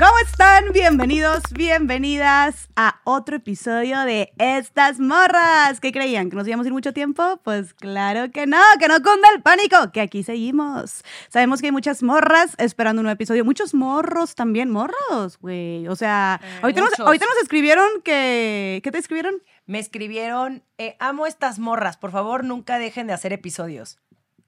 ¿Cómo 0.00 0.18
están? 0.24 0.72
Bienvenidos, 0.72 1.42
bienvenidas 1.52 2.70
a 2.74 3.02
otro 3.04 3.36
episodio 3.36 4.00
de 4.00 4.32
Estas 4.38 4.98
Morras. 4.98 5.78
¿Qué 5.78 5.92
creían? 5.92 6.30
¿Que 6.30 6.36
nos 6.36 6.48
íbamos 6.48 6.64
a 6.64 6.68
ir 6.68 6.72
mucho 6.72 6.94
tiempo? 6.94 7.38
Pues 7.44 7.74
claro 7.74 8.30
que 8.30 8.46
no, 8.46 8.56
que 8.78 8.88
no 8.88 8.94
cunda 9.02 9.28
el 9.34 9.42
pánico, 9.42 9.92
que 9.92 10.00
aquí 10.00 10.22
seguimos. 10.22 11.04
Sabemos 11.28 11.60
que 11.60 11.66
hay 11.66 11.72
muchas 11.72 12.02
morras 12.02 12.54
esperando 12.56 13.00
un 13.00 13.04
nuevo 13.04 13.16
episodio. 13.16 13.44
Muchos 13.44 13.74
morros 13.74 14.34
también, 14.34 14.70
morros, 14.70 15.38
güey. 15.38 15.86
O 15.86 15.96
sea, 15.96 16.40
ahorita, 16.62 16.80
nos, 16.80 16.92
muchos. 16.92 17.06
ahorita 17.06 17.26
nos 17.26 17.42
escribieron 17.42 18.00
que... 18.02 18.80
¿Qué 18.82 18.90
te 18.90 18.96
escribieron? 18.96 19.42
Me 19.66 19.80
escribieron, 19.80 20.64
eh, 20.78 20.96
amo 20.98 21.26
estas 21.26 21.58
morras, 21.58 21.98
por 21.98 22.10
favor 22.10 22.42
nunca 22.42 22.78
dejen 22.78 23.06
de 23.06 23.12
hacer 23.12 23.34
episodios. 23.34 23.98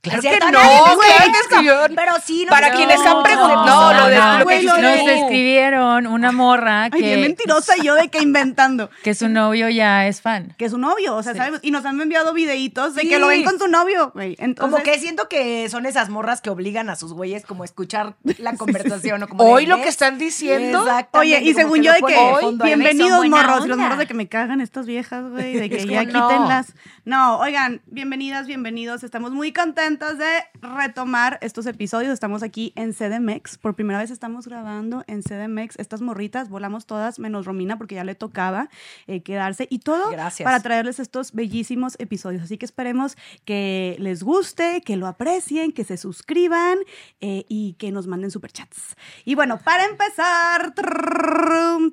Claro 0.03 0.21
que 0.21 0.31
no, 0.31 0.49
claro 0.51 0.99
que 0.99 1.39
escribieron. 1.43 1.95
Pero 1.95 2.13
sí, 2.25 2.45
no 2.45 2.51
Para 2.51 2.71
no, 2.71 2.77
quienes 2.77 2.99
han 3.07 3.23
preguntado, 3.23 3.93
no, 3.93 4.01
lo 4.01 4.09
de 4.09 4.17
no, 4.17 4.39
lo 4.41 4.47
que 4.47 4.63
yo. 4.65 4.77
Nos 4.77 4.97
escribieron 4.97 6.09
una 6.09 6.33
morra 6.33 6.85
Ay, 6.91 6.91
bien 7.01 7.15
que, 7.15 7.29
mentirosa 7.29 7.75
yo 7.81 7.95
de 7.95 8.09
que 8.09 8.21
inventando. 8.21 8.91
que 9.05 9.15
su 9.15 9.29
novio 9.29 9.69
ya 9.69 10.09
es 10.09 10.21
fan. 10.21 10.55
Que 10.59 10.65
es 10.65 10.73
su 10.73 10.79
novio, 10.79 11.15
o 11.15 11.23
sea, 11.23 11.37
sabemos. 11.37 11.61
Y 11.63 11.71
nos 11.71 11.85
han 11.85 12.01
enviado 12.01 12.35
videitos 12.35 12.97
de 12.97 13.03
Sí. 13.03 13.09
que 13.11 13.21
lo 13.21 13.29
ven 13.29 13.45
con 13.45 13.61
su 13.61 13.69
novio, 13.69 14.11
güey. 14.13 14.35
Entonces, 14.41 14.73
Como 14.73 14.83
que 14.83 14.99
siento 14.99 15.29
que 15.29 15.69
son 15.69 15.87
esas 15.87 16.09
morras 16.09 16.41
que 16.41 16.51
obligan 16.51 16.91
a 16.91 16.97
sus 16.97 17.13
güeyes 17.13 17.47
como 17.47 17.63
a 17.63 17.67
escuchar 17.67 18.17
la 18.39 18.57
conversación. 18.57 19.23
o 19.23 19.29
como 19.29 19.45
de, 19.45 19.51
Hoy 19.53 19.67
lo 19.67 19.83
que 19.83 19.89
están 19.89 20.19
diciendo. 20.19 20.85
Oye, 21.13 21.41
y 21.45 21.55
según 21.55 21.79
que 21.79 21.87
yo 21.87 21.93
de 21.93 22.03
que 22.03 22.17
ahí. 22.17 22.59
bienvenidos 22.65 23.25
morros, 23.29 23.69
los 23.69 23.79
morros 23.79 23.99
de 23.99 24.07
que 24.09 24.15
me 24.15 24.27
cagan 24.27 24.61
estas 24.61 24.85
viejas, 24.85 25.31
güey, 25.31 25.55
de 25.55 25.71
que 25.71 25.87
ya 25.87 26.05
quítenlas. 26.07 26.75
No, 27.05 27.39
oigan, 27.39 27.83
bienvenidas, 27.87 28.49
bienvenidos. 28.49 29.05
Estamos 29.05 29.31
muy 29.31 29.53
contentas 29.93 30.17
de 30.17 30.45
retomar 30.63 31.39
estos 31.43 31.67
episodios. 31.67 32.15
Estamos 32.15 32.43
aquí 32.43 32.73
en 32.77 32.95
CDMX. 32.95 33.59
Por 33.59 33.75
primera 33.75 33.99
vez 33.99 34.11
estamos 34.11 34.47
grabando 34.47 35.05
en 35.07 35.23
CDMX. 35.23 35.79
Estas 35.79 36.01
morritas 36.01 36.49
volamos 36.49 36.87
todas, 36.87 37.19
menos 37.19 37.45
Romina, 37.45 37.77
porque 37.77 37.97
ya 37.97 38.05
le 38.05 38.15
tocaba 38.15 38.71
eh, 39.07 39.23
quedarse. 39.23 39.67
Y 39.69 39.81
todo 39.81 40.11
Gracias. 40.11 40.45
para 40.45 40.61
traerles 40.61 40.99
estos 40.99 41.33
bellísimos 41.33 41.97
episodios. 41.99 42.45
Así 42.45 42.57
que 42.57 42.65
esperemos 42.65 43.17
que 43.45 43.97
les 43.99 44.23
guste, 44.23 44.81
que 44.81 44.97
lo 44.97 45.07
aprecien, 45.07 45.73
que 45.73 45.85
se 45.85 45.99
suscriban 45.99 46.79
eh, 47.21 47.45
y 47.49 47.75
que 47.75 47.91
nos 47.91 48.07
manden 48.07 48.31
superchats. 48.31 48.97
Y 49.27 49.35
bueno, 49.35 49.59
para 49.59 49.85
empezar, 49.85 50.73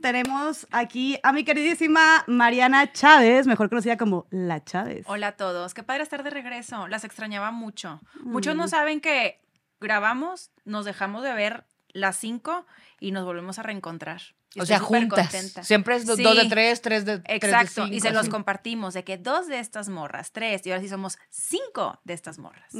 tenemos 0.01 0.67
aquí 0.71 1.17
a 1.23 1.33
mi 1.33 1.43
queridísima 1.43 2.23
Mariana 2.27 2.93
Chávez, 2.93 3.45
mejor 3.45 3.67
conocida 3.67 3.97
como 3.97 4.25
La 4.29 4.63
Chávez. 4.63 5.05
Hola 5.09 5.27
a 5.27 5.31
todos, 5.33 5.73
qué 5.73 5.83
padre 5.83 6.03
estar 6.03 6.23
de 6.23 6.29
regreso, 6.29 6.87
las 6.87 7.03
extrañaba 7.03 7.51
mucho. 7.51 7.88
Muchos 8.23 8.55
Mm. 8.55 8.57
no 8.57 8.67
saben 8.67 9.01
que 9.01 9.39
grabamos, 9.79 10.51
nos 10.65 10.85
dejamos 10.85 11.23
de 11.23 11.33
ver 11.33 11.63
las 11.93 12.17
5 12.17 12.65
y 12.99 13.11
nos 13.11 13.25
volvemos 13.25 13.57
a 13.59 13.63
reencontrar. 13.63 14.21
Y 14.55 14.61
O 14.61 14.65
sea, 14.65 14.79
juntas. 14.79 15.29
contenta. 15.31 15.63
Siempre 15.63 15.95
es 15.95 16.07
do- 16.07 16.15
Sí. 16.15 16.23
dos 16.23 16.35
de 16.35 16.49
tres, 16.49 16.81
tres 16.81 17.05
de 17.05 17.19
tres 17.19 17.27
de 17.27 17.35
Exacto, 17.35 17.85
y 17.85 17.89
cinco, 17.99 18.01
se 18.07 18.11
los 18.13 18.29
compartimos 18.29 18.95
de 18.95 19.03
que 19.03 19.17
dos 19.19 19.47
de 19.47 19.59
estas 19.59 19.89
morras, 19.89 20.31
tres, 20.31 20.65
y 20.65 20.71
ahora 20.71 20.81
sí 20.81 20.89
somos 20.89 21.19
cinco 21.29 21.99
de 22.03 22.13
estas 22.15 22.39
morras. 22.39 22.73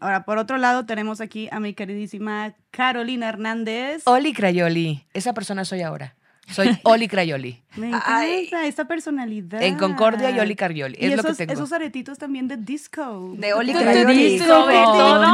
Ahora, 0.00 0.24
por 0.24 0.38
otro 0.38 0.56
lado, 0.56 0.86
tenemos 0.86 1.20
aquí 1.20 1.48
a 1.50 1.58
mi 1.58 1.74
queridísima 1.74 2.54
Carolina 2.70 3.28
Hernández. 3.28 4.02
Oli 4.06 4.32
Crayoli. 4.32 5.04
Esa 5.14 5.34
persona 5.34 5.64
soy 5.64 5.82
ahora. 5.82 6.14
Soy 6.50 6.76
Oli 6.84 7.08
Crayoli. 7.08 7.60
Me 7.76 7.88
encanta 7.88 8.18
Ay. 8.18 8.50
esta 8.64 8.86
personalidad. 8.86 9.62
En 9.62 9.76
Concordia 9.76 10.30
y 10.30 10.40
Oli 10.40 10.56
Crayoli. 10.56 10.96
Y 10.98 11.06
Es 11.06 11.14
lo 11.14 11.20
esos, 11.20 11.36
que 11.36 11.46
tengo. 11.46 11.52
esos 11.52 11.72
aretitos 11.72 12.18
también 12.18 12.48
de 12.48 12.56
disco. 12.56 13.34
De 13.36 13.52
Oli 13.54 13.72
Crayoli. 13.72 14.40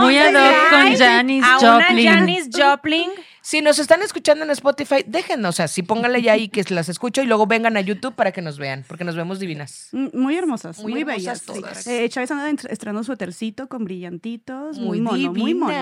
muy 0.01 0.19
ad 0.19 0.35
hoc 0.35 0.71
con 0.71 0.97
Janis 0.97 1.45
Joplin. 1.61 1.99
una 1.99 2.03
Janis 2.17 2.49
Joplin. 2.53 3.11
Si 3.41 3.61
nos 3.61 3.79
están 3.79 4.01
escuchando 4.03 4.43
en 4.45 4.51
Spotify, 4.53 5.05
déjenos, 5.07 5.51
o 5.51 5.53
sea, 5.53 5.69
sí 5.69 5.83
pónganle 5.83 6.23
ya 6.23 6.33
ahí 6.33 6.49
que 6.49 6.65
las 6.71 6.89
escucho 6.89 7.23
y 7.23 7.27
luego 7.27 7.47
vengan 7.47 7.77
a 7.77 7.83
YouTube 7.83 8.15
para 8.15 8.33
que 8.33 8.41
nos 8.41 8.59
vean, 8.59 8.85
porque 8.89 9.05
nos 9.05 9.17
vemos 9.17 9.39
divinas. 9.39 9.89
Mm, 9.93 10.07
Muy 10.15 10.37
hermosas, 10.37 10.79
muy, 10.79 10.93
Muy 10.93 11.01
hermosas 11.03 11.19
bellas. 11.19 11.39
sí. 11.41 11.47
todas. 11.61 11.87
Eh, 11.87 12.09
Chávez 12.09 12.31
anda 12.31 12.49
estrenando 12.71 13.05
suétercito 13.05 13.69
con 13.69 13.85
brillantitos, 13.85 14.79
muy, 14.79 15.01
Muy 15.03 15.27
mono, 15.29 15.33
muy 15.39 15.55
mono. 15.55 15.75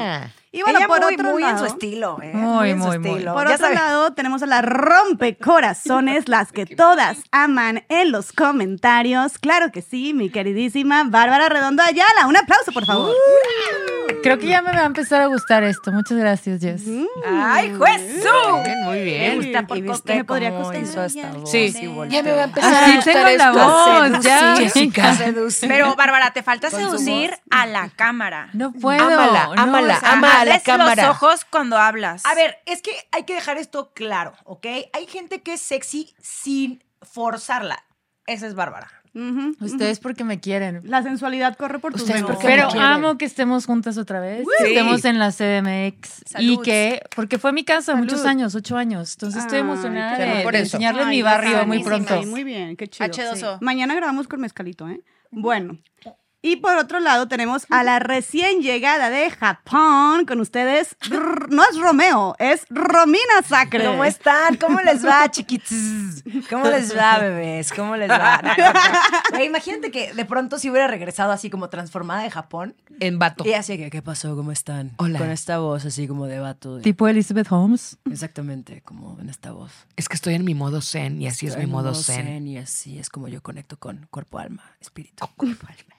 Y 0.55 0.61
bueno, 0.63 0.79
Ella 0.81 0.87
por 0.89 1.01
muy, 1.03 1.15
otro 1.15 1.31
muy 1.31 1.43
en 1.43 1.49
su 1.49 1.55
lado, 1.65 1.67
estilo, 1.67 2.19
¿eh? 2.23 2.31
Muy, 2.35 2.71
en 2.71 2.79
su 2.79 2.87
muy, 2.87 2.99
muy. 2.99 3.11
estilo. 3.13 3.33
por 3.33 3.49
Ya 3.49 3.55
otro 3.55 3.73
lado 3.73 4.13
tenemos 4.13 4.43
a 4.43 4.47
la 4.47 4.61
rompecorazones, 4.61 6.29
las 6.29 6.53
que 6.53 6.67
todas 6.67 7.17
aman 7.31 7.85
en 7.89 8.13
los 8.13 8.33
comentarios. 8.33 9.39
Claro 9.39 9.73
que 9.73 9.81
sí, 9.83 10.13
mi 10.13 10.29
queridísima 10.31 11.05
Bárbara 11.05 11.49
Redondo 11.49 11.83
Ayala. 11.83 12.27
Un 12.29 12.37
aplauso, 12.37 12.71
por 12.73 12.85
favor. 12.85 13.15
Creo 14.23 14.39
que 14.39 14.47
ya 14.47 14.63
me 14.63 14.73
va 14.73 14.81
a 14.83 14.85
empezar 14.85 15.21
a 15.23 15.27
gustar 15.27 15.65
esto. 15.65 15.91
Muchas 15.91 16.19
gracias, 16.19 16.61
Jess. 16.61 16.83
¡Ay, 17.27 17.71
Jesús! 17.71 18.31
Bien, 18.65 18.83
muy 18.85 18.99
Me 18.99 19.05
bien. 19.05 19.37
gusta 19.37 19.67
por 19.67 19.79
¿Y 19.79 19.83
viste? 19.83 20.15
Me 20.17 20.25
podría 20.25 20.51
costar 20.51 20.83
hizo 20.83 21.03
esta 21.03 21.29
voz 21.33 21.51
Sí, 21.51 21.73
volteó. 21.89 22.05
ya 22.13 22.23
me 22.23 22.33
va 22.33 22.43
a 22.43 22.45
empezar 22.45 22.75
Así 22.85 22.93
a 22.93 22.97
gustar 22.97 23.15
tengo 23.15 23.27
la 23.27 23.33
esto. 23.49 24.13
voz, 24.15 24.25
ya. 24.25 24.57
Jessica. 24.57 25.17
Pero, 25.67 25.97
Bárbara, 25.97 26.31
te 26.33 26.43
falta 26.43 26.71
seducir 26.71 27.35
a 27.51 27.67
la 27.67 27.89
cámara. 27.89 28.49
No 28.53 28.71
puedo. 28.73 29.03
Ámala, 29.03 29.47
no, 29.57 29.63
ámala, 29.63 29.97
o 29.97 30.01
sea, 30.01 30.13
ama 30.13 30.42
a 30.43 30.55
la 30.55 30.61
cámara. 30.61 31.07
los 31.07 31.17
ojos 31.17 31.45
cuando 31.45 31.77
hablas. 31.79 32.25
A 32.27 32.35
ver, 32.35 32.59
es 32.67 32.83
que 32.83 32.91
hay 33.13 33.25
que 33.25 33.35
dejar 33.35 33.59
esto 33.59 33.93
claro, 33.95 34.33
¿ok? 34.45 34.67
Hay 34.93 35.07
gente 35.07 35.43
que 35.43 35.55
es 35.55 35.61
sexy 35.61 36.15
sin 36.21 36.83
forzarla. 37.03 37.83
Esa 38.27 38.47
es 38.47 38.55
Bárbara. 38.55 38.89
Ujú. 39.15 39.55
Ustedes 39.61 40.01
porque 40.01 40.25
me 40.25 40.41
quieren. 40.41 40.81
La 40.85 41.03
sensualidad 41.03 41.55
corre 41.59 41.81
por 41.81 41.93
tus 41.93 42.01
Ustedes 42.03 42.23
venas. 42.23 42.35
porque 42.35 42.49
me 42.49 42.55
Pero 42.63 42.71
amo 42.81 43.19
que 43.19 43.27
estemos 43.27 43.67
juntas 43.67 43.99
otra 43.99 44.21
vez, 44.21 44.47
Sí. 44.59 44.65
que 44.65 44.69
estemos 44.71 45.05
en 45.05 45.19
la 45.19 45.31
CDMX 45.33 46.23
y 46.23 46.31
Salud. 46.31 46.63
que, 46.63 47.03
porque 47.15 47.39
fue 47.39 47.53
mi 47.53 47.63
casa 47.63 47.95
muchos 47.95 48.21
Salud. 48.21 48.27
años, 48.31 48.55
ocho 48.55 48.77
años, 48.79 49.13
entonces 49.13 49.43
estoy 49.43 49.59
emocionada 49.59 50.17
de. 50.17 50.43
Por 50.43 50.55
de 50.55 50.61
eso. 50.61 50.77
enseñarles 50.79 51.07
Ay, 51.07 51.17
mi 51.17 51.23
barrio 51.23 51.67
muy 51.67 51.83
pronto. 51.85 52.21
Sí, 52.23 52.27
muy 52.27 52.43
bien, 52.43 52.75
qué 52.77 52.89
chido. 52.89 53.07
H2O. 53.07 53.59
Mañana 53.61 53.95
grabamos 53.95 54.29
con 54.29 54.41
mezcalito, 54.41 54.89
¿eh? 54.89 55.01
Bueno. 55.31 55.77
Y 56.45 56.57
por 56.57 56.77
otro 56.77 56.99
lado 56.99 57.29
tenemos 57.29 57.67
a 57.71 57.85
la 57.85 58.01
recién 58.01 58.63
llegada 58.63 59.11
de 59.11 59.31
Japón 59.31 60.27
con 60.27 60.41
ustedes. 60.41 60.97
No 61.51 61.63
es 61.63 61.79
Romeo, 61.79 62.35
es 62.41 62.67
Romina 62.69 63.43
Sacre. 63.47 63.85
¿Cómo 63.87 64.05
están? 64.05 64.57
¿Cómo 64.57 64.81
les 64.81 65.07
va, 65.07 65.31
chiquitos? 65.31 65.71
¿Cómo 66.51 66.65
les 66.67 66.97
va, 66.97 67.19
bebés? 67.19 67.73
¿Cómo 67.73 67.97
les 67.97 68.11
va? 68.11 68.41
No, 68.43 68.49
no, 68.57 68.73
no. 68.73 68.81
Güey, 69.31 69.47
imagínate 69.47 69.93
que 69.93 70.13
de 70.15 70.25
pronto 70.25 70.59
si 70.59 70.69
hubiera 70.69 70.89
regresado 70.89 71.31
así 71.31 71.49
como 71.49 71.69
transformada 71.69 72.23
de 72.25 72.31
Japón 72.31 72.75
En 72.99 73.21
vato. 73.21 73.45
y 73.47 73.53
así 73.55 73.79
que, 73.79 73.89
¿qué 73.91 74.03
pasó? 74.03 74.35
¿Cómo 74.35 74.51
están? 74.51 74.91
Hola. 74.97 75.21
Con 75.21 75.31
esta 75.31 75.59
voz 75.59 75.85
así 75.85 76.09
como 76.09 76.27
de 76.27 76.41
vato. 76.41 76.77
de- 76.77 76.83
Tipo 76.83 77.07
Elizabeth 77.07 77.53
Holmes. 77.53 77.99
Exactamente, 78.11 78.81
como 78.83 79.17
en 79.21 79.29
esta 79.29 79.53
voz. 79.53 79.71
Es 79.95 80.09
que 80.09 80.17
estoy 80.17 80.35
en 80.35 80.45
mi 80.45 80.55
modo 80.55 80.81
zen 80.83 81.23
y 81.23 81.29
así 81.29 81.47
es 81.47 81.57
mi 81.57 81.65
en 81.65 81.71
modo 81.71 81.91
modo 81.93 82.03
zen. 82.03 82.49
Y 82.49 82.59
así 82.59 82.99
es 82.99 83.11
como 83.11 83.29
yo 83.29 83.43
conecto 83.45 83.79
con 83.79 84.09
cuerpo, 84.11 84.41
alma, 84.41 84.65
espíritu. 84.81 85.25
Cuerpo, 85.37 85.67
alma. 85.69 85.95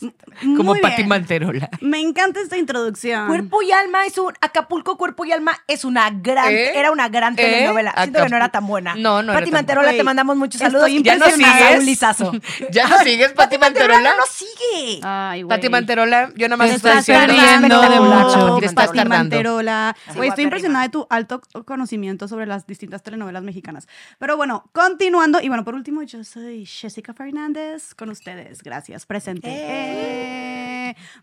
Muy 0.42 0.56
Como 0.56 0.72
bien. 0.74 0.82
Pati 0.82 1.04
Manterola. 1.04 1.68
Me 1.80 2.00
encanta 2.00 2.40
esta 2.40 2.56
introducción. 2.56 3.26
Cuerpo 3.28 3.62
y 3.62 3.72
alma 3.72 4.06
es 4.06 4.18
un 4.18 4.32
Acapulco 4.40 4.96
Cuerpo 4.96 5.24
y 5.24 5.32
alma 5.32 5.52
es 5.66 5.84
una 5.84 6.10
gran 6.10 6.52
¿Eh? 6.52 6.78
era 6.78 6.90
una 6.92 7.08
gran 7.08 7.34
¿Eh? 7.34 7.36
telenovela. 7.36 7.92
Siento 7.96 8.22
que 8.22 8.28
no 8.28 8.36
era 8.36 8.48
tan 8.50 8.66
buena. 8.66 8.94
No, 8.94 9.22
no 9.22 9.32
era 9.32 9.40
Pati 9.40 9.50
Manterola 9.52 9.88
buena. 9.88 9.98
te 9.98 10.04
mandamos 10.04 10.36
muchos 10.36 10.60
Estoy 10.60 10.72
saludos 10.72 10.90
y 10.90 11.02
¿Ya 11.02 11.16
no 11.16 11.26
sigues? 11.26 11.78
un 11.78 11.86
lizazo. 11.86 12.32
¿Ya 12.70 12.88
no 12.88 12.98
sigues, 12.98 13.32
Pati 13.32 13.58
Manterola? 13.58 14.14
no 14.16 14.24
sigue. 14.30 15.00
Ay, 15.02 15.42
güey. 15.42 15.56
Pati 15.56 15.68
Manterola, 15.68 16.30
yo 16.36 16.48
nada 16.48 16.56
más 16.56 16.70
estoy 16.70 16.90
estás 16.90 17.06
Pati 17.06 18.98
tardando. 18.98 19.08
Manterola. 19.08 19.96
Sí, 20.08 20.16
Güey, 20.16 20.28
estoy 20.28 20.44
impresionada 20.44 20.84
de 20.84 20.90
tu 20.90 21.06
alto 21.10 21.40
conocimiento 21.64 22.28
sobre 22.28 22.46
las 22.46 22.66
distintas 22.66 23.02
telenovelas 23.02 23.42
mexicanas. 23.42 23.88
Pero 24.18 24.36
bueno, 24.36 24.68
continuando. 24.72 25.40
Y 25.40 25.48
bueno, 25.48 25.64
por 25.64 25.74
último, 25.74 26.02
yo 26.02 26.24
soy 26.24 26.64
Jessica 26.66 27.12
Fernández 27.14 27.94
con 27.94 28.10
ustedes. 28.10 28.62
Gracias, 28.62 29.06
presente. 29.06 29.48
Eh. 29.48 29.85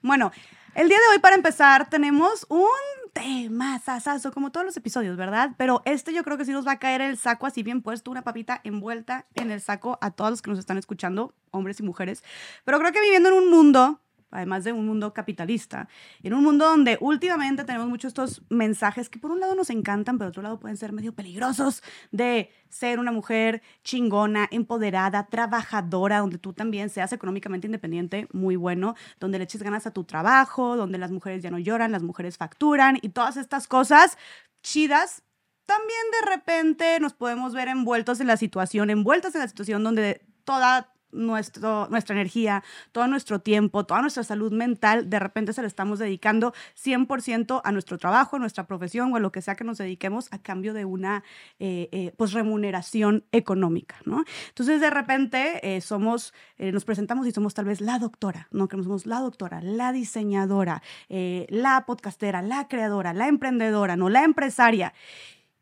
Bueno, 0.01 0.31
el 0.75 0.89
día 0.89 0.97
de 0.97 1.15
hoy, 1.15 1.19
para 1.19 1.35
empezar, 1.35 1.89
tenemos 1.89 2.45
un 2.49 2.67
tema 3.13 3.79
sasazo, 3.79 4.31
como 4.31 4.51
todos 4.51 4.65
los 4.65 4.75
episodios, 4.75 5.15
¿verdad? 5.15 5.51
Pero 5.57 5.81
este 5.85 6.13
yo 6.13 6.23
creo 6.23 6.37
que 6.37 6.45
sí 6.45 6.51
nos 6.51 6.67
va 6.67 6.73
a 6.73 6.79
caer 6.79 6.99
el 7.01 7.17
saco 7.17 7.45
así 7.45 7.63
bien 7.63 7.81
puesto, 7.81 8.11
una 8.11 8.23
papita 8.23 8.59
envuelta 8.63 9.25
en 9.35 9.49
el 9.49 9.61
saco 9.61 9.97
a 10.01 10.11
todos 10.11 10.31
los 10.31 10.41
que 10.41 10.49
nos 10.49 10.59
están 10.59 10.77
escuchando, 10.77 11.33
hombres 11.51 11.79
y 11.79 11.83
mujeres. 11.83 12.23
Pero 12.65 12.79
creo 12.79 12.91
que 12.91 13.01
viviendo 13.01 13.29
en 13.29 13.35
un 13.35 13.49
mundo 13.49 14.01
además 14.33 14.63
de 14.63 14.73
un 14.73 14.85
mundo 14.85 15.13
capitalista, 15.13 15.87
en 16.21 16.33
un 16.33 16.43
mundo 16.43 16.65
donde 16.65 16.97
últimamente 16.99 17.63
tenemos 17.63 17.87
muchos 17.87 18.09
estos 18.09 18.41
mensajes 18.49 19.09
que 19.09 19.19
por 19.19 19.31
un 19.31 19.39
lado 19.39 19.55
nos 19.55 19.69
encantan, 19.69 20.17
pero 20.17 20.27
por 20.27 20.31
otro 20.31 20.43
lado 20.43 20.59
pueden 20.59 20.77
ser 20.77 20.91
medio 20.91 21.13
peligrosos 21.13 21.83
de 22.11 22.51
ser 22.69 22.99
una 22.99 23.11
mujer 23.11 23.61
chingona, 23.83 24.47
empoderada, 24.51 25.27
trabajadora, 25.27 26.19
donde 26.19 26.37
tú 26.37 26.53
también 26.53 26.89
seas 26.89 27.13
económicamente 27.13 27.67
independiente, 27.67 28.27
muy 28.33 28.55
bueno, 28.55 28.95
donde 29.19 29.37
le 29.37 29.45
eches 29.45 29.63
ganas 29.63 29.85
a 29.87 29.91
tu 29.91 30.03
trabajo, 30.03 30.75
donde 30.75 30.97
las 30.97 31.11
mujeres 31.11 31.43
ya 31.43 31.51
no 31.51 31.59
lloran, 31.59 31.91
las 31.91 32.03
mujeres 32.03 32.37
facturan 32.37 32.97
y 33.01 33.09
todas 33.09 33.37
estas 33.37 33.67
cosas 33.67 34.17
chidas. 34.61 35.23
También 35.65 36.01
de 36.21 36.29
repente 36.29 36.99
nos 36.99 37.13
podemos 37.13 37.53
ver 37.53 37.67
envueltos 37.67 38.19
en 38.19 38.27
la 38.27 38.37
situación, 38.37 38.89
envueltas 38.89 39.33
en 39.35 39.41
la 39.41 39.47
situación 39.47 39.83
donde 39.83 40.25
toda 40.43 40.92
nuestra 41.13 42.15
energía, 42.15 42.63
todo 42.91 43.07
nuestro 43.07 43.39
tiempo, 43.39 43.85
toda 43.85 44.01
nuestra 44.01 44.23
salud 44.23 44.51
mental, 44.51 45.09
de 45.09 45.19
repente 45.19 45.53
se 45.53 45.61
le 45.61 45.67
estamos 45.67 45.99
dedicando 45.99 46.53
100% 46.83 47.61
a 47.63 47.71
nuestro 47.71 47.97
trabajo, 47.97 48.35
a 48.35 48.39
nuestra 48.39 48.67
profesión 48.67 49.13
o 49.13 49.15
a 49.15 49.19
lo 49.19 49.31
que 49.31 49.41
sea 49.41 49.55
que 49.55 49.63
nos 49.63 49.77
dediquemos 49.77 50.27
a 50.31 50.41
cambio 50.41 50.73
de 50.73 50.85
una 50.85 51.23
eh, 51.59 51.89
eh, 51.91 52.13
pues 52.17 52.33
remuneración 52.33 53.25
económica, 53.31 53.97
¿no? 54.05 54.23
Entonces 54.49 54.81
de 54.81 54.89
repente 54.89 55.75
eh, 55.75 55.81
somos, 55.81 56.33
nos 56.57 56.85
presentamos 56.85 57.27
y 57.27 57.31
somos 57.31 57.53
tal 57.53 57.65
vez 57.65 57.81
la 57.81 57.99
doctora, 57.99 58.47
¿no? 58.51 58.67
Que 58.67 58.81
somos 58.81 59.05
la 59.05 59.19
doctora, 59.19 59.61
la 59.61 59.91
diseñadora, 59.91 60.81
la 61.09 61.85
podcastera, 61.85 62.41
la 62.41 62.67
creadora, 62.67 63.13
la 63.13 63.27
emprendedora, 63.27 63.95
¿no? 63.95 64.09
La 64.09 64.23
empresaria. 64.23 64.93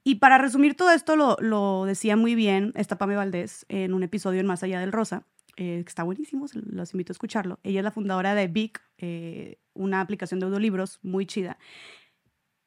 Y 0.03 0.15
para 0.15 0.37
resumir 0.37 0.75
todo 0.75 0.91
esto, 0.91 1.15
lo, 1.15 1.37
lo 1.39 1.85
decía 1.85 2.15
muy 2.15 2.33
bien 2.33 2.73
esta 2.75 2.97
Pame 2.97 3.15
Valdés 3.15 3.65
en 3.69 3.93
un 3.93 4.01
episodio 4.01 4.39
en 4.39 4.47
Más 4.47 4.63
Allá 4.63 4.79
del 4.79 4.91
Rosa, 4.91 5.23
eh, 5.61 5.83
está 5.85 6.01
buenísimo, 6.01 6.47
los 6.53 6.93
invito 6.93 7.11
a 7.11 7.15
escucharlo. 7.15 7.59
Ella 7.61 7.81
es 7.81 7.83
la 7.83 7.91
fundadora 7.91 8.33
de 8.33 8.47
Vic, 8.47 8.81
eh, 8.97 9.59
una 9.73 10.01
aplicación 10.01 10.39
de 10.39 10.47
audiolibros 10.47 10.97
muy 11.03 11.27
chida, 11.27 11.59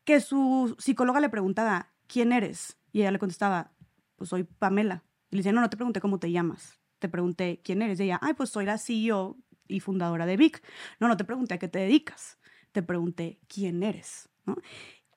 que 0.05 0.20
su 0.20 0.76
psicóloga 0.79 1.19
le 1.20 1.29
preguntaba, 1.29 1.93
¿quién 2.06 2.32
eres? 2.32 2.79
Y 2.93 3.00
ella 3.00 3.11
le 3.11 3.19
contestaba, 3.19 3.73
pues 4.17 4.31
soy 4.31 4.44
Pamela. 4.44 5.02
Y 5.31 5.37
le 5.37 5.41
decía, 5.41 5.52
no, 5.52 5.61
no 5.61 5.70
te 5.70 5.76
pregunté 5.76 6.00
cómo 6.00 6.19
te 6.20 6.31
llamas, 6.31 6.79
te 7.00 7.08
pregunté 7.08 7.61
quién 7.64 7.82
eres. 7.82 7.99
Y 7.99 8.05
ella, 8.05 8.20
ay, 8.23 8.35
pues 8.35 8.50
soy 8.50 8.64
la 8.64 8.79
CEO 8.79 9.37
y 9.67 9.81
fundadora 9.81 10.26
de 10.26 10.37
Vic. 10.37 10.62
No, 11.00 11.08
no 11.08 11.17
te 11.17 11.25
pregunté 11.25 11.55
a 11.55 11.58
qué 11.58 11.67
te 11.69 11.81
dedicas, 11.81 12.38
te 12.73 12.82
pregunté 12.82 13.41
quién 13.49 13.82
eres. 13.82 14.29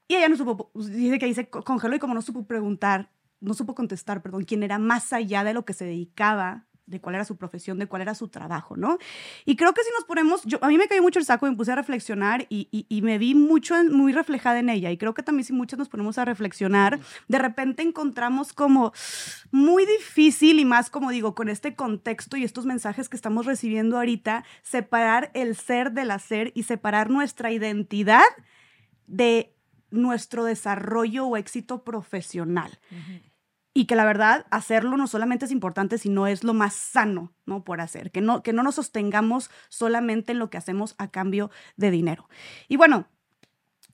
Y 0.08 0.16
ella 0.16 0.30
no 0.30 0.38
supo, 0.38 0.72
dice 0.74 1.20
que 1.20 1.26
ahí 1.26 1.34
se 1.34 1.50
co- 1.50 1.64
congeló 1.64 1.96
y 1.96 2.00
como 2.00 2.14
no 2.16 2.22
supo 2.22 2.48
preguntar, 2.48 3.12
no 3.40 3.54
supo 3.54 3.76
contestar, 3.76 4.22
perdón, 4.24 4.46
quién 4.46 4.64
era 4.64 4.80
más 4.80 5.14
allá 5.14 5.44
de 5.44 5.54
lo 5.54 5.66
que 5.66 5.74
se 5.74 5.86
dedicaba, 5.86 6.67
de 6.88 7.00
cuál 7.02 7.16
era 7.16 7.26
su 7.26 7.36
profesión, 7.36 7.78
de 7.78 7.86
cuál 7.88 8.02
era 8.02 8.16
su 8.16 8.30
trabajo, 8.30 8.76
¿no? 8.78 8.98
Y 9.46 9.56
creo 9.58 9.74
que 9.74 9.84
si 9.84 9.90
nos 9.96 10.06
ponemos, 10.06 10.42
yo, 10.46 10.58
a 10.62 10.68
mí 10.70 10.78
me 10.78 10.88
cayó 10.88 11.02
mucho 11.02 11.20
el 11.20 11.26
saco 11.26 11.46
y 11.46 11.52
me 11.52 11.56
puse 11.58 11.72
a 11.74 11.76
reflexionar 11.76 12.48
y, 12.50 12.70
y- 12.72 12.86
y 12.90 13.02
me 13.02 13.18
vi 13.18 13.36
mucho, 13.36 13.76
muy 13.92 14.14
reflejada 14.14 14.58
en 14.60 14.70
ella. 14.70 14.90
Y 14.90 14.98
creo 14.98 15.14
que 15.14 15.22
también 15.22 15.46
si 15.46 15.54
muchos 15.54 15.78
nos 15.78 15.90
ponemos 15.90 16.18
a 16.18 16.26
reflexionar, 16.26 17.00
de 17.28 17.38
repente 17.38 17.84
encontramos 17.84 18.54
como 18.54 18.94
muy 19.52 19.86
difícil 19.86 20.60
y 20.60 20.66
más 20.66 20.90
como 20.90 21.12
digo, 21.12 21.36
con 21.36 21.50
este 21.50 21.76
contexto 21.76 22.38
y 22.38 22.44
estos 22.46 22.66
mensajes 22.66 23.10
que 23.10 23.18
estamos 23.18 23.46
recibiendo 23.46 23.98
ahorita, 23.98 24.46
separar 24.64 25.30
el 25.34 25.56
ser 25.58 25.92
del 25.92 26.10
hacer 26.12 26.52
y 26.56 26.64
separar 26.64 27.10
nuestra 27.10 27.52
identidad 27.52 28.24
de 29.08 29.54
nuestro 29.92 30.44
desarrollo 30.46 31.26
o 31.28 31.38
éxito 31.38 31.84
profesional. 31.84 32.80
Y 33.78 33.86
que 33.86 33.96
la 33.96 34.06
verdad, 34.06 34.48
hacerlo 34.50 34.98
no 34.98 35.06
solamente 35.06 35.46
es 35.46 35.52
importante, 35.52 36.00
sino 36.00 36.26
es 36.26 36.44
lo 36.44 36.56
más 36.56 36.74
sano, 36.74 37.32
¿no? 37.46 37.64
Por 37.64 37.80
hacer. 37.80 38.10
Que 38.10 38.22
no, 38.22 38.42
que 38.42 38.52
no 38.52 38.64
nos 38.64 38.74
sostengamos 38.74 39.52
solamente 39.70 40.32
en 40.32 40.40
lo 40.40 40.50
que 40.50 40.58
hacemos 40.58 40.96
a 40.98 41.12
cambio 41.12 41.52
de 41.76 41.92
dinero. 41.92 42.28
Y 42.68 42.78
bueno, 42.78 43.06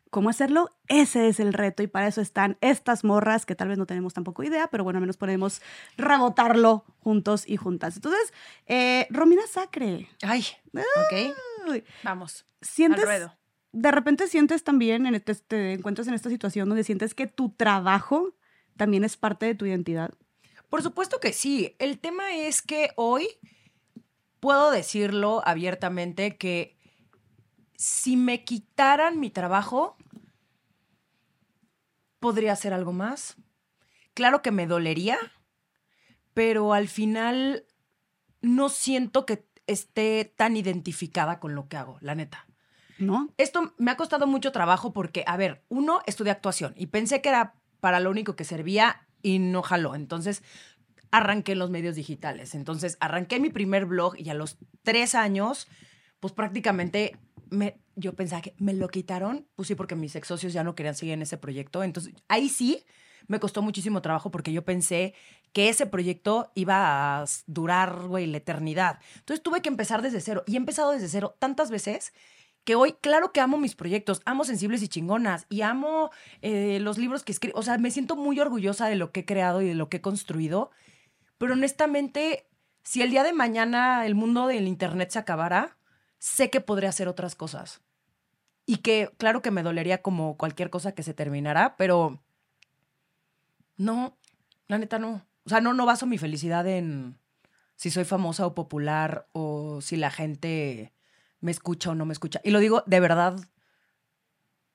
¿cómo 0.10 0.30
hacerlo? 0.30 0.70
Ese 0.88 1.28
es 1.28 1.42
el 1.42 1.52
reto 1.52 1.84
y 1.84 1.88
para 1.88 2.08
eso 2.08 2.22
están 2.22 2.58
estas 2.62 3.04
morras 3.04 3.46
que 3.46 3.56
tal 3.56 3.68
vez 3.68 3.78
no 3.78 3.86
tenemos 3.86 4.14
tampoco 4.14 4.44
idea, 4.44 4.70
pero 4.70 4.86
bueno, 4.86 5.00
al 5.00 5.02
menos 5.02 5.18
podemos 5.18 5.62
rebotarlo 5.98 6.86
juntos 7.00 7.44
y 7.46 7.58
juntas. 7.58 7.98
Entonces, 7.98 8.32
eh, 8.68 9.06
Romina 9.10 9.46
Sacre, 9.48 10.08
Ay, 10.22 10.46
ok. 10.72 11.84
Vamos. 12.04 12.46
¿sientes, 12.62 13.02
Al 13.02 13.06
ruedo. 13.06 13.38
de 13.74 13.92
repente 13.92 14.30
sientes 14.30 14.64
también, 14.64 15.08
en 15.08 15.16
este, 15.16 15.36
te 15.36 15.74
encuentras 15.74 16.08
en 16.08 16.14
esta 16.14 16.30
situación 16.30 16.70
donde 16.70 16.86
sientes 16.86 17.14
que 17.14 17.28
tu 17.28 17.50
trabajo 17.50 18.34
también 18.78 19.04
es 19.04 19.18
parte 19.18 19.46
de 19.46 19.56
tu 19.56 19.66
identidad? 19.66 20.14
Por 20.70 20.82
supuesto 20.82 21.20
que 21.20 21.34
sí. 21.34 21.76
El 21.80 22.00
tema 22.00 22.36
es 22.36 22.62
que 22.62 22.90
hoy 22.96 23.28
puedo 24.40 24.72
decirlo 24.72 25.42
abiertamente 25.46 26.38
que 26.38 26.78
si 27.76 28.18
me 28.18 28.44
quitaran 28.44 29.20
mi 29.20 29.30
trabajo, 29.30 29.98
podría 32.20 32.54
hacer 32.54 32.74
algo 32.74 32.94
más. 32.94 33.36
Claro 34.14 34.42
que 34.42 34.52
me 34.52 34.68
dolería, 34.68 35.18
pero 36.34 36.74
al 36.74 36.88
final 36.88 37.66
no 38.42 38.70
siento 38.70 39.26
que 39.26 39.46
esté 39.68 40.26
tan 40.36 40.58
identificada 40.58 41.40
con 41.40 41.56
lo 41.56 41.68
que 41.68 41.78
hago, 41.78 41.98
la 42.02 42.16
neta. 42.16 42.48
¿No? 43.00 43.30
Esto 43.38 43.74
me 43.78 43.92
ha 43.92 43.98
costado 43.98 44.28
mucho 44.28 44.52
trabajo 44.52 44.94
porque, 44.94 45.24
a 45.28 45.36
ver, 45.36 45.64
uno, 45.68 46.02
estudié 46.06 46.32
actuación 46.32 46.74
y 46.78 46.88
pensé 46.88 47.22
que 47.22 47.30
era 47.30 47.56
para 47.84 48.00
lo 48.00 48.10
único 48.10 48.38
que 48.38 48.46
servía 48.46 49.06
y 49.22 49.40
no 49.40 49.62
jaló. 49.62 49.94
Entonces, 49.94 50.42
arranqué 51.12 51.52
en 51.52 51.60
los 51.60 51.70
medios 51.70 51.98
digitales. 51.98 52.56
Entonces, 52.56 52.96
arranqué 53.02 53.42
mi 53.42 53.50
primer 53.50 53.86
blog 53.86 54.18
y 54.18 54.30
a 54.30 54.34
los 54.34 54.58
tres 54.84 55.16
años, 55.16 55.68
pues 56.22 56.32
prácticamente 56.32 57.18
me, 57.50 57.82
yo 57.98 58.14
pensaba 58.14 58.42
que 58.42 58.56
me 58.58 58.74
lo 58.74 58.88
quitaron. 58.88 59.50
Pues 59.56 59.68
sí, 59.68 59.76
porque 59.76 59.96
mis 59.96 60.16
ex 60.16 60.30
socios 60.30 60.54
ya 60.54 60.64
no 60.64 60.76
querían 60.76 60.96
seguir 60.96 61.16
en 61.16 61.24
ese 61.24 61.38
proyecto. 61.38 61.84
Entonces, 61.84 62.14
ahí 62.30 62.48
sí 62.48 62.86
me 63.28 63.42
costó 63.42 63.62
muchísimo 63.62 64.02
trabajo 64.02 64.32
porque 64.32 64.54
yo 64.54 64.64
pensé 64.64 65.14
que 65.52 65.68
ese 65.68 65.86
proyecto 65.86 66.54
iba 66.56 67.20
a 67.20 67.26
durar, 67.48 68.08
güey, 68.08 68.28
la 68.28 68.38
eternidad. 68.38 69.00
Entonces, 69.18 69.44
tuve 69.44 69.62
que 69.62 69.68
empezar 69.68 70.02
desde 70.02 70.22
cero. 70.22 70.46
Y 70.48 70.54
he 70.54 70.58
empezado 70.58 70.92
desde 70.92 71.10
cero 71.10 71.36
tantas 71.38 71.70
veces 71.70 72.14
que 72.64 72.76
hoy, 72.76 72.94
claro 72.94 73.32
que 73.32 73.42
amo 73.42 73.58
mis 73.58 73.76
proyectos, 73.76 74.22
amo 74.26 74.46
Sensibles 74.46 74.82
y 74.82 74.88
Chingonas 74.88 75.46
y 75.50 75.62
amo 75.62 76.12
eh, 76.42 76.80
los 76.80 76.98
libros 76.98 77.24
que 77.24 77.32
escribo. 77.32 77.60
O 77.60 77.64
sea, 77.64 77.78
me 77.78 77.92
siento 77.92 78.16
muy 78.16 78.40
orgullosa 78.40 78.88
de 78.88 78.96
lo 78.96 79.12
que 79.12 79.22
he 79.22 79.26
creado 79.26 79.62
y 79.62 79.68
de 79.68 79.76
lo 79.76 79.90
que 79.90 79.98
he 79.98 80.02
construido. 80.02 80.72
Pero 81.38 81.54
honestamente, 81.54 82.48
si 82.84 83.02
el 83.02 83.10
día 83.10 83.24
de 83.24 83.34
mañana 83.34 84.06
el 84.06 84.16
mundo 84.16 84.48
del 84.48 84.68
Internet 84.68 85.12
se 85.12 85.20
acabara, 85.20 85.78
sé 86.20 86.50
que 86.50 86.62
podré 86.62 86.88
hacer 86.88 87.08
otras 87.08 87.36
cosas. 87.36 87.82
Y 88.66 88.78
que, 88.78 89.12
claro 89.18 89.42
que 89.42 89.52
me 89.52 89.64
dolería 89.64 90.02
como 90.02 90.38
cualquier 90.38 90.70
cosa 90.70 90.94
que 90.94 91.04
se 91.04 91.14
terminara, 91.14 91.76
pero 91.76 92.24
no, 93.76 94.18
la 94.68 94.78
neta 94.78 95.00
no. 95.00 95.26
O 95.46 95.50
sea, 95.50 95.60
no, 95.60 95.74
no 95.74 95.86
baso 95.86 96.06
mi 96.06 96.18
felicidad 96.18 96.66
en 96.68 97.20
si 97.76 97.92
soy 97.92 98.06
famosa 98.06 98.46
o 98.46 98.56
popular 98.56 99.28
o 99.34 99.82
si 99.82 99.98
la 99.98 100.12
gente 100.12 100.93
me 101.44 101.52
escucha 101.52 101.92
o 101.92 101.96
no 101.96 102.06
me 102.06 102.14
escucha. 102.14 102.40
Y 102.44 102.52
lo 102.52 102.60
digo 102.60 102.84
de 102.88 103.00
verdad, 103.02 103.38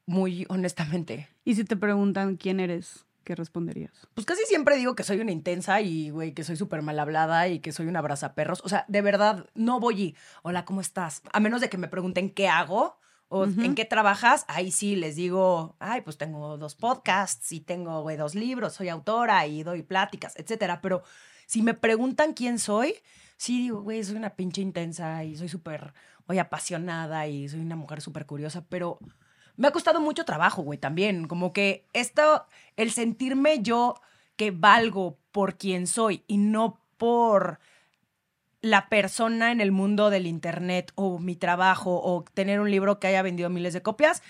muy 0.06 0.46
honestamente. 0.50 1.28
Y 1.44 1.54
si 1.54 1.64
te 1.64 1.76
preguntan 1.76 2.36
quién 2.36 2.60
eres, 2.60 3.06
¿qué 3.24 3.34
responderías? 3.34 4.06
Pues 4.14 4.26
casi 4.26 4.44
siempre 4.44 4.76
digo 4.76 4.94
que 4.94 5.02
soy 5.02 5.20
una 5.20 5.32
intensa 5.32 5.80
y, 5.80 6.10
güey, 6.10 6.34
que 6.34 6.44
soy 6.44 6.56
súper 6.56 6.82
mal 6.82 6.98
hablada 6.98 7.48
y 7.48 7.60
que 7.60 7.72
soy 7.72 7.86
una 7.86 8.00
abrazaperros. 8.00 8.60
O 8.64 8.68
sea, 8.68 8.84
de 8.86 9.00
verdad, 9.00 9.46
no 9.54 9.80
voy 9.80 10.02
y, 10.02 10.16
hola, 10.42 10.66
¿cómo 10.66 10.82
estás? 10.82 11.22
A 11.32 11.40
menos 11.40 11.62
de 11.62 11.70
que 11.70 11.78
me 11.78 11.88
pregunten 11.88 12.28
qué 12.30 12.48
hago 12.48 12.98
o 13.28 13.44
en 13.44 13.74
qué 13.74 13.84
trabajas, 13.84 14.44
ahí 14.48 14.70
sí 14.70 14.96
les 14.96 15.16
digo, 15.16 15.76
ay, 15.80 16.02
pues 16.02 16.16
tengo 16.16 16.56
dos 16.56 16.74
podcasts 16.74 17.52
y 17.52 17.60
tengo, 17.60 18.02
güey, 18.02 18.16
dos 18.16 18.34
libros, 18.34 18.74
soy 18.74 18.88
autora 18.88 19.46
y 19.46 19.62
doy 19.62 19.82
pláticas, 19.82 20.34
etcétera. 20.36 20.80
Pero 20.80 21.02
si 21.48 21.62
me 21.62 21.72
preguntan 21.72 22.34
quién 22.34 22.58
soy, 22.58 22.96
sí 23.38 23.62
digo, 23.62 23.80
güey, 23.80 24.04
soy 24.04 24.16
una 24.16 24.36
pinche 24.36 24.60
intensa 24.60 25.24
y 25.24 25.34
soy 25.34 25.48
súper, 25.48 25.94
apasionada 26.38 27.26
y 27.26 27.48
soy 27.48 27.60
una 27.60 27.74
mujer 27.74 28.02
súper 28.02 28.26
curiosa, 28.26 28.66
pero 28.68 28.98
me 29.56 29.66
ha 29.66 29.70
costado 29.70 29.98
mucho 29.98 30.26
trabajo, 30.26 30.60
güey, 30.60 30.78
también. 30.78 31.26
Como 31.26 31.54
que 31.54 31.86
esto, 31.94 32.44
el 32.76 32.90
sentirme 32.90 33.62
yo 33.62 33.94
que 34.36 34.50
valgo 34.50 35.16
por 35.32 35.56
quien 35.56 35.86
soy 35.86 36.22
y 36.26 36.36
no 36.36 36.82
por 36.98 37.60
la 38.60 38.90
persona 38.90 39.50
en 39.50 39.62
el 39.62 39.72
mundo 39.72 40.10
del 40.10 40.26
internet 40.26 40.92
o 40.96 41.18
mi 41.18 41.34
trabajo 41.34 41.98
o 42.04 42.24
tener 42.34 42.60
un 42.60 42.70
libro 42.70 43.00
que 43.00 43.06
haya 43.06 43.22
vendido 43.22 43.48
miles 43.48 43.72
de 43.72 43.80
copias, 43.80 44.22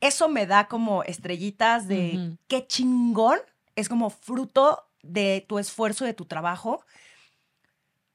eso 0.00 0.30
me 0.30 0.46
da 0.46 0.68
como 0.68 1.02
estrellitas 1.02 1.86
de 1.86 2.38
qué 2.48 2.66
chingón. 2.66 3.40
Es 3.74 3.90
como 3.90 4.08
fruto 4.08 4.85
de 5.02 5.44
tu 5.48 5.58
esfuerzo, 5.58 6.04
de 6.04 6.14
tu 6.14 6.24
trabajo. 6.24 6.84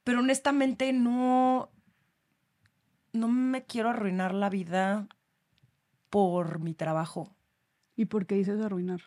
Pero 0.03 0.19
honestamente 0.19 0.93
no, 0.93 1.71
no 3.13 3.27
me 3.27 3.65
quiero 3.65 3.89
arruinar 3.89 4.33
la 4.33 4.49
vida 4.49 5.07
por 6.09 6.59
mi 6.59 6.73
trabajo. 6.73 7.35
¿Y 7.95 8.05
por 8.05 8.25
qué 8.25 8.35
dices 8.35 8.61
arruinar? 8.61 9.01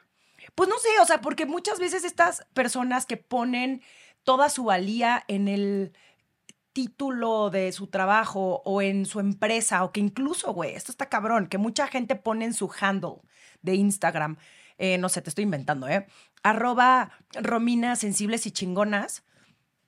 Pues 0.55 0.69
no 0.69 0.79
sé, 0.79 0.89
o 1.01 1.07
sea, 1.07 1.21
porque 1.21 1.47
muchas 1.47 1.79
veces 1.79 2.05
estas 2.05 2.47
personas 2.53 3.07
que 3.07 3.17
ponen 3.17 3.83
toda 4.25 4.49
su 4.51 4.65
valía 4.65 5.25
en 5.29 5.49
el 5.49 5.93
título 6.73 7.51
de 7.51 7.73
su 7.73 7.87
trabajo 7.87 8.61
o 8.65 8.83
en 8.83 9.07
su 9.07 9.21
empresa 9.21 9.85
o 9.85 9.93
que 9.93 10.01
incluso, 10.01 10.53
güey, 10.53 10.75
esto 10.75 10.91
está 10.91 11.09
cabrón, 11.09 11.47
que 11.47 11.57
mucha 11.57 11.87
gente 11.87 12.17
pone 12.17 12.45
en 12.45 12.53
su 12.53 12.71
handle 12.81 13.23
de 13.63 13.77
Instagram, 13.77 14.37
eh, 14.79 14.99
no 14.99 15.09
sé, 15.09 15.23
te 15.23 15.29
estoy 15.29 15.45
inventando, 15.45 15.89
¿eh? 15.89 16.07
Arroba 16.43 17.13
Romina 17.35 17.97
Sensibles 17.97 18.47
y 18.47 18.51
Chingonas. 18.51 19.23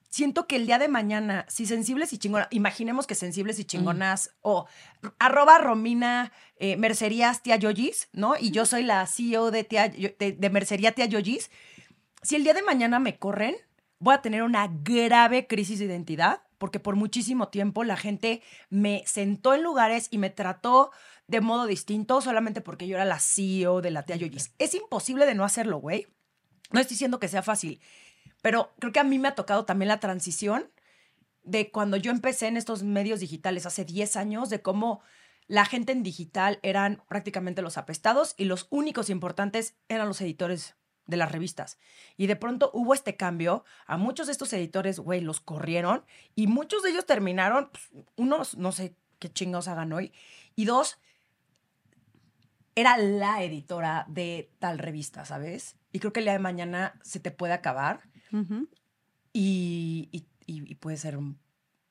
Siento 0.09 0.47
que 0.47 0.57
el 0.57 0.67
día 0.67 0.79
de 0.79 0.89
mañana, 0.89 1.45
si 1.49 1.67
sensibles 1.67 2.13
y 2.13 2.19
chingonas, 2.19 2.49
imaginemos 2.51 3.07
que 3.07 3.15
sensibles 3.15 3.59
y 3.59 3.65
chingonas, 3.65 4.31
o 4.41 4.67
arroba 5.19 5.59
Romina 5.59 6.33
eh, 6.57 6.77
Mercerías 6.79 7.43
Tía 7.43 7.57
Yoyis, 7.57 8.09
¿no? 8.13 8.35
Y 8.39 8.51
yo 8.51 8.65
soy 8.65 8.83
la 8.83 9.07
CEO 9.07 9.51
de, 9.51 9.65
tía, 9.65 9.89
de, 9.89 10.37
de 10.39 10.51
Mercería 10.51 10.93
Tía 10.93 11.05
Yoyis. 11.05 11.51
Si 12.23 12.35
el 12.37 12.45
día 12.45 12.55
de 12.55 12.63
mañana 12.63 12.99
me 12.99 13.19
corren, 13.19 13.57
voy 13.99 14.15
a 14.15 14.23
tener 14.23 14.43
una 14.43 14.71
grave 14.73 15.47
crisis 15.47 15.81
de 15.81 15.85
identidad 15.85 16.41
porque 16.59 16.81
por 16.81 16.97
muchísimo 16.97 17.49
tiempo 17.49 17.85
la 17.85 17.97
gente 17.97 18.43
me 18.71 19.03
sentó 19.07 19.55
en 19.55 19.63
lugares 19.63 20.09
y 20.11 20.19
me 20.19 20.31
trató 20.31 20.91
de 21.29 21.41
modo 21.41 21.67
distinto 21.67 22.21
solamente 22.21 22.61
porque 22.61 22.87
yo 22.87 22.97
era 22.97 23.05
la 23.05 23.19
CEO 23.19 23.81
de 23.81 23.91
la 23.91 24.05
tía 24.05 24.17
Yoyis. 24.17 24.53
Es 24.59 24.75
imposible 24.75 25.27
de 25.27 25.35
no 25.35 25.45
hacerlo, 25.45 25.79
güey. 25.79 26.07
No 26.73 26.81
estoy 26.81 26.95
diciendo 26.95 27.19
que 27.19 27.29
sea 27.29 27.43
fácil, 27.43 27.81
pero 28.43 28.73
creo 28.79 28.93
que 28.93 29.01
a 29.01 29.05
mí 29.05 29.19
me 29.19 29.29
ha 29.29 29.35
tocado 29.35 29.65
también 29.65 29.89
la 29.89 30.01
transición 30.01 30.71
de 31.43 31.71
cuando 31.71 31.97
yo 31.97 32.11
empecé 32.11 32.49
en 32.49 32.57
estos 32.57 32.83
medios 32.83 33.21
digitales 33.21 33.67
hace 33.67 33.85
10 33.85 34.17
años, 34.17 34.51
de 34.51 34.63
cómo 34.63 35.01
la 35.47 35.65
gente 35.65 35.93
en 35.93 36.03
digital 36.03 36.59
eran 36.63 37.03
prácticamente 37.09 37.63
los 37.63 37.79
apestados 37.79 38.35
y 38.37 38.47
los 38.47 38.67
únicos 38.71 39.11
importantes 39.11 39.77
eran 39.89 40.09
los 40.09 40.21
editores 40.21 40.75
de 41.07 41.17
las 41.17 41.31
revistas. 41.31 41.79
Y 42.17 42.27
de 42.27 42.35
pronto 42.35 42.71
hubo 42.75 42.95
este 42.95 43.17
cambio, 43.17 43.65
a 43.87 43.97
muchos 43.97 44.27
de 44.27 44.33
estos 44.33 44.53
editores, 44.53 44.99
güey, 44.99 45.21
los 45.21 45.41
corrieron 45.41 46.05
y 46.35 46.49
muchos 46.49 46.83
de 46.83 46.91
ellos 46.91 47.07
terminaron, 47.07 47.71
pues, 47.71 47.91
unos, 48.17 48.57
no 48.57 48.73
sé 48.73 48.97
qué 49.21 49.33
chingados 49.33 49.69
hagan 49.69 49.93
hoy, 49.93 50.13
y 50.57 50.65
dos, 50.65 50.99
era 52.77 52.97
la 52.99 53.43
editora 53.43 54.05
de 54.09 54.53
tal 54.61 54.79
revista, 54.79 55.25
¿sabes? 55.25 55.77
Y 55.91 55.99
creo 55.99 56.13
que 56.13 56.21
el 56.21 56.27
día 56.27 56.35
de 56.35 56.39
mañana 56.39 56.95
se 57.03 57.19
te 57.19 57.31
puede 57.33 57.53
acabar 57.55 58.03
y, 59.33 60.09
y- 60.13 60.27
y- 60.47 60.71
y 60.71 60.75
puede 60.77 60.97
ser 60.97 61.19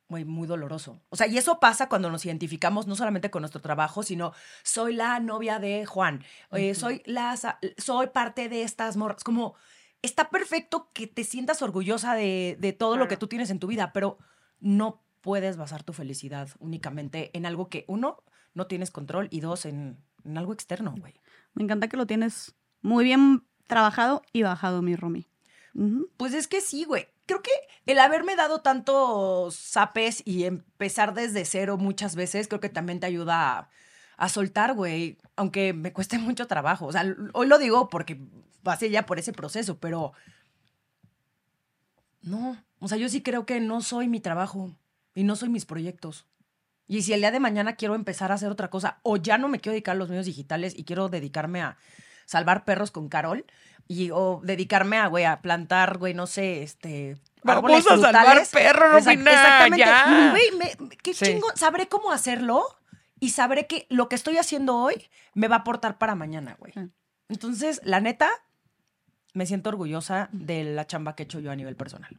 muy, 0.07 0.23
muy 0.25 0.47
doloroso. 0.47 1.01
O 1.09 1.15
sea, 1.15 1.27
y 1.27 1.37
eso 1.37 1.59
pasa 1.59 1.89
cuando 1.89 2.09
nos 2.11 2.25
identificamos 2.25 2.87
no 2.87 2.95
solamente 2.95 3.31
con 3.31 3.41
nuestro 3.41 3.61
trabajo, 3.61 4.03
sino 4.03 4.31
soy 4.63 4.93
la 4.93 5.19
novia 5.19 5.59
de 5.59 5.85
Juan, 5.85 6.23
eh, 6.51 6.75
soy, 6.75 7.01
la, 7.05 7.35
soy 7.77 8.07
parte 8.07 8.47
de 8.49 8.61
estas 8.61 8.95
morras. 8.97 9.23
Como 9.23 9.55
está 10.01 10.29
perfecto 10.29 10.91
que 10.93 11.07
te 11.07 11.23
sientas 11.23 11.61
orgullosa 11.61 12.13
de, 12.13 12.57
de 12.59 12.73
todo 12.73 12.95
lo 12.97 13.07
que 13.07 13.17
tú 13.17 13.27
tienes 13.27 13.49
en 13.49 13.59
tu 13.59 13.67
vida, 13.67 13.91
pero 13.93 14.17
no 14.59 15.03
puedes 15.21 15.57
basar 15.57 15.83
tu 15.83 15.93
felicidad 15.93 16.49
únicamente 16.59 17.35
en 17.35 17.47
algo 17.47 17.69
que, 17.69 17.85
uno, 17.87 18.23
no 18.53 18.67
tienes 18.67 18.91
control 18.91 19.27
y 19.31 19.39
dos, 19.39 19.65
en, 19.65 19.97
en 20.25 20.37
algo 20.37 20.53
externo, 20.53 20.93
güey. 20.97 21.13
Me 21.53 21.63
encanta 21.63 21.87
que 21.87 21.97
lo 21.97 22.05
tienes 22.05 22.55
muy 22.81 23.03
bien 23.03 23.45
trabajado 23.67 24.21
y 24.33 24.43
bajado, 24.43 24.81
mi 24.81 24.95
Romy. 24.95 25.27
Pues 26.17 26.33
es 26.33 26.47
que 26.47 26.61
sí, 26.61 26.85
güey. 26.85 27.07
Creo 27.25 27.41
que 27.41 27.51
el 27.85 27.99
haberme 27.99 28.35
dado 28.35 28.61
tantos 28.61 29.55
zapes 29.55 30.21
y 30.25 30.45
empezar 30.45 31.13
desde 31.13 31.43
cero 31.43 31.77
muchas 31.77 32.15
veces, 32.15 32.47
creo 32.47 32.61
que 32.61 32.69
también 32.69 32.99
te 32.99 33.07
ayuda 33.07 33.59
a, 33.59 33.69
a 34.17 34.29
soltar, 34.29 34.73
güey. 34.73 35.17
Aunque 35.35 35.73
me 35.73 35.91
cueste 35.91 36.17
mucho 36.19 36.47
trabajo. 36.47 36.85
O 36.85 36.91
sea, 36.91 37.03
hoy 37.33 37.47
lo 37.47 37.57
digo 37.57 37.89
porque 37.89 38.19
pasé 38.63 38.89
ya 38.89 39.05
por 39.05 39.19
ese 39.19 39.33
proceso, 39.33 39.77
pero. 39.79 40.13
No. 42.21 42.57
O 42.79 42.87
sea, 42.87 42.97
yo 42.97 43.09
sí 43.09 43.21
creo 43.21 43.45
que 43.45 43.59
no 43.59 43.81
soy 43.81 44.07
mi 44.07 44.19
trabajo 44.19 44.75
y 45.13 45.23
no 45.23 45.35
soy 45.35 45.49
mis 45.49 45.65
proyectos. 45.65 46.27
Y 46.87 47.01
si 47.01 47.13
el 47.13 47.19
día 47.21 47.31
de 47.31 47.39
mañana 47.39 47.75
quiero 47.75 47.95
empezar 47.95 48.31
a 48.31 48.35
hacer 48.35 48.51
otra 48.51 48.69
cosa, 48.69 48.99
o 49.03 49.17
ya 49.17 49.37
no 49.37 49.47
me 49.47 49.59
quiero 49.59 49.73
dedicar 49.73 49.93
a 49.95 49.97
los 49.99 50.09
medios 50.09 50.25
digitales 50.25 50.73
y 50.77 50.83
quiero 50.83 51.09
dedicarme 51.09 51.61
a 51.61 51.77
salvar 52.25 52.63
perros 52.65 52.91
con 52.91 53.09
Carol, 53.09 53.45
y, 53.87 54.09
o 54.11 54.41
dedicarme 54.43 54.97
a, 54.97 55.05
güey, 55.07 55.25
a 55.25 55.41
plantar, 55.41 55.99
güey, 55.99 56.13
no 56.15 56.25
sé, 56.25 56.63
este. 56.63 57.17
Vamos 57.43 57.85
a 57.85 57.97
salvar 57.97 58.43
perros, 58.51 59.05
Exact- 59.05 59.05
Romina, 59.05 59.31
Exactamente. 59.31 59.77
ya. 59.77 60.29
Güey, 60.31 60.51
me- 60.57 60.89
qué 61.03 61.13
Sí. 61.13 61.25
chingo. 61.25 61.47
Sabré 61.55 61.87
cómo 61.87 62.11
hacerlo 62.11 62.65
y 63.19 63.29
sabré 63.29 63.67
que 63.67 63.85
lo 63.89 64.09
que 64.09 64.15
estoy 64.15 64.37
haciendo 64.39 64.75
hoy 64.77 65.07
me 65.35 65.47
va 65.47 65.57
a 65.57 65.59
aportar 65.59 65.99
para 65.99 66.15
mañana, 66.15 66.55
güey. 66.59 66.73
Entonces, 67.29 67.79
la 67.83 67.99
neta, 68.01 68.29
me 69.33 69.45
siento 69.45 69.69
orgullosa 69.69 70.29
de 70.31 70.63
la 70.63 70.87
chamba 70.87 71.15
que 71.15 71.21
he 71.21 71.25
hecho 71.25 71.39
yo 71.39 71.51
a 71.51 71.55
nivel 71.55 71.75
personal. 71.75 72.17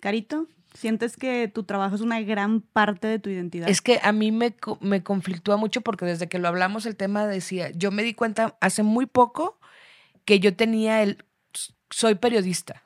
Carito, 0.00 0.48
¿sientes 0.74 1.16
que 1.16 1.48
tu 1.48 1.64
trabajo 1.64 1.94
es 1.94 2.00
una 2.00 2.20
gran 2.20 2.60
parte 2.60 3.06
de 3.06 3.18
tu 3.18 3.30
identidad? 3.30 3.68
Es 3.68 3.80
que 3.80 4.00
a 4.02 4.12
mí 4.12 4.32
me, 4.32 4.54
me 4.80 5.02
conflictúa 5.02 5.56
mucho 5.56 5.80
porque 5.80 6.04
desde 6.04 6.28
que 6.28 6.38
lo 6.38 6.48
hablamos 6.48 6.86
el 6.86 6.96
tema 6.96 7.26
decía, 7.26 7.70
yo 7.70 7.90
me 7.90 8.02
di 8.02 8.14
cuenta 8.14 8.56
hace 8.60 8.82
muy 8.82 9.06
poco 9.06 9.58
que 10.24 10.40
yo 10.40 10.54
tenía 10.54 11.02
el, 11.02 11.24
soy 11.90 12.14
periodista. 12.14 12.84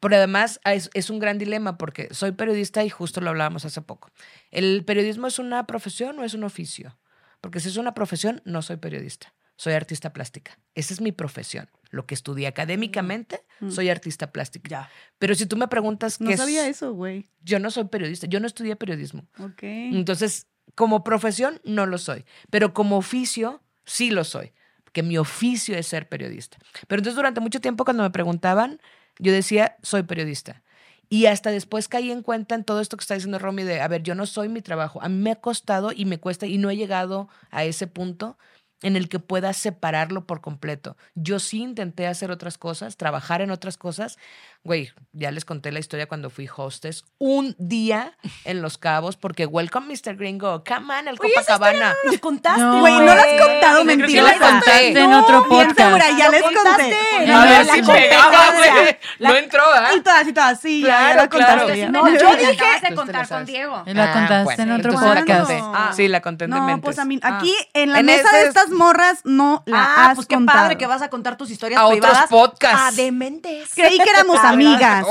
Pero 0.00 0.16
además 0.16 0.60
es, 0.64 0.90
es 0.94 1.10
un 1.10 1.18
gran 1.18 1.38
dilema 1.38 1.76
porque 1.76 2.08
soy 2.12 2.32
periodista 2.32 2.82
y 2.84 2.88
justo 2.88 3.20
lo 3.20 3.30
hablábamos 3.30 3.66
hace 3.66 3.82
poco. 3.82 4.10
¿El 4.50 4.84
periodismo 4.84 5.26
es 5.26 5.38
una 5.38 5.66
profesión 5.66 6.18
o 6.18 6.24
es 6.24 6.32
un 6.32 6.44
oficio? 6.44 6.96
Porque 7.40 7.60
si 7.60 7.68
es 7.68 7.76
una 7.76 7.92
profesión, 7.94 8.40
no 8.44 8.62
soy 8.62 8.76
periodista. 8.76 9.34
Soy 9.56 9.74
artista 9.74 10.12
plástica. 10.12 10.58
Esa 10.74 10.94
es 10.94 11.02
mi 11.02 11.12
profesión. 11.12 11.68
Lo 11.90 12.06
que 12.06 12.14
estudié 12.14 12.46
académicamente, 12.46 13.42
soy 13.68 13.88
artista 13.90 14.30
plástica. 14.32 14.68
Ya. 14.68 14.90
Pero 15.18 15.34
si 15.34 15.44
tú 15.46 15.56
me 15.56 15.68
preguntas 15.68 16.20
no 16.20 16.28
qué 16.28 16.34
es- 16.34 16.40
sabía 16.40 16.66
eso, 16.68 16.92
güey. 16.94 17.28
yo 17.42 17.58
no 17.58 17.70
soy 17.70 17.84
periodista, 17.84 18.26
yo 18.26 18.40
no 18.40 18.46
estudié 18.46 18.76
periodismo. 18.76 19.26
Ok. 19.38 19.62
Entonces, 19.62 20.46
como 20.74 21.02
profesión, 21.04 21.60
no 21.64 21.86
lo 21.86 21.98
soy. 21.98 22.24
Pero 22.50 22.72
como 22.72 22.96
oficio, 22.96 23.60
sí 23.84 24.10
lo 24.10 24.24
soy. 24.24 24.52
Que 24.92 25.02
mi 25.02 25.18
oficio 25.18 25.76
es 25.76 25.86
ser 25.88 26.08
periodista. 26.08 26.58
Pero 26.86 27.00
entonces, 27.00 27.16
durante 27.16 27.40
mucho 27.40 27.60
tiempo, 27.60 27.84
cuando 27.84 28.02
me 28.02 28.10
preguntaban, 28.10 28.80
yo 29.18 29.32
decía, 29.32 29.76
soy 29.82 30.04
periodista. 30.04 30.62
Y 31.08 31.26
hasta 31.26 31.50
después 31.50 31.88
caí 31.88 32.12
en 32.12 32.22
cuenta 32.22 32.54
en 32.54 32.62
todo 32.62 32.80
esto 32.80 32.96
que 32.96 33.02
está 33.02 33.14
diciendo 33.14 33.40
Romy 33.40 33.64
de, 33.64 33.80
a 33.80 33.88
ver, 33.88 34.04
yo 34.04 34.14
no 34.14 34.26
soy 34.26 34.48
mi 34.48 34.62
trabajo. 34.62 35.02
A 35.02 35.08
mí 35.08 35.16
me 35.20 35.32
ha 35.32 35.36
costado 35.36 35.90
y 35.92 36.04
me 36.04 36.18
cuesta 36.18 36.46
y 36.46 36.56
no 36.56 36.70
he 36.70 36.76
llegado 36.76 37.28
a 37.50 37.64
ese 37.64 37.88
punto 37.88 38.38
en 38.82 38.96
el 38.96 39.08
que 39.08 39.18
pueda 39.18 39.52
separarlo 39.52 40.24
por 40.26 40.40
completo. 40.40 40.96
Yo 41.14 41.38
sí 41.38 41.60
intenté 41.62 42.06
hacer 42.06 42.30
otras 42.30 42.56
cosas, 42.58 42.96
trabajar 42.96 43.42
en 43.42 43.50
otras 43.50 43.76
cosas. 43.76 44.18
Güey, 44.62 44.90
ya 45.12 45.30
les 45.30 45.44
conté 45.44 45.72
la 45.72 45.78
historia 45.78 46.06
cuando 46.06 46.28
fui 46.30 46.48
hostess 46.54 47.04
un 47.18 47.54
día 47.58 48.12
en 48.44 48.60
Los 48.62 48.76
Cabos 48.78 49.16
porque 49.16 49.46
welcome 49.46 49.86
Mr. 49.86 50.16
Gringo, 50.16 50.62
come 50.64 50.94
on, 50.98 51.08
el 51.08 51.18
Copacabana. 51.18 51.94
Nos 52.04 52.18
contaste, 52.18 52.60
No, 52.60 52.80
Güey, 52.80 52.92
no 52.94 53.04
lo 53.04 53.12
has 53.12 53.26
contado, 53.40 53.84
mentirosa. 53.84 54.34
lo 54.34 54.38
conté. 54.38 54.88
en 55.00 55.12
otro 55.14 55.48
podcast. 55.48 55.76
segura, 55.78 56.04
ya 56.18 56.26
Lo 56.26 56.32
les 56.32 56.42
contaste. 56.42 56.82
conté. 57.16 57.32
A 57.32 57.44
ver 57.44 57.66
la 57.66 57.74
si 57.74 57.82
pegaba, 57.82 58.52
güey. 58.56 58.98
La- 59.18 59.28
No 59.30 59.36
entró, 59.36 59.62
¿ah? 59.74 59.90
Y 59.96 60.00
todas, 60.00 60.28
y 60.28 60.32
todas, 60.32 60.60
sí, 60.60 60.82
Claro, 60.84 61.22
lo 61.22 61.28
contaste 61.30 61.54
claro. 61.56 61.72
bien. 61.74 61.92
No, 61.92 62.02
No, 62.02 62.08
yo 62.18 62.36
dije. 62.36 62.52
de 62.52 62.90
la 62.90 62.96
contar 62.96 63.28
con. 63.28 63.44
Diego. 63.46 63.82
Y 63.86 63.94
la 63.94 64.12
contaste 64.12 64.62
en 64.62 64.72
otro 64.72 64.92
la 64.92 65.00
podcast. 65.00 65.50
Ah. 65.52 65.92
Sí, 65.94 66.08
la 66.08 66.20
conté 66.20 66.44
en 66.44 66.50
No, 66.50 66.56
Dementes. 66.60 66.84
pues 66.84 66.98
a 66.98 67.04
mí, 67.04 67.18
Ah. 67.22 67.38
aquí 67.38 67.54
en 67.74 67.92
la 67.92 68.00
En 68.00 68.06
mesa 68.06 68.30
de 68.32 68.42
es- 68.42 68.48
estas 68.70 68.86
morras 68.86 69.20
no 69.24 69.62
la 69.66 69.82
Ah, 69.82 70.10
has 70.10 70.14
pues 70.16 70.26
qué 70.26 70.34
contado. 70.36 70.58
padre 70.58 70.78
que 70.78 70.86
vas 70.86 71.02
a 71.02 71.10
contar 71.10 71.36
tus 71.36 71.50
historias 71.50 71.80
A 71.80 71.86
otros 71.86 72.00
privadas. 72.00 72.30
podcasts. 72.30 72.80
A 72.80 72.90
dementes. 73.02 73.70
Creí 73.74 73.98
que 73.98 74.10
éramos 74.10 74.38
Ah, 74.42 74.50
amigas. 74.50 75.06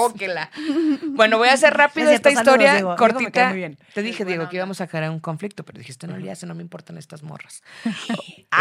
Bueno, 1.10 1.38
voy 1.38 1.50
a 1.50 1.54
hacer 1.54 1.74
rápido 1.74 2.10
esta 2.10 2.32
historia 2.32 2.96
cortita. 2.96 3.50
muy 3.50 3.58
bien. 3.58 3.78
Te 3.94 4.02
dije, 4.02 4.26
Diego, 4.26 4.50
que 4.50 4.56
íbamos 4.58 4.82
a 4.82 4.88
crear 4.88 5.10
un 5.10 5.20
conflicto, 5.20 5.64
pero 5.64 5.78
dijiste, 5.80 6.08
no 6.08 6.18
le 6.18 6.32
hace, 6.32 6.46
no 6.46 6.56
me 6.56 6.62
importan 6.62 6.98
estas 6.98 7.24
morras. 7.24 7.64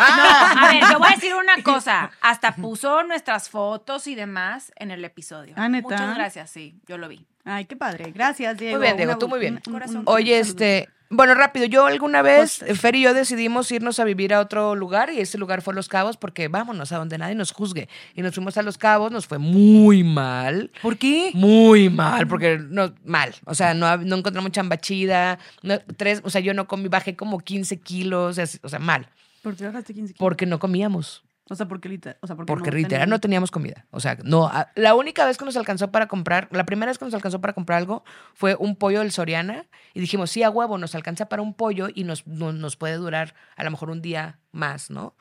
No, 0.00 0.60
a 0.62 0.68
ver, 0.72 0.82
yo 0.90 0.98
voy 0.98 1.08
a 1.08 1.14
decir 1.14 1.34
una 1.34 1.62
cosa. 1.62 2.10
Hasta 2.20 2.54
puso 2.56 3.02
nuestras 3.04 3.48
fotos 3.48 4.06
y 4.06 4.14
demás 4.14 4.72
en 4.76 4.90
el 4.90 5.04
episodio. 5.04 5.54
Ah, 5.56 5.68
¿neta? 5.68 5.88
Muchas 5.88 6.14
gracias, 6.16 6.50
sí, 6.50 6.74
yo 6.86 6.98
lo 6.98 7.08
vi. 7.08 7.26
Ay, 7.44 7.64
qué 7.64 7.76
padre. 7.76 8.12
Gracias, 8.14 8.58
Diego. 8.58 8.78
Muy 8.78 8.86
bien, 8.86 8.96
Diego, 8.96 9.12
Una- 9.12 9.18
tú 9.18 9.28
muy 9.28 9.40
bien. 9.40 9.54
un- 9.54 9.62
un- 9.66 9.72
Corazón. 9.72 9.96
un- 9.98 10.04
Oye, 10.06 10.38
este, 10.38 10.88
bueno, 11.08 11.34
rápido, 11.34 11.64
yo 11.66 11.86
alguna 11.86 12.22
vez. 12.22 12.62
Fer 12.78 12.94
y 12.96 13.02
yo 13.02 13.14
decidimos 13.14 13.72
irnos 13.72 13.98
a 13.98 14.04
vivir 14.04 14.32
a 14.34 14.40
otro 14.40 14.76
lugar 14.76 15.10
y 15.10 15.20
ese 15.20 15.38
lugar 15.38 15.62
fue 15.62 15.74
Los 15.74 15.88
Cabos 15.88 16.16
porque 16.16 16.48
vámonos 16.48 16.92
a 16.92 16.98
donde 16.98 17.18
nadie 17.18 17.34
nos 17.34 17.52
juzgue. 17.52 17.88
Y 18.14 18.22
nos 18.22 18.34
fuimos 18.34 18.56
a 18.58 18.62
Los 18.62 18.78
Cabos, 18.78 19.10
nos 19.10 19.26
fue 19.26 19.38
muy 19.38 20.04
mal. 20.04 20.70
¿Por 20.82 20.98
qué? 20.98 21.30
Muy 21.34 21.88
mal, 21.90 22.28
porque 22.28 22.58
no, 22.58 22.92
mal. 23.04 23.34
O 23.46 23.54
sea, 23.54 23.74
no, 23.74 23.86
hab- 23.86 24.04
no 24.04 24.16
encontramos 24.16 24.52
chamba 24.52 24.76
chida. 24.76 25.38
no- 25.62 25.80
tres, 25.96 26.20
o 26.24 26.30
sea, 26.30 26.40
yo 26.42 26.54
no 26.54 26.68
comí, 26.68 26.88
bajé 26.88 27.16
como 27.16 27.40
15 27.40 27.78
kilos, 27.78 28.38
así, 28.38 28.58
o 28.62 28.68
sea, 28.68 28.78
mal. 28.78 29.08
¿Por 29.42 29.56
qué 29.56 29.64
bajaste 29.64 29.94
15 29.94 30.12
kilos? 30.12 30.18
Porque 30.18 30.44
no 30.46 30.58
comíamos. 30.58 31.24
O 31.50 31.56
sea, 31.56 31.66
porque 31.66 31.88
literal. 31.88 32.16
O 32.22 32.26
sea, 32.28 32.36
porque, 32.36 32.46
Porque 32.52 32.70
no 32.70 32.76
literal 32.76 32.90
tenían- 33.00 33.10
no 33.10 33.20
teníamos 33.20 33.50
comida. 33.50 33.84
O 33.90 33.98
sea, 34.00 34.16
no. 34.22 34.50
La 34.76 34.94
única 34.94 35.26
vez 35.26 35.36
que 35.36 35.44
nos 35.44 35.56
alcanzó 35.56 35.90
para 35.90 36.06
comprar, 36.06 36.48
la 36.52 36.64
primera 36.64 36.90
vez 36.90 36.96
que 36.98 37.04
nos 37.04 37.12
alcanzó 37.12 37.40
para 37.40 37.52
comprar 37.54 37.78
algo 37.78 38.04
fue 38.34 38.54
un 38.58 38.76
pollo 38.76 39.00
del 39.00 39.10
Soriana. 39.10 39.66
Y 39.92 40.00
dijimos, 40.00 40.30
sí, 40.30 40.42
a 40.44 40.50
huevo, 40.50 40.78
nos 40.78 40.94
alcanza 40.94 41.28
para 41.28 41.42
un 41.42 41.52
pollo 41.54 41.88
y 41.94 42.04
nos, 42.04 42.26
no- 42.26 42.52
nos 42.52 42.76
puede 42.76 42.94
durar 42.94 43.34
a 43.56 43.64
lo 43.64 43.70
mejor 43.72 43.90
un 43.90 44.00
día 44.00 44.38
más, 44.52 44.90
¿no? 44.90 45.16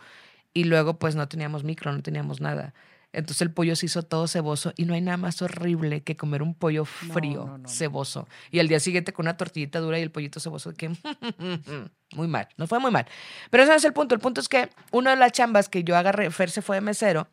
Y 0.54 0.66
luego, 0.66 1.00
pues 1.00 1.16
no 1.16 1.28
teníamos 1.28 1.64
micro, 1.64 1.92
no 1.92 2.02
teníamos 2.04 2.42
nada. 2.42 2.74
Entonces 3.12 3.42
el 3.42 3.52
pollo 3.52 3.76
se 3.76 3.88
hizo 3.88 4.04
todo 4.04 4.28
ceboso 4.28 4.72
y 4.78 4.86
no 4.86 4.94
hay 4.94 5.02
nada 5.02 5.18
más 5.18 5.42
horrible 5.42 6.02
que 6.02 6.16
comer 6.16 6.44
un 6.44 6.54
pollo 6.54 6.86
frío, 6.86 7.60
ceboso. 7.68 8.28
Y 8.52 8.60
al 8.60 8.68
día 8.68 8.80
siguiente 8.80 9.14
con 9.14 9.26
una 9.26 9.36
tortillita 9.36 9.80
dura 9.80 9.98
y 9.98 10.04
el 10.04 10.12
pollito 10.12 10.40
ceboso, 10.40 10.74
que 10.74 10.90
muy 12.16 12.28
mal, 12.28 12.48
nos 12.58 12.70
fue 12.70 12.80
muy 12.80 12.92
mal. 12.92 13.08
Pero 13.50 13.64
ese 13.64 13.72
no 13.72 13.78
es 13.78 13.84
el 13.86 13.94
punto. 13.94 14.14
El 14.14 14.22
punto 14.22 14.42
es 14.42 14.48
que 14.48 14.70
una 14.92 15.12
de 15.12 15.16
las 15.16 15.32
chambas 15.32 15.70
que 15.70 15.84
yo 15.84 15.98
agarré, 15.98 16.30
Fer 16.30 16.52
se 16.52 16.62
fue 16.62 16.78
de 16.78 16.82
mesero 16.82 17.28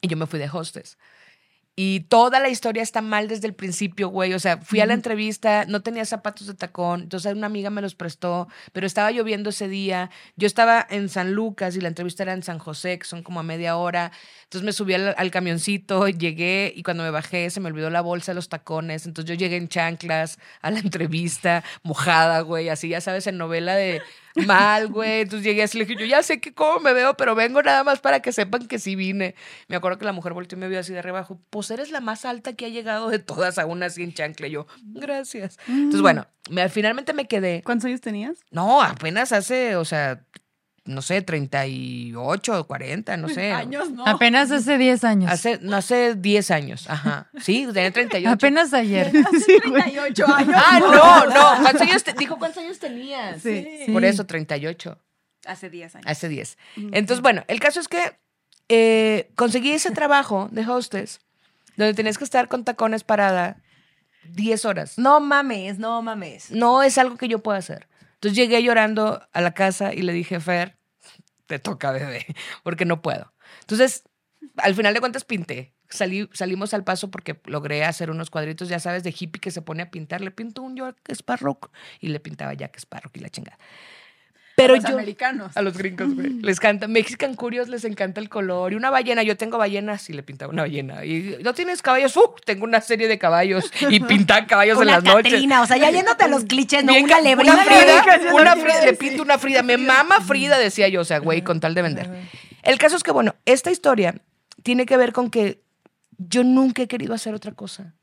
y 0.00 0.06
yo 0.06 0.16
me 0.16 0.26
fui 0.26 0.38
de 0.38 0.48
hostess. 0.48 0.96
Y 1.82 2.00
toda 2.00 2.40
la 2.40 2.50
historia 2.50 2.82
está 2.82 3.00
mal 3.00 3.26
desde 3.26 3.46
el 3.46 3.54
principio, 3.54 4.10
güey. 4.10 4.34
O 4.34 4.38
sea, 4.38 4.58
fui 4.58 4.80
a 4.80 4.86
la 4.86 4.92
entrevista, 4.92 5.64
no 5.64 5.80
tenía 5.80 6.04
zapatos 6.04 6.46
de 6.46 6.52
tacón, 6.52 7.04
entonces 7.04 7.32
una 7.32 7.46
amiga 7.46 7.70
me 7.70 7.80
los 7.80 7.94
prestó, 7.94 8.48
pero 8.74 8.86
estaba 8.86 9.10
lloviendo 9.10 9.48
ese 9.48 9.66
día. 9.66 10.10
Yo 10.36 10.46
estaba 10.46 10.86
en 10.90 11.08
San 11.08 11.32
Lucas 11.32 11.76
y 11.76 11.80
la 11.80 11.88
entrevista 11.88 12.22
era 12.22 12.34
en 12.34 12.42
San 12.42 12.58
José, 12.58 12.98
que 12.98 13.06
son 13.06 13.22
como 13.22 13.40
a 13.40 13.44
media 13.44 13.78
hora. 13.78 14.12
Entonces 14.42 14.62
me 14.62 14.74
subí 14.74 14.92
al, 14.92 15.14
al 15.16 15.30
camioncito, 15.30 16.06
llegué 16.08 16.70
y 16.76 16.82
cuando 16.82 17.02
me 17.02 17.10
bajé 17.10 17.48
se 17.48 17.60
me 17.60 17.68
olvidó 17.68 17.88
la 17.88 18.02
bolsa, 18.02 18.34
los 18.34 18.50
tacones. 18.50 19.06
Entonces 19.06 19.30
yo 19.30 19.34
llegué 19.42 19.56
en 19.56 19.68
chanclas 19.68 20.38
a 20.60 20.70
la 20.70 20.80
entrevista, 20.80 21.64
mojada, 21.82 22.40
güey, 22.42 22.68
así 22.68 22.90
ya 22.90 23.00
sabes, 23.00 23.26
en 23.26 23.38
novela 23.38 23.74
de 23.74 24.02
mal, 24.46 24.88
güey. 24.88 25.22
Entonces 25.22 25.44
llegué 25.44 25.62
así, 25.62 25.78
le 25.78 25.84
dije, 25.84 26.00
yo 26.00 26.06
ya 26.06 26.22
sé 26.22 26.40
que 26.40 26.52
cómo 26.52 26.80
me 26.80 26.92
veo, 26.92 27.14
pero 27.16 27.34
vengo 27.34 27.62
nada 27.62 27.84
más 27.84 28.00
para 28.00 28.20
que 28.20 28.32
sepan 28.32 28.66
que 28.66 28.78
sí 28.78 28.96
vine. 28.96 29.34
Me 29.68 29.76
acuerdo 29.76 29.98
que 29.98 30.04
la 30.04 30.12
mujer 30.12 30.32
volteó 30.32 30.56
y 30.56 30.60
me 30.60 30.68
vio 30.68 30.80
así 30.80 30.92
de 30.92 31.02
rebajo. 31.02 31.40
Pues 31.50 31.70
eres 31.70 31.90
la 31.90 32.00
más 32.00 32.24
alta 32.24 32.54
que 32.54 32.66
ha 32.66 32.68
llegado 32.68 33.10
de 33.10 33.18
todas, 33.18 33.58
aún 33.58 33.82
así 33.82 34.02
en 34.02 34.12
chancla. 34.12 34.46
Y 34.46 34.52
yo, 34.52 34.66
gracias. 34.82 35.58
Entonces, 35.68 36.02
bueno, 36.02 36.26
me, 36.50 36.68
finalmente 36.68 37.12
me 37.12 37.26
quedé. 37.26 37.62
¿Cuántos 37.62 37.86
años 37.86 38.00
tenías? 38.00 38.38
No, 38.50 38.82
apenas 38.82 39.32
hace, 39.32 39.76
o 39.76 39.84
sea, 39.84 40.24
no 40.86 41.02
sé, 41.02 41.22
38 41.22 42.60
o 42.60 42.66
40, 42.66 43.16
no 43.16 43.28
sé. 43.30 43.52
Años, 43.52 43.90
¿no? 43.90 44.06
Apenas 44.06 44.50
hace 44.50 44.78
10 44.78 45.04
años. 45.04 45.30
Hace, 45.30 45.58
no 45.62 45.76
hace 45.76 46.14
10 46.14 46.50
años, 46.50 46.88
ajá. 46.88 47.28
Sí, 47.40 47.66
tenía 47.72 47.90
38. 47.92 48.30
Apenas 48.32 48.72
ayer. 48.74 49.10
Sí, 49.46 49.58
güey. 49.68 49.82
38 49.82 50.26
años. 50.34 50.54
Ah, 50.56 50.78
no, 50.80 51.26
no. 51.26 51.62
¿Cuántos 51.62 51.82
años 51.82 52.04
te- 52.04 52.12
dijo 52.14 52.38
cuántos 52.38 52.62
años 52.62 52.78
tenías? 52.78 53.42
Sí. 53.42 53.66
Por 53.92 54.04
eso, 54.04 54.24
38. 54.26 54.98
Hace 55.46 55.70
10 55.70 55.94
años. 55.96 56.06
Hace 56.06 56.28
10. 56.28 56.58
Entonces, 56.92 57.22
bueno, 57.22 57.44
el 57.48 57.60
caso 57.60 57.80
es 57.80 57.88
que 57.88 58.18
eh, 58.68 59.30
conseguí 59.36 59.72
ese 59.72 59.90
trabajo 59.90 60.48
de 60.52 60.66
hostess 60.68 61.20
donde 61.76 61.94
tenías 61.94 62.18
que 62.18 62.24
estar 62.24 62.46
con 62.48 62.64
tacones 62.64 63.04
parada 63.04 63.56
10 64.32 64.64
horas. 64.66 64.98
No 64.98 65.18
mames, 65.20 65.78
no 65.78 66.02
mames. 66.02 66.50
No 66.50 66.82
es 66.82 66.98
algo 66.98 67.16
que 67.16 67.26
yo 67.26 67.38
pueda 67.38 67.58
hacer. 67.58 67.88
Entonces 68.20 68.36
llegué 68.36 68.62
llorando 68.62 69.26
a 69.32 69.40
la 69.40 69.54
casa 69.54 69.94
y 69.94 70.02
le 70.02 70.12
dije, 70.12 70.40
Fer, 70.40 70.76
te 71.46 71.58
toca, 71.58 71.90
bebé, 71.90 72.26
porque 72.62 72.84
no 72.84 73.00
puedo. 73.00 73.32
Entonces, 73.60 74.04
al 74.58 74.74
final 74.74 74.92
de 74.92 75.00
cuentas 75.00 75.24
pinté. 75.24 75.72
Salí, 75.88 76.28
salimos 76.34 76.74
al 76.74 76.84
paso 76.84 77.10
porque 77.10 77.40
logré 77.46 77.82
hacer 77.82 78.10
unos 78.10 78.28
cuadritos, 78.28 78.68
ya 78.68 78.78
sabes, 78.78 79.04
de 79.04 79.14
hippie 79.18 79.40
que 79.40 79.50
se 79.50 79.62
pone 79.62 79.82
a 79.82 79.90
pintar. 79.90 80.20
Le 80.20 80.30
pinto 80.30 80.60
un 80.60 80.76
Jack 80.76 80.96
Sparrow 81.08 81.58
y 81.98 82.08
le 82.08 82.20
pintaba 82.20 82.52
Jack 82.52 82.76
Sparrow 82.76 83.10
y 83.14 83.20
la 83.20 83.30
chingada. 83.30 83.58
Pero 84.60 84.76
Los 84.76 84.84
yo... 84.84 84.94
americanos. 84.94 85.56
A 85.56 85.62
los 85.62 85.76
gringos, 85.76 86.14
güey. 86.14 86.30
Les 86.42 86.58
encanta. 86.58 86.86
Mexican 86.86 87.34
Curios 87.34 87.68
les 87.68 87.84
encanta 87.84 88.20
el 88.20 88.28
color. 88.28 88.72
Y 88.72 88.76
una 88.76 88.90
ballena, 88.90 89.22
yo 89.22 89.36
tengo 89.36 89.56
ballenas 89.56 90.10
y 90.10 90.12
le 90.12 90.22
pintaba 90.22 90.52
una 90.52 90.62
ballena. 90.62 91.04
Y 91.04 91.38
no 91.42 91.54
tienes 91.54 91.80
caballos, 91.80 92.16
¡uh! 92.16 92.34
Tengo 92.44 92.64
una 92.64 92.80
serie 92.80 93.08
de 93.08 93.18
caballos 93.18 93.72
y 93.88 94.00
pintan 94.06 94.44
caballos 94.44 94.76
en 94.76 94.82
Una 94.82 94.92
las 94.96 95.04
noches. 95.04 95.32
Catrina, 95.32 95.62
o 95.62 95.66
sea, 95.66 95.78
ya 95.78 95.90
yéndote 95.90 96.24
a 96.24 96.28
los 96.28 96.44
clichés, 96.44 96.84
no 96.84 96.92
Bien 96.92 97.04
una 97.04 97.20
lebrina. 97.20 97.54
Una 97.54 97.64
Frida, 97.64 98.32
una 98.34 98.56
Frida, 98.56 98.84
le 98.84 98.92
pinto 98.94 99.22
una 99.22 99.38
Frida. 99.38 99.62
Me 99.62 99.78
mama 99.78 100.20
Frida, 100.20 100.58
decía 100.58 100.88
yo, 100.88 101.00
o 101.00 101.04
sea, 101.04 101.18
güey, 101.18 101.42
con 101.42 101.60
tal 101.60 101.74
de 101.74 101.82
vender. 101.82 102.10
El 102.62 102.76
caso 102.76 102.96
es 102.96 103.02
que, 103.02 103.12
bueno, 103.12 103.34
esta 103.46 103.70
historia 103.70 104.16
tiene 104.62 104.84
que 104.84 104.96
ver 104.96 105.12
con 105.12 105.30
que 105.30 105.62
yo 106.18 106.44
nunca 106.44 106.82
he 106.82 106.88
querido 106.88 107.14
hacer 107.14 107.34
otra 107.34 107.52
cosa. 107.52 107.94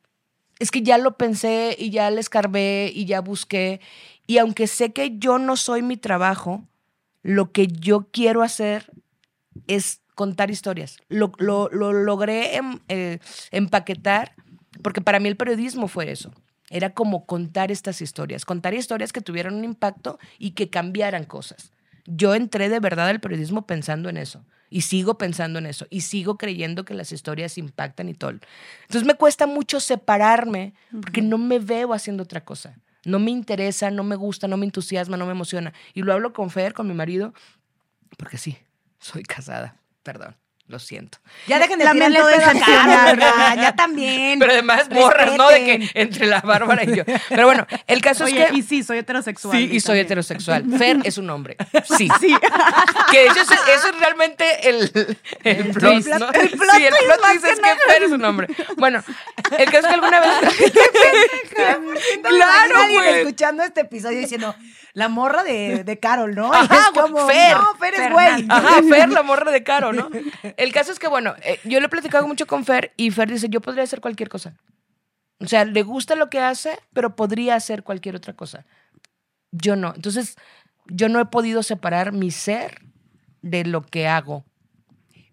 Es 0.59 0.71
que 0.71 0.81
ya 0.81 0.97
lo 0.97 1.17
pensé 1.17 1.75
y 1.77 1.91
ya 1.91 2.09
le 2.09 2.19
escarbé 2.19 2.91
y 2.93 3.05
ya 3.05 3.21
busqué. 3.21 3.79
Y 4.27 4.38
aunque 4.39 4.67
sé 4.67 4.93
que 4.93 5.17
yo 5.17 5.39
no 5.39 5.55
soy 5.55 5.81
mi 5.81 5.98
trabajo, 5.98 6.67
lo 7.24 7.51
que 7.51 7.67
yo 7.67 8.07
quiero 8.12 8.43
hacer 8.43 8.91
es 9.67 10.01
contar 10.15 10.51
historias. 10.51 10.97
Lo, 11.10 11.32
lo- 11.38 11.69
lo 11.69 11.93
logré 11.93 12.56
em- 12.58 12.80
eh, 12.89 13.19
empaquetar 13.51 14.34
porque 14.84 15.01
para 15.01 15.19
mí 15.19 15.28
el 15.30 15.38
periodismo 15.38 15.88
fue 15.88 16.12
eso. 16.12 16.32
Era 16.69 16.93
como 16.93 17.25
contar 17.25 17.71
estas 17.71 18.01
historias, 18.01 18.43
contar 18.45 18.73
historias 18.73 19.13
que 19.13 19.21
tuvieran 19.21 19.56
un 19.56 19.63
impacto 19.63 20.19
y 20.38 20.51
que 20.51 20.69
cambiaran 20.69 21.23
cosas. 21.23 21.71
Yo 22.06 22.36
entré 22.36 22.69
de 22.69 22.80
verdad 22.80 23.08
al 23.10 23.19
periodismo 23.19 23.65
pensando 23.65 24.10
en 24.10 24.17
eso 24.17 24.45
y 24.69 24.82
sigo 24.82 25.17
pensando 25.17 25.60
en 25.60 25.65
eso 25.65 25.88
y 25.89 26.01
sigo 26.01 26.38
creyendo 26.38 26.84
que 26.84 26.93
las 26.93 27.12
historias 27.12 27.58
impactan 27.58 28.10
y 28.10 28.13
todo. 28.13 28.32
Entonces 28.82 29.06
me 29.06 29.15
cuesta 29.15 29.47
mucho 29.47 29.80
separarme 29.80 30.73
porque 31.01 31.21
no 31.21 31.38
me 31.38 31.60
veo 31.60 31.93
haciendo 31.93 32.23
otra 32.23 32.43
cosa. 32.43 32.78
No 33.08 33.20
me 33.20 33.32
interesa, 33.32 33.89
no 33.89 34.04
me 34.04 34.17
gusta, 34.17 34.50
no 34.50 34.58
me 34.58 34.65
entusiasma, 34.65 35.15
no 35.15 35.26
me 35.26 35.32
emociona. 35.32 35.74
Y 35.93 36.02
lo 36.02 36.12
hablo 36.12 36.34
con 36.34 36.50
Fer, 36.50 36.74
con 36.74 36.89
mi 36.89 36.93
marido, 36.93 37.34
porque 38.17 38.38
sí, 38.38 38.58
soy 39.00 39.24
casada. 39.24 39.82
Perdón, 40.04 40.36
lo 40.67 40.80
siento. 40.80 41.19
Ya 41.47 41.60
dejen 41.60 41.80
de 41.80 41.86
Lamento 41.86 42.08
tirarle 42.08 42.36
el 42.36 43.19
pedo 43.19 43.25
a 43.25 43.56
ya 43.56 43.75
también. 43.75 44.38
Pero 44.38 44.51
además 44.51 44.89
morras, 44.89 45.38
¿no? 45.38 45.47
De 45.49 45.63
que 45.63 45.89
entre 45.93 46.25
la 46.25 46.41
Bárbara 46.41 46.84
y 46.84 46.93
yo. 46.93 47.03
Pero 47.30 47.45
bueno, 47.45 47.65
el 47.88 48.01
caso 48.01 48.25
Oye, 48.25 48.43
es 48.43 48.51
que... 48.51 48.58
y 48.58 48.62
sí, 48.63 48.84
soy 48.84 48.97
heterosexual. 48.97 49.58
Sí, 49.58 49.69
y 49.71 49.80
soy 49.80 49.99
heterosexual. 49.99 50.65
Fer 50.77 50.97
es 51.06 51.17
un 51.17 51.30
hombre. 51.30 51.58
Sí. 51.97 52.10
Sí. 52.19 52.36
Que 53.12 53.25
eso 53.25 53.41
es, 53.41 53.51
eso 53.51 53.88
es 53.89 53.99
realmente 53.99 54.69
el, 54.69 54.91
el 55.43 55.69
plot, 55.71 55.93
twist. 55.93 56.08
¿no? 56.08 56.32
El 56.32 56.49
plot 56.49 56.75
sí, 56.75 56.86
el 56.86 56.93
plot 56.93 57.21
que 57.34 57.39
que 57.39 57.91
Fer 57.93 58.03
es 58.03 58.12
un 58.12 58.25
hombre. 58.25 58.47
Bueno, 58.75 59.03
el 59.58 59.65
caso 59.65 59.77
es 59.77 59.88
que 59.88 59.93
alguna 59.93 60.19
vez... 60.19 60.30
claro, 62.23 62.77
Alguien 62.77 63.03
güey. 63.03 63.19
escuchando 63.19 63.63
este 63.63 63.82
episodio 63.82 64.19
diciendo, 64.19 64.56
la 64.97 65.10
morra 65.10 65.43
de, 65.43 65.83
de 65.83 65.99
Carol, 65.99 66.33
¿no? 66.33 66.51
Ajá, 66.53 66.75
es 66.93 66.99
como, 66.99 67.27
Fer. 67.27 67.55
No, 67.55 67.75
Fer 67.75 67.93
es 67.93 68.12
güey. 68.12 68.45
Ajá, 68.49 68.81
Fer, 68.89 69.10
la 69.10 69.21
morra 69.21 69.51
de 69.51 69.62
Caro, 69.63 69.93
¿no? 69.93 70.10
El 70.57 70.73
caso 70.73 70.91
es 70.91 70.97
que, 70.97 71.07
bueno, 71.07 71.36
eh, 71.43 71.60
yo 71.65 71.79
le 71.79 71.86
he 71.86 71.89
platicado 71.89 72.27
mucho 72.27 72.47
con 72.47 72.65
Fer 72.65 72.93
y 72.97 73.12
Fer 73.12 73.29
dice, 73.29 73.47
yo 73.47 73.62
podría 73.62 73.83
hacer 73.83 74.01
cualquier 74.01 74.27
cosa. 74.27 74.55
O 75.39 75.45
sea, 75.47 75.65
le 75.65 75.83
gusta 75.83 76.15
lo 76.15 76.31
que 76.31 76.39
hace, 76.39 76.79
pero 76.93 77.15
podría 77.15 77.53
hacer 77.53 77.83
cualquier 77.83 78.15
otra 78.15 78.33
cosa. 78.33 78.65
Yo 79.51 79.75
no. 79.75 79.93
Entonces, 79.95 80.36
yo 80.88 81.10
no 81.10 81.19
he 81.19 81.25
podido 81.25 81.62
separar 81.62 82.12
mi 82.12 82.31
ser 82.31 82.81
de 83.43 83.65
lo 83.65 83.83
que 83.83 84.07
hago. 84.07 84.45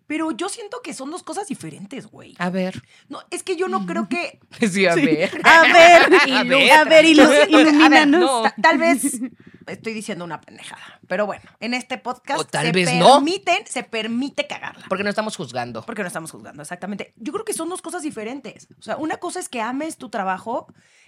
Pero 0.06 0.30
yo 0.32 0.50
siento 0.50 0.82
que 0.84 0.92
son 0.92 1.10
dos 1.10 1.22
cosas 1.22 1.48
diferentes, 1.48 2.06
güey. 2.08 2.34
A 2.38 2.50
ver. 2.50 2.82
No, 3.08 3.20
es 3.30 3.42
que 3.42 3.56
yo 3.56 3.68
no 3.68 3.86
creo 3.86 4.06
que... 4.10 4.40
Sí, 4.70 4.84
a 4.84 4.94
ver. 4.94 5.30
A 5.42 5.62
ver, 5.62 6.02
A 6.30 6.42
ver. 6.44 6.70
a 6.72 6.84
ver, 6.84 7.04
ilu- 7.06 7.24
A 7.24 7.28
ver, 7.30 7.48
ilumínanos. 7.50 8.20
no. 8.20 8.42
ta- 8.42 8.54
tal 8.60 8.76
vez 8.76 9.18
estoy 9.66 9.94
diciendo 9.94 10.24
una 10.24 10.40
pendejada. 10.40 11.00
Pero 11.06 11.26
bueno, 11.26 11.44
en 11.60 11.74
este 11.74 11.98
podcast 11.98 12.40
O 12.40 12.44
tal 12.44 12.66
se 12.66 12.72
vez 12.72 12.94
no. 12.94 13.14
permiten, 13.14 13.66
se 13.66 13.82
permite 13.82 14.46
cagarla. 14.46 14.86
Porque 14.88 15.04
no 15.04 15.10
estamos 15.10 15.36
juzgando. 15.36 15.82
Porque 15.82 16.02
no 16.02 16.08
estamos 16.08 16.30
juzgando, 16.30 16.62
exactamente. 16.62 17.12
Yo 17.16 17.32
creo 17.32 17.44
que 17.44 17.52
son 17.52 17.68
dos 17.68 17.82
cosas 17.82 18.02
diferentes. 18.02 18.68
O 18.78 18.82
sea, 18.82 18.96
una 18.96 19.16
cosa 19.18 19.40
es 19.40 19.48
que 19.48 19.60
ames 19.60 19.96
tu 19.96 20.08
trabajo 20.08 20.66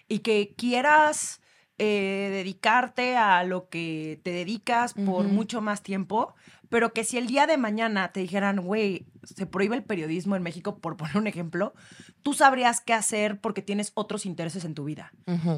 y 0.09 0.21
que 0.21 0.55
quieras 0.57 1.41
eh, 1.79 2.31
dedicarte 2.33 3.17
a 3.17 3.45
lo 3.45 3.69
que 3.69 4.21
te 4.23 4.31
dedicas 4.31 4.95
por 4.95 5.27
mucho 5.27 5.61
más 5.61 5.83
tiempo, 5.83 6.35
pero 6.71 6.95
que 6.95 7.05
si 7.05 7.19
el 7.19 7.27
día 7.27 7.47
de 7.47 7.59
mañana 7.59 8.13
te 8.13 8.21
dijeran, 8.21 8.61
güey, 8.61 9.07
se 9.25 9.45
prohíbe 9.45 9.77
el 9.77 9.85
periodismo 9.85 10.37
en 10.37 10.43
México, 10.43 10.79
por 10.79 10.97
poner 10.97 11.19
un 11.19 11.27
ejemplo, 11.27 11.75
tú 12.23 12.33
sabrías 12.33 12.81
qué 12.81 12.95
hacer 12.95 13.41
porque 13.43 13.61
tienes 13.61 13.93
otros 13.95 14.25
intereses 14.25 14.65
en 14.65 14.75
tu 14.75 14.85
vida. 14.85 15.13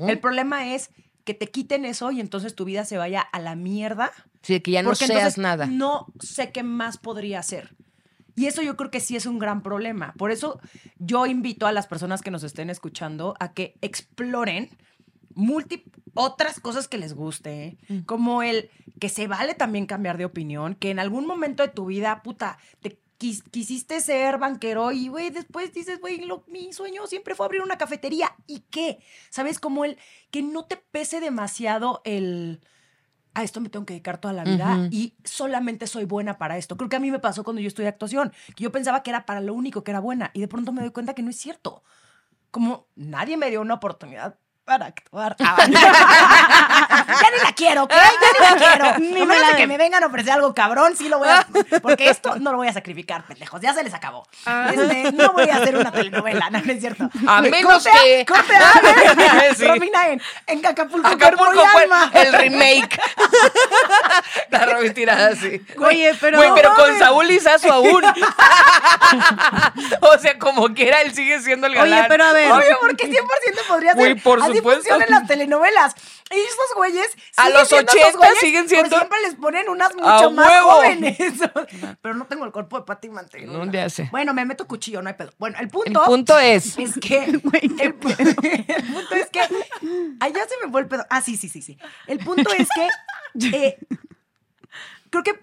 El 0.08 0.18
problema 0.18 0.74
es 0.74 0.90
que 1.28 1.34
te 1.34 1.48
quiten 1.50 1.84
eso 1.84 2.10
y 2.10 2.20
entonces 2.20 2.54
tu 2.54 2.64
vida 2.64 2.86
se 2.86 2.96
vaya 2.96 3.20
a 3.20 3.38
la 3.38 3.54
mierda 3.54 4.10
Sí, 4.40 4.60
que 4.60 4.70
ya 4.70 4.82
no 4.82 4.94
seas 4.94 5.36
nada. 5.36 5.66
No 5.66 6.06
sé 6.20 6.52
qué 6.52 6.62
más 6.62 6.96
podría 6.96 7.38
hacer. 7.40 7.74
Y 8.34 8.46
eso 8.46 8.62
yo 8.62 8.76
creo 8.78 8.90
que 8.90 9.00
sí 9.00 9.14
es 9.14 9.26
un 9.26 9.38
gran 9.38 9.62
problema. 9.62 10.14
Por 10.16 10.30
eso 10.30 10.58
yo 10.98 11.26
invito 11.26 11.66
a 11.66 11.72
las 11.72 11.86
personas 11.86 12.22
que 12.22 12.30
nos 12.30 12.44
estén 12.44 12.70
escuchando 12.70 13.34
a 13.40 13.52
que 13.52 13.74
exploren 13.82 14.70
multi 15.34 15.84
otras 16.14 16.60
cosas 16.60 16.88
que 16.88 16.96
les 16.96 17.12
guste, 17.12 17.76
Mm. 17.90 17.98
como 18.06 18.42
el 18.42 18.70
que 18.98 19.10
se 19.10 19.26
vale 19.26 19.52
también 19.54 19.84
cambiar 19.84 20.16
de 20.16 20.24
opinión, 20.24 20.74
que 20.76 20.90
en 20.90 20.98
algún 20.98 21.26
momento 21.26 21.62
de 21.62 21.68
tu 21.68 21.84
vida, 21.84 22.22
puta, 22.22 22.56
te 22.80 22.98
quis- 23.18 23.42
quisiste 23.50 24.00
ser 24.00 24.38
banquero 24.38 24.92
y, 24.92 25.08
güey, 25.08 25.30
después 25.30 25.72
dices, 25.72 26.00
güey, 26.00 26.22
mi 26.46 26.72
sueño 26.72 27.06
siempre 27.06 27.34
fue 27.34 27.46
abrir 27.46 27.62
una 27.62 27.78
cafetería. 27.78 28.34
¿Y 28.46 28.60
qué? 28.70 28.98
¿Sabes? 29.30 29.58
Como 29.58 29.84
el 29.84 29.98
que 30.30 30.42
no 30.42 30.64
te 30.64 30.76
pese 30.76 31.20
demasiado 31.20 32.00
el 32.04 32.60
a 33.34 33.44
esto 33.44 33.60
me 33.60 33.68
tengo 33.68 33.86
que 33.86 33.92
dedicar 33.94 34.18
toda 34.20 34.34
la 34.34 34.42
vida 34.42 34.88
y 34.90 35.14
solamente 35.22 35.86
soy 35.86 36.04
buena 36.06 36.38
para 36.38 36.56
esto. 36.58 36.76
Creo 36.76 36.88
que 36.88 36.96
a 36.96 37.00
mí 37.00 37.10
me 37.12 37.20
pasó 37.20 37.44
cuando 37.44 37.60
yo 37.62 37.68
estudié 37.68 37.88
actuación, 37.88 38.32
que 38.56 38.64
yo 38.64 38.72
pensaba 38.72 39.04
que 39.04 39.10
era 39.10 39.26
para 39.26 39.40
lo 39.40 39.54
único 39.54 39.84
que 39.84 39.92
era 39.92 40.00
buena 40.00 40.32
y 40.34 40.40
de 40.40 40.48
pronto 40.48 40.72
me 40.72 40.80
doy 40.80 40.90
cuenta 40.90 41.14
que 41.14 41.22
no 41.22 41.30
es 41.30 41.36
cierto. 41.36 41.84
Como 42.50 42.88
nadie 42.96 43.36
me 43.36 43.50
dio 43.50 43.60
una 43.60 43.74
oportunidad 43.74 44.38
para 44.68 44.84
actuar. 44.86 45.34
Ah, 45.40 45.56
ya 45.66 47.30
ni 47.30 47.42
la 47.42 47.52
quiero, 47.56 47.84
¿ok? 47.84 47.90
Ya 47.90 48.10
ni 48.34 48.38
la 48.44 48.56
quiero. 48.68 48.98
Ni 49.18 49.24
me 49.26 49.38
la 49.38 49.56
que 49.56 49.66
me 49.66 49.78
vengan 49.78 50.02
a 50.04 50.08
ofrecer 50.08 50.32
algo 50.32 50.52
cabrón, 50.52 50.94
sí 50.94 51.08
lo 51.08 51.18
voy 51.18 51.28
a... 51.28 51.46
Porque 51.82 52.10
esto 52.10 52.36
no 52.38 52.52
lo 52.52 52.58
voy 52.58 52.68
a 52.68 52.72
sacrificar, 52.74 53.24
pendejos. 53.24 53.62
Ya 53.62 53.72
se 53.72 53.82
les 53.82 53.94
acabó. 53.94 54.26
Este, 54.70 55.12
no 55.12 55.32
voy 55.32 55.48
a 55.48 55.56
hacer 55.56 55.74
una 55.74 55.90
telenovela, 55.90 56.50
no, 56.50 56.60
no 56.60 56.70
es 56.72 56.80
cierto. 56.80 57.08
A 57.26 57.40
menos 57.40 57.82
Corte 57.84 57.90
que- 58.04 58.26
Corte 58.26 58.54
A, 58.56 59.54
Sí. 59.56 59.66
Romina 59.66 60.08
en, 60.08 60.20
en 60.46 60.66
Acapulco, 60.66 61.10
y 61.10 61.66
fue 61.72 61.82
Alma. 61.84 62.10
el 62.12 62.32
remake. 62.34 63.00
La 64.50 64.66
Robin 64.66 64.92
tirada 64.92 65.28
así. 65.28 65.62
Oye, 65.78 66.12
pero. 66.20 66.36
Güey, 66.36 66.50
pero 66.54 66.74
con. 66.74 66.98
Saúl 66.98 67.26
Lizazo 67.26 67.72
aún. 67.72 68.02
o 70.00 70.18
sea, 70.18 70.38
como 70.38 70.74
quiera, 70.74 71.00
él 71.02 71.14
sigue 71.14 71.40
siendo 71.40 71.66
el 71.66 71.74
galán. 71.74 72.00
Oye, 72.00 72.08
pero 72.08 72.24
a 72.24 72.32
ver. 72.32 72.52
Obvio, 72.52 72.78
porque 72.80 73.08
100% 73.10 73.22
podría 73.66 73.92
ser. 73.92 73.98
Güey, 74.00 74.14
por 74.16 74.40
Así 74.58 74.68
funcionan 74.76 75.10
las 75.10 75.26
telenovelas. 75.26 75.94
Y 76.30 76.34
esos 76.38 76.74
güeyes. 76.76 77.06
A 77.36 77.48
los 77.50 77.68
siendo 77.68 77.90
80 77.92 78.08
esos 78.08 78.18
güeyes, 78.18 78.38
siguen 78.38 78.66
pero 78.68 78.80
siendo- 78.80 78.96
siempre 78.98 79.18
les 79.22 79.34
ponen 79.36 79.68
unas 79.68 79.90
¡A 79.92 79.94
mucho 79.94 80.30
más 80.32 80.48
huevo! 80.48 80.70
jóvenes. 80.72 81.16
Pero 82.02 82.14
no 82.14 82.26
tengo 82.26 82.44
el 82.44 82.52
cuerpo 82.52 82.78
de 82.78 82.84
Pati 82.84 83.08
Mantequilla. 83.08 83.52
No 83.52 83.64
le 83.64 83.80
hace. 83.80 84.08
Bueno, 84.10 84.34
me 84.34 84.44
meto 84.44 84.66
cuchillo, 84.66 85.00
no 85.02 85.08
hay 85.08 85.14
pedo. 85.14 85.32
Bueno, 85.38 85.56
el 85.58 85.64
El 85.64 85.70
punto. 85.70 86.02
punto 86.04 86.38
es. 86.38 86.78
Es 86.78 86.94
que. 86.98 87.38
Güey, 87.42 87.70
el 87.80 87.94
punto 87.94 89.14
es 89.14 89.28
que. 89.30 89.40
Allá 90.20 90.46
se 90.48 90.64
me 90.66 90.70
fue 90.70 90.82
el 90.82 90.88
pedo. 90.88 91.06
Ah, 91.10 91.20
sí, 91.22 91.36
sí, 91.36 91.48
sí, 91.48 91.62
sí. 91.62 91.78
El 92.06 92.18
punto 92.18 92.50
es 92.56 92.68
que. 92.74 93.56
eh, 93.56 93.78
creo 95.10 95.22
que. 95.24 95.40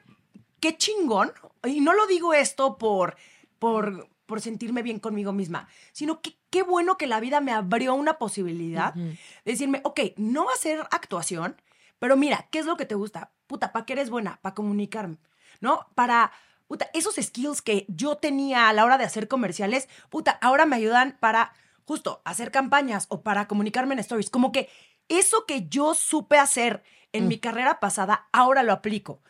Qué 0.60 0.78
chingón. 0.78 1.34
Y 1.64 1.82
no 1.82 1.94
lo 1.94 2.06
digo 2.08 2.34
esto 2.34 2.78
por. 2.78 3.16
por 3.60 4.08
por 4.26 4.42
sentirme 4.42 4.82
bien 4.82 5.00
conmigo 5.00 5.32
misma, 5.32 5.68
sino 5.92 6.22
que 6.22 6.38
qué 6.50 6.64
bueno 6.64 6.98
que 6.98 7.08
la 7.08 7.20
vida 7.20 7.42
me 7.42 7.52
abrió 7.52 7.94
una 7.94 8.18
posibilidad 8.18 8.94
de 8.94 9.18
decirme, 9.44 9.82
ok, 9.84 10.00
no 10.18 10.46
va 10.46 10.54
a 10.54 10.58
ser 10.58 10.80
actuación, 10.92 11.62
pero 12.00 12.18
mira, 12.18 12.48
¿qué 12.52 12.60
es 12.60 12.66
lo 12.66 12.78
que 12.78 12.86
te 12.86 12.96
gusta? 12.96 13.32
Puta, 13.48 13.72
¿para 13.72 13.86
qué 13.86 13.94
eres 13.94 14.10
buena? 14.10 14.40
Para 14.42 14.56
comunicarme, 14.56 15.18
¿no? 15.60 15.88
Para, 15.96 16.32
puta, 16.68 16.90
esos 16.94 17.16
skills 17.16 17.62
que 17.62 17.86
yo 17.88 18.18
tenía 18.18 18.70
a 18.70 18.74
la 18.74 18.86
hora 18.86 18.98
de 18.98 19.06
hacer 19.06 19.28
comerciales, 19.28 19.88
puta, 20.10 20.32
ahora 20.42 20.66
me 20.66 20.76
ayudan 20.76 21.18
para 21.20 21.54
justo 21.86 22.22
hacer 22.26 22.52
campañas 22.52 23.06
o 23.10 23.22
para 23.22 23.48
comunicarme 23.48 23.94
en 23.94 24.00
stories. 24.00 24.30
Como 24.30 24.52
que 24.52 24.70
eso 25.08 25.46
que 25.46 25.68
yo 25.68 25.94
supe 25.94 26.38
hacer 26.38 26.84
en 27.12 27.28
mi 27.28 27.40
carrera 27.40 27.80
pasada, 27.80 28.28
ahora 28.34 28.64
lo 28.64 28.74
aplico. 28.74 29.22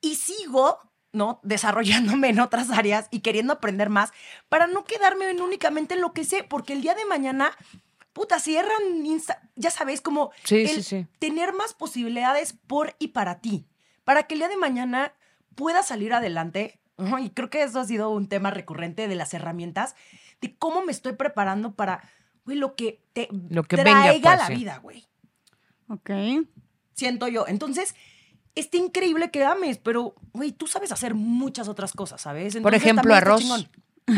Y 0.00 0.14
sigo, 0.16 0.78
¿no? 1.14 1.40
Desarrollándome 1.42 2.28
en 2.28 2.40
otras 2.40 2.70
áreas 2.70 3.08
y 3.10 3.20
queriendo 3.20 3.54
aprender 3.54 3.88
más 3.88 4.12
para 4.48 4.66
no 4.66 4.84
quedarme 4.84 5.30
en 5.30 5.40
únicamente 5.40 5.94
en 5.94 6.00
lo 6.02 6.12
que 6.12 6.24
sé, 6.24 6.44
porque 6.44 6.72
el 6.74 6.82
día 6.82 6.94
de 6.94 7.04
mañana, 7.06 7.50
puta, 8.12 8.38
cierran 8.40 9.06
Insta, 9.06 9.40
ya 9.56 9.70
sabes, 9.70 10.00
como 10.00 10.32
Sí, 10.44 10.62
el 10.62 10.68
sí, 10.68 10.82
sí. 10.82 11.06
tener 11.18 11.52
más 11.52 11.72
posibilidades 11.72 12.52
por 12.52 12.94
y 12.98 13.08
para 13.08 13.40
ti, 13.40 13.66
para 14.04 14.24
que 14.24 14.34
el 14.34 14.40
día 14.40 14.48
de 14.48 14.56
mañana 14.56 15.14
pueda 15.54 15.82
salir 15.82 16.12
adelante. 16.12 16.80
Y 17.20 17.30
creo 17.30 17.50
que 17.50 17.62
eso 17.62 17.80
ha 17.80 17.84
sido 17.84 18.10
un 18.10 18.28
tema 18.28 18.50
recurrente 18.52 19.08
de 19.08 19.14
las 19.16 19.34
herramientas, 19.34 19.96
de 20.40 20.54
cómo 20.56 20.82
me 20.84 20.92
estoy 20.92 21.14
preparando 21.14 21.74
para, 21.74 22.08
güey, 22.44 22.56
lo 22.56 22.76
que 22.76 23.02
te 23.12 23.28
Lo 23.48 23.64
que 23.64 23.76
venga, 23.76 24.02
traiga 24.02 24.30
pues, 24.30 24.38
la 24.38 24.46
sí. 24.46 24.54
vida, 24.54 24.78
güey 24.78 25.04
Ok. 25.88 26.10
siento 26.94 27.28
yo. 27.28 27.46
Entonces, 27.48 27.94
está 28.54 28.76
increíble 28.76 29.30
que 29.30 29.44
ames, 29.44 29.78
pero, 29.78 30.14
güey, 30.32 30.52
tú 30.52 30.66
sabes 30.66 30.92
hacer 30.92 31.14
muchas 31.14 31.68
otras 31.68 31.92
cosas, 31.92 32.20
¿sabes? 32.20 32.56
Por 32.56 32.74
ejemplo, 32.74 33.14
arroz. 33.14 33.42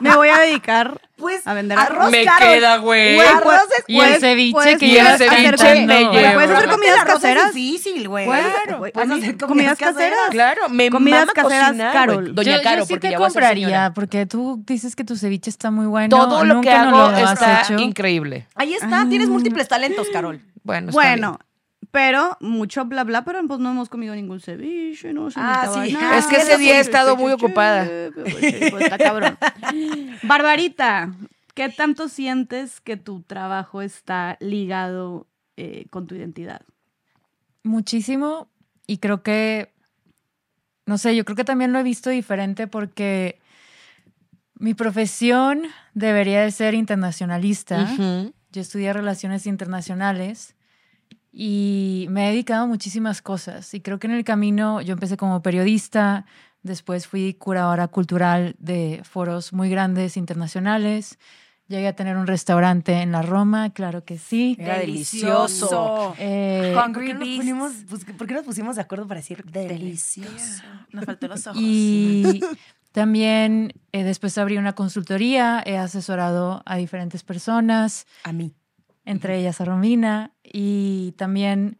Me 0.00 0.16
voy 0.16 0.28
a 0.28 0.38
dedicar 0.40 1.00
Pues, 1.16 1.46
a 1.46 1.54
vender 1.54 1.78
arroz. 1.78 2.10
Me 2.10 2.26
queda, 2.38 2.78
güey. 2.78 3.18
Arroz 3.20 3.62
es- 3.78 3.84
Y 3.86 4.00
el 4.00 4.18
ceviche 4.20 4.76
que 4.78 4.88
llevas 4.88 5.18
ceviche 5.18 5.86
me 5.86 6.00
lleva. 6.00 6.32
Puedes 6.34 6.50
hacer 6.50 6.68
comidas 6.68 7.04
caseras. 7.04 7.48
Es 7.50 7.54
difícil, 7.54 8.08
güey. 8.08 8.26
Claro, 8.26 8.78
Puedes 8.78 8.92
puedes 8.92 9.10
hacer 9.10 9.38
comidas 9.38 9.46
comidas 9.46 9.78
caseras. 9.78 10.18
Claro, 10.30 10.68
me 10.68 10.90
Comidas 10.90 11.20
mama 11.20 11.32
caseras, 11.32 11.66
cocinar, 11.68 11.92
Carol. 11.92 12.34
Doña 12.34 12.56
yo, 12.56 12.62
Caro, 12.62 12.78
yo 12.78 12.86
sí 12.86 12.92
porque 12.94 13.10
te 13.10 13.14
compraría, 13.16 13.92
porque 13.94 14.26
tú 14.26 14.62
dices 14.66 14.96
que 14.96 15.04
tu 15.04 15.16
ceviche 15.16 15.50
está 15.50 15.70
muy 15.70 15.86
bueno. 15.86 16.08
Todo 16.08 16.44
lo 16.44 16.60
que 16.60 16.70
hago 16.70 16.90
lo 16.90 17.04
has 17.06 17.32
está 17.34 17.62
hecho. 17.62 17.78
increíble. 17.78 18.48
Ahí 18.56 18.74
está, 18.74 19.06
tienes 19.08 19.28
múltiples 19.28 19.68
talentos, 19.68 20.08
Carol. 20.12 20.40
Bueno, 20.64 20.90
Bueno, 20.90 21.38
pero 21.96 22.36
mucho 22.40 22.84
bla 22.84 23.04
bla, 23.04 23.24
pero 23.24 23.40
pues 23.48 23.58
no 23.58 23.70
hemos 23.70 23.88
comido 23.88 24.14
ningún 24.14 24.38
ceviche, 24.38 25.14
no 25.14 25.30
se 25.30 25.40
Ah, 25.42 25.82
sí. 25.82 25.94
nada. 25.94 26.18
Es 26.18 26.26
que 26.26 26.36
ese 26.36 26.58
día 26.58 26.76
he 26.76 26.80
estado 26.80 27.16
muy 27.16 27.32
ocupada. 27.32 27.86
Pues, 28.12 28.34
pues, 28.70 28.82
está 28.84 28.98
cabrón. 28.98 29.38
Barbarita, 30.22 31.14
¿qué 31.54 31.70
tanto 31.70 32.10
sientes 32.10 32.82
que 32.82 32.98
tu 32.98 33.22
trabajo 33.22 33.80
está 33.80 34.36
ligado 34.40 35.26
eh, 35.56 35.86
con 35.88 36.06
tu 36.06 36.14
identidad? 36.14 36.60
Muchísimo. 37.62 38.50
Y 38.86 38.98
creo 38.98 39.22
que, 39.22 39.72
no 40.84 40.98
sé, 40.98 41.16
yo 41.16 41.24
creo 41.24 41.34
que 41.36 41.44
también 41.44 41.72
lo 41.72 41.78
he 41.78 41.82
visto 41.82 42.10
diferente 42.10 42.66
porque 42.66 43.40
mi 44.52 44.74
profesión 44.74 45.62
debería 45.94 46.42
de 46.42 46.50
ser 46.50 46.74
internacionalista. 46.74 47.88
Yo 48.52 48.60
estudié 48.60 48.92
relaciones 48.92 49.46
internacionales 49.46 50.55
y 51.38 52.06
me 52.08 52.26
he 52.26 52.30
dedicado 52.30 52.64
a 52.64 52.66
muchísimas 52.66 53.20
cosas. 53.20 53.74
Y 53.74 53.82
creo 53.82 53.98
que 53.98 54.06
en 54.06 54.14
el 54.14 54.24
camino 54.24 54.80
yo 54.80 54.94
empecé 54.94 55.18
como 55.18 55.42
periodista, 55.42 56.24
después 56.62 57.06
fui 57.06 57.34
curadora 57.34 57.88
cultural 57.88 58.56
de 58.58 59.02
foros 59.04 59.52
muy 59.52 59.68
grandes 59.68 60.16
internacionales. 60.16 61.18
Llegué 61.68 61.88
a 61.88 61.92
tener 61.94 62.16
un 62.16 62.26
restaurante 62.26 63.02
en 63.02 63.12
la 63.12 63.20
Roma, 63.20 63.68
claro 63.74 64.02
que 64.02 64.16
sí. 64.16 64.56
Era 64.58 64.78
delicioso. 64.78 66.14
Eh, 66.18 66.74
¿Por 66.74 67.04
qué, 67.04 67.12
nos 67.12 67.28
ponimos, 67.36 67.72
pues, 67.86 68.06
¿Por 68.06 68.26
qué 68.26 68.32
nos 68.32 68.44
pusimos 68.44 68.76
de 68.76 68.82
acuerdo 68.82 69.06
para 69.06 69.20
decir 69.20 69.44
delicioso? 69.44 70.62
Nos 70.90 71.04
faltó 71.04 71.28
los 71.28 71.46
ojos. 71.46 71.60
Y 71.60 72.40
también 72.92 73.74
eh, 73.92 74.04
después 74.04 74.38
abrí 74.38 74.56
una 74.56 74.74
consultoría, 74.74 75.62
he 75.66 75.76
asesorado 75.76 76.62
a 76.64 76.76
diferentes 76.76 77.22
personas, 77.22 78.06
A 78.24 78.32
mí. 78.32 78.54
Entre 79.06 79.38
ellas 79.38 79.60
a 79.62 79.64
Romina, 79.64 80.32
y 80.42 81.12
también, 81.12 81.78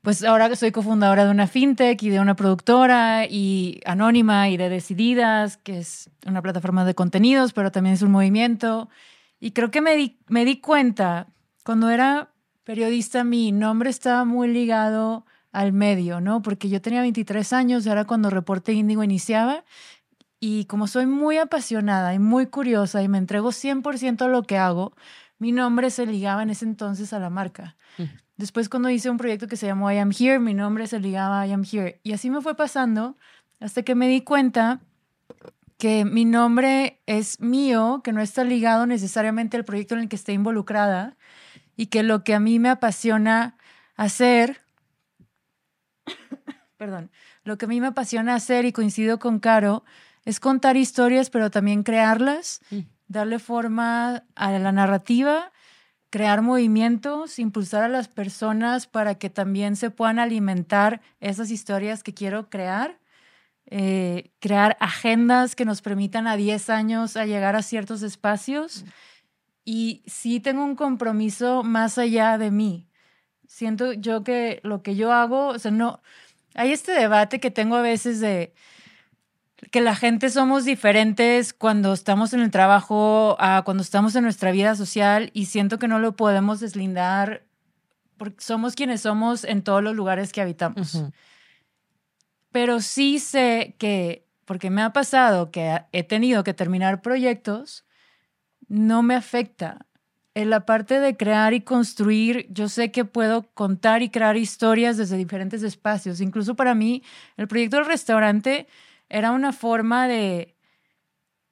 pues 0.00 0.24
ahora 0.24 0.54
soy 0.56 0.72
cofundadora 0.72 1.26
de 1.26 1.30
una 1.30 1.46
fintech 1.46 2.02
y 2.02 2.08
de 2.08 2.20
una 2.20 2.36
productora 2.36 3.26
y 3.26 3.80
anónima 3.84 4.48
y 4.48 4.56
de 4.56 4.70
Decididas, 4.70 5.58
que 5.58 5.80
es 5.80 6.08
una 6.26 6.40
plataforma 6.40 6.86
de 6.86 6.94
contenidos, 6.94 7.52
pero 7.52 7.70
también 7.70 7.94
es 7.94 8.02
un 8.02 8.12
movimiento. 8.12 8.88
Y 9.40 9.50
creo 9.50 9.70
que 9.70 9.82
me 9.82 9.96
di, 9.96 10.18
me 10.28 10.46
di 10.46 10.60
cuenta, 10.60 11.26
cuando 11.64 11.90
era 11.90 12.30
periodista, 12.64 13.24
mi 13.24 13.52
nombre 13.52 13.90
estaba 13.90 14.24
muy 14.24 14.48
ligado 14.48 15.26
al 15.52 15.72
medio, 15.72 16.20
¿no? 16.20 16.42
Porque 16.42 16.68
yo 16.68 16.80
tenía 16.82 17.00
23 17.02 17.52
años, 17.52 17.86
era 17.86 18.04
cuando 18.04 18.30
Reporte 18.30 18.72
Índigo 18.72 19.02
iniciaba. 19.04 19.64
Y 20.40 20.66
como 20.66 20.88
soy 20.88 21.06
muy 21.06 21.38
apasionada 21.38 22.12
y 22.12 22.18
muy 22.18 22.46
curiosa 22.46 23.02
y 23.02 23.08
me 23.08 23.18
entrego 23.18 23.50
100% 23.50 24.22
a 24.22 24.28
lo 24.28 24.42
que 24.42 24.58
hago, 24.58 24.92
mi 25.38 25.52
nombre 25.52 25.90
se 25.90 26.06
ligaba 26.06 26.42
en 26.42 26.50
ese 26.50 26.64
entonces 26.64 27.12
a 27.12 27.18
la 27.18 27.30
marca. 27.30 27.76
Después 28.36 28.68
cuando 28.68 28.90
hice 28.90 29.10
un 29.10 29.16
proyecto 29.16 29.46
que 29.46 29.56
se 29.56 29.66
llamó 29.66 29.90
I 29.90 29.98
Am 29.98 30.10
Here, 30.18 30.38
mi 30.38 30.54
nombre 30.54 30.86
se 30.86 30.98
ligaba 30.98 31.40
a 31.40 31.46
I 31.46 31.52
Am 31.52 31.64
Here. 31.70 32.00
Y 32.02 32.12
así 32.12 32.30
me 32.30 32.40
fue 32.40 32.56
pasando 32.56 33.16
hasta 33.60 33.82
que 33.82 33.94
me 33.94 34.08
di 34.08 34.22
cuenta 34.22 34.80
que 35.78 36.04
mi 36.04 36.24
nombre 36.24 37.00
es 37.06 37.40
mío, 37.40 38.00
que 38.02 38.12
no 38.12 38.20
está 38.20 38.44
ligado 38.44 38.86
necesariamente 38.86 39.56
al 39.56 39.64
proyecto 39.64 39.94
en 39.94 40.00
el 40.00 40.08
que 40.08 40.16
esté 40.16 40.32
involucrada 40.32 41.16
y 41.76 41.86
que 41.86 42.02
lo 42.02 42.24
que 42.24 42.34
a 42.34 42.40
mí 42.40 42.58
me 42.58 42.70
apasiona 42.70 43.56
hacer, 43.96 44.62
perdón, 46.76 47.10
lo 47.44 47.58
que 47.58 47.66
a 47.66 47.68
mí 47.68 47.80
me 47.80 47.88
apasiona 47.88 48.34
hacer 48.34 48.64
y 48.64 48.72
coincido 48.72 49.18
con 49.18 49.38
Caro 49.40 49.84
es 50.24 50.40
contar 50.40 50.76
historias, 50.76 51.30
pero 51.30 51.50
también 51.50 51.82
crearlas, 51.82 52.60
darle 53.06 53.38
forma 53.38 54.24
a 54.34 54.52
la 54.52 54.72
narrativa, 54.72 55.52
crear 56.10 56.42
movimientos, 56.42 57.38
impulsar 57.38 57.82
a 57.82 57.88
las 57.88 58.08
personas 58.08 58.86
para 58.86 59.16
que 59.16 59.30
también 59.30 59.76
se 59.76 59.90
puedan 59.90 60.18
alimentar 60.18 61.00
esas 61.20 61.50
historias 61.50 62.02
que 62.02 62.14
quiero 62.14 62.48
crear, 62.48 63.00
eh, 63.66 64.30
crear 64.38 64.76
agendas 64.78 65.56
que 65.56 65.64
nos 65.64 65.82
permitan 65.82 66.26
a 66.26 66.36
10 66.36 66.70
años 66.70 67.16
a 67.16 67.26
llegar 67.26 67.56
a 67.56 67.62
ciertos 67.62 68.02
espacios. 68.02 68.84
Y 69.64 70.02
sí 70.06 70.40
tengo 70.40 70.64
un 70.64 70.76
compromiso 70.76 71.62
más 71.64 71.98
allá 71.98 72.38
de 72.38 72.50
mí. 72.50 72.86
Siento 73.48 73.92
yo 73.92 74.22
que 74.22 74.60
lo 74.62 74.82
que 74.82 74.94
yo 74.94 75.12
hago, 75.12 75.48
o 75.48 75.58
sea, 75.58 75.70
no, 75.70 76.00
hay 76.54 76.72
este 76.72 76.92
debate 76.92 77.40
que 77.40 77.50
tengo 77.50 77.76
a 77.76 77.82
veces 77.82 78.20
de 78.20 78.54
que 79.74 79.80
la 79.80 79.96
gente 79.96 80.30
somos 80.30 80.64
diferentes 80.64 81.52
cuando 81.52 81.92
estamos 81.92 82.32
en 82.32 82.38
el 82.38 82.52
trabajo, 82.52 83.34
a 83.40 83.62
cuando 83.64 83.82
estamos 83.82 84.14
en 84.14 84.22
nuestra 84.22 84.52
vida 84.52 84.76
social 84.76 85.30
y 85.32 85.46
siento 85.46 85.80
que 85.80 85.88
no 85.88 85.98
lo 85.98 86.14
podemos 86.14 86.60
deslindar 86.60 87.42
porque 88.16 88.36
somos 88.38 88.76
quienes 88.76 89.00
somos 89.00 89.42
en 89.42 89.62
todos 89.62 89.82
los 89.82 89.96
lugares 89.96 90.32
que 90.32 90.40
habitamos. 90.40 91.02
Pero 92.52 92.78
sí 92.78 93.18
sé 93.18 93.74
que, 93.76 94.28
porque 94.44 94.70
me 94.70 94.80
ha 94.80 94.92
pasado 94.92 95.50
que 95.50 95.80
he 95.90 96.04
tenido 96.04 96.44
que 96.44 96.54
terminar 96.54 97.02
proyectos, 97.02 97.84
no 98.68 99.02
me 99.02 99.16
afecta. 99.16 99.86
en 100.34 100.50
la 100.50 100.66
parte 100.66 101.00
de 101.00 101.16
crear 101.16 101.54
y 101.54 101.60
construir, 101.60 102.46
yo 102.50 102.68
sé 102.68 102.90
que 102.90 103.04
puedo 103.04 103.42
contar 103.54 104.02
y 104.02 104.10
crear 104.10 104.36
historias 104.36 104.96
desde 104.96 105.16
diferentes 105.16 105.62
espacios. 105.62 106.20
Incluso 106.20 106.56
para 106.56 106.74
mí, 106.74 107.02
el 107.36 107.46
proyecto 107.46 107.76
del 107.76 107.86
restaurante 107.86 108.66
era 109.08 109.32
una 109.32 109.52
forma 109.52 110.08
de, 110.08 110.56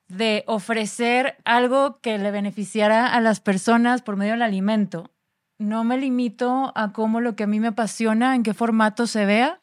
de 0.09 0.45
ofrecer 0.47 1.37
algo 1.45 2.01
que 2.01 2.19
le 2.19 2.31
beneficiara 2.31 3.15
a 3.15 3.21
las 3.21 3.41
personas 3.41 4.03
por 4.03 4.17
medio 4.17 4.33
del 4.33 4.43
alimento. 4.43 5.11
No 5.59 5.85
me 5.85 5.97
limito 5.97 6.73
a 6.75 6.93
cómo 6.93 7.21
lo 7.21 7.37
que 7.37 7.45
a 7.45 7.47
mí 7.47 7.61
me 7.61 7.69
apasiona, 7.69 8.35
en 8.35 8.43
qué 8.43 8.53
formato 8.55 9.07
se 9.07 9.25
vea 9.27 9.61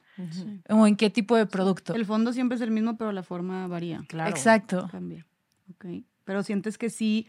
o 0.69 0.87
en 0.87 0.95
qué 0.95 1.09
tipo 1.09 1.35
de 1.35 1.45
producto. 1.45 1.93
El 1.93 2.05
fondo 2.05 2.33
siempre 2.33 2.55
es 2.55 2.61
el 2.61 2.71
mismo, 2.71 2.97
pero 2.97 3.11
la 3.11 3.23
forma 3.23 3.67
varía. 3.67 4.03
Claro. 4.07 4.29
Exacto. 4.29 4.87
Cambia. 4.91 5.25
Ok. 5.71 6.03
Pero 6.23 6.43
sientes 6.43 6.77
que 6.77 6.89
sí, 6.89 7.27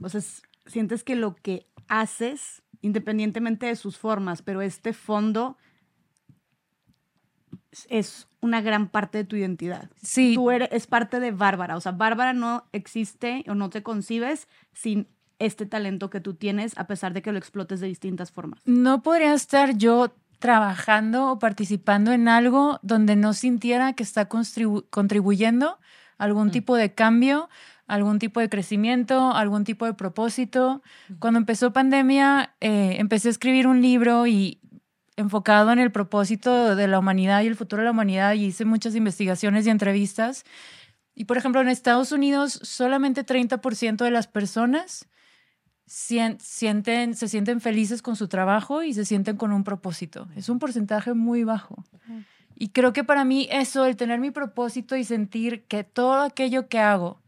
o 0.00 0.08
sea, 0.08 0.20
sientes 0.66 1.04
que 1.04 1.16
lo 1.16 1.34
que 1.34 1.66
haces, 1.88 2.62
independientemente 2.80 3.66
de 3.66 3.76
sus 3.76 3.98
formas, 3.98 4.42
pero 4.42 4.62
este 4.62 4.92
fondo 4.92 5.56
es 7.88 8.28
una 8.44 8.60
gran 8.60 8.88
parte 8.88 9.18
de 9.18 9.24
tu 9.24 9.36
identidad. 9.36 9.90
Sí, 10.02 10.34
Tú 10.34 10.50
eres, 10.50 10.68
es 10.72 10.86
parte 10.86 11.18
de 11.18 11.30
Bárbara. 11.32 11.76
O 11.76 11.80
sea, 11.80 11.92
Bárbara 11.92 12.32
no 12.32 12.64
existe 12.72 13.44
o 13.48 13.54
no 13.54 13.70
te 13.70 13.82
concibes 13.82 14.46
sin 14.72 15.08
este 15.38 15.66
talento 15.66 16.10
que 16.10 16.20
tú 16.20 16.34
tienes, 16.34 16.76
a 16.78 16.86
pesar 16.86 17.12
de 17.12 17.22
que 17.22 17.32
lo 17.32 17.38
explotes 17.38 17.80
de 17.80 17.86
distintas 17.88 18.30
formas. 18.30 18.60
no 18.66 19.02
podría 19.02 19.34
estar 19.34 19.76
yo 19.76 20.12
trabajando 20.38 21.30
o 21.32 21.38
participando 21.38 22.12
en 22.12 22.28
algo 22.28 22.78
donde 22.82 23.16
no 23.16 23.32
sintiera 23.32 23.94
que 23.94 24.02
está 24.02 24.28
contribu- 24.28 24.84
contribuyendo 24.90 25.78
a 26.18 26.24
algún 26.24 26.50
tipo 26.50 26.76
de 26.76 26.92
cambio, 26.94 27.48
algún 27.86 28.18
tipo 28.18 28.40
de 28.40 28.48
crecimiento, 28.48 29.32
algún 29.32 29.64
tipo 29.64 29.86
de 29.86 29.94
propósito. 29.94 30.82
Cuando 31.18 31.38
empezó 31.38 31.72
pandemia, 31.72 32.54
eh, 32.60 32.96
empecé 32.98 33.28
a 33.28 33.30
escribir 33.32 33.66
un 33.66 33.80
libro 33.80 34.26
y 34.26 34.60
enfocado 35.16 35.72
en 35.72 35.78
el 35.78 35.92
propósito 35.92 36.74
de 36.76 36.88
la 36.88 36.98
humanidad 36.98 37.42
y 37.42 37.46
el 37.46 37.56
futuro 37.56 37.82
de 37.82 37.84
la 37.86 37.90
humanidad 37.92 38.34
y 38.34 38.46
hice 38.46 38.64
muchas 38.64 38.94
investigaciones 38.94 39.66
y 39.66 39.70
entrevistas. 39.70 40.44
Y 41.14 41.26
por 41.26 41.36
ejemplo, 41.36 41.60
en 41.60 41.68
Estados 41.68 42.10
Unidos, 42.12 42.58
solamente 42.62 43.24
30% 43.24 44.04
de 44.04 44.10
las 44.10 44.26
personas 44.26 45.06
sien- 45.86 46.38
sienten, 46.40 47.14
se 47.14 47.28
sienten 47.28 47.60
felices 47.60 48.02
con 48.02 48.16
su 48.16 48.26
trabajo 48.28 48.82
y 48.82 48.94
se 48.94 49.04
sienten 49.04 49.36
con 49.36 49.52
un 49.52 49.62
propósito. 49.64 50.28
Es 50.36 50.48
un 50.48 50.58
porcentaje 50.58 51.14
muy 51.14 51.44
bajo. 51.44 51.84
Y 52.56 52.68
creo 52.68 52.92
que 52.92 53.04
para 53.04 53.24
mí 53.24 53.48
eso, 53.50 53.84
el 53.84 53.96
tener 53.96 54.18
mi 54.20 54.30
propósito 54.30 54.96
y 54.96 55.04
sentir 55.04 55.64
que 55.66 55.84
todo 55.84 56.20
aquello 56.22 56.68
que 56.68 56.78
hago, 56.78 57.20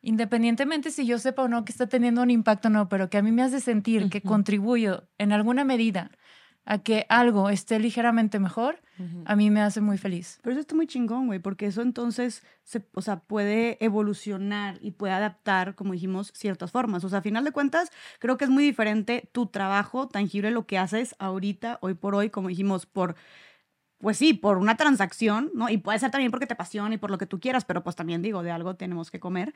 independientemente 0.00 0.90
si 0.90 1.06
yo 1.06 1.18
sepa 1.18 1.42
o 1.42 1.48
no 1.48 1.64
que 1.64 1.72
está 1.72 1.86
teniendo 1.88 2.22
un 2.22 2.30
impacto 2.30 2.68
o 2.68 2.70
no, 2.70 2.88
pero 2.88 3.08
que 3.08 3.18
a 3.18 3.22
mí 3.22 3.30
me 3.32 3.42
hace 3.42 3.60
sentir 3.60 4.10
que 4.10 4.20
contribuyo 4.20 5.04
en 5.18 5.32
alguna 5.32 5.64
medida 5.64 6.10
a 6.64 6.78
que 6.78 7.06
algo 7.08 7.50
esté 7.50 7.78
ligeramente 7.78 8.38
mejor, 8.38 8.80
a 9.24 9.34
mí 9.34 9.50
me 9.50 9.60
hace 9.60 9.80
muy 9.80 9.98
feliz. 9.98 10.38
Pero 10.42 10.52
eso 10.52 10.60
está 10.60 10.76
muy 10.76 10.86
chingón, 10.86 11.26
güey, 11.26 11.40
porque 11.40 11.66
eso 11.66 11.82
entonces, 11.82 12.44
se, 12.62 12.86
o 12.94 13.02
sea, 13.02 13.18
puede 13.18 13.84
evolucionar 13.84 14.78
y 14.80 14.92
puede 14.92 15.12
adaptar, 15.12 15.74
como 15.74 15.92
dijimos, 15.92 16.30
ciertas 16.36 16.70
formas. 16.70 17.02
O 17.02 17.08
sea, 17.08 17.18
a 17.18 17.22
final 17.22 17.42
de 17.42 17.50
cuentas, 17.50 17.90
creo 18.20 18.38
que 18.38 18.44
es 18.44 18.50
muy 18.50 18.62
diferente 18.62 19.28
tu 19.32 19.46
trabajo 19.46 20.06
tangible, 20.06 20.52
lo 20.52 20.66
que 20.66 20.78
haces 20.78 21.16
ahorita, 21.18 21.78
hoy 21.80 21.94
por 21.94 22.14
hoy, 22.14 22.30
como 22.30 22.46
dijimos, 22.46 22.86
por, 22.86 23.16
pues 23.98 24.18
sí, 24.18 24.34
por 24.34 24.58
una 24.58 24.76
transacción, 24.76 25.50
¿no? 25.54 25.68
Y 25.68 25.78
puede 25.78 25.98
ser 25.98 26.12
también 26.12 26.30
porque 26.30 26.46
te 26.46 26.54
apasiona 26.54 26.94
y 26.94 26.98
por 26.98 27.10
lo 27.10 27.18
que 27.18 27.26
tú 27.26 27.40
quieras, 27.40 27.64
pero 27.64 27.82
pues 27.82 27.96
también 27.96 28.22
digo, 28.22 28.44
de 28.44 28.52
algo 28.52 28.76
tenemos 28.76 29.10
que 29.10 29.18
comer. 29.18 29.52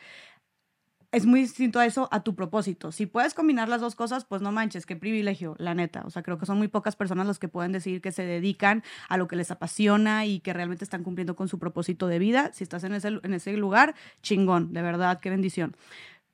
Es 1.12 1.24
muy 1.24 1.40
distinto 1.40 1.78
a 1.78 1.86
eso, 1.86 2.08
a 2.10 2.22
tu 2.22 2.34
propósito. 2.34 2.92
Si 2.92 3.06
puedes 3.06 3.32
combinar 3.32 3.68
las 3.68 3.80
dos 3.80 3.94
cosas, 3.94 4.24
pues 4.24 4.42
no 4.42 4.52
manches, 4.52 4.86
qué 4.86 4.96
privilegio, 4.96 5.54
la 5.58 5.74
neta. 5.74 6.02
O 6.04 6.10
sea, 6.10 6.22
creo 6.22 6.38
que 6.38 6.46
son 6.46 6.58
muy 6.58 6.68
pocas 6.68 6.96
personas 6.96 7.26
las 7.26 7.38
que 7.38 7.48
pueden 7.48 7.72
decir 7.72 8.00
que 8.00 8.12
se 8.12 8.24
dedican 8.24 8.82
a 9.08 9.16
lo 9.16 9.28
que 9.28 9.36
les 9.36 9.50
apasiona 9.50 10.26
y 10.26 10.40
que 10.40 10.52
realmente 10.52 10.84
están 10.84 11.04
cumpliendo 11.04 11.36
con 11.36 11.48
su 11.48 11.58
propósito 11.58 12.06
de 12.08 12.18
vida. 12.18 12.50
Si 12.52 12.64
estás 12.64 12.84
en 12.84 12.92
ese, 12.94 13.08
en 13.22 13.34
ese 13.34 13.56
lugar, 13.56 13.94
chingón, 14.22 14.72
de 14.72 14.82
verdad, 14.82 15.20
qué 15.20 15.30
bendición. 15.30 15.76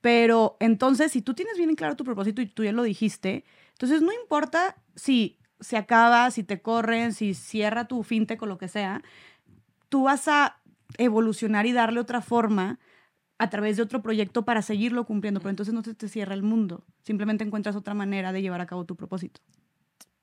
Pero 0.00 0.56
entonces, 0.58 1.12
si 1.12 1.22
tú 1.22 1.35
tienes 1.35 1.56
bien 1.56 1.70
en 1.70 1.76
claro 1.76 1.94
tu 1.94 2.04
propósito 2.04 2.42
y 2.42 2.46
tú 2.46 2.64
ya 2.64 2.72
lo 2.72 2.82
dijiste, 2.82 3.44
entonces 3.72 4.02
no 4.02 4.12
importa 4.12 4.76
si 4.96 5.38
se 5.61 5.76
acaba, 5.76 6.30
si 6.30 6.42
te 6.42 6.61
corren, 6.61 7.12
si 7.12 7.35
cierra 7.35 7.87
tu 7.87 8.02
fintech 8.02 8.42
o 8.42 8.46
lo 8.46 8.58
que 8.58 8.68
sea, 8.68 9.02
tú 9.88 10.04
vas 10.04 10.26
a 10.26 10.56
evolucionar 10.98 11.66
y 11.66 11.72
darle 11.72 12.00
otra 12.00 12.20
forma 12.20 12.78
a 13.42 13.50
través 13.50 13.76
de 13.76 13.83
otro 13.83 14.02
proyecto 14.02 14.44
para 14.44 14.62
seguirlo 14.62 15.05
cumpliendo, 15.05 15.40
pero 15.40 15.50
entonces 15.50 15.74
no 15.74 15.83
se 15.83 15.94
te 15.94 16.09
cierra 16.09 16.35
el 16.35 16.42
mundo, 16.42 16.85
simplemente 17.02 17.44
encuentras 17.44 17.74
otra 17.76 17.94
manera 17.94 18.33
de 18.33 18.40
llevar 18.40 18.61
a 18.61 18.66
cabo 18.66 18.85
tu 18.85 18.94
propósito. 18.96 19.40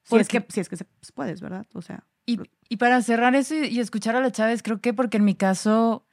Si 0.04 0.16
es 0.18 0.28
que, 0.28 0.46
si 0.50 0.60
es 0.60 0.70
que 0.70 0.78
se, 0.78 0.86
pues, 0.86 1.12
puedes, 1.12 1.42
¿verdad? 1.42 1.66
O 1.74 1.82
sea, 1.82 2.04
Y, 2.26 2.40
y 2.70 2.78
para 2.78 3.02
cerrar 3.02 3.36
eso 3.36 3.56
y, 3.56 3.68
y 3.68 3.80
escuchar 3.80 4.16
a 4.16 4.22
la 4.22 4.32
Chávez, 4.32 4.64
creo 4.64 4.80
que 4.80 4.94
porque 4.94 5.18
en 5.18 5.26
mi 5.26 5.36
caso, 5.36 6.06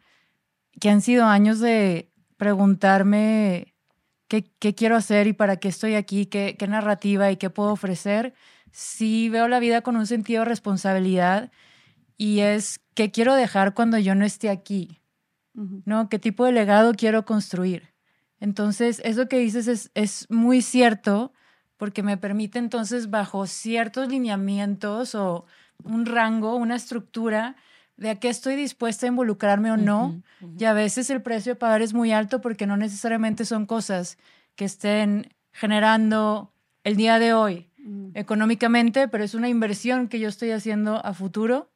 que 0.80 0.90
han 0.90 1.00
sido 1.00 1.24
años 1.26 1.60
de 1.60 2.10
preguntarme 2.36 3.74
qué, 4.28 4.50
qué 4.58 4.74
quiero 4.74 4.96
hacer 4.96 5.26
y 5.26 5.32
para 5.32 5.56
qué 5.56 5.68
estoy 5.68 5.94
aquí, 5.94 6.26
qué, 6.26 6.56
qué 6.58 6.66
narrativa 6.66 7.30
y 7.30 7.36
qué 7.36 7.48
puedo 7.50 7.70
ofrecer, 7.70 8.34
sí 8.72 9.28
veo 9.30 9.48
la 9.48 9.60
vida 9.60 9.80
con 9.82 9.96
un 9.96 10.06
sentido 10.06 10.40
de 10.40 10.50
responsabilidad 10.50 11.50
y 12.18 12.40
es 12.40 12.80
qué 12.94 13.10
quiero 13.10 13.34
dejar 13.34 13.72
cuando 13.74 13.98
yo 13.98 14.14
no 14.14 14.24
esté 14.24 14.50
aquí. 14.50 15.00
¿No? 15.84 16.08
¿Qué 16.08 16.18
tipo 16.18 16.44
de 16.44 16.52
legado 16.52 16.94
quiero 16.94 17.24
construir? 17.24 17.94
Entonces, 18.40 19.00
eso 19.04 19.28
que 19.28 19.38
dices 19.38 19.66
es, 19.66 19.90
es 19.94 20.26
muy 20.30 20.60
cierto 20.62 21.32
porque 21.76 22.02
me 22.02 22.16
permite 22.16 22.58
entonces 22.58 23.10
bajo 23.10 23.46
ciertos 23.46 24.08
lineamientos 24.08 25.14
o 25.14 25.46
un 25.84 26.06
rango, 26.06 26.56
una 26.56 26.76
estructura 26.76 27.56
de 27.96 28.10
a 28.10 28.14
qué 28.16 28.28
estoy 28.28 28.56
dispuesta 28.56 29.06
a 29.06 29.08
involucrarme 29.08 29.72
o 29.72 29.76
no. 29.76 30.22
Y 30.58 30.64
a 30.64 30.72
veces 30.74 31.08
el 31.10 31.22
precio 31.22 31.54
a 31.54 31.56
pagar 31.56 31.82
es 31.82 31.94
muy 31.94 32.12
alto 32.12 32.40
porque 32.40 32.66
no 32.66 32.76
necesariamente 32.76 33.44
son 33.44 33.66
cosas 33.66 34.18
que 34.54 34.66
estén 34.66 35.34
generando 35.52 36.52
el 36.84 36.96
día 36.96 37.18
de 37.18 37.32
hoy 37.32 37.70
Mm. 37.86 38.10
económicamente, 38.14 39.06
pero 39.06 39.22
es 39.22 39.34
una 39.34 39.48
inversión 39.48 40.08
que 40.08 40.18
yo 40.18 40.28
estoy 40.28 40.50
haciendo 40.50 41.04
a 41.04 41.14
futuro. 41.14 41.70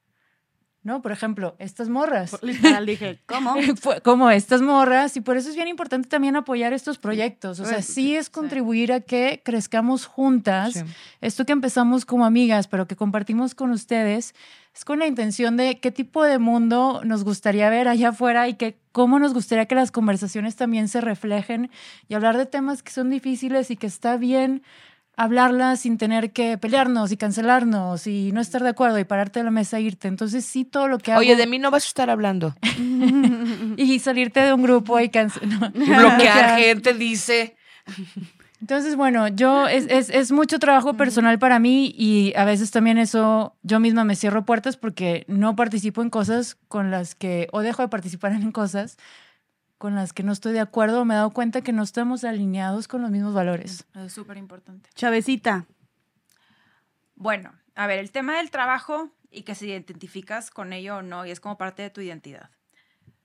¿No? 0.83 1.03
Por 1.03 1.13
ejemplo, 1.13 1.57
estas 1.59 1.91
morras. 1.91 2.43
Literal 2.43 2.87
dije, 2.87 3.19
¿cómo? 3.27 3.55
Como 4.03 4.31
estas 4.31 4.63
morras 4.63 5.15
y 5.17 5.21
por 5.21 5.37
eso 5.37 5.51
es 5.51 5.55
bien 5.55 5.69
importante 5.69 6.09
también 6.09 6.37
apoyar 6.37 6.73
estos 6.73 6.97
proyectos. 6.97 7.61
O 7.61 7.65
sea, 7.67 7.75
Pues, 7.75 7.87
sí 7.87 8.17
es 8.17 8.31
contribuir 8.31 8.93
a 8.95 9.01
que 9.01 9.43
crezcamos 9.45 10.07
juntas. 10.07 10.73
Sí. 10.73 10.81
Esto 11.21 11.45
que 11.45 11.53
empezamos 11.53 12.07
como 12.07 12.25
amigas, 12.25 12.67
pero 12.67 12.87
que 12.87 12.97
compartimos 12.97 13.55
con 13.55 13.73
ustedes, 13.73 14.35
es 14.75 14.85
con 14.87 15.01
la 15.01 15.07
intención 15.07 15.59
de 15.59 15.79
qué 15.81 15.91
tipo 15.91 16.25
de 16.25 16.39
mundo 16.39 17.03
nos 17.05 17.25
gustaría 17.25 17.69
ver 17.69 17.87
allá 17.87 18.11
afuera 18.11 18.49
y 18.49 18.55
que 18.55 18.79
cómo 18.93 19.19
nos 19.19 19.35
gustaría 19.35 19.67
que 19.67 19.75
las 19.75 19.91
conversaciones 19.91 20.57
también 20.57 20.89
se 20.89 21.03
reflejen 21.03 21.71
y 22.09 22.15
hablar 22.15 22.39
de 22.39 22.47
temas 22.47 22.83
que 22.83 22.93
son 22.93 23.11
difíciles 23.11 23.71
y 23.71 23.77
que 23.77 23.87
está 23.87 24.17
bien 24.17 24.63
hablarlas 25.21 25.81
sin 25.81 25.99
tener 25.99 26.33
que 26.33 26.57
pelearnos 26.57 27.13
y 27.13 27.19
cancelarnos 27.19 28.07
y 28.07 28.33
no 28.33 28.41
estar 28.41 28.63
de 28.63 28.71
acuerdo 28.71 28.99
y 28.99 29.05
pararte 29.05 29.41
de 29.41 29.45
la 29.45 29.51
mesa 29.51 29.77
e 29.77 29.83
irte. 29.83 30.09
Entonces 30.09 30.47
sí 30.47 30.65
todo 30.65 30.89
lo 30.89 30.97
que 30.97 31.13
hago 31.13 31.21
Oye, 31.21 31.37
de 31.37 31.47
mí 31.47 31.59
no 31.59 31.71
vas 31.71 31.85
a 31.85 31.89
estar 31.89 32.09
hablando. 32.09 32.55
y 33.77 33.99
salirte 33.99 34.41
de 34.41 34.55
un 34.55 34.63
grupo 34.63 34.99
y 34.99 35.11
cancelar. 35.11 35.73
Bloquear 35.75 36.59
gente, 36.59 36.95
dice. 36.95 37.55
Entonces, 38.63 38.97
bueno, 38.97 39.29
yo 39.29 39.69
es, 39.69 39.87
es, 39.91 40.09
es 40.09 40.33
mucho 40.33 40.59
trabajo 40.59 40.95
personal 40.95 41.39
para 41.39 41.59
mí 41.59 41.95
y 41.99 42.33
a 42.35 42.47
veces 42.47 42.71
también 42.71 42.97
eso 42.97 43.55
yo 43.63 43.79
misma 43.79 44.05
me 44.05 44.17
cierro 44.17 44.47
puertas 44.47 44.79
porque 44.79 45.27
no 45.29 45.55
participo 45.55 46.01
en 46.01 46.09
cosas 46.09 46.57
con 46.69 46.91
las 46.91 47.15
que, 47.15 47.47
o 47.53 47.61
dejo 47.61 47.83
de 47.83 47.89
participar 47.89 48.33
en 48.33 48.53
cosas 48.53 48.97
con 49.81 49.95
las 49.95 50.13
que 50.13 50.23
no 50.23 50.33
estoy 50.33 50.53
de 50.53 50.61
acuerdo 50.61 51.07
me 51.07 51.15
he 51.15 51.17
dado 51.17 51.31
cuenta 51.31 51.63
que 51.63 51.73
no 51.73 51.83
estamos 51.83 52.25
alineados 52.25 52.87
con 52.87 53.01
los 53.01 53.11
mismos 53.11 53.33
valores. 53.33 53.87
Es 53.95 54.13
súper 54.13 54.37
importante. 54.37 54.91
Chavecita, 54.95 55.65
Bueno, 57.15 57.55
a 57.75 57.87
ver, 57.87 57.99
el 57.99 58.11
tema 58.11 58.37
del 58.37 58.51
trabajo 58.51 59.09
y 59.31 59.43
que 59.43 59.55
si 59.55 59.69
identificas 59.69 60.51
con 60.51 60.75
ello 60.75 60.99
o 60.99 61.03
no, 61.03 61.25
y 61.25 61.31
es 61.31 61.41
como 61.41 61.57
parte 61.57 61.81
de 61.81 61.89
tu 61.89 62.03
identidad. 62.03 62.51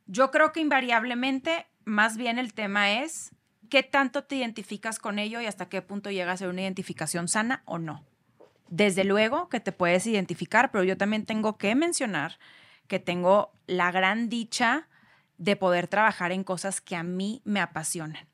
Yo 0.06 0.32
creo 0.32 0.54
que 0.54 0.62
invariablemente, 0.62 1.68
más 1.84 2.16
bien 2.16 2.40
el 2.40 2.54
tema 2.54 3.02
es 3.02 3.32
qué 3.70 3.84
tanto 3.84 4.24
te 4.24 4.38
identificas 4.38 4.98
con 4.98 5.20
ello 5.20 5.42
y 5.42 5.48
hasta 5.48 5.68
qué 5.68 5.82
punto 5.82 6.10
llega 6.10 6.32
a 6.32 6.38
ser 6.38 6.48
una 6.48 6.62
identificación 6.62 7.28
sana 7.28 7.64
o 7.66 7.80
no. 7.80 8.06
Desde 8.70 9.04
luego 9.04 9.50
que 9.50 9.60
te 9.60 9.74
puedes 9.74 10.08
identificar, 10.08 10.72
pero 10.72 10.86
yo 10.86 10.96
también 10.96 11.26
tengo 11.26 11.58
que 11.58 11.76
mencionar 11.76 12.40
que 12.88 13.00
tengo 13.00 13.52
la 13.68 13.92
gran 13.92 14.30
dicha 14.30 14.88
de 15.38 15.56
poder 15.56 15.88
trabajar 15.88 16.32
en 16.32 16.44
cosas 16.44 16.82
que 16.82 16.96
a 16.96 17.04
mí 17.04 17.42
me 17.44 17.60
apasionan, 17.60 18.28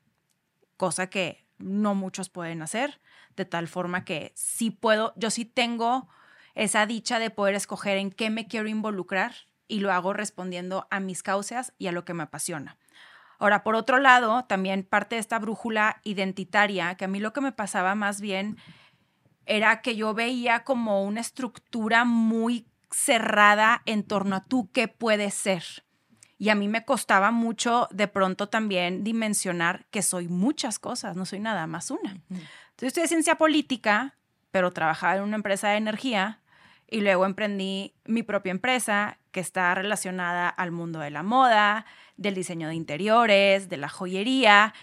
cosa 0.78 1.10
que 1.10 1.46
no 1.58 1.96
muchos 1.96 2.30
pueden 2.30 2.62
hacer, 2.62 3.00
de 3.36 3.46
tal 3.46 3.68
forma 3.68 4.04
que 4.04 4.32
sí 4.36 4.72
puedo, 4.72 5.14
yo 5.16 5.30
sí 5.30 5.46
tengo 5.46 6.10
esa 6.56 6.86
dicha 6.86 7.20
de 7.20 7.30
poder 7.30 7.56
escoger 7.56 7.98
en 7.98 8.12
qué 8.12 8.30
me 8.30 8.48
quiero 8.48 8.68
involucrar 8.68 9.34
y 9.68 9.80
lo 9.80 9.92
hago 9.92 10.14
respondiendo 10.14 10.88
a 10.92 11.00
mis 11.00 11.24
causas 11.24 11.74
y 11.78 11.88
a 11.88 11.92
lo 11.92 12.04
que 12.04 12.14
me 12.14 12.24
apasiona. 12.24 12.78
Ahora, 13.40 13.64
por 13.64 13.76
otro 13.76 13.98
lado, 13.98 14.44
también 14.46 14.84
parte 14.84 15.16
de 15.16 15.22
esta 15.22 15.40
brújula 15.40 16.02
identitaria, 16.04 16.96
que 16.96 17.06
a 17.06 17.08
mí 17.08 17.20
lo 17.20 17.34
que 17.34 17.42
me 17.42 17.52
pasaba 17.52 17.96
más 17.96 18.22
bien 18.22 18.58
era 19.46 19.82
que 19.82 19.96
yo 19.96 20.14
veía 20.14 20.64
como 20.64 21.04
una 21.04 21.22
estructura 21.22 22.06
muy 22.06 22.68
cerrada 22.92 23.82
en 23.86 24.04
torno 24.04 24.36
a 24.36 24.46
tú 24.46 24.70
qué 24.72 24.88
puedes 24.88 25.34
ser. 25.34 25.64
Y 26.42 26.50
a 26.50 26.56
mí 26.56 26.68
me 26.68 26.84
costaba 26.86 27.30
mucho 27.30 27.88
de 27.92 28.08
pronto 28.08 28.50
también 28.50 29.04
dimensionar 29.04 29.86
que 29.92 30.02
soy 30.02 30.28
muchas 30.28 30.80
cosas, 30.80 31.16
no 31.16 31.28
soy 31.28 31.40
nada 31.40 31.68
más 31.68 31.92
una. 31.92 32.20
Entonces, 32.32 32.96
de 32.96 33.08
ciencia 33.08 33.36
política, 33.36 34.16
pero 34.50 34.72
trabajaba 34.72 35.18
en 35.18 35.22
una 35.22 35.36
empresa 35.36 35.70
de 35.70 35.78
energía 35.78 36.40
y 36.88 37.02
luego 37.02 37.28
emprendí 37.28 37.94
mi 38.06 38.24
propia 38.24 38.50
empresa 38.50 39.20
que 39.30 39.40
está 39.40 39.76
relacionada 39.76 40.50
al 40.50 40.72
mundo 40.72 41.00
de 41.00 41.12
la 41.12 41.22
moda, 41.22 41.86
del 42.18 42.34
diseño 42.34 42.70
de 42.70 42.74
interiores, 42.74 43.70
de 43.70 43.78
la 43.78 43.88
joyería. 43.88 44.74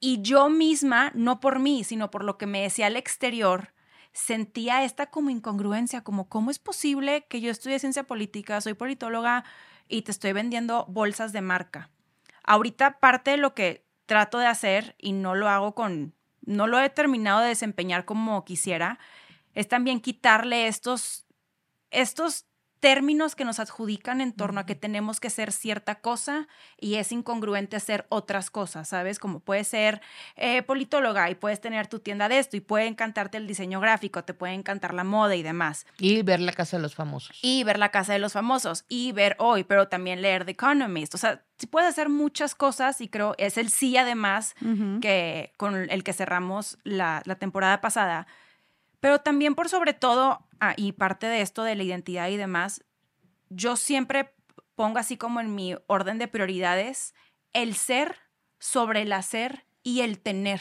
Y 0.00 0.20
yo 0.20 0.50
misma, 0.50 1.10
no 1.14 1.40
por 1.40 1.58
mí, 1.58 1.84
sino 1.84 2.10
por 2.10 2.22
lo 2.22 2.36
que 2.36 2.44
me 2.44 2.60
decía 2.60 2.84
al 2.84 2.96
exterior, 2.96 3.72
sentía 4.12 4.84
esta 4.84 5.06
como 5.06 5.30
incongruencia, 5.30 6.04
como 6.04 6.28
cómo 6.28 6.50
es 6.50 6.58
posible 6.58 7.24
que 7.30 7.40
yo 7.40 7.50
estudie 7.50 7.78
ciencia 7.78 8.04
política, 8.04 8.60
soy 8.60 8.74
politóloga 8.74 9.46
y 9.88 10.02
te 10.02 10.10
estoy 10.10 10.32
vendiendo 10.32 10.84
bolsas 10.88 11.32
de 11.32 11.40
marca. 11.40 11.90
Ahorita 12.44 12.98
parte 12.98 13.32
de 13.32 13.36
lo 13.36 13.54
que 13.54 13.84
trato 14.06 14.38
de 14.38 14.46
hacer 14.46 14.94
y 14.98 15.12
no 15.12 15.34
lo 15.34 15.48
hago 15.48 15.74
con, 15.74 16.14
no 16.44 16.66
lo 16.66 16.80
he 16.80 16.88
terminado 16.90 17.40
de 17.40 17.48
desempeñar 17.48 18.04
como 18.04 18.44
quisiera, 18.44 18.98
es 19.54 19.68
también 19.68 20.00
quitarle 20.00 20.66
estos, 20.66 21.26
estos 21.90 22.46
términos 22.80 23.34
que 23.34 23.44
nos 23.44 23.58
adjudican 23.58 24.20
en 24.20 24.32
torno 24.32 24.60
a 24.60 24.66
que 24.66 24.74
tenemos 24.74 25.20
que 25.20 25.30
ser 25.30 25.52
cierta 25.52 25.96
cosa 25.96 26.48
y 26.78 26.94
es 26.94 27.12
incongruente 27.12 27.76
hacer 27.76 28.06
otras 28.08 28.50
cosas, 28.50 28.88
¿sabes? 28.88 29.18
Como 29.18 29.40
puedes 29.40 29.68
ser 29.68 30.00
eh, 30.36 30.62
politóloga 30.62 31.30
y 31.30 31.34
puedes 31.34 31.60
tener 31.60 31.86
tu 31.86 31.98
tienda 31.98 32.28
de 32.28 32.38
esto 32.38 32.56
y 32.56 32.60
puede 32.60 32.86
encantarte 32.86 33.36
el 33.36 33.46
diseño 33.46 33.80
gráfico, 33.80 34.24
te 34.24 34.34
puede 34.34 34.54
encantar 34.54 34.94
la 34.94 35.04
moda 35.04 35.34
y 35.36 35.42
demás. 35.42 35.86
Y 35.98 36.22
ver 36.22 36.40
la 36.40 36.52
casa 36.52 36.76
de 36.76 36.82
los 36.82 36.94
famosos. 36.94 37.38
Y 37.42 37.64
ver 37.64 37.78
la 37.78 37.90
casa 37.90 38.12
de 38.12 38.18
los 38.18 38.32
famosos 38.32 38.84
y 38.88 39.12
ver 39.12 39.36
hoy, 39.38 39.64
pero 39.64 39.88
también 39.88 40.22
leer 40.22 40.44
The 40.44 40.52
Economist. 40.52 41.14
O 41.14 41.18
sea, 41.18 41.42
sí 41.58 41.66
puedes 41.66 41.88
hacer 41.88 42.08
muchas 42.08 42.54
cosas 42.54 43.00
y 43.00 43.08
creo 43.08 43.34
es 43.38 43.58
el 43.58 43.70
sí 43.70 43.96
además 43.96 44.54
que 45.00 45.52
con 45.56 45.74
el 45.76 46.04
que 46.04 46.12
cerramos 46.12 46.78
la, 46.84 47.22
la 47.24 47.36
temporada 47.36 47.80
pasada. 47.80 48.26
Pero 49.00 49.20
también 49.20 49.54
por 49.54 49.68
sobre 49.68 49.92
todo, 49.92 50.47
ah, 50.60 50.74
y 50.76 50.92
parte 50.92 51.26
de 51.26 51.40
esto 51.40 51.62
de 51.62 51.74
la 51.74 51.82
identidad 51.82 52.28
y 52.28 52.36
demás, 52.36 52.84
yo 53.50 53.76
siempre 53.76 54.34
pongo 54.74 54.98
así 54.98 55.16
como 55.16 55.40
en 55.40 55.54
mi 55.54 55.74
orden 55.86 56.18
de 56.18 56.28
prioridades 56.28 57.14
el 57.52 57.74
ser 57.74 58.16
sobre 58.58 59.02
el 59.02 59.12
hacer 59.12 59.64
y 59.82 60.02
el 60.02 60.18
tener. 60.18 60.60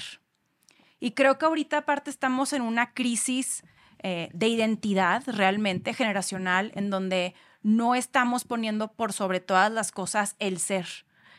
Y 0.99 1.11
creo 1.11 1.37
que 1.37 1.45
ahorita 1.45 1.79
aparte 1.79 2.09
estamos 2.09 2.53
en 2.53 2.61
una 2.61 2.93
crisis 2.93 3.63
eh, 3.99 4.29
de 4.33 4.47
identidad 4.47 5.23
realmente 5.27 5.93
generacional 5.93 6.71
en 6.75 6.89
donde 6.89 7.35
no 7.61 7.95
estamos 7.95 8.45
poniendo 8.45 8.93
por 8.93 9.13
sobre 9.13 9.39
todas 9.39 9.71
las 9.71 9.91
cosas 9.91 10.35
el 10.39 10.59
ser. 10.59 10.87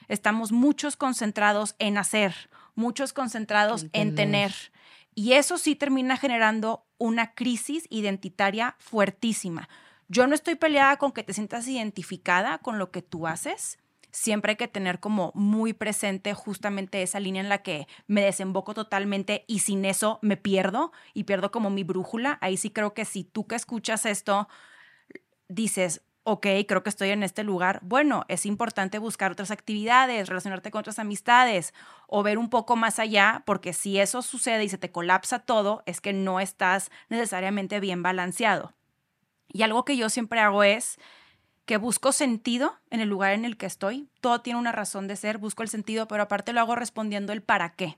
Estamos 0.09 0.53
muchos 0.53 0.97
concentrados 0.97 1.75
en 1.79 1.99
hacer, 1.99 2.51
muchos 2.75 3.13
concentrados 3.13 3.87
en 3.93 4.15
tener. 4.15 4.53
Y 5.19 5.33
eso 5.33 5.59
sí 5.59 5.75
termina 5.75 6.17
generando 6.17 6.87
una 6.97 7.35
crisis 7.35 7.89
identitaria 7.91 8.77
fuertísima. 8.79 9.69
Yo 10.07 10.29
no 10.29 10.35
estoy 10.37 10.55
peleada 10.55 10.97
con 10.97 11.11
que 11.11 11.25
te 11.25 11.33
sientas 11.33 11.67
identificada 11.67 12.59
con 12.59 12.79
lo 12.79 12.93
que 12.93 13.03
tú 13.03 13.27
haces. 13.27 13.81
Siempre 14.13 14.51
hay 14.51 14.57
que 14.57 14.69
tener 14.69 15.01
como 15.01 15.33
muy 15.35 15.73
presente 15.73 16.35
justamente 16.35 17.03
esa 17.03 17.19
línea 17.19 17.43
en 17.43 17.49
la 17.49 17.65
que 17.65 17.89
me 18.07 18.23
desemboco 18.23 18.75
totalmente 18.75 19.45
y 19.49 19.59
sin 19.59 19.85
eso 19.87 20.21
me 20.23 20.37
pierdo 20.37 20.93
y 21.15 21.25
pierdo 21.25 21.51
como 21.51 21.69
mi 21.69 21.83
brújula. 21.83 22.39
Ahí 22.41 22.57
sí 22.57 22.71
creo 22.71 22.95
que 22.95 23.05
si 23.05 23.25
tú 23.25 23.49
que 23.49 23.57
escuchas 23.57 24.07
esto 24.07 24.47
dices, 25.49 26.01
ok, 26.31 26.47
creo 26.69 26.83
que 26.83 26.91
estoy 26.91 27.09
en 27.09 27.23
este 27.23 27.43
lugar, 27.43 27.81
bueno, 27.83 28.27
es 28.29 28.45
importante 28.45 28.99
buscar 28.99 29.33
otras 29.33 29.51
actividades, 29.51 30.29
relacionarte 30.29 30.71
con 30.71 30.81
otras 30.81 30.99
amistades 30.99 31.73
o 32.07 32.23
ver 32.23 32.37
un 32.37 32.51
poco 32.51 32.77
más 32.77 32.99
allá, 32.99 33.43
porque 33.47 33.73
si 33.73 33.99
eso 33.99 34.21
sucede 34.21 34.63
y 34.65 34.69
se 34.69 34.77
te 34.77 34.91
colapsa 34.91 35.39
todo, 35.39 35.83
es 35.87 36.03
que 36.03 36.13
no 36.13 36.39
estás 36.39 36.91
necesariamente 37.09 37.81
bien 37.81 38.03
balanceado. 38.03 38.75
Y 39.49 39.63
algo 39.63 39.87
que 39.87 39.97
yo 39.97 40.11
siempre 40.11 40.41
hago 40.41 40.65
es 40.65 40.99
que 41.65 41.79
busco 41.79 42.13
sentido 42.13 42.75
en 42.91 43.01
el 43.01 43.09
lugar 43.09 43.33
en 43.33 43.47
el 43.47 43.57
que 43.57 43.65
estoy. 43.65 44.11
Todo 44.21 44.43
tiene 44.43 44.59
una 44.59 44.73
razón 44.73 45.09
de 45.09 45.17
ser, 45.17 45.39
busco 45.39 45.63
el 45.63 45.71
sentido, 45.71 46.09
pero 46.09 46.25
aparte 46.25 46.53
lo 46.53 46.61
hago 46.61 46.77
respondiendo 46.77 47.33
el 47.33 47.41
para 47.43 47.73
qué. 47.73 47.97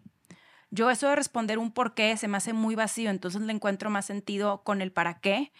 Yo 0.70 0.88
eso 0.88 1.08
de 1.08 1.16
responder 1.16 1.58
un 1.58 1.72
por 1.72 1.94
qué 1.94 2.16
se 2.16 2.28
me 2.28 2.36
hace 2.36 2.52
muy 2.52 2.76
vacío, 2.76 3.10
entonces 3.10 3.40
le 3.40 3.52
encuentro 3.52 3.90
más 3.90 4.06
sentido 4.06 4.62
con 4.62 4.82
el 4.82 4.92
para 4.92 5.18
qué. 5.18 5.50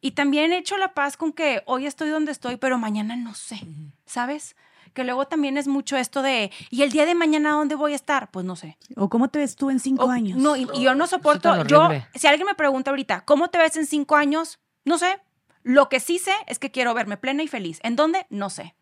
Y 0.00 0.12
también 0.12 0.52
he 0.52 0.58
hecho 0.58 0.76
la 0.76 0.94
paz 0.94 1.16
con 1.16 1.32
que 1.32 1.62
hoy 1.66 1.86
estoy 1.86 2.08
donde 2.08 2.32
estoy, 2.32 2.56
pero 2.56 2.78
mañana 2.78 3.16
no 3.16 3.34
sé, 3.34 3.60
¿sabes? 4.06 4.54
Que 4.94 5.04
luego 5.04 5.26
también 5.26 5.56
es 5.58 5.68
mucho 5.68 5.96
esto 5.96 6.22
de, 6.22 6.50
¿y 6.70 6.82
el 6.82 6.90
día 6.90 7.04
de 7.04 7.14
mañana 7.14 7.50
dónde 7.50 7.74
voy 7.74 7.92
a 7.92 7.96
estar? 7.96 8.30
Pues 8.30 8.46
no 8.46 8.56
sé. 8.56 8.78
¿O 8.96 9.08
cómo 9.08 9.28
te 9.28 9.38
ves 9.38 9.54
tú 9.56 9.70
en 9.70 9.80
cinco 9.80 10.04
O- 10.06 10.10
años? 10.10 10.38
No, 10.38 10.56
y, 10.56 10.66
y 10.74 10.82
yo 10.82 10.94
no 10.94 11.06
soporto, 11.06 11.64
yo, 11.64 11.88
si 12.14 12.26
alguien 12.26 12.46
me 12.46 12.54
pregunta 12.54 12.90
ahorita, 12.90 13.24
¿cómo 13.24 13.48
te 13.50 13.58
ves 13.58 13.76
en 13.76 13.86
cinco 13.86 14.16
años? 14.16 14.58
No 14.84 14.98
sé. 14.98 15.18
Lo 15.62 15.88
que 15.88 16.00
sí 16.00 16.18
sé 16.18 16.32
es 16.46 16.58
que 16.58 16.70
quiero 16.70 16.94
verme 16.94 17.16
plena 17.16 17.42
y 17.42 17.48
feliz. 17.48 17.78
¿En 17.82 17.96
dónde? 17.96 18.26
No 18.30 18.48
sé. 18.50 18.74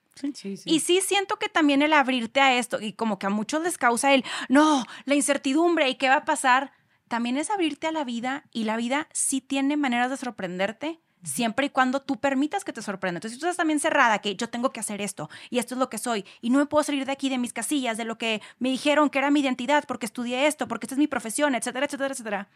Y 0.65 0.81
sí 0.81 1.01
siento 1.03 1.39
que 1.39 1.49
también 1.49 1.83
el 1.83 1.93
abrirte 1.93 2.41
a 2.41 2.57
esto, 2.57 2.81
y 2.81 2.93
como 2.93 3.19
que 3.19 3.27
a 3.27 3.31
muchos 3.31 3.63
les 3.63 3.77
causa 3.77 4.15
el, 4.15 4.25
no, 4.49 4.85
la 5.05 5.15
incertidumbre 5.15 5.89
y 5.91 5.97
qué 5.97 6.09
va 6.09 6.17
a 6.17 6.25
pasar, 6.25 6.73
también 7.09 7.37
es 7.37 7.51
abrirte 7.51 7.87
a 7.87 7.93
la 7.93 8.05
vida 8.05 8.45
y 8.53 8.65
la 8.65 8.77
vida 8.77 9.09
sí 9.13 9.41
tiene 9.43 9.77
maneras 9.77 10.11
de 10.11 10.17
sorprenderte 10.17 11.01
siempre 11.23 11.67
y 11.67 11.71
cuando 11.71 12.01
tú 12.01 12.21
permitas 12.21 12.65
que 12.65 12.73
te 12.73 12.83
sorprenda. 12.83 13.19
Entonces, 13.19 13.37
si 13.37 13.41
tú 13.41 13.47
estás 13.47 13.57
también 13.57 13.81
cerrada, 13.81 14.21
que 14.21 14.37
yo 14.37 14.49
tengo 14.49 14.73
que 14.73 14.81
hacer 14.81 15.01
esto 15.01 15.29
y 15.51 15.59
esto 15.59 15.75
es 15.75 15.79
lo 15.79 15.89
que 15.89 15.99
soy 15.99 16.25
y 16.41 16.51
no 16.51 16.59
me 16.59 16.67
puedo 16.67 16.85
salir 16.85 17.05
de 17.05 17.13
aquí, 17.13 17.29
de 17.29 17.39
mis 17.39 17.53
casillas, 17.53 17.97
de 17.97 18.05
lo 18.05 18.19
que 18.19 18.43
me 18.59 18.71
dijeron 18.71 19.11
que 19.11 19.19
era 19.19 19.31
mi 19.31 19.41
identidad, 19.41 19.85
porque 19.87 20.07
estudié 20.07 20.47
esto, 20.47 20.69
porque 20.69 20.87
esta 20.87 20.95
es 20.95 20.99
mi 20.99 21.07
profesión, 21.07 21.55
etcétera, 21.55 21.87
etcétera, 21.87 22.13
etcétera, 22.13 22.49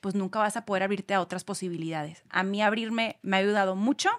pues 0.00 0.14
nunca 0.14 0.38
vas 0.38 0.56
a 0.56 0.64
poder 0.64 0.82
abrirte 0.82 1.14
a 1.14 1.20
otras 1.20 1.44
posibilidades. 1.44 2.24
A 2.30 2.42
mí 2.42 2.62
abrirme 2.62 3.18
me 3.22 3.36
ha 3.36 3.40
ayudado 3.40 3.76
mucho. 3.76 4.10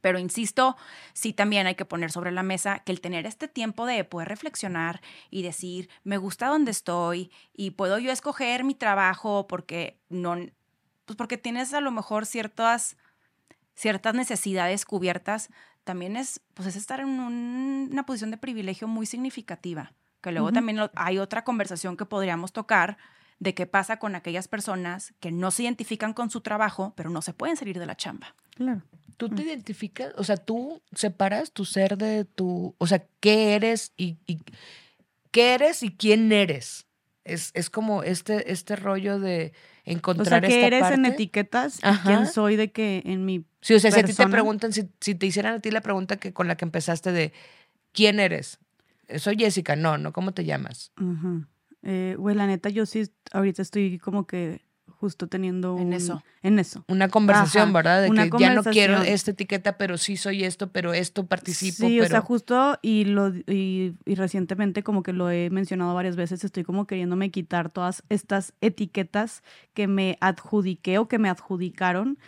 Pero 0.00 0.18
insisto, 0.18 0.76
sí 1.12 1.32
también 1.32 1.66
hay 1.66 1.74
que 1.74 1.84
poner 1.84 2.10
sobre 2.10 2.32
la 2.32 2.42
mesa 2.42 2.78
que 2.78 2.92
el 2.92 3.02
tener 3.02 3.26
este 3.26 3.48
tiempo 3.48 3.84
de 3.84 4.02
poder 4.04 4.28
reflexionar 4.28 5.02
y 5.30 5.42
decir, 5.42 5.90
me 6.04 6.16
gusta 6.16 6.46
donde 6.46 6.70
estoy 6.70 7.30
y 7.52 7.72
puedo 7.72 7.98
yo 7.98 8.10
escoger 8.10 8.64
mi 8.64 8.74
trabajo 8.74 9.46
porque 9.46 10.00
no, 10.08 10.36
pues 11.10 11.16
porque 11.16 11.38
tienes 11.38 11.74
a 11.74 11.80
lo 11.80 11.90
mejor 11.90 12.24
ciertas, 12.24 12.96
ciertas 13.74 14.14
necesidades 14.14 14.84
cubiertas, 14.84 15.48
también 15.82 16.16
es, 16.16 16.40
pues 16.54 16.68
es 16.68 16.76
estar 16.76 17.00
en 17.00 17.08
un- 17.08 17.88
una 17.90 18.06
posición 18.06 18.30
de 18.30 18.36
privilegio 18.36 18.86
muy 18.86 19.06
significativa. 19.06 19.92
Que 20.20 20.30
luego 20.30 20.52
también 20.52 20.76
lo- 20.76 20.92
hay 20.94 21.18
otra 21.18 21.42
conversación 21.42 21.96
que 21.96 22.04
podríamos 22.06 22.52
tocar 22.52 22.96
de 23.40 23.54
qué 23.54 23.66
pasa 23.66 23.98
con 23.98 24.14
aquellas 24.14 24.46
personas 24.46 25.14
que 25.18 25.32
no 25.32 25.50
se 25.50 25.64
identifican 25.64 26.12
con 26.12 26.30
su 26.30 26.42
trabajo, 26.42 26.92
pero 26.94 27.10
no 27.10 27.22
se 27.22 27.32
pueden 27.32 27.56
salir 27.56 27.78
de 27.80 27.86
la 27.86 27.96
chamba. 27.96 28.36
Claro. 28.54 28.82
¿Tú 29.16 29.30
te 29.30 29.42
identificas? 29.42 30.12
O 30.16 30.22
sea, 30.22 30.36
tú 30.36 30.80
separas 30.94 31.50
tu 31.50 31.64
ser 31.64 31.98
de 31.98 32.24
tu. 32.24 32.74
O 32.78 32.86
sea, 32.86 33.04
¿qué 33.18 33.54
eres 33.56 33.92
y, 33.96 34.16
y- 34.26 34.40
qué 35.32 35.54
eres 35.54 35.82
y 35.82 35.90
quién 35.96 36.30
eres? 36.30 36.86
Es, 37.24 37.50
es 37.54 37.68
como 37.68 38.02
este, 38.04 38.52
este 38.52 38.76
rollo 38.76 39.18
de 39.18 39.52
O 39.86 39.90
encontrar 39.90 40.28
sea, 40.28 40.40
que 40.40 40.54
esta 40.54 40.66
eres 40.66 40.82
en 40.90 41.02
parte. 41.02 41.08
etiquetas 41.08 41.78
Ajá. 41.82 42.02
quién 42.08 42.26
soy 42.26 42.56
de 42.56 42.70
que 42.70 43.02
en 43.06 43.24
mi... 43.24 43.44
Sí, 43.60 43.74
o 43.74 43.80
sea, 43.80 43.90
si 43.90 44.00
a 44.00 44.04
ti 44.04 44.14
te 44.14 44.26
preguntan, 44.26 44.72
si, 44.72 44.88
si 45.00 45.14
te 45.14 45.26
hicieran 45.26 45.54
a 45.54 45.60
ti 45.60 45.70
la 45.70 45.80
pregunta 45.80 46.16
que 46.16 46.32
con 46.32 46.48
la 46.48 46.56
que 46.56 46.64
empezaste 46.64 47.12
de 47.12 47.32
¿quién 47.92 48.20
eres? 48.20 48.58
Soy 49.16 49.36
Jessica, 49.36 49.76
no, 49.76 49.98
no, 49.98 50.12
¿cómo 50.12 50.32
te 50.32 50.44
llamas? 50.44 50.92
Ajá. 50.96 51.48
Eh, 51.82 52.14
güey, 52.18 52.36
la 52.36 52.46
neta, 52.46 52.68
yo 52.68 52.86
sí 52.86 53.10
ahorita 53.32 53.62
estoy 53.62 53.98
como 53.98 54.26
que 54.26 54.60
justo 55.00 55.26
teniendo 55.28 55.78
En 55.78 55.88
un- 55.88 55.92
eso. 55.94 56.22
En 56.42 56.58
eso. 56.58 56.84
Una 56.88 57.08
conversación, 57.08 57.64
Ajá, 57.64 57.72
¿verdad? 57.72 58.02
De 58.02 58.10
una 58.10 58.24
que 58.30 58.38
ya 58.38 58.54
no 58.54 58.62
quiero 58.62 59.02
esta 59.02 59.30
etiqueta, 59.30 59.78
pero 59.78 59.96
sí 59.98 60.16
soy 60.16 60.44
esto, 60.44 60.70
pero 60.70 60.92
esto 60.92 61.26
participo, 61.26 61.86
Sí, 61.86 61.96
pero 61.96 62.04
o 62.04 62.08
sea, 62.08 62.20
justo 62.20 62.78
y 62.82 63.04
lo 63.04 63.28
y, 63.34 63.94
y 64.04 64.14
recientemente 64.14 64.82
como 64.82 65.02
que 65.02 65.12
lo 65.12 65.30
he 65.30 65.48
mencionado 65.50 65.94
varias 65.94 66.16
veces, 66.16 66.44
estoy 66.44 66.64
como 66.64 66.86
queriéndome 66.86 67.30
quitar 67.30 67.70
todas 67.70 68.02
estas 68.10 68.52
etiquetas 68.60 69.42
que 69.74 69.86
me 69.86 70.18
adjudiqué 70.20 70.98
o 70.98 71.08
que 71.08 71.18
me 71.18 71.28
adjudicaron. 71.30 72.18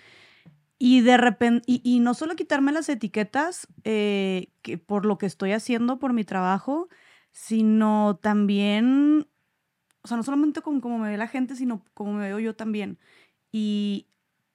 Y 0.78 1.00
de 1.02 1.16
repente, 1.16 1.62
y, 1.66 1.80
y 1.84 2.00
no 2.00 2.12
solo 2.14 2.34
quitarme 2.34 2.72
las 2.72 2.88
etiquetas 2.88 3.68
eh, 3.84 4.48
que 4.62 4.78
por 4.78 5.06
lo 5.06 5.16
que 5.16 5.26
estoy 5.26 5.52
haciendo, 5.52 5.98
por 6.00 6.12
mi 6.12 6.24
trabajo, 6.24 6.88
sino 7.30 8.18
también, 8.20 9.26
o 10.03 10.09
sea, 10.09 10.16
no 10.16 10.22
solamente 10.22 10.62
con 10.62 10.80
cómo 10.80 10.98
me 10.98 11.11
ve 11.11 11.16
la 11.16 11.28
gente, 11.28 11.57
sino 11.57 11.84
como 11.94 12.12
me 12.14 12.26
veo 12.26 12.38
yo 12.38 12.55
también. 12.55 12.98
Y 13.53 14.07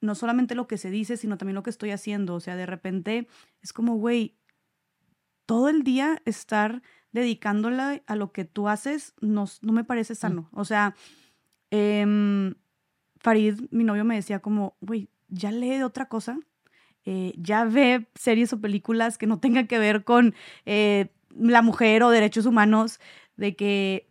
no 0.02 0.16
solamente 0.16 0.56
lo 0.56 0.68
que 0.68 0.78
se 0.78 0.90
dice, 0.90 1.18
sino 1.18 1.38
también 1.38 1.56
lo 1.56 1.64
que 1.64 1.70
estoy 1.70 1.92
haciendo. 1.92 2.36
O 2.36 2.40
sea, 2.40 2.56
de 2.56 2.66
repente 2.66 3.28
es 3.62 3.74
como, 3.74 3.96
güey, 3.96 4.36
todo 5.46 5.70
el 5.70 5.84
día 5.84 6.22
estar 6.26 6.82
dedicándola 7.12 8.02
a 8.06 8.16
lo 8.16 8.32
que 8.32 8.46
tú 8.46 8.68
haces, 8.68 9.14
no, 9.22 9.46
no 9.62 9.74
me 9.74 9.84
parece 9.84 10.14
sano. 10.16 10.50
O 10.52 10.66
sea, 10.66 10.96
em, 11.72 12.54
Farid, 13.20 13.62
mi 13.72 13.84
novio, 13.84 14.04
me 14.06 14.16
decía 14.16 14.40
como, 14.40 14.76
güey, 14.82 15.10
ya 15.30 15.52
lee 15.52 15.78
de 15.78 15.84
otra 15.84 16.08
cosa, 16.08 16.40
eh, 17.06 17.34
ya 17.38 17.64
ve 17.64 18.08
series 18.16 18.54
o 18.54 18.62
películas 18.62 19.18
que 19.18 19.28
no 19.28 19.40
tengan 19.40 19.68
que 19.68 19.80
ver 19.80 20.04
con 20.04 20.36
eh, 20.66 21.08
la 21.36 21.62
mujer 21.62 22.04
o 22.04 22.10
derechos 22.10 22.46
humanos, 22.46 23.00
de 23.38 23.56
que 23.56 24.07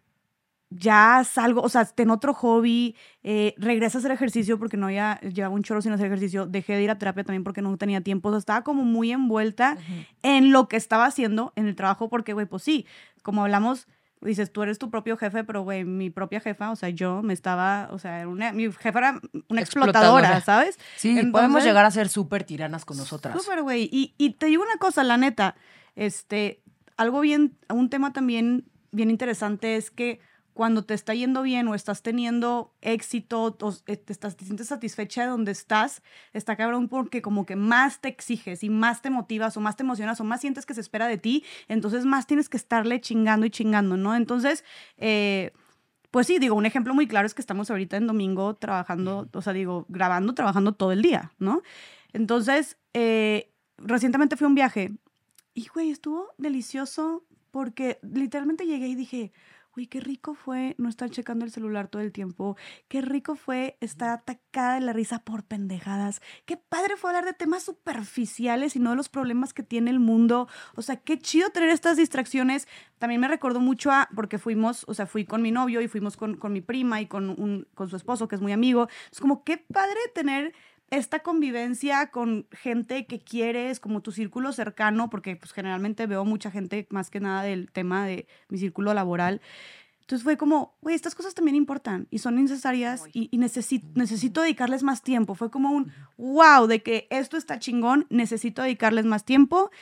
ya 0.71 1.23
salgo, 1.25 1.63
o 1.63 1.69
sea, 1.69 1.85
ten 1.85 2.11
otro 2.11 2.35
hobby, 2.35 2.97
eh, 3.23 3.55
regresa 3.57 3.99
a 3.99 4.01
hacer 4.01 4.11
ejercicio 4.11 4.59
porque 4.59 4.77
no 4.77 4.87
había, 4.87 5.21
llevaba 5.21 5.55
un 5.55 5.63
chorro 5.63 5.81
sin 5.81 5.93
hacer 5.93 6.07
ejercicio, 6.07 6.47
dejé 6.47 6.75
de 6.75 6.83
ir 6.83 6.91
a 6.91 6.99
terapia 6.99 7.25
también 7.25 7.45
porque 7.45 7.63
no 7.63 7.77
tenía 7.77 8.01
tiempo, 8.01 8.29
o 8.29 8.33
sea, 8.33 8.39
estaba 8.39 8.63
como 8.65 8.85
muy 8.85 9.13
envuelta 9.13 9.77
en 10.23 10.53
lo 10.53 10.69
que 10.69 10.77
estaba 10.77 11.07
haciendo 11.07 11.53
en 11.57 11.67
el 11.69 11.77
trabajo 11.77 12.09
porque, 12.09 12.33
güey, 12.33 12.47
pues 12.47 12.65
sí, 12.65 12.87
como 13.23 13.43
hablamos, 13.43 13.87
dices, 14.21 14.53
tú 14.53 14.63
eres 14.63 14.79
tu 14.79 14.91
propio 14.91 15.17
jefe, 15.17 15.45
pero, 15.45 15.63
güey, 15.63 15.85
mi 15.85 16.11
propia 16.11 16.41
jefa, 16.41 16.71
o 16.71 16.77
sea, 16.77 16.89
yo 16.89 17.23
me 17.23 17.33
estaba, 17.33 17.89
o 17.93 17.99
sea, 17.99 18.27
una, 18.27 18.53
mi 18.53 18.73
jefa 18.73 18.99
era 18.99 19.21
una 19.49 19.61
explotadora, 19.61 20.37
Explotadora. 20.37 20.41
¿sabes? 20.41 20.79
Sí, 20.97 21.23
podemos 21.31 21.63
llegar 21.63 21.85
a 21.85 21.91
ser 21.93 22.09
súper 22.09 22.43
tiranas 22.43 22.85
con 22.85 22.97
nosotras. 22.97 23.41
Súper, 23.41 23.63
güey. 23.63 23.89
Y, 23.93 24.15
y 24.19 24.31
te 24.31 24.47
digo 24.47 24.65
una 24.65 24.79
cosa, 24.79 25.05
la 25.05 25.17
neta, 25.17 25.55
este, 25.95 26.63
algo 26.97 27.21
bien, 27.21 27.57
un 27.69 27.89
tema 27.89 28.13
también 28.13 28.65
bien 28.91 29.11
interesante 29.11 29.77
es 29.77 29.91
que 29.91 30.21
cuando 30.57 30.83
te 30.85 30.95
está 30.95 31.13
yendo 31.13 31.43
bien 31.43 31.69
o 31.69 31.75
estás 31.75 32.03
teniendo 32.03 32.73
éxito 32.81 33.55
o 33.61 33.75
eh, 33.87 33.99
te, 33.99 34.11
estás, 34.11 34.39
te 34.39 34.47
sientes 34.47 34.69
satisfecha 34.69 35.25
de 35.25 35.29
donde 35.29 35.53
estás, 35.53 36.03
está 36.33 36.57
cabrón 36.57 36.89
porque 36.89 37.21
como 37.21 37.45
que 37.45 37.57
más 37.57 38.01
te 38.01 38.09
exiges 38.09 38.65
y 38.65 38.71
más 38.71 39.03
te 39.03 39.11
motivas 39.11 39.55
o 39.59 39.61
más 39.61 39.77
te 39.77 39.83
emocionas 39.83 40.19
o 40.19 40.25
más 40.25 40.41
sientes 40.41 40.65
que 40.65 40.73
se 40.73 40.81
espera 40.81 41.09
de 41.09 41.19
ti, 41.19 41.45
entonces 41.69 42.07
más 42.07 42.27
tienes 42.27 42.49
que 42.49 42.57
estarle 42.57 43.03
chingando 43.03 43.45
y 43.45 43.51
chingando, 43.51 43.99
¿no? 43.99 44.17
Entonces, 44.17 44.65
eh, 44.97 45.53
pues 46.11 46.27
sí, 46.27 46.39
digo, 46.39 46.55
un 46.55 46.65
ejemplo 46.65 46.95
muy 46.95 47.07
claro 47.07 47.27
es 47.27 47.35
que 47.35 47.43
estamos 47.43 47.71
ahorita 47.71 47.99
en 47.99 48.07
domingo 48.07 48.55
trabajando, 48.55 49.29
o 49.31 49.43
sea, 49.43 49.53
digo, 49.53 49.85
grabando, 49.91 50.33
trabajando 50.33 50.73
todo 50.73 50.91
el 50.91 51.03
día, 51.03 51.33
¿no? 51.39 51.61
Entonces, 52.15 52.79
eh, 52.95 53.53
recientemente 53.77 54.37
fui 54.37 54.47
a 54.47 54.49
un 54.49 54.55
viaje 54.55 54.95
y, 55.53 55.69
güey, 55.69 55.91
estuvo 55.91 56.31
delicioso 56.39 57.25
porque 57.51 57.99
literalmente 58.03 58.65
llegué 58.65 58.89
y 58.89 58.95
dije, 58.95 59.33
güey, 59.77 59.87
qué 59.89 60.01
rico 60.01 60.35
fue 60.35 60.75
no 60.79 60.89
estar 60.89 61.11
checando 61.11 61.45
el 61.45 61.51
celular 61.51 61.89
todo 61.89 62.01
el 62.01 62.11
tiempo, 62.11 62.57
qué 62.89 63.03
rico 63.03 63.37
fue 63.37 63.77
estar 63.83 64.09
atacada 64.09 64.77
de 64.77 64.81
la 64.81 64.95
risa 64.95 65.19
por 65.19 65.45
pendejadas, 65.45 66.23
qué 66.47 66.57
padre 66.57 66.97
fue 66.97 67.11
hablar 67.11 67.27
de 67.27 67.35
temas 67.35 67.65
superficiales 67.65 68.75
y 68.75 68.79
no 68.79 68.91
de 68.91 68.97
los 68.97 69.11
problemas 69.11 69.53
que 69.53 69.63
tiene 69.63 69.91
el 69.91 70.01
mundo, 70.01 70.49
o 70.77 70.83
sea, 70.83 70.97
qué 70.97 71.19
chido 71.19 71.51
tener 71.51 71.69
estas 71.69 71.99
distracciones. 71.99 72.67
También 72.99 73.21
me 73.21 73.29
recordó 73.29 73.61
mucho 73.61 73.91
a, 73.91 74.09
porque 74.15 74.39
fuimos, 74.39 74.87
o 74.89 74.95
sea, 74.95 75.05
fui 75.05 75.27
con 75.27 75.43
mi 75.43 75.53
novio 75.53 75.83
y 75.83 75.89
fuimos 75.89 76.17
con, 76.17 76.37
con 76.37 76.55
mi 76.55 76.63
prima 76.63 77.03
y 77.03 77.07
con, 77.07 77.29
un, 77.29 77.69
con 77.75 77.91
su 77.91 77.97
esposo, 77.97 78.29
que 78.29 78.37
es 78.37 78.41
muy 78.41 78.53
amigo. 78.53 78.89
Es 79.13 79.21
como, 79.21 79.45
qué 79.45 79.59
padre 79.59 79.99
tener 80.15 80.55
esta 80.91 81.21
convivencia 81.21 82.11
con 82.11 82.47
gente 82.53 83.07
que 83.07 83.19
quieres, 83.21 83.81
como 83.81 84.03
tu 84.03 84.13
círculo 84.13 84.53
cercano, 84.53 85.11
porque 85.11 85.37
pues 85.37 85.53
generalmente 85.53 86.07
veo 86.07 86.25
mucha 86.25 86.51
gente 86.51 86.87
más 86.91 87.11
que 87.11 87.21
nada 87.21 87.43
del 87.43 87.71
tema 87.73 88.07
de 88.07 88.27
mi 88.49 88.59
círculo 88.59 88.95
laboral. 88.95 89.41
Entonces 90.01 90.23
fue 90.23 90.37
como, 90.37 90.77
güey, 90.81 90.95
estas 90.95 91.17
cosas 91.17 91.35
también 91.35 91.57
importan 91.57 92.07
y 92.11 92.21
son 92.21 92.37
necesarias 92.37 93.03
y, 93.13 93.29
y 93.33 93.39
necesi- 93.39 93.83
necesito 93.95 94.41
dedicarles 94.41 94.85
más 94.85 95.03
tiempo. 95.03 95.35
Fue 95.35 95.51
como 95.51 95.73
un, 95.73 95.93
wow, 96.17 96.69
de 96.69 96.81
que 96.81 97.09
esto 97.11 97.37
está 97.37 97.59
chingón, 97.59 98.07
necesito 98.09 98.63
dedicarles 98.63 99.05
más 99.05 99.25
tiempo. 99.25 99.73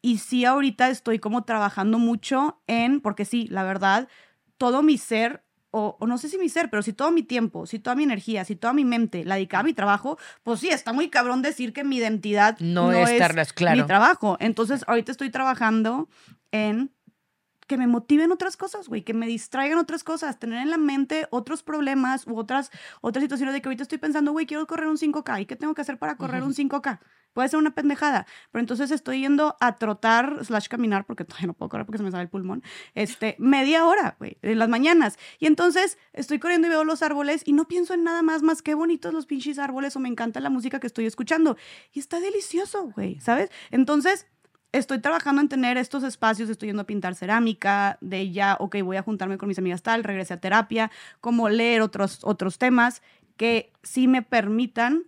Y 0.00 0.18
sí, 0.18 0.44
ahorita 0.44 0.88
estoy 0.88 1.18
como 1.18 1.42
trabajando 1.42 1.98
mucho 1.98 2.60
en, 2.68 3.00
porque 3.00 3.24
sí, 3.24 3.48
la 3.48 3.64
verdad, 3.64 4.08
todo 4.56 4.84
mi 4.84 4.98
ser, 4.98 5.42
o, 5.72 5.96
o 5.98 6.06
no 6.06 6.18
sé 6.18 6.28
si 6.28 6.38
mi 6.38 6.48
ser, 6.48 6.70
pero 6.70 6.82
si 6.82 6.92
todo 6.92 7.10
mi 7.10 7.22
tiempo, 7.22 7.66
si 7.66 7.78
toda 7.80 7.96
mi 7.96 8.04
energía, 8.04 8.44
si 8.44 8.54
toda 8.54 8.72
mi 8.72 8.84
mente 8.84 9.24
la 9.24 9.34
dedicaba 9.34 9.62
a 9.62 9.64
mi 9.64 9.72
trabajo, 9.72 10.18
pues 10.44 10.60
sí, 10.60 10.68
está 10.68 10.92
muy 10.92 11.08
cabrón 11.08 11.42
decir 11.42 11.72
que 11.72 11.82
mi 11.82 11.96
identidad 11.96 12.56
No 12.60 12.92
es 12.92 13.10
estarlas, 13.10 13.52
claro. 13.52 13.80
mi 13.80 13.86
trabajo. 13.86 14.36
Entonces, 14.38 14.84
ahorita 14.86 15.10
estoy 15.10 15.30
trabajando 15.30 16.08
en 16.52 16.92
que 17.72 17.78
me 17.78 17.86
motiven 17.86 18.32
otras 18.32 18.58
cosas, 18.58 18.86
güey, 18.86 19.00
que 19.00 19.14
me 19.14 19.26
distraigan 19.26 19.78
otras 19.78 20.04
cosas, 20.04 20.38
tener 20.38 20.60
en 20.60 20.68
la 20.68 20.76
mente 20.76 21.26
otros 21.30 21.62
problemas 21.62 22.26
u 22.26 22.36
otras, 22.36 22.70
otras 23.00 23.22
situaciones 23.22 23.54
de 23.54 23.62
que 23.62 23.70
ahorita 23.70 23.84
estoy 23.84 23.96
pensando, 23.96 24.30
güey, 24.32 24.44
quiero 24.44 24.66
correr 24.66 24.88
un 24.88 24.98
5K, 24.98 25.40
¿y 25.40 25.46
qué 25.46 25.56
tengo 25.56 25.72
que 25.72 25.80
hacer 25.80 25.98
para 25.98 26.18
correr 26.18 26.42
un 26.42 26.52
5K? 26.52 26.98
Puede 27.32 27.48
ser 27.48 27.58
una 27.58 27.74
pendejada, 27.74 28.26
pero 28.50 28.60
entonces 28.60 28.90
estoy 28.90 29.20
yendo 29.20 29.56
a 29.58 29.78
trotar 29.78 30.44
slash 30.44 30.68
caminar, 30.68 31.06
porque 31.06 31.24
todavía 31.24 31.46
no 31.46 31.54
puedo 31.54 31.70
correr 31.70 31.86
porque 31.86 31.96
se 31.96 32.04
me 32.04 32.10
sale 32.10 32.24
el 32.24 32.28
pulmón, 32.28 32.62
este, 32.94 33.36
media 33.38 33.86
hora, 33.86 34.16
güey, 34.18 34.36
en 34.42 34.58
las 34.58 34.68
mañanas. 34.68 35.18
Y 35.38 35.46
entonces 35.46 35.96
estoy 36.12 36.38
corriendo 36.38 36.66
y 36.66 36.70
veo 36.72 36.84
los 36.84 37.02
árboles 37.02 37.40
y 37.46 37.54
no 37.54 37.68
pienso 37.68 37.94
en 37.94 38.04
nada 38.04 38.20
más, 38.20 38.42
más 38.42 38.60
que 38.60 38.74
bonitos 38.74 39.14
los 39.14 39.24
pinches 39.24 39.58
árboles 39.58 39.96
o 39.96 39.98
me 39.98 40.10
encanta 40.10 40.40
la 40.40 40.50
música 40.50 40.78
que 40.78 40.88
estoy 40.88 41.06
escuchando. 41.06 41.56
Y 41.90 42.00
está 42.00 42.20
delicioso, 42.20 42.92
güey, 42.94 43.18
¿sabes? 43.20 43.50
Entonces, 43.70 44.26
estoy 44.72 44.98
trabajando 45.00 45.40
en 45.40 45.48
tener 45.48 45.76
estos 45.76 46.02
espacios, 46.02 46.48
estoy 46.48 46.68
yendo 46.68 46.82
a 46.82 46.86
pintar 46.86 47.14
cerámica, 47.14 47.98
de 48.00 48.30
ya, 48.30 48.56
ok, 48.58 48.76
voy 48.82 48.96
a 48.96 49.02
juntarme 49.02 49.38
con 49.38 49.48
mis 49.48 49.58
amigas 49.58 49.82
tal, 49.82 50.02
regresé 50.02 50.34
a 50.34 50.40
terapia, 50.40 50.90
como 51.20 51.48
leer 51.48 51.82
otros, 51.82 52.20
otros 52.22 52.58
temas 52.58 53.02
que 53.36 53.72
sí 53.82 54.08
me 54.08 54.22
permitan 54.22 55.04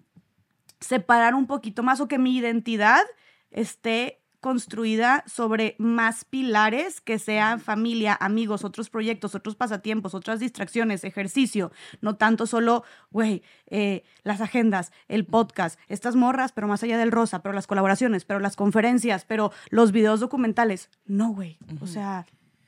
separar 0.80 1.34
un 1.34 1.46
poquito 1.46 1.82
más 1.82 2.00
o 2.00 2.08
que 2.08 2.18
mi 2.18 2.36
identidad 2.36 3.02
esté 3.50 4.20
construida 4.44 5.24
sobre 5.26 5.74
más 5.78 6.26
pilares 6.26 7.00
que 7.00 7.18
sean 7.18 7.60
familia, 7.60 8.14
amigos, 8.20 8.62
otros 8.62 8.90
proyectos, 8.90 9.34
otros 9.34 9.56
pasatiempos, 9.56 10.12
otras 10.12 10.38
distracciones, 10.38 11.02
ejercicio, 11.04 11.72
no 12.02 12.16
tanto 12.16 12.46
solo, 12.46 12.84
güey, 13.10 13.42
eh, 13.68 14.04
las 14.22 14.42
agendas, 14.42 14.92
el 15.08 15.24
podcast, 15.24 15.80
estas 15.88 16.14
morras, 16.14 16.52
pero 16.52 16.68
más 16.68 16.82
allá 16.82 16.98
del 16.98 17.10
rosa, 17.10 17.40
pero 17.40 17.54
las 17.54 17.66
colaboraciones, 17.66 18.26
pero 18.26 18.38
las 18.38 18.54
conferencias, 18.54 19.24
pero 19.24 19.50
los 19.70 19.92
videos 19.92 20.20
documentales. 20.20 20.90
No, 21.06 21.30
güey, 21.30 21.56
o 21.80 21.86
sea, 21.86 22.26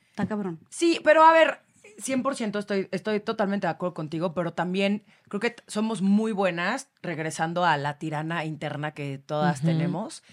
está 0.09 0.25
cabrón. 0.25 0.57
Sí, 0.69 0.99
pero 1.03 1.21
a 1.21 1.31
ver, 1.31 1.59
100% 1.99 2.57
estoy, 2.57 2.87
estoy 2.89 3.19
totalmente 3.19 3.67
de 3.67 3.71
acuerdo 3.71 3.93
contigo, 3.93 4.33
pero 4.33 4.51
también 4.51 5.03
creo 5.29 5.41
que 5.41 5.55
somos 5.67 6.01
muy 6.01 6.31
buenas, 6.31 6.89
regresando 7.03 7.65
a 7.65 7.77
la 7.77 7.99
tirana 7.99 8.45
interna 8.45 8.95
que 8.95 9.19
todas 9.23 9.61
tenemos, 9.61 10.23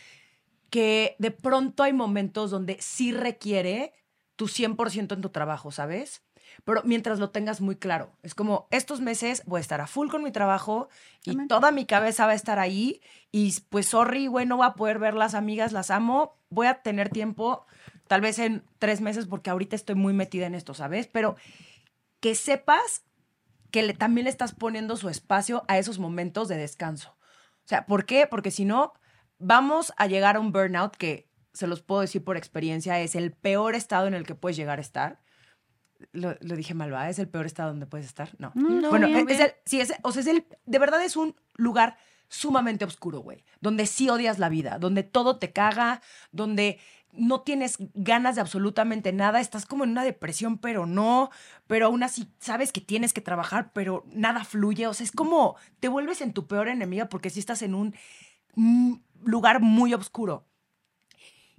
que 0.74 1.14
de 1.20 1.30
pronto 1.30 1.84
hay 1.84 1.92
momentos 1.92 2.50
donde 2.50 2.78
sí 2.80 3.12
requiere 3.12 3.92
tu 4.34 4.48
100% 4.48 5.14
en 5.14 5.20
tu 5.20 5.28
trabajo, 5.28 5.70
¿sabes? 5.70 6.24
Pero 6.64 6.82
mientras 6.82 7.20
lo 7.20 7.30
tengas 7.30 7.60
muy 7.60 7.76
claro, 7.76 8.10
es 8.24 8.34
como 8.34 8.66
estos 8.72 9.00
meses 9.00 9.44
voy 9.46 9.58
a 9.58 9.60
estar 9.60 9.80
a 9.80 9.86
full 9.86 10.08
con 10.08 10.24
mi 10.24 10.32
trabajo 10.32 10.88
y 11.24 11.30
Amén. 11.30 11.46
toda 11.46 11.70
mi 11.70 11.86
cabeza 11.86 12.26
va 12.26 12.32
a 12.32 12.34
estar 12.34 12.58
ahí 12.58 13.00
y 13.30 13.54
pues 13.68 13.86
sorry, 13.86 14.26
güey, 14.26 14.46
no 14.46 14.56
voy 14.56 14.66
a 14.66 14.72
poder 14.72 14.98
ver 14.98 15.14
las 15.14 15.34
amigas, 15.34 15.70
las 15.70 15.92
amo, 15.92 16.40
voy 16.50 16.66
a 16.66 16.82
tener 16.82 17.08
tiempo 17.08 17.66
tal 18.08 18.20
vez 18.20 18.40
en 18.40 18.64
tres 18.80 19.00
meses 19.00 19.26
porque 19.26 19.50
ahorita 19.50 19.76
estoy 19.76 19.94
muy 19.94 20.12
metida 20.12 20.46
en 20.46 20.56
esto, 20.56 20.74
¿sabes? 20.74 21.06
Pero 21.06 21.36
que 22.18 22.34
sepas 22.34 23.04
que 23.70 23.84
le, 23.84 23.94
también 23.94 24.24
le 24.24 24.30
estás 24.30 24.56
poniendo 24.56 24.96
su 24.96 25.08
espacio 25.08 25.62
a 25.68 25.78
esos 25.78 26.00
momentos 26.00 26.48
de 26.48 26.56
descanso. 26.56 27.16
O 27.64 27.68
sea, 27.68 27.86
¿por 27.86 28.06
qué? 28.06 28.26
Porque 28.26 28.50
si 28.50 28.64
no, 28.64 28.92
vamos 29.38 29.92
a 29.96 30.06
llegar 30.06 30.36
a 30.36 30.40
un 30.40 30.52
burnout 30.52 30.96
que, 30.96 31.28
se 31.54 31.68
los 31.68 31.80
puedo 31.80 32.02
decir 32.02 32.22
por 32.22 32.36
experiencia, 32.36 33.00
es 33.00 33.14
el 33.14 33.32
peor 33.32 33.76
estado 33.76 34.08
en 34.08 34.14
el 34.14 34.26
que 34.26 34.34
puedes 34.34 34.56
llegar 34.56 34.78
a 34.78 34.82
estar. 34.82 35.20
Lo, 36.12 36.36
lo 36.40 36.56
dije 36.56 36.74
mal, 36.74 36.90
¿verdad? 36.90 37.08
¿Es 37.08 37.20
el 37.20 37.28
peor 37.28 37.46
estado 37.46 37.70
donde 37.70 37.86
puedes 37.86 38.06
estar? 38.06 38.30
No. 38.38 38.52
No, 38.54 38.90
bueno, 38.90 39.06
bien, 39.06 39.26
es, 39.30 39.36
es 39.36 39.40
el, 39.40 39.52
sí, 39.64 39.80
es, 39.80 39.94
o 40.02 40.12
sea, 40.12 40.20
es 40.20 40.26
el, 40.26 40.44
de 40.66 40.78
verdad 40.78 41.02
es 41.02 41.16
un 41.16 41.36
lugar 41.54 41.96
sumamente 42.28 42.84
oscuro, 42.84 43.20
güey, 43.20 43.44
donde 43.60 43.86
sí 43.86 44.10
odias 44.10 44.40
la 44.40 44.48
vida, 44.48 44.78
donde 44.78 45.04
todo 45.04 45.38
te 45.38 45.52
caga, 45.52 46.02
donde 46.32 46.80
no 47.12 47.42
tienes 47.42 47.76
ganas 47.94 48.34
de 48.34 48.40
absolutamente 48.40 49.12
nada, 49.12 49.40
estás 49.40 49.66
como 49.66 49.84
en 49.84 49.90
una 49.90 50.02
depresión, 50.02 50.58
pero 50.58 50.84
no, 50.84 51.30
pero 51.68 51.86
aún 51.86 52.02
así 52.02 52.28
sabes 52.40 52.72
que 52.72 52.80
tienes 52.80 53.12
que 53.12 53.20
trabajar, 53.20 53.70
pero 53.72 54.04
nada 54.12 54.44
fluye, 54.44 54.88
o 54.88 54.94
sea, 54.94 55.04
es 55.04 55.12
como 55.12 55.54
te 55.78 55.86
vuelves 55.86 56.20
en 56.20 56.32
tu 56.32 56.48
peor 56.48 56.66
enemiga 56.66 57.08
porque 57.08 57.30
sí 57.30 57.38
estás 57.38 57.62
en 57.62 57.76
un 57.76 57.94
mm, 58.56 58.94
lugar 59.26 59.60
muy 59.60 59.94
oscuro. 59.94 60.46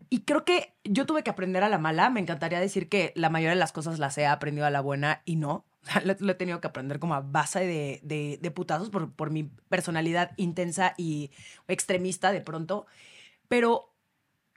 Y 0.10 0.22
creo 0.22 0.46
que 0.46 0.76
yo 0.84 1.06
tuve 1.06 1.24
que 1.24 1.30
aprender 1.30 1.64
a 1.64 1.70
la 1.70 1.78
mala. 1.78 2.10
Me 2.10 2.20
encantaría 2.20 2.60
decir 2.60 2.90
que 2.90 3.12
la 3.16 3.30
mayoría 3.30 3.52
de 3.52 3.60
las 3.60 3.72
cosas 3.72 4.00
las 4.00 4.18
he 4.18 4.26
aprendido 4.26 4.66
a 4.68 4.70
la 4.70 4.82
buena 4.82 5.22
y 5.26 5.36
no. 5.36 5.66
Lo, 6.04 6.16
lo 6.18 6.32
he 6.32 6.36
tenido 6.36 6.62
que 6.62 6.68
aprender 6.68 7.00
como 7.00 7.14
a 7.14 7.22
base 7.22 7.60
de, 7.60 8.00
de, 8.02 8.40
de 8.42 8.52
putazos 8.52 8.90
por, 8.90 9.12
por 9.14 9.30
mi 9.30 9.44
personalidad 9.44 10.32
intensa 10.38 10.96
y 10.98 11.32
extremista 11.68 12.32
de 12.32 12.42
pronto. 12.42 12.88
Pero 13.48 13.94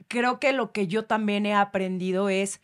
creo 0.09 0.40
que 0.40 0.52
lo 0.52 0.72
que 0.72 0.86
yo 0.86 1.04
también 1.04 1.44
he 1.44 1.54
aprendido 1.54 2.28
es, 2.28 2.61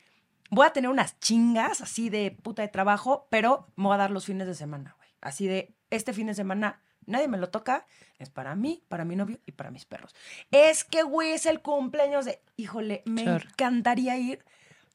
voy 0.51 0.66
a 0.66 0.72
tener 0.72 0.90
unas 0.90 1.18
chingas 1.20 1.80
así 1.80 2.09
de 2.09 2.30
puta 2.30 2.62
de 2.62 2.68
trabajo, 2.68 3.26
pero 3.30 3.66
me 3.76 3.84
voy 3.84 3.95
a 3.95 3.99
dar 3.99 4.11
los 4.11 4.24
fines 4.24 4.47
de 4.47 4.55
semana, 4.55 4.95
güey. 4.97 5.09
Así 5.20 5.47
de, 5.47 5.74
este 5.90 6.12
fin 6.12 6.26
de 6.26 6.34
semana 6.34 6.80
nadie 7.07 7.28
me 7.28 7.38
lo 7.38 7.50
toca, 7.50 7.86
es 8.18 8.30
para 8.30 8.55
mí, 8.55 8.82
para 8.88 9.05
mi 9.05 9.16
novio 9.16 9.38
y 9.46 9.52
para 9.52 9.70
mis 9.70 9.84
perros. 9.84 10.14
Es 10.50 10.84
que, 10.84 11.02
güey, 11.02 11.32
es 11.32 11.46
el 11.46 11.61
cumpleaños 11.61 12.24
de, 12.24 12.40
híjole, 12.57 13.02
me 13.05 13.22
encantaría 13.22 14.16
ir, 14.16 14.44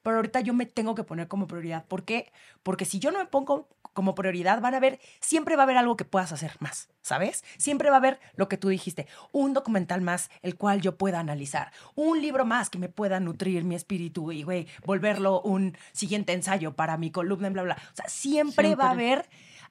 pero 0.03 0.17
ahorita 0.17 0.39
yo 0.41 0.53
me 0.53 0.65
tengo 0.65 0.95
que 0.95 1.03
poner 1.03 1.27
como 1.27 1.47
prioridad. 1.47 1.85
¿Por 1.85 2.03
qué? 2.03 2.31
Porque 2.63 2.85
si 2.85 2.99
yo 2.99 3.11
no 3.11 3.19
me 3.19 3.25
pongo 3.25 3.67
como 3.93 4.15
prioridad, 4.15 4.61
van 4.61 4.75
a 4.75 4.79
ver, 4.79 4.99
siempre 5.19 5.55
va 5.55 5.63
a 5.63 5.65
haber 5.65 5.77
algo 5.77 5.97
que 5.97 6.05
puedas 6.05 6.31
hacer 6.31 6.55
más, 6.59 6.89
¿sabes? 7.01 7.43
Siempre 7.57 7.89
va 7.89 7.97
a 7.97 7.99
haber 7.99 8.19
lo 8.35 8.47
que 8.47 8.57
tú 8.57 8.69
dijiste, 8.69 9.07
un 9.31 9.53
documental 9.53 10.01
más 10.01 10.29
el 10.41 10.55
cual 10.55 10.79
yo 10.79 10.97
pueda 10.97 11.19
analizar, 11.19 11.71
un 11.95 12.21
libro 12.21 12.45
más 12.45 12.69
que 12.69 12.77
me 12.77 12.87
pueda 12.87 13.19
nutrir 13.19 13.63
mi 13.63 13.75
espíritu 13.75 14.31
y, 14.31 14.43
güey, 14.43 14.67
volverlo 14.85 15.41
un 15.41 15.77
siguiente 15.91 16.33
ensayo 16.33 16.75
para 16.75 16.97
mi 16.97 17.11
columna, 17.11 17.49
bla, 17.49 17.63
bla. 17.63 17.77
O 17.91 17.95
sea, 17.95 18.07
siempre, 18.07 18.75
va 18.75 18.85
a 18.85 18.91
haber 18.91 19.27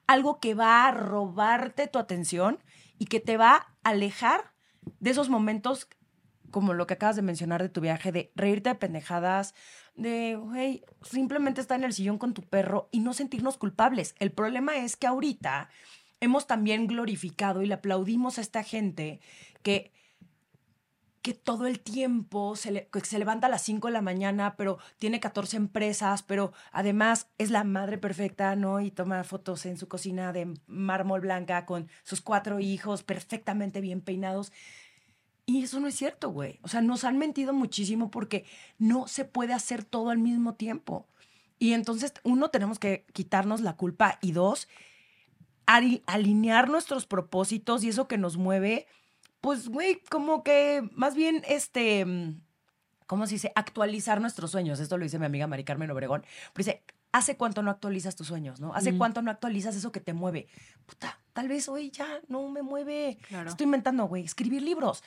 algo 0.09 0.39
que 0.39 0.55
va 0.55 0.87
a 0.87 0.91
robarte 0.91 1.85
tu 1.85 1.99
atención 1.99 2.57
y 2.97 3.05
que 3.05 3.19
te 3.19 3.37
va 3.37 3.53
a 3.83 3.89
alejar 3.91 4.55
de 4.99 5.11
esos 5.11 5.29
momentos 5.29 5.87
como 6.49 6.73
lo 6.73 6.87
que 6.87 6.95
acabas 6.95 7.15
de 7.15 7.21
mencionar 7.21 7.61
de 7.61 7.69
tu 7.69 7.79
viaje, 7.79 8.11
de 8.11 8.31
reírte 8.33 8.69
de 8.69 8.75
pendejadas, 8.75 9.53
de, 9.93 10.35
güey, 10.35 10.83
simplemente 11.03 11.61
estar 11.61 11.77
en 11.77 11.85
el 11.85 11.93
sillón 11.93 12.17
con 12.17 12.33
tu 12.33 12.41
perro 12.41 12.89
y 12.91 13.01
no 13.01 13.13
sentirnos 13.13 13.59
culpables. 13.59 14.15
El 14.17 14.31
problema 14.31 14.77
es 14.77 14.95
que 14.95 15.05
ahorita 15.05 15.69
hemos 16.21 16.47
también 16.47 16.87
glorificado 16.87 17.61
y 17.61 17.67
le 17.67 17.75
aplaudimos 17.75 18.39
a 18.39 18.41
esta 18.41 18.63
gente 18.63 19.19
que 19.61 19.91
que 21.29 21.35
todo 21.35 21.67
el 21.67 21.79
tiempo 21.79 22.55
se, 22.55 22.71
le- 22.71 22.87
que 22.87 23.01
se 23.01 23.19
levanta 23.19 23.45
a 23.45 23.49
las 23.51 23.61
5 23.61 23.87
de 23.87 23.93
la 23.93 24.01
mañana, 24.01 24.55
pero 24.55 24.79
tiene 24.97 25.19
14 25.19 25.57
empresas, 25.57 26.23
pero 26.23 26.53
además 26.71 27.27
es 27.37 27.51
la 27.51 27.63
madre 27.63 27.99
perfecta, 27.99 28.55
¿no? 28.55 28.79
Y 28.81 28.89
toma 28.89 29.23
fotos 29.23 29.67
en 29.67 29.77
su 29.77 29.87
cocina 29.87 30.33
de 30.33 30.51
mármol 30.65 31.21
blanca 31.21 31.67
con 31.67 31.87
sus 32.03 32.21
cuatro 32.21 32.59
hijos 32.59 33.03
perfectamente 33.03 33.79
bien 33.79 34.01
peinados. 34.01 34.51
Y 35.45 35.61
eso 35.63 35.79
no 35.79 35.87
es 35.87 35.93
cierto, 35.95 36.31
güey. 36.31 36.57
O 36.63 36.67
sea, 36.67 36.81
nos 36.81 37.03
han 37.03 37.19
mentido 37.19 37.53
muchísimo 37.53 38.09
porque 38.09 38.43
no 38.79 39.07
se 39.07 39.23
puede 39.23 39.53
hacer 39.53 39.83
todo 39.83 40.09
al 40.09 40.17
mismo 40.17 40.55
tiempo. 40.55 41.05
Y 41.59 41.73
entonces, 41.73 42.11
uno, 42.23 42.49
tenemos 42.49 42.79
que 42.79 43.05
quitarnos 43.13 43.61
la 43.61 43.75
culpa 43.75 44.17
y 44.21 44.31
dos, 44.31 44.67
ali- 45.67 46.01
alinear 46.07 46.69
nuestros 46.69 47.05
propósitos 47.05 47.83
y 47.83 47.89
eso 47.89 48.07
que 48.07 48.17
nos 48.17 48.37
mueve, 48.37 48.87
pues, 49.41 49.69
güey, 49.69 50.01
como 50.09 50.43
que 50.43 50.87
más 50.93 51.15
bien, 51.15 51.43
este, 51.47 52.05
mm, 52.05 52.41
¿cómo 53.07 53.25
se 53.25 53.35
dice? 53.35 53.51
Actualizar 53.55 54.21
nuestros 54.21 54.51
sueños. 54.51 54.79
Esto 54.79 54.97
lo 54.97 55.03
dice 55.03 55.19
mi 55.19 55.25
amiga 55.25 55.47
Mari 55.47 55.63
Carmen 55.63 55.91
Obregón. 55.91 56.21
Pero 56.53 56.65
dice, 56.65 56.83
¿hace 57.11 57.37
cuánto 57.37 57.61
no 57.61 57.71
actualizas 57.71 58.15
tus 58.15 58.27
sueños, 58.27 58.59
no? 58.59 58.73
¿Hace 58.73 58.97
cuánto 58.97 59.21
no 59.21 59.31
actualizas 59.31 59.75
eso 59.75 59.91
que 59.91 59.99
te 59.99 60.13
mueve? 60.13 60.47
Puta, 60.85 61.19
tal 61.33 61.47
vez 61.47 61.67
hoy 61.69 61.91
ya 61.91 62.21
no 62.27 62.49
me 62.49 62.61
mueve. 62.61 63.17
Claro. 63.27 63.49
Estoy 63.49 63.65
inventando, 63.65 64.05
güey, 64.05 64.23
escribir 64.23 64.61
libros. 64.61 65.03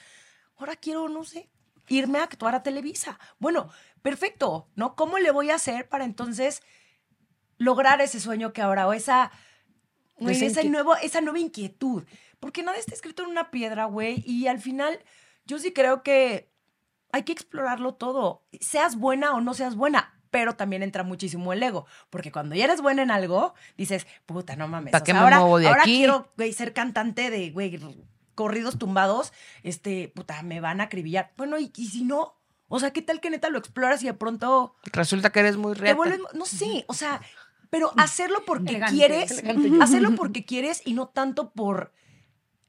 Ahora 0.57 0.77
quiero, 0.77 1.09
no 1.09 1.25
sé, 1.25 1.51
irme 1.89 2.19
a 2.19 2.25
actuar 2.25 2.55
a 2.55 2.63
Televisa. 2.63 3.19
Bueno, 3.39 3.69
perfecto, 4.03 4.69
¿no? 4.75 4.95
¿Cómo 4.97 5.19
le 5.19 5.31
voy 5.31 5.51
a 5.51 5.57
hacer 5.57 5.89
para 5.89 6.05
entonces 6.05 6.63
lograr 7.59 8.01
ese 8.01 8.21
sueño 8.21 8.53
que 8.53 8.63
ahora 8.63 8.87
o 8.87 8.93
esa, 8.93 9.31
nuevo, 10.19 10.97
esa 10.97 11.21
nueva 11.21 11.39
inquietud? 11.39 12.05
Porque 12.43 12.65
nada 12.65 12.77
está 12.77 12.93
escrito 12.93 13.23
en 13.23 13.29
una 13.31 13.53
piedra, 13.53 13.85
güey, 13.85 14.25
y 14.27 14.49
al 14.49 14.59
final 14.59 14.99
yo 15.47 15.61
sí 15.61 15.73
creo 15.73 16.03
que 16.03 16.51
hay 17.13 17.23
que 17.23 17.31
explorarlo 17.31 17.95
todo, 17.95 18.43
seas 18.61 18.97
buena 18.97 19.33
o 19.33 19.41
no 19.41 19.55
seas 19.55 19.77
buena. 19.77 20.19
Pero 20.33 20.57
también 20.57 20.83
entra 20.83 21.05
muchísimo 21.05 21.53
el 21.53 21.63
ego, 21.63 21.87
porque 22.11 22.33
cuando 22.33 22.57
ya 22.57 22.65
eres 22.65 22.81
buena 22.81 23.03
en 23.03 23.13
algo, 23.13 23.55
dices, 23.77 24.09
puta, 24.27 24.57
no 24.57 24.67
mames. 24.67 24.91
¿Pa' 24.91 24.99
o 24.99 25.05
qué 25.05 25.13
sea, 25.13 25.21
me 25.21 25.25
ahora, 25.25 25.39
muevo 25.39 25.59
de 25.61 25.69
ahora 25.69 25.83
aquí? 25.83 25.99
quiero 25.99 26.33
güey, 26.37 26.53
ser 26.53 26.73
cantante 26.73 27.31
de, 27.31 27.51
güey, 27.51 27.79
corridos 28.35 28.77
tumbados, 28.77 29.33
este, 29.63 30.09
puta, 30.09 30.43
me 30.43 30.61
van 30.61 30.81
a 30.81 30.85
acribillar. 30.85 31.33
Bueno, 31.37 31.61
¿y, 31.61 31.71
y 31.77 31.87
si 31.89 32.03
no? 32.03 32.41
O 32.67 32.81
sea, 32.81 32.91
¿qué 32.93 33.03
tal 33.03 33.21
que 33.21 33.31
neta 33.31 33.51
lo 33.51 33.59
exploras 33.59 34.03
y 34.03 34.07
de 34.07 34.15
pronto 34.15 34.75
Resulta 34.87 35.31
que 35.31 35.41
eres 35.41 35.57
muy 35.59 35.75
te 35.75 35.81
real. 35.81 35.97
vuelves, 35.97 36.19
no 36.35 36.45
sé, 36.47 36.85
o 36.89 36.95
sea, 36.95 37.21
pero 37.71 37.93
hacerlo 37.99 38.43
porque 38.45 38.71
Elegante. 38.71 38.97
quieres, 38.97 39.31
Elegante. 39.39 39.71
hacerlo 39.85 40.15
porque 40.17 40.45
quieres 40.45 40.83
y 40.85 40.95
no 40.95 41.07
tanto 41.09 41.53
por 41.53 41.93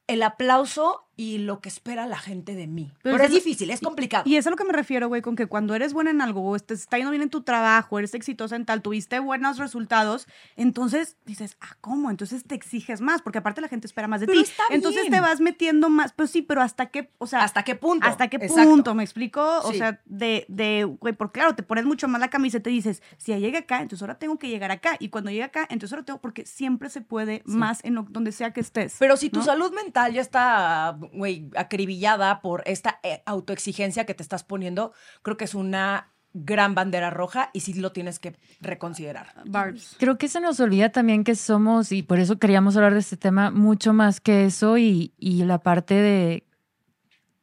el 0.07 0.23
aplauso 0.23 1.07
y 1.15 1.37
lo 1.39 1.59
que 1.61 1.69
espera 1.69 2.07
la 2.07 2.17
gente 2.17 2.55
de 2.55 2.65
mí. 2.67 2.91
Pero 3.03 3.15
Pero, 3.17 3.23
es 3.25 3.29
eso- 3.29 3.35
difícil, 3.43 3.69
es 3.69 3.81
complicado. 3.81 4.23
Y 4.25 4.35
es 4.37 4.47
a 4.47 4.49
lo 4.49 4.55
que 4.55 4.63
me 4.63 4.73
refiero, 4.73 5.07
güey, 5.07 5.21
con 5.21 5.35
que 5.35 5.45
cuando 5.47 5.75
eres 5.75 5.93
buena 5.93 6.09
en 6.09 6.21
algo 6.21 6.43
o 6.49 6.57
te 6.59 6.73
está 6.73 6.97
yendo 6.97 7.11
bien 7.11 7.21
en 7.23 7.29
tu 7.29 7.41
trabajo, 7.41 7.99
eres 7.99 8.13
exitosa 8.15 8.55
en 8.55 8.65
tal, 8.65 8.81
tuviste 8.81 9.19
buenos 9.19 9.57
resultados, 9.57 10.27
entonces 10.55 11.17
dices, 11.25 11.57
ah, 11.61 11.75
¿cómo? 11.81 12.09
Entonces 12.09 12.43
te 12.45 12.55
exiges 12.55 13.01
más, 13.01 13.21
porque 13.21 13.39
aparte 13.39 13.61
la 13.61 13.67
gente 13.67 13.85
espera 13.87 14.07
más 14.07 14.21
de 14.21 14.27
Pero 14.27 14.39
ti. 14.41 14.49
está 14.49 14.63
Entonces 14.69 15.01
bien. 15.03 15.13
te 15.13 15.19
vas 15.19 15.39
metiendo 15.41 15.89
más, 15.89 16.13
pues 16.13 16.31
sí, 16.31 16.41
pero 16.41 16.61
hasta 16.61 16.87
qué, 16.87 17.11
o 17.17 17.27
sea, 17.27 17.43
¿Hasta 17.43 17.63
qué 17.63 17.75
punto? 17.75 18.07
¿Hasta 18.07 18.27
qué 18.29 18.37
Exacto. 18.37 18.69
punto? 18.69 18.95
¿Me 18.95 19.03
explico? 19.03 19.59
O 19.63 19.73
sea, 19.73 20.01
de, 20.05 20.45
de, 20.47 20.85
güey, 20.99 21.13
porque 21.13 21.39
claro, 21.39 21.55
te 21.55 21.63
pones 21.63 21.85
mucho 21.85 22.07
más 22.07 22.21
la 22.21 22.29
camiseta 22.29 22.69
y 22.69 22.73
dices, 22.73 23.01
si 23.17 23.31
ya 23.31 23.37
llegué 23.39 23.57
acá, 23.59 23.81
entonces 23.81 24.01
ahora 24.01 24.17
tengo 24.17 24.37
que 24.39 24.47
llegar 24.49 24.71
acá. 24.71 24.95
Y 24.99 25.09
cuando 25.09 25.29
llegue 25.31 25.43
acá, 25.43 25.61
entonces 25.69 25.93
ahora 25.93 26.05
tengo, 26.05 26.21
porque 26.21 26.45
siempre 26.45 26.89
se 26.89 27.01
puede 27.01 27.41
más 27.45 27.83
en 27.83 27.95
lo- 27.95 28.05
donde 28.09 28.31
sea 28.31 28.51
que 28.51 28.61
estés. 28.61 28.95
Pero 28.99 29.17
si 29.17 29.29
tu 29.29 29.39
¿no? 29.39 29.45
salud 29.45 29.71
mental 29.73 30.13
ya 30.13 30.21
está, 30.21 30.97
güey, 31.11 31.49
acribillada 31.55 32.41
por 32.41 32.63
esta 32.65 32.99
eh, 33.03 33.21
autoexigencia 33.25 34.05
que 34.05 34.13
te 34.13 34.23
estás 34.23 34.43
poniendo, 34.43 34.93
creo 35.21 35.37
que 35.37 35.45
es 35.45 35.55
una 35.55 36.09
gran 36.33 36.73
bandera 36.73 37.11
roja 37.11 37.51
y 37.53 37.59
sí 37.59 37.73
lo 37.75 37.91
tienes 37.91 38.19
que 38.19 38.35
reconsiderar. 38.59 39.33
Barbs. 39.45 39.95
Creo 39.99 40.17
que 40.17 40.27
se 40.27 40.41
nos 40.41 40.59
olvida 40.59 40.89
también 40.89 41.23
que 41.23 41.35
somos, 41.35 41.91
y 41.91 42.01
por 42.01 42.19
eso 42.19 42.39
queríamos 42.39 42.75
hablar 42.75 42.93
de 42.93 42.99
este 42.99 43.17
tema, 43.17 43.51
mucho 43.51 43.93
más 43.93 44.19
que 44.19 44.45
eso 44.45 44.77
y, 44.77 45.13
y 45.17 45.43
la 45.43 45.59
parte 45.59 45.93
de 45.93 46.43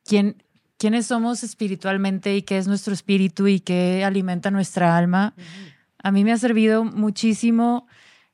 quién, 0.04 0.42
quiénes 0.76 1.06
somos 1.06 1.44
espiritualmente 1.44 2.34
y 2.34 2.42
qué 2.42 2.58
es 2.58 2.66
nuestro 2.66 2.92
espíritu 2.92 3.46
y 3.46 3.61
qué 3.61 4.04
alimenta 4.04 4.50
nuestra 4.50 4.96
alma. 4.96 5.34
A 6.02 6.11
mí 6.11 6.24
me 6.24 6.32
ha 6.32 6.38
servido 6.38 6.84
muchísimo. 6.84 7.86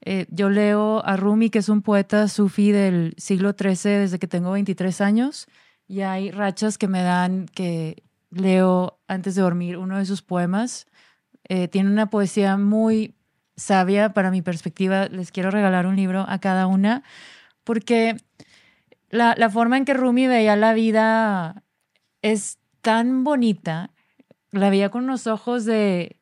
Eh, 0.09 0.27
yo 0.31 0.51
leo 0.51 1.05
a 1.05 1.17
Rumi, 1.17 1.51
que 1.51 1.59
es 1.59 1.69
un 1.69 1.83
poeta 1.83 2.29
sufí 2.29 2.71
del 2.71 3.13
siglo 3.17 3.57
XIII 3.59 3.99
desde 3.99 4.21
que 4.21 4.29
tengo 4.29 4.53
23 4.53 5.01
años, 5.01 5.49
y 5.89 6.03
hay 6.03 6.31
rachas 6.31 6.79
que 6.79 6.87
me 6.87 7.03
dan 7.03 7.47
que 7.47 8.05
leo 8.31 9.01
antes 9.09 9.35
de 9.35 9.43
dormir 9.43 9.77
uno 9.77 9.99
de 9.99 10.07
sus 10.07 10.23
poemas. 10.23 10.87
Eh, 11.49 11.67
tiene 11.67 11.91
una 11.91 12.09
poesía 12.09 12.57
muy 12.57 13.17
sabia 13.57 14.13
para 14.13 14.31
mi 14.31 14.43
perspectiva. 14.43 15.07
Les 15.09 15.33
quiero 15.33 15.51
regalar 15.51 15.89
un 15.89 15.97
libro 15.97 16.25
a 16.29 16.39
cada 16.39 16.69
una, 16.69 17.03
porque 17.65 18.17
la, 19.11 19.35
la 19.37 19.51
forma 19.51 19.77
en 19.77 19.85
que 19.85 19.95
Rumi 19.95 20.29
veía 20.29 20.55
la 20.55 20.73
vida 20.73 21.65
es 22.23 22.59
tan 22.81 23.25
bonita. 23.25 23.91
La 24.53 24.71
veía 24.71 24.89
con 24.91 25.03
unos 25.03 25.27
ojos 25.27 25.65
de, 25.65 26.21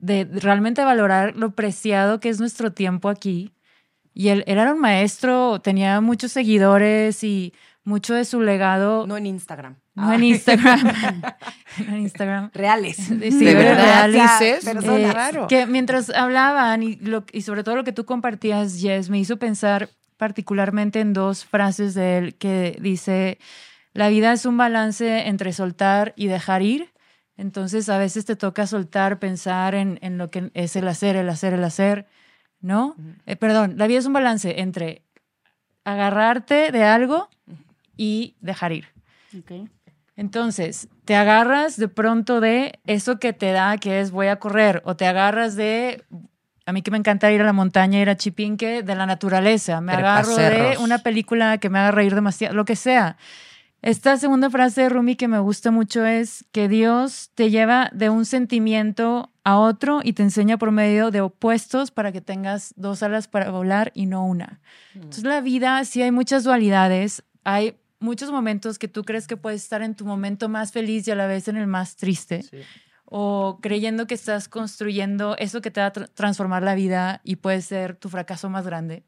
de 0.00 0.24
realmente 0.30 0.82
valorar 0.84 1.36
lo 1.36 1.50
preciado 1.54 2.20
que 2.20 2.28
es 2.28 2.40
nuestro 2.40 2.72
tiempo 2.72 3.08
aquí. 3.08 3.52
Y 4.12 4.28
él, 4.28 4.42
él 4.46 4.58
era 4.58 4.72
un 4.74 4.80
maestro, 4.80 5.60
tenía 5.60 6.00
muchos 6.00 6.32
seguidores 6.32 7.22
y 7.22 7.54
mucho 7.84 8.14
de 8.14 8.24
su 8.24 8.40
legado, 8.40 9.06
No 9.06 9.16
en 9.16 9.26
Instagram. 9.26 9.76
no 9.94 10.10
Ah. 10.10 10.14
en 10.16 10.24
Instagram, 10.24 10.80
no 10.82 10.92
en 11.94 11.98
Instagram, 12.00 12.50
Reales. 12.52 12.96
Sí, 12.96 13.14
¿De 13.14 13.54
verdad 13.54 14.08
reales. 14.10 14.64
Eh, 14.64 15.10
Claro. 15.10 15.46
Que 15.46 15.66
mientras 15.66 16.10
hablaban 16.10 16.82
y, 16.82 16.96
lo- 16.96 17.24
y 17.32 17.42
sobre 17.42 17.62
todo 17.64 17.76
lo 17.76 17.84
que 17.84 17.92
tú 17.92 18.04
compartías, 18.04 18.80
Jess, 18.80 19.08
me 19.10 19.18
hizo 19.18 19.36
pensar 19.38 19.88
particularmente 20.16 21.00
en 21.00 21.12
dos 21.14 21.44
frases 21.46 21.94
de 21.94 22.18
él 22.18 22.34
que 22.34 22.76
dice, 22.80 23.38
la 23.94 24.08
vida 24.10 24.32
es 24.32 24.44
un 24.44 24.56
balance 24.58 25.26
entre 25.28 25.52
soltar 25.52 26.12
y 26.16 26.26
dejar 26.26 26.60
ir. 26.62 26.89
Entonces 27.40 27.88
a 27.88 27.96
veces 27.96 28.26
te 28.26 28.36
toca 28.36 28.66
soltar, 28.66 29.18
pensar 29.18 29.74
en, 29.74 29.98
en 30.02 30.18
lo 30.18 30.30
que 30.30 30.50
es 30.52 30.76
el 30.76 30.86
hacer, 30.86 31.16
el 31.16 31.26
hacer, 31.30 31.54
el 31.54 31.64
hacer, 31.64 32.06
¿no? 32.60 32.96
Eh, 33.24 33.34
perdón, 33.34 33.78
la 33.78 33.86
vida 33.86 33.98
es 33.98 34.04
un 34.04 34.12
balance 34.12 34.60
entre 34.60 35.02
agarrarte 35.84 36.70
de 36.70 36.84
algo 36.84 37.30
y 37.96 38.36
dejar 38.42 38.72
ir. 38.72 38.88
Entonces, 40.16 40.88
te 41.06 41.16
agarras 41.16 41.78
de 41.78 41.88
pronto 41.88 42.42
de 42.42 42.78
eso 42.86 43.18
que 43.18 43.32
te 43.32 43.52
da, 43.52 43.78
que 43.78 44.00
es 44.00 44.10
voy 44.10 44.26
a 44.26 44.36
correr, 44.36 44.82
o 44.84 44.94
te 44.94 45.06
agarras 45.06 45.56
de, 45.56 46.04
a 46.66 46.72
mí 46.72 46.82
que 46.82 46.90
me 46.90 46.98
encanta 46.98 47.32
ir 47.32 47.40
a 47.40 47.44
la 47.44 47.54
montaña, 47.54 48.02
ir 48.02 48.10
a 48.10 48.18
Chipinque, 48.18 48.82
de 48.82 48.94
la 48.94 49.06
naturaleza, 49.06 49.80
me 49.80 49.94
agarro 49.94 50.36
de 50.36 50.76
una 50.78 50.98
película 50.98 51.56
que 51.56 51.70
me 51.70 51.78
haga 51.78 51.90
reír 51.90 52.14
demasiado, 52.14 52.54
lo 52.54 52.66
que 52.66 52.76
sea. 52.76 53.16
Esta 53.82 54.18
segunda 54.18 54.50
frase 54.50 54.82
de 54.82 54.88
Rumi 54.90 55.16
que 55.16 55.26
me 55.26 55.38
gusta 55.38 55.70
mucho 55.70 56.04
es 56.04 56.44
que 56.52 56.68
Dios 56.68 57.30
te 57.34 57.50
lleva 57.50 57.90
de 57.94 58.10
un 58.10 58.26
sentimiento 58.26 59.32
a 59.42 59.56
otro 59.58 60.00
y 60.04 60.12
te 60.12 60.22
enseña 60.22 60.58
por 60.58 60.70
medio 60.70 61.10
de 61.10 61.22
opuestos 61.22 61.90
para 61.90 62.12
que 62.12 62.20
tengas 62.20 62.74
dos 62.76 63.02
alas 63.02 63.26
para 63.26 63.50
volar 63.50 63.90
y 63.94 64.04
no 64.04 64.26
una. 64.26 64.60
Entonces 64.94 65.24
la 65.24 65.40
vida 65.40 65.82
sí 65.86 66.02
hay 66.02 66.10
muchas 66.10 66.44
dualidades, 66.44 67.22
hay 67.42 67.76
muchos 68.00 68.30
momentos 68.30 68.78
que 68.78 68.86
tú 68.88 69.02
crees 69.02 69.26
que 69.26 69.38
puedes 69.38 69.62
estar 69.62 69.80
en 69.80 69.94
tu 69.94 70.04
momento 70.04 70.50
más 70.50 70.72
feliz 70.72 71.08
y 71.08 71.12
a 71.12 71.14
la 71.14 71.26
vez 71.26 71.48
en 71.48 71.56
el 71.56 71.66
más 71.66 71.96
triste. 71.96 72.44
O 73.12 73.58
creyendo 73.60 74.06
que 74.06 74.14
estás 74.14 74.48
construyendo 74.48 75.36
eso 75.38 75.60
que 75.62 75.70
te 75.70 75.80
va 75.80 75.86
a 75.86 75.92
tra- 75.92 76.08
transformar 76.14 76.62
la 76.62 76.74
vida 76.74 77.20
y 77.24 77.36
puede 77.36 77.60
ser 77.62 77.96
tu 77.96 78.08
fracaso 78.08 78.50
más 78.50 78.64
grande. 78.66 79.04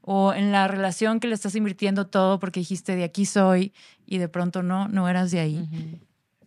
O 0.00 0.32
en 0.32 0.52
la 0.52 0.68
relación 0.68 1.20
que 1.20 1.28
le 1.28 1.34
estás 1.34 1.54
invirtiendo 1.54 2.06
todo 2.06 2.38
porque 2.38 2.60
dijiste 2.60 2.96
de 2.96 3.04
aquí 3.04 3.26
soy 3.26 3.72
y 4.06 4.18
de 4.18 4.28
pronto 4.28 4.62
no, 4.62 4.88
no 4.88 5.08
eras 5.08 5.30
de 5.30 5.40
ahí. 5.40 5.68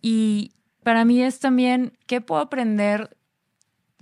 Y 0.00 0.52
para 0.82 1.04
mí 1.04 1.22
es 1.22 1.38
también, 1.38 1.96
¿qué 2.06 2.20
puedo 2.20 2.40
aprender 2.40 3.16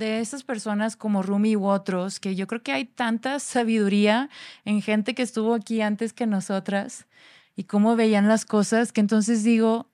de 0.00 0.20
esas 0.20 0.42
personas 0.42 0.96
como 0.96 1.22
Rumi 1.22 1.54
u 1.54 1.66
otros, 1.66 2.18
que 2.18 2.34
yo 2.34 2.46
creo 2.46 2.62
que 2.62 2.72
hay 2.72 2.86
tanta 2.86 3.38
sabiduría 3.38 4.30
en 4.64 4.82
gente 4.82 5.14
que 5.14 5.22
estuvo 5.22 5.54
aquí 5.54 5.82
antes 5.82 6.12
que 6.12 6.26
nosotras 6.26 7.06
y 7.54 7.64
cómo 7.64 7.94
veían 7.94 8.26
las 8.26 8.46
cosas, 8.46 8.92
que 8.92 9.02
entonces 9.02 9.44
digo, 9.44 9.90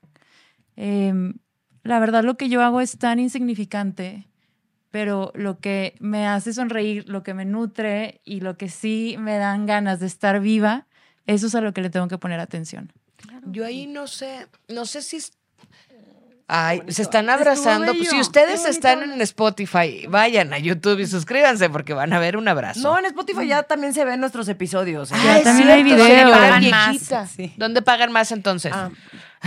em, 0.77 1.35
la 1.83 1.99
verdad 1.99 2.23
lo 2.23 2.37
que 2.37 2.49
yo 2.49 2.63
hago 2.63 2.81
es 2.81 2.97
tan 2.99 3.19
insignificante, 3.19 4.29
pero 4.97 5.31
lo 5.35 5.59
que 5.59 5.95
me 6.01 6.27
hace 6.27 6.55
sonreír, 6.55 7.05
lo 7.07 7.23
que 7.23 7.35
me 7.35 7.45
nutre 7.45 8.23
y 8.25 8.41
lo 8.41 8.57
que 8.57 8.71
sí 8.71 9.17
me 9.19 9.37
dan 9.37 9.67
ganas 9.67 10.01
de 10.01 10.07
estar 10.07 10.41
viva, 10.41 10.87
eso 11.27 11.49
es 11.49 11.55
a 11.55 11.61
lo 11.61 11.75
que 11.75 11.83
le 11.83 11.91
tengo 11.91 12.09
que 12.09 12.17
poner 12.17 12.41
atención. 12.41 12.91
Yo 13.45 13.67
ahí 13.67 13.87
no 13.87 14.07
sé, 14.07 14.47
no 14.69 14.87
sé 14.87 15.03
si... 15.03 15.19
Ay, 16.49 16.81
se 16.89 17.03
están 17.03 17.29
abrazando. 17.29 17.93
bello. 17.93 18.09
Si 18.09 18.19
ustedes 18.19 18.65
están 18.65 19.03
en 19.03 19.21
Spotify, 19.21 20.07
vayan 20.09 20.55
a 20.55 20.59
YouTube 20.59 21.01
y 21.01 21.07
suscríbanse 21.07 21.69
porque 21.69 21.93
van 21.93 22.15
a 22.15 22.19
ver 22.19 22.39
un 22.39 22.49
abrazo. 22.49 22.81
No, 22.81 22.99
en 22.99 23.05
Spotify 23.05 23.49
ya 23.49 23.65
también 23.65 23.93
se 23.93 24.03
ven 24.07 24.19
nuestros 24.21 24.49
episodios. 24.49 25.13
¿eh? 25.13 25.15
Ya 25.23 25.35
Ah, 25.35 25.39
es 25.39 25.45
también 25.45 25.69
hay 25.69 25.85
cierto, 25.85 26.05
video. 26.05 26.17
se 26.27 26.33
pagan 26.33 26.51
Pagan 26.71 26.71
más, 26.71 27.31
sí. 27.33 27.53
¿Dónde 27.59 27.83
pagan 27.83 28.13
más 28.13 28.33
entonces? 28.33 28.73
Ah, 28.75 28.91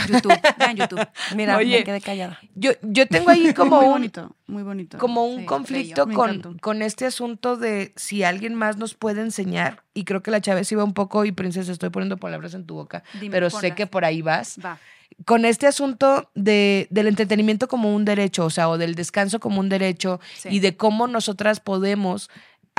YouTube, 0.07 0.39
vean 0.57 0.75
YouTube. 0.75 1.07
mira, 1.35 1.57
Oye. 1.57 1.79
me 1.79 1.83
quedé 1.83 2.01
callada. 2.01 2.39
Yo, 2.55 2.71
yo 2.81 3.07
tengo 3.07 3.29
ahí 3.29 3.53
como 3.55 3.77
muy 3.77 3.85
un, 3.85 3.91
bonito, 3.91 4.35
muy 4.47 4.63
bonito. 4.63 4.97
como 4.97 5.25
un 5.25 5.39
Sí, 5.41 5.45
conflicto 5.45 6.07
con, 6.07 6.57
con 6.59 6.81
este 6.81 7.05
asunto 7.05 7.57
de 7.57 7.93
si 7.95 8.23
alguien 8.23 8.55
más 8.55 8.77
nos 8.77 8.93
puede 8.93 9.21
enseñar. 9.21 9.83
Y 9.93 10.03
creo 10.05 10.21
que 10.23 10.31
la 10.31 10.41
Chávez 10.41 10.71
iba 10.71 10.83
un 10.83 10.93
poco, 10.93 11.25
y 11.25 11.31
princesa, 11.31 11.71
estoy 11.71 11.89
poniendo 11.89 12.17
palabras 12.17 12.53
en 12.53 12.65
tu 12.65 12.75
boca, 12.75 13.03
Dime, 13.19 13.31
pero 13.31 13.49
sé 13.49 13.71
que 13.75 13.87
por 13.87 14.05
ahí 14.05 14.21
vas. 14.21 14.57
Va. 14.63 14.77
Con 15.25 15.43
este 15.43 15.67
asunto 15.67 16.29
de, 16.35 16.87
del 16.91 17.07
entretenimiento 17.07 17.67
como 17.67 17.93
un 17.93 18.05
derecho, 18.05 18.45
o 18.45 18.49
sea, 18.49 18.69
o 18.69 18.77
del 18.77 18.95
descanso 18.95 19.39
como 19.41 19.59
un 19.59 19.67
derecho, 19.67 20.21
Sí. 20.37 20.49
y 20.51 20.59
de 20.59 20.77
cómo 20.77 21.07
nosotras 21.07 21.59
podemos. 21.59 22.29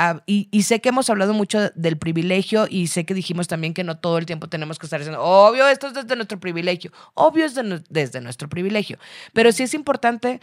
Ah, 0.01 0.23
y, 0.27 0.63
sé 0.63 0.81
que 0.81 0.89
hemos 0.89 1.11
hablado 1.11 1.35
mucho 1.35 1.71
del 1.75 1.99
privilegio 1.99 2.67
y 2.69 2.87
sé 2.89 3.05
que 3.05 3.15
dijimos 3.15 3.49
también 3.49 3.75
que 3.75 3.85
no 3.85 3.99
todo 3.99 4.19
el 4.19 4.27
tiempo 4.27 4.49
tenemos 4.49 4.79
que 4.79 4.87
estar 4.87 5.01
diciendo, 5.01 5.23
obvio, 5.23 5.69
esto 5.69 5.89
es 5.89 5.95
desde 5.95 6.17
nuestro 6.17 6.41
privilegio, 6.41 6.93
obvio 7.15 7.45
es 7.45 7.55
desde 7.89 8.21
nuestro 8.21 8.49
privilegio, 8.49 8.99
pero 9.33 9.53
sí 9.53 9.63
es 9.63 9.75
importante 9.75 10.41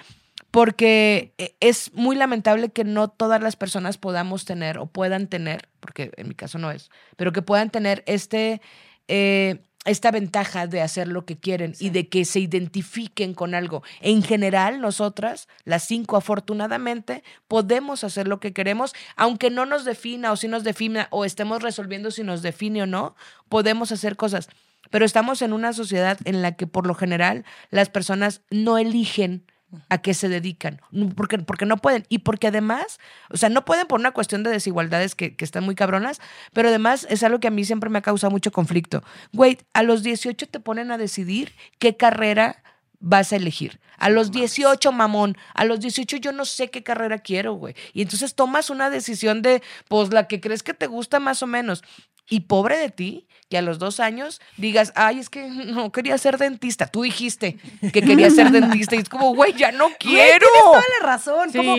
porque 0.52 1.34
eh, 1.38 1.56
es 1.60 1.94
muy 1.94 2.16
lamentable 2.16 2.70
que 2.70 2.84
no 2.84 3.10
todas 3.10 3.42
las 3.42 3.56
personas 3.56 3.98
podamos 3.98 4.46
tener 4.46 4.78
o 4.78 4.86
puedan 4.86 5.28
tener, 5.28 5.68
porque 5.80 6.12
en 6.18 6.28
mi 6.28 6.36
caso 6.36 6.58
no 6.58 6.72
es, 6.72 6.90
pero 7.16 7.32
que 7.32 7.42
puedan 7.42 7.70
tener 7.70 8.04
este, 8.06 8.62
eh, 9.08 9.62
esta 9.88 10.12
ventaja 10.12 10.68
de 10.68 10.82
hacer 10.82 11.08
lo 11.08 11.26
que 11.26 11.38
quieren 11.38 11.74
y 11.80 11.90
de 11.90 12.08
que 12.08 12.26
se 12.26 12.40
identifiquen 12.40 13.34
con 13.34 13.56
algo. 13.56 13.84
En 14.02 14.22
general, 14.22 14.82
nosotras, 14.82 15.48
las 15.64 15.84
cinco, 15.84 16.18
afortunadamente, 16.18 17.24
podemos 17.48 18.04
hacer 18.04 18.28
lo 18.28 18.40
que 18.40 18.54
queremos, 18.54 18.94
aunque 19.16 19.50
no 19.50 19.66
nos 19.66 19.86
defina 19.86 20.32
o 20.32 20.36
si 20.36 20.48
nos 20.48 20.64
defina 20.64 21.08
o 21.12 21.26
estemos 21.26 21.62
resolviendo 21.62 22.12
si 22.12 22.24
nos 22.24 22.42
define 22.42 22.84
o 22.84 22.86
no, 22.86 23.16
podemos 23.50 23.92
hacer 23.92 24.16
cosas. 24.16 24.50
Pero 24.90 25.06
estamos 25.06 25.42
en 25.42 25.54
una 25.54 25.74
sociedad 25.74 26.18
en 26.26 26.42
la 26.42 26.54
que 26.54 26.68
por 26.68 26.88
lo 26.88 26.94
general 26.94 27.46
las 27.72 27.90
personas 27.90 28.42
no 28.50 28.78
eligen 28.78 29.46
a 29.90 29.98
qué 29.98 30.14
se 30.14 30.30
dedican, 30.30 30.82
porque, 31.16 31.40
porque 31.40 31.66
no 31.66 31.78
pueden. 31.78 32.06
Y 32.10 32.20
porque 32.20 32.48
además, 32.48 33.00
o 33.30 33.38
sea, 33.38 33.50
no 33.50 33.66
pueden 33.66 33.88
por 33.88 34.00
una 34.00 34.12
cuestión 34.12 34.44
de 34.44 34.50
desigualdades 34.50 35.16
que, 35.16 35.36
que 35.36 35.46
están 35.46 35.64
muy 35.64 35.76
cabronas, 35.76 36.22
pero 36.54 36.70
además 36.70 37.06
es 37.10 37.24
algo 37.24 37.40
que 37.40 37.48
a 37.48 37.52
mí 37.52 37.66
siempre 37.66 37.90
me 37.90 38.00
ha 38.00 38.02
causado 38.02 38.32
mucho 38.32 38.52
conflicto. 38.52 39.04
Güey, 39.34 39.58
a 39.74 39.84
los 39.84 40.04
18 40.04 40.48
te 40.48 40.60
ponen 40.60 40.92
a 40.92 40.98
decidir 40.98 41.54
qué 41.80 41.98
carrera 41.98 42.64
vas 43.00 43.34
a 43.34 43.36
elegir. 43.36 43.80
A 43.98 44.10
los 44.10 44.32
18, 44.32 44.92
mamón, 44.92 45.38
a 45.54 45.66
los 45.66 45.80
18 45.80 46.18
yo 46.18 46.32
no 46.32 46.46
sé 46.46 46.70
qué 46.70 46.84
carrera 46.84 47.20
quiero, 47.20 47.54
güey. 47.54 47.76
Y 47.94 48.04
entonces 48.04 48.36
tomas 48.36 48.70
una 48.70 48.90
decisión 48.90 49.42
de, 49.42 49.64
pues, 49.88 50.14
la 50.14 50.28
que 50.28 50.40
crees 50.40 50.64
que 50.64 50.74
te 50.74 50.88
gusta 50.88 51.20
más 51.20 51.42
o 51.42 51.48
menos. 51.48 51.84
Y 52.30 52.42
pobre 52.42 52.78
de 52.78 52.90
ti, 52.90 53.28
que 53.50 53.58
a 53.58 53.62
los 53.62 53.80
dos 53.80 54.02
años 54.02 54.42
digas, 54.58 54.92
ay, 54.96 55.20
es 55.20 55.30
que 55.30 55.48
no 55.48 55.94
quería 55.94 56.18
ser 56.18 56.38
dentista. 56.38 56.88
Tú 56.88 57.04
dijiste 57.04 57.58
que 57.94 58.02
querías 58.02 58.36
ser 58.36 58.52
dentista 58.52 58.98
y 58.98 59.00
es 59.00 59.08
como, 59.08 59.34
güey, 59.34 59.54
ya 59.54 59.72
no 59.72 59.88
quiero. 59.98 60.40
Tienes 60.40 60.62
toda 60.62 60.84
la 61.00 61.06
razón. 61.06 61.50
Sí. 61.52 61.58
Como, 61.58 61.76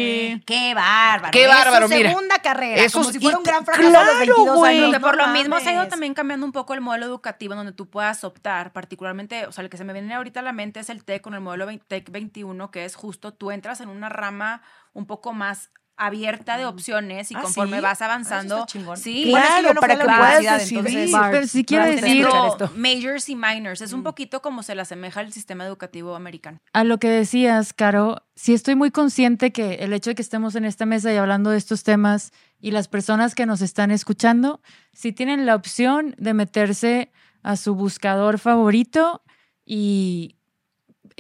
qué 0.46 0.72
bárbaro. 0.74 1.32
Qué 1.32 1.42
es 1.42 1.49
bárbaro, 1.49 1.88
su 1.88 1.94
mira. 1.94 2.09
segunda 2.09 2.38
carrera. 2.38 2.82
Eso 2.82 2.99
como 3.01 3.11
es- 3.11 3.14
si 3.14 3.20
fuera 3.20 3.36
un 3.36 3.44
gran 3.44 3.64
fracaso 3.66 3.86
a 3.88 3.90
claro, 3.90 4.07
los 4.07 4.18
22 4.20 4.57
güey. 4.57 4.78
años. 4.78 4.94
Que 4.94 5.01
por 5.01 5.16
no 5.18 5.26
lo 5.26 5.32
mismo 5.34 5.61
se 5.61 5.68
ha 5.68 5.72
ido 5.74 5.88
también 5.88 6.14
cambiando 6.14 6.46
un 6.46 6.53
poco 6.53 6.72
el 6.72 6.80
modelo 6.80 7.05
educativo 7.05 7.53
en 7.53 7.59
donde 7.59 7.72
tú 7.72 7.90
puedas 7.90 8.24
optar, 8.24 8.72
particularmente, 8.72 9.44
o 9.46 9.53
sea, 9.53 9.62
el 9.64 9.68
que 9.68 9.76
se 9.76 9.84
me 9.84 9.92
viene 9.92 10.14
ahorita 10.14 10.40
a 10.40 10.42
la 10.42 10.53
mente 10.55 10.80
es 10.80 10.88
el 10.88 11.05
TEC 11.05 11.20
con 11.20 11.34
el 11.34 11.40
modelo 11.40 11.66
TEC 11.86 12.11
21, 12.11 12.70
que 12.70 12.86
es 12.86 12.94
justo 12.94 13.34
tú 13.34 13.51
entras 13.51 13.82
en 13.82 13.90
una 13.90 14.09
rama 14.09 14.62
un 14.94 15.05
poco 15.07 15.34
más 15.34 15.70
abierta 15.99 16.57
de 16.57 16.64
opciones 16.66 17.30
y 17.30 17.34
Ah, 17.34 17.40
conforme 17.42 17.76
¿sí? 17.78 17.82
vas 17.82 18.01
Ah, 18.01 18.05
eso 18.05 18.05
avanzando. 18.05 18.66
Sí, 18.96 19.24
Claro, 19.24 19.30
Bueno, 19.30 19.46
es 19.46 19.55
que 19.57 19.62
yo 19.62 19.74
no 19.74 19.80
para 19.80 19.96
que 19.99 20.05
puedas 20.05 20.38
decidir. 20.61 20.78
entonces, 20.78 21.11
Sí, 21.11 21.16
pero 21.30 21.46
sí 21.46 21.64
quiero 21.64 21.84
decir- 21.84 22.26
esto. 22.49 22.70
majors 22.76 23.28
y 23.28 23.36
minors. 23.36 23.80
Es 23.80 23.92
un 23.92 24.03
poquito 24.03 24.40
como 24.40 24.62
se 24.62 24.74
le 24.74 24.82
asemeja 24.82 25.20
al 25.20 25.32
sistema 25.32 25.64
educativo 25.66 26.14
americano. 26.14 26.59
A 26.72 26.84
lo 26.84 26.99
que 26.99 27.09
decías, 27.11 27.72
Caro, 27.72 28.22
sí 28.36 28.55
estoy 28.55 28.76
muy 28.76 28.90
consciente 28.90 29.53
que 29.53 29.74
el 29.74 29.92
hecho 29.92 30.11
de 30.11 30.14
que 30.14 30.22
estemos 30.22 30.55
en 30.55 30.64
esta 30.64 30.86
mesa 30.86 31.12
y 31.12 31.16
hablando 31.16 31.51
de 31.51 31.59
estos 31.59 31.82
temas 31.82 32.32
y 32.61 32.70
las 32.70 32.88
personas 32.88 33.34
que 33.34 33.46
nos 33.46 33.61
están 33.61 33.90
escuchando, 33.90 34.61
si 34.92 35.12
tienen 35.12 35.46
la 35.46 35.55
opción 35.55 36.14
de 36.18 36.34
meterse 36.34 37.11
a 37.42 37.57
su 37.57 37.74
buscador 37.74 38.38
favorito 38.38 39.22
y 39.64 40.36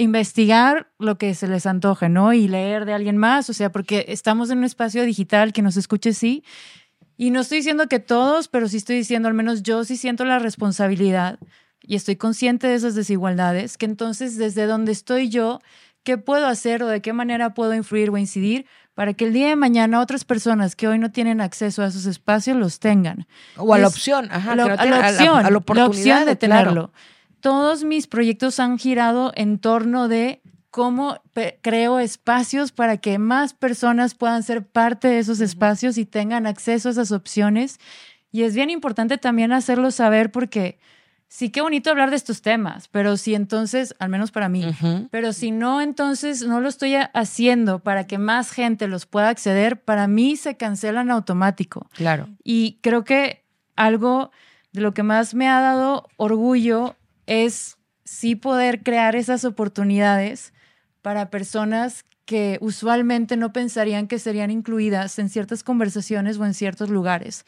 investigar 0.02 0.88
lo 0.98 1.18
que 1.18 1.34
se 1.34 1.48
les 1.48 1.66
antoje, 1.66 2.08
¿no? 2.08 2.32
Y 2.32 2.48
leer 2.48 2.84
de 2.86 2.94
alguien 2.94 3.16
más, 3.18 3.50
o 3.50 3.52
sea, 3.52 3.70
porque 3.70 4.06
estamos 4.08 4.48
en 4.50 4.58
un 4.58 4.64
espacio 4.64 5.02
digital 5.04 5.52
que 5.52 5.60
nos 5.60 5.76
escuche, 5.76 6.12
sí. 6.14 6.44
Y 7.16 7.30
no 7.30 7.40
estoy 7.40 7.58
diciendo 7.58 7.88
que 7.88 7.98
todos, 7.98 8.46
pero 8.48 8.68
sí 8.68 8.76
estoy 8.76 8.96
diciendo, 8.96 9.28
al 9.28 9.34
menos 9.34 9.62
yo 9.64 9.84
sí 9.84 9.96
siento 9.96 10.24
la 10.24 10.38
responsabilidad 10.38 11.38
y 11.82 11.96
estoy 11.96 12.14
consciente 12.16 12.68
de 12.68 12.74
esas 12.76 12.94
desigualdades, 12.94 13.76
que 13.76 13.86
entonces 13.86 14.36
desde 14.38 14.66
donde 14.66 14.92
estoy 14.92 15.28
yo, 15.28 15.58
¿qué 16.04 16.16
puedo 16.16 16.46
hacer 16.46 16.82
o 16.84 16.86
de 16.86 17.02
qué 17.02 17.12
manera 17.12 17.54
puedo 17.54 17.74
influir 17.74 18.10
o 18.10 18.16
incidir 18.18 18.66
para 18.94 19.14
que 19.14 19.24
el 19.26 19.32
día 19.32 19.48
de 19.48 19.56
mañana 19.56 20.00
otras 20.00 20.24
personas 20.24 20.76
que 20.76 20.86
hoy 20.86 20.98
no 21.00 21.10
tienen 21.10 21.40
acceso 21.40 21.82
a 21.82 21.86
esos 21.88 22.06
espacios 22.06 22.56
los 22.56 22.78
tengan? 22.78 23.26
O 23.56 23.74
a 23.74 23.78
la 23.78 23.88
opción, 23.88 24.28
ajá, 24.30 24.54
no 24.54 24.64
a 24.64 24.68
la 24.68 24.76
tienen- 24.76 24.92
a 25.00 25.02
la- 25.02 25.08
opción, 25.18 25.38
a 25.38 25.42
la 25.42 25.50
la 25.74 25.86
opción 25.86 26.24
de 26.24 26.36
tenerlo. 26.36 26.92
Todos 27.40 27.84
mis 27.84 28.06
proyectos 28.06 28.58
han 28.60 28.78
girado 28.78 29.32
en 29.34 29.58
torno 29.58 30.08
de 30.08 30.42
cómo 30.70 31.20
creo 31.62 31.98
espacios 31.98 32.72
para 32.72 32.98
que 32.98 33.18
más 33.18 33.54
personas 33.54 34.14
puedan 34.14 34.42
ser 34.42 34.66
parte 34.66 35.08
de 35.08 35.18
esos 35.18 35.40
espacios 35.40 35.98
y 35.98 36.04
tengan 36.04 36.46
acceso 36.46 36.88
a 36.88 36.92
esas 36.92 37.10
opciones. 37.12 37.78
Y 38.30 38.42
es 38.42 38.54
bien 38.54 38.70
importante 38.70 39.18
también 39.18 39.52
hacerlo 39.52 39.90
saber 39.90 40.30
porque 40.30 40.78
sí 41.26 41.50
que 41.50 41.60
bonito 41.62 41.90
hablar 41.90 42.10
de 42.10 42.16
estos 42.16 42.42
temas, 42.42 42.88
pero 42.88 43.16
si 43.16 43.34
entonces, 43.34 43.94
al 43.98 44.08
menos 44.10 44.30
para 44.30 44.48
mí, 44.48 44.64
pero 45.10 45.32
si 45.32 45.50
no, 45.50 45.80
entonces 45.80 46.46
no 46.46 46.60
lo 46.60 46.68
estoy 46.68 46.94
ha- 46.96 47.10
haciendo 47.14 47.78
para 47.80 48.06
que 48.06 48.18
más 48.18 48.50
gente 48.50 48.88
los 48.88 49.06
pueda 49.06 49.28
acceder, 49.30 49.80
para 49.80 50.06
mí 50.08 50.36
se 50.36 50.56
cancelan 50.56 51.10
automático. 51.10 51.88
Claro. 51.94 52.28
Y 52.44 52.78
creo 52.82 53.04
que 53.04 53.44
algo 53.76 54.30
de 54.72 54.80
lo 54.82 54.92
que 54.92 55.02
más 55.02 55.34
me 55.34 55.48
ha 55.48 55.60
dado 55.60 56.06
orgullo 56.16 56.94
es 57.28 57.76
sí 58.04 58.34
poder 58.34 58.82
crear 58.82 59.14
esas 59.14 59.44
oportunidades 59.44 60.54
para 61.02 61.28
personas 61.30 62.06
que 62.24 62.58
usualmente 62.60 63.36
no 63.36 63.52
pensarían 63.52 64.08
que 64.08 64.18
serían 64.18 64.50
incluidas 64.50 65.18
en 65.18 65.28
ciertas 65.28 65.62
conversaciones 65.62 66.38
o 66.38 66.46
en 66.46 66.54
ciertos 66.54 66.88
lugares. 66.88 67.44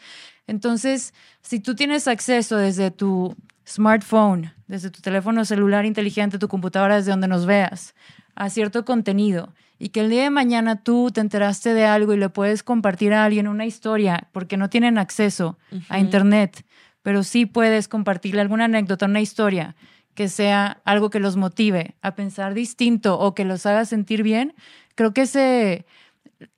Entonces, 0.47 1.15
si 1.41 1.61
tú 1.61 1.75
tienes 1.75 2.09
acceso 2.09 2.57
desde 2.57 2.91
tu 2.91 3.35
smartphone, 3.67 4.53
desde 4.69 4.91
tu 4.91 5.01
teléfono 5.01 5.45
celular 5.45 5.87
inteligente, 5.87 6.39
tu 6.39 6.49
computadora, 6.49 6.97
desde 6.97 7.11
donde 7.11 7.29
nos 7.29 7.47
veas, 7.47 7.95
a 8.35 8.51
cierto 8.51 8.85
contenido 8.85 9.55
y 9.79 9.89
que 9.89 10.01
el 10.01 10.11
día 10.11 10.25
de 10.25 10.31
mañana 10.31 10.83
tú 10.83 11.11
te 11.11 11.23
enteraste 11.23 11.73
de 11.73 11.87
algo 11.87 12.13
y 12.13 12.19
le 12.19 12.29
puedes 12.29 12.63
compartir 12.63 13.15
a 13.15 13.25
alguien 13.25 13.49
una 13.49 13.65
historia 13.65 14.29
porque 14.33 14.59
no 14.59 14.69
tienen 14.69 14.99
acceso 14.99 15.59
a 15.89 15.99
Internet, 15.99 16.65
pero 17.03 17.23
sí 17.23 17.47
puedes 17.47 17.89
compartirle 17.89 18.41
alguna 18.41 18.65
anécdota, 18.67 19.07
una 19.07 19.21
historia 19.21 19.77
que 20.15 20.29
sea 20.29 20.81
algo 20.85 21.09
que 21.11 21.21
los 21.21 21.37
motive 21.37 21.97
a 22.03 22.15
pensar 22.15 22.53
distinto 22.55 23.19
o 23.19 23.35
que 23.35 23.45
los 23.45 23.65
haga 23.67 23.85
sentir 23.85 24.23
bien, 24.23 24.55
creo 24.95 25.15
que 25.15 25.23
ese, 25.23 25.87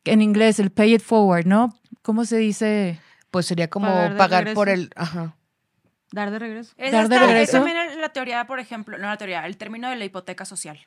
en 0.04 0.22
inglés, 0.22 0.58
el 0.58 0.70
pay 0.70 0.94
it 0.94 1.02
forward, 1.02 1.46
¿no? 1.46 1.74
¿Cómo 2.02 2.24
se 2.24 2.38
dice? 2.38 2.98
Pues 3.30 3.46
sería 3.46 3.68
como 3.68 3.86
Pagar 4.16 4.52
por 4.54 4.66
regreso. 4.68 4.88
el, 4.94 5.00
ajá. 5.00 5.36
Dar 6.10 6.30
de 6.30 6.38
regreso. 6.38 6.74
Es, 6.76 6.92
Dar 6.92 7.08
de 7.08 7.14
esta- 7.14 7.24
es 7.26 7.30
regreso. 7.32 7.52
también 7.52 8.00
la 8.00 8.08
teoría, 8.10 8.46
por 8.46 8.58
ejemplo, 8.58 8.98
no 8.98 9.06
la 9.06 9.16
teoría, 9.16 9.46
el 9.46 9.56
término 9.56 9.88
de 9.88 9.96
la 9.96 10.04
hipoteca 10.04 10.44
social. 10.44 10.78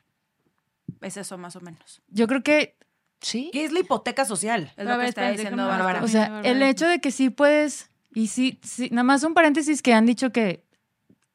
Es 1.00 1.16
eso 1.16 1.38
más 1.38 1.56
o 1.56 1.60
menos. 1.60 2.02
Yo 2.08 2.26
creo 2.26 2.42
que 2.42 2.76
Sí. 3.20 3.48
¿Qué 3.52 3.64
es 3.64 3.72
la 3.72 3.80
hipoteca 3.80 4.24
social? 4.26 4.72
Es 4.76 4.84
lo 4.84 4.90
ver, 4.90 5.00
que 5.00 5.08
está 5.08 5.30
diciendo 5.30 5.66
Bárbara. 5.66 6.02
O 6.04 6.08
sea, 6.08 6.42
el 6.44 6.62
hecho 6.62 6.86
de 6.86 7.00
que 7.00 7.10
sí 7.10 7.30
puedes, 7.30 7.90
y 8.16 8.26
sí, 8.28 8.58
sí, 8.62 8.88
nada 8.90 9.02
más 9.04 9.22
un 9.24 9.34
paréntesis 9.34 9.82
que 9.82 9.92
han 9.92 10.06
dicho 10.06 10.32
que 10.32 10.64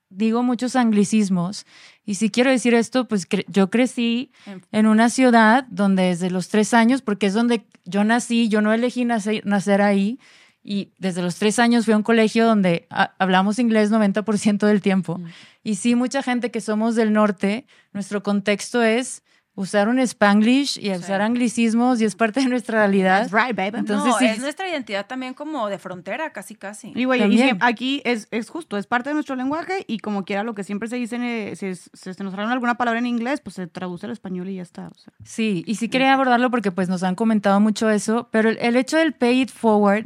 digo 0.09 0.43
muchos 0.43 0.75
anglicismos. 0.75 1.65
Y 2.05 2.15
si 2.15 2.29
quiero 2.29 2.49
decir 2.51 2.73
esto, 2.73 3.07
pues 3.07 3.29
cre- 3.29 3.45
yo 3.47 3.69
crecí 3.69 4.31
en 4.71 4.85
una 4.87 5.09
ciudad 5.09 5.65
donde 5.69 6.03
desde 6.03 6.29
los 6.31 6.49
tres 6.49 6.73
años, 6.73 7.01
porque 7.01 7.27
es 7.27 7.33
donde 7.33 7.63
yo 7.85 8.03
nací, 8.03 8.49
yo 8.49 8.61
no 8.61 8.73
elegí 8.73 9.05
nacer, 9.05 9.45
nacer 9.45 9.81
ahí, 9.81 10.19
y 10.63 10.89
desde 10.97 11.21
los 11.21 11.35
tres 11.35 11.59
años 11.59 11.85
fui 11.85 11.93
a 11.93 11.97
un 11.97 12.03
colegio 12.03 12.45
donde 12.45 12.85
ha- 12.89 13.13
hablamos 13.19 13.57
inglés 13.59 13.89
90% 13.91 14.67
del 14.67 14.81
tiempo. 14.81 15.19
Y 15.63 15.75
sí, 15.75 15.95
mucha 15.95 16.21
gente 16.23 16.51
que 16.51 16.61
somos 16.61 16.95
del 16.95 17.13
norte, 17.13 17.65
nuestro 17.93 18.21
contexto 18.21 18.83
es 18.83 19.23
usar 19.53 19.89
un 19.89 19.99
spanglish 19.99 20.79
y 20.81 20.91
usar 20.91 21.21
anglicismos 21.21 22.01
y 22.01 22.05
es 22.05 22.15
parte 22.15 22.39
de 22.39 22.47
nuestra 22.47 22.79
realidad. 22.79 23.27
That's 23.29 23.33
right, 23.47 23.55
baby. 23.55 23.79
Entonces, 23.79 24.07
no, 24.13 24.17
sí, 24.17 24.25
es 24.25 24.39
nuestra 24.39 24.69
identidad 24.69 25.05
también 25.07 25.33
como 25.33 25.67
de 25.67 25.77
frontera, 25.77 26.31
casi, 26.31 26.55
casi. 26.55 26.93
Y 26.95 27.03
güey, 27.03 27.19
aquí 27.59 28.01
es, 28.05 28.27
es 28.31 28.49
justo, 28.49 28.77
es 28.77 28.87
parte 28.87 29.09
de 29.09 29.13
nuestro 29.13 29.35
lenguaje 29.35 29.83
y 29.87 29.99
como 29.99 30.23
quiera 30.23 30.43
lo 30.43 30.55
que 30.55 30.63
siempre 30.63 30.87
se 30.87 30.95
dice, 30.95 31.17
eh, 31.51 31.55
si, 31.57 31.65
es- 31.67 31.89
si 31.93 32.13
se 32.13 32.23
nos 32.23 32.33
sale 32.33 32.43
alguna 32.51 32.75
palabra 32.75 32.99
en 32.99 33.05
inglés, 33.07 33.41
pues 33.41 33.55
se 33.55 33.67
traduce 33.67 34.05
al 34.05 34.13
español 34.13 34.47
y 34.49 34.55
ya 34.55 34.61
está. 34.63 34.87
o 34.87 34.97
sea. 34.97 35.13
Sí, 35.25 35.63
y 35.67 35.75
sí 35.75 35.89
quería 35.89 36.13
abordarlo 36.13 36.49
porque 36.49 36.71
pues 36.71 36.87
nos 36.87 37.03
han 37.03 37.15
comentado 37.15 37.59
mucho 37.59 37.89
eso, 37.89 38.29
pero 38.31 38.49
el, 38.49 38.57
el 38.61 38.75
hecho 38.77 38.97
del 38.97 39.13
pay 39.13 39.41
it 39.41 39.51
forward 39.51 40.05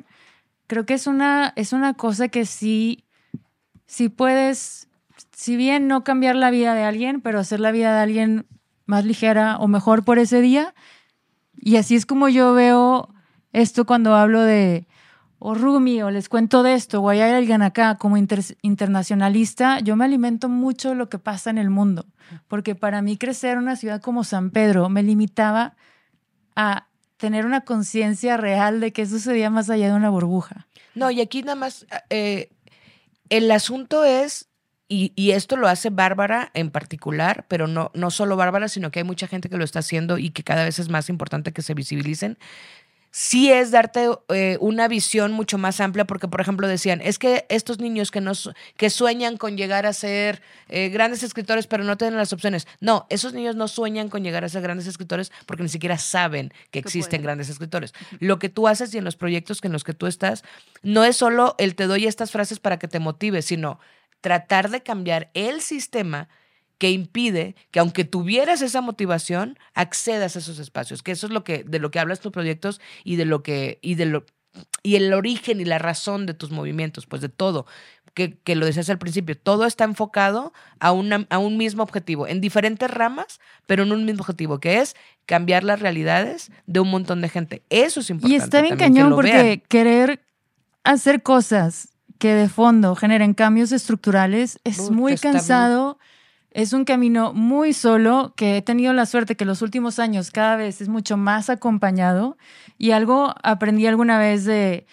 creo 0.67 0.87
que 0.87 0.95
es 0.95 1.05
una, 1.05 1.53
es 1.55 1.71
una 1.71 1.93
cosa 1.93 2.27
que 2.29 2.45
sí, 2.47 3.03
sí 3.85 4.09
puedes, 4.09 4.87
si 5.31 5.55
bien 5.55 5.87
no 5.87 6.03
cambiar 6.03 6.35
la 6.35 6.49
vida 6.49 6.73
de 6.73 6.81
alguien, 6.83 7.21
pero 7.21 7.37
hacer 7.39 7.59
la 7.59 7.71
vida 7.71 7.93
de 7.95 8.01
alguien 8.01 8.47
más 8.85 9.05
ligera 9.05 9.57
o 9.57 9.67
mejor 9.67 10.03
por 10.03 10.19
ese 10.19 10.41
día. 10.41 10.73
Y 11.57 11.77
así 11.77 11.95
es 11.95 12.05
como 12.05 12.29
yo 12.29 12.53
veo 12.53 13.13
esto 13.53 13.85
cuando 13.85 14.15
hablo 14.15 14.41
de, 14.41 14.87
o 15.39 15.53
Rumi, 15.53 16.01
o 16.01 16.11
les 16.11 16.27
cuento 16.27 16.63
de 16.63 16.73
esto, 16.73 17.01
o 17.01 17.09
hay 17.09 17.21
alguien 17.21 17.61
acá 17.61 17.95
como 17.95 18.17
inter- 18.17 18.57
internacionalista, 18.61 19.79
yo 19.79 19.95
me 19.95 20.05
alimento 20.05 20.49
mucho 20.49 20.93
lo 20.95 21.07
que 21.07 21.19
pasa 21.19 21.49
en 21.49 21.57
el 21.57 21.69
mundo, 21.69 22.05
porque 22.47 22.75
para 22.75 23.01
mí 23.01 23.17
crecer 23.17 23.53
en 23.53 23.59
una 23.59 23.75
ciudad 23.75 24.01
como 24.01 24.23
San 24.23 24.49
Pedro 24.51 24.89
me 24.89 25.03
limitaba 25.03 25.75
a 26.55 26.87
tener 27.17 27.45
una 27.45 27.61
conciencia 27.61 28.35
real 28.35 28.81
de 28.81 28.91
qué 28.91 29.05
sucedía 29.05 29.49
más 29.49 29.69
allá 29.69 29.87
de 29.87 29.93
una 29.93 30.09
burbuja. 30.09 30.67
No, 30.93 31.09
y 31.11 31.21
aquí 31.21 31.41
nada 31.41 31.55
más, 31.55 31.85
eh, 32.09 32.49
el 33.29 33.49
asunto 33.51 34.03
es, 34.03 34.49
y, 34.87 35.11
y 35.15 35.31
esto 35.31 35.55
lo 35.57 35.67
hace 35.67 35.89
Bárbara 35.89 36.51
en 36.53 36.69
particular, 36.69 37.45
pero 37.47 37.67
no, 37.67 37.91
no 37.93 38.11
solo 38.11 38.35
Bárbara, 38.35 38.67
sino 38.69 38.91
que 38.91 38.99
hay 38.99 39.03
mucha 39.05 39.27
gente 39.27 39.49
que 39.49 39.57
lo 39.57 39.63
está 39.63 39.79
haciendo 39.79 40.17
y 40.17 40.29
que 40.29 40.43
cada 40.43 40.63
vez 40.63 40.77
es 40.79 40.89
más 40.89 41.09
importante 41.09 41.51
que 41.53 41.61
se 41.61 41.73
visibilicen. 41.73 42.37
Sí 43.17 43.49
es 43.49 43.71
darte 43.71 44.09
eh, 44.27 44.57
una 44.59 44.89
visión 44.89 45.31
mucho 45.31 45.57
más 45.57 45.79
amplia, 45.79 46.03
porque 46.03 46.27
por 46.27 46.41
ejemplo 46.41 46.67
decían, 46.67 46.99
es 47.01 47.17
que 47.17 47.45
estos 47.47 47.79
niños 47.79 48.11
que, 48.11 48.19
no, 48.19 48.35
su- 48.35 48.51
que 48.75 48.89
sueñan 48.89 49.37
con 49.37 49.55
llegar 49.55 49.85
a 49.85 49.93
ser 49.93 50.41
eh, 50.67 50.89
grandes 50.89 51.23
escritores, 51.23 51.65
pero 51.65 51.85
no 51.85 51.95
tienen 51.95 52.17
las 52.17 52.33
opciones. 52.33 52.67
No, 52.81 53.07
esos 53.09 53.31
niños 53.33 53.55
no 53.55 53.69
sueñan 53.69 54.09
con 54.09 54.21
llegar 54.21 54.43
a 54.43 54.49
ser 54.49 54.61
grandes 54.61 54.85
escritores 54.85 55.31
porque 55.45 55.63
ni 55.63 55.69
siquiera 55.69 55.97
saben 55.97 56.51
que 56.71 56.79
existen 56.79 57.23
grandes 57.23 57.47
escritores. 57.47 57.93
Lo 58.19 58.37
que 58.37 58.49
tú 58.49 58.67
haces 58.67 58.93
y 58.93 58.97
en 58.97 59.05
los 59.05 59.15
proyectos 59.15 59.61
en 59.63 59.71
los 59.71 59.85
que 59.85 59.93
tú 59.93 60.07
estás, 60.07 60.43
no 60.83 61.05
es 61.05 61.15
solo 61.15 61.55
el 61.57 61.75
te 61.75 61.87
doy 61.87 62.07
estas 62.07 62.31
frases 62.31 62.59
para 62.59 62.79
que 62.79 62.89
te 62.89 62.99
motives, 62.99 63.45
sino 63.45 63.79
tratar 64.25 64.71
de 64.71 64.81
cambiar 64.81 65.29
el 65.35 65.61
sistema 65.61 66.29
que 66.79 66.89
impide 66.89 67.55
que 67.69 67.79
aunque 67.79 68.05
tuvieras 68.05 68.63
esa 68.63 68.81
motivación, 68.81 69.59
accedas 69.75 70.35
a 70.35 70.39
esos 70.39 70.57
espacios, 70.57 71.03
que 71.03 71.11
eso 71.11 71.27
es 71.27 71.31
lo 71.31 71.43
que 71.43 71.63
de 71.63 71.77
lo 71.77 71.91
que 71.91 71.99
hablas 71.99 72.21
tus 72.21 72.31
proyectos 72.31 72.81
y 73.03 73.17
de 73.17 73.25
lo 73.25 73.43
que 73.43 73.77
y 73.83 73.93
de 73.93 74.07
lo 74.07 74.25
y 74.81 74.95
el 74.95 75.13
origen 75.13 75.61
y 75.61 75.65
la 75.65 75.77
razón 75.77 76.25
de 76.25 76.33
tus 76.33 76.49
movimientos, 76.49 77.05
pues 77.05 77.21
de 77.21 77.29
todo, 77.29 77.67
que, 78.15 78.39
que 78.39 78.55
lo 78.55 78.65
decías 78.65 78.89
al 78.89 78.97
principio, 78.97 79.37
todo 79.37 79.67
está 79.67 79.83
enfocado 79.83 80.53
a, 80.79 80.91
una, 80.91 81.27
a 81.29 81.37
un 81.37 81.55
mismo 81.55 81.83
objetivo, 81.83 82.25
en 82.25 82.41
diferentes 82.41 82.89
ramas, 82.89 83.39
pero 83.67 83.83
en 83.83 83.91
un 83.91 84.05
mismo 84.05 84.21
objetivo, 84.21 84.59
que 84.59 84.79
es 84.79 84.95
cambiar 85.27 85.63
las 85.63 85.81
realidades 85.81 86.51
de 86.65 86.79
un 86.79 86.89
montón 86.89 87.21
de 87.21 87.29
gente. 87.29 87.61
Eso 87.69 87.99
es 87.99 88.09
importante. 88.09 88.33
Y 88.33 88.37
está 88.37 88.61
bien 88.61 88.77
también 88.77 88.93
cañón 88.93 89.13
porque 89.13 89.31
vean. 89.33 89.63
querer 89.67 90.25
hacer 90.83 91.21
cosas 91.21 91.89
que 92.19 92.33
de 92.33 92.49
fondo 92.49 92.95
generen 92.95 93.33
cambios 93.33 93.71
estructurales 93.71 94.59
es 94.63 94.77
muy 94.95 95.13
cansado. 95.33 95.99
Es 96.51 96.71
un 96.71 96.85
camino 96.85 97.33
muy 97.33 97.73
solo 97.73 98.33
que 98.37 98.57
he 98.57 98.61
tenido 98.61 98.93
la 98.93 99.05
suerte 99.05 99.35
que 99.35 99.43
los 99.43 99.61
últimos 99.61 99.99
años 99.99 100.31
cada 100.31 100.55
vez 100.55 100.79
es 100.79 100.87
mucho 100.87 101.17
más 101.17 101.49
acompañado. 101.49 102.37
Y 102.77 102.91
algo 102.91 103.33
aprendí 103.43 103.85
alguna 103.87 104.17
vez 104.17 104.45
de, 104.45 104.85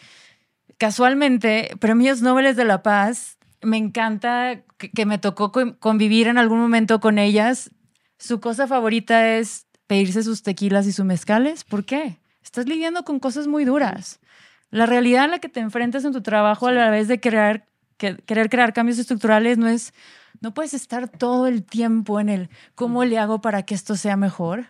casualmente, 0.79 1.71
premios 1.79 2.23
Nobel 2.23 2.55
de 2.57 2.65
la 2.65 2.83
Paz. 2.83 3.39
Me 3.63 3.77
encanta 3.77 4.63
que, 4.79 4.91
que 4.91 5.07
me 5.07 5.19
tocó 5.19 5.53
co- 5.53 5.79
convivir 5.79 6.27
en 6.27 6.39
algún 6.39 6.59
momento 6.59 7.01
con 7.01 7.19
ellas. 7.19 7.71
Su 8.19 8.41
cosa 8.41 8.67
favorita 8.67 9.37
es 9.37 9.67
pedirse 9.87 10.23
sus 10.23 10.43
tequilas 10.43 10.87
y 10.87 10.93
sus 10.93 11.05
mezcales. 11.05 11.65
¿Por 11.65 11.85
qué? 11.85 12.19
Estás 12.43 12.67
lidiando 12.67 13.05
con 13.05 13.21
cosas 13.21 13.47
muy 13.47 13.65
duras. 13.65 14.19
La 14.73 14.87
realidad 14.87 15.25
a 15.25 15.29
la 15.29 15.39
que 15.39 15.49
te 15.49 15.61
enfrentas 15.61 16.05
en 16.05 16.13
tu 16.13 16.23
trabajo 16.23 16.67
a 16.67 16.73
la 16.73 16.91
vez 16.91 17.07
de 17.07 17.21
crear, 17.21 17.67
que- 17.99 18.17
querer 18.17 18.49
crear 18.51 18.73
cambios 18.73 18.99
estructurales 18.99 19.59
no 19.59 19.69
es, 19.69 19.93
no 20.41 20.53
puedes 20.55 20.75
estar 20.75 21.09
todo 21.09 21.47
el 21.47 21.63
tiempo 21.63 22.19
en 22.19 22.29
el 22.29 22.49
cómo 22.75 23.05
le 23.05 23.19
hago 23.19 23.41
para 23.41 23.63
que 23.63 23.75
esto 23.77 23.95
sea 23.97 24.17
mejor, 24.17 24.67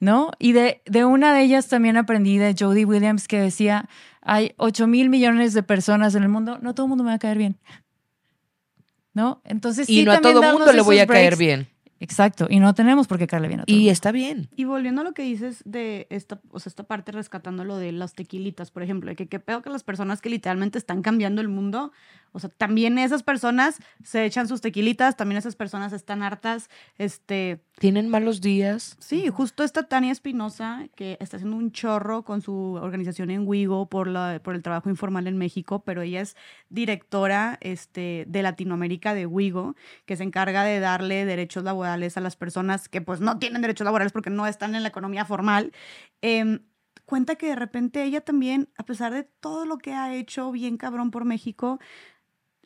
¿no? 0.00 0.32
Y 0.38 0.52
de, 0.52 0.82
de 0.86 1.04
una 1.04 1.32
de 1.34 1.42
ellas 1.42 1.68
también 1.68 1.96
aprendí 1.96 2.36
de 2.36 2.54
Jodie 2.58 2.84
Williams 2.84 3.26
que 3.28 3.40
decía, 3.40 3.88
hay 4.20 4.52
8 4.58 4.86
mil 4.86 5.08
millones 5.08 5.54
de 5.54 5.62
personas 5.62 6.14
en 6.14 6.24
el 6.24 6.28
mundo, 6.28 6.58
no 6.60 6.74
todo 6.74 6.86
el 6.86 6.90
mundo 6.90 7.04
me 7.04 7.10
va 7.10 7.14
a 7.14 7.18
caer 7.18 7.38
bien. 7.38 7.56
¿No? 9.12 9.40
Entonces 9.44 9.88
Y 9.88 10.00
sí, 10.00 10.04
no 10.04 10.12
a 10.12 10.20
todo 10.20 10.40
darnos 10.40 10.58
mundo 10.60 10.72
le 10.72 10.82
voy 10.82 10.98
a 10.98 11.06
caer 11.06 11.36
bien. 11.36 11.68
Exacto, 12.04 12.46
y 12.50 12.60
no 12.60 12.74
tenemos 12.74 13.06
por 13.06 13.16
qué 13.16 13.26
caerle 13.26 13.48
bien 13.48 13.60
a 13.60 13.64
todo. 13.64 13.74
Y 13.74 13.88
está 13.88 14.12
bien. 14.12 14.50
Y 14.56 14.64
volviendo 14.64 15.00
a 15.00 15.04
lo 15.04 15.14
que 15.14 15.22
dices 15.22 15.62
de 15.64 16.06
esta, 16.10 16.38
o 16.50 16.60
sea, 16.60 16.68
esta 16.68 16.82
parte 16.82 17.12
rescatando 17.12 17.64
lo 17.64 17.78
de 17.78 17.92
las 17.92 18.12
tequilitas, 18.12 18.70
por 18.70 18.82
ejemplo, 18.82 19.08
de 19.08 19.16
que 19.16 19.26
qué 19.26 19.40
pedo 19.40 19.62
que 19.62 19.70
las 19.70 19.84
personas 19.84 20.20
que 20.20 20.28
literalmente 20.28 20.76
están 20.76 21.00
cambiando 21.00 21.40
el 21.40 21.48
mundo, 21.48 21.92
o 22.34 22.40
sea, 22.40 22.50
también 22.50 22.98
esas 22.98 23.22
personas 23.22 23.78
se 24.02 24.24
echan 24.24 24.48
sus 24.48 24.60
tequilitas, 24.60 25.16
también 25.16 25.38
esas 25.38 25.54
personas 25.54 25.92
están 25.92 26.20
hartas, 26.24 26.68
este, 26.98 27.60
Tienen 27.78 28.08
malos 28.08 28.40
días. 28.40 28.96
Sí, 28.98 29.28
justo 29.28 29.62
esta 29.62 29.84
Tania 29.84 30.10
Espinosa, 30.10 30.88
que 30.96 31.16
está 31.20 31.36
haciendo 31.36 31.56
un 31.56 31.70
chorro 31.70 32.24
con 32.24 32.42
su 32.42 32.72
organización 32.74 33.30
en 33.30 33.46
Wigo 33.46 33.88
por, 33.88 34.08
la, 34.08 34.40
por 34.42 34.56
el 34.56 34.64
trabajo 34.64 34.90
informal 34.90 35.28
en 35.28 35.38
México, 35.38 35.84
pero 35.84 36.02
ella 36.02 36.22
es 36.22 36.36
directora 36.70 37.56
este, 37.60 38.24
de 38.26 38.42
Latinoamérica 38.42 39.14
de 39.14 39.26
Wigo, 39.26 39.76
que 40.04 40.16
se 40.16 40.24
encarga 40.24 40.64
de 40.64 40.80
darle 40.80 41.24
derechos 41.26 41.62
laborales 41.62 42.16
a 42.16 42.20
las 42.20 42.34
personas 42.34 42.88
que 42.88 43.00
pues 43.00 43.20
no 43.20 43.38
tienen 43.38 43.62
derechos 43.62 43.84
laborales 43.84 44.12
porque 44.12 44.30
no 44.30 44.48
están 44.48 44.74
en 44.74 44.82
la 44.82 44.88
economía 44.88 45.24
formal. 45.24 45.70
Em, 46.20 46.64
cuenta 47.04 47.36
que 47.36 47.48
de 47.48 47.56
repente 47.56 48.02
ella 48.02 48.20
también, 48.22 48.68
a 48.76 48.84
pesar 48.84 49.12
de 49.12 49.24
todo 49.24 49.66
lo 49.66 49.78
que 49.78 49.92
ha 49.92 50.14
hecho 50.14 50.50
bien 50.50 50.76
cabrón 50.76 51.10
por 51.10 51.24
México, 51.24 51.78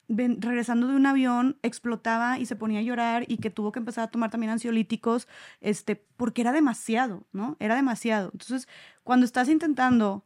ven- 0.08 0.40
regresando 0.42 0.88
de 0.88 0.96
un 0.96 1.06
avión, 1.06 1.58
explotaba 1.62 2.38
y 2.38 2.46
se 2.46 2.56
ponía 2.56 2.80
a 2.80 2.82
llorar 2.82 3.24
y 3.28 3.36
que 3.38 3.50
tuvo 3.50 3.72
que 3.72 3.78
empezar 3.78 4.04
a 4.04 4.10
tomar 4.10 4.30
también 4.30 4.50
ansiolíticos, 4.50 5.28
este, 5.60 5.96
porque 6.16 6.40
era 6.40 6.52
demasiado, 6.52 7.26
¿no? 7.32 7.56
Era 7.60 7.76
demasiado. 7.76 8.30
Entonces, 8.32 8.68
cuando 9.04 9.24
estás 9.26 9.48
intentando 9.48 10.24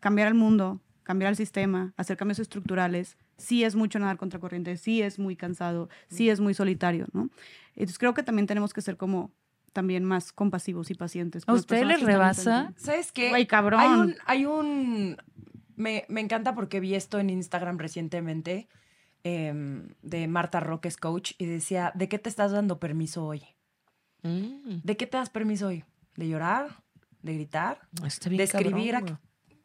cambiar 0.00 0.28
el 0.28 0.34
mundo, 0.34 0.80
cambiar 1.02 1.30
el 1.30 1.36
sistema, 1.36 1.92
hacer 1.96 2.16
cambios 2.16 2.38
estructurales, 2.38 3.16
sí 3.36 3.64
es 3.64 3.74
mucho 3.74 3.98
nadar 3.98 4.16
contra 4.16 4.38
corriente, 4.38 4.76
sí 4.76 5.02
es 5.02 5.18
muy 5.18 5.36
cansado, 5.36 5.88
sí 6.08 6.30
es 6.30 6.40
muy 6.40 6.54
solitario, 6.54 7.06
¿no? 7.12 7.30
Entonces, 7.74 7.98
creo 7.98 8.14
que 8.14 8.22
también 8.22 8.46
tenemos 8.46 8.72
que 8.72 8.80
ser 8.80 8.96
como 8.96 9.32
también 9.72 10.04
más 10.04 10.32
compasivos 10.32 10.90
y 10.90 10.94
pacientes. 10.94 11.42
¿A 11.46 11.52
usted 11.52 11.84
les 11.84 12.00
rebasa? 12.00 12.72
¿Sabes 12.76 13.10
qué? 13.10 13.30
Güey, 13.30 13.46
cabrón. 13.46 13.80
Hay 13.80 13.88
un, 13.90 14.14
hay 14.24 14.46
un 14.46 15.16
me, 15.76 16.04
me 16.08 16.20
encanta 16.20 16.54
porque 16.54 16.78
vi 16.78 16.94
esto 16.94 17.18
en 17.18 17.28
Instagram 17.30 17.78
recientemente 17.78 18.68
em, 19.24 19.88
de 20.02 20.28
Marta 20.28 20.60
Roques 20.60 20.96
Coach 20.96 21.32
y 21.38 21.46
decía, 21.46 21.90
¿de 21.94 22.08
qué 22.08 22.18
te 22.18 22.28
estás 22.28 22.52
dando 22.52 22.78
permiso 22.78 23.24
hoy? 23.26 23.42
Mm, 24.22 24.80
¿De 24.82 24.96
qué 24.96 25.06
te 25.06 25.16
das 25.16 25.30
permiso 25.30 25.66
hoy? 25.68 25.84
¿De 26.16 26.28
llorar? 26.28 26.82
¿De 27.22 27.34
gritar? 27.34 27.80
está 28.06 28.28
bien 28.28 28.38
¿De 28.38 28.44
escribir 28.44 28.92
cabrón, 28.94 29.18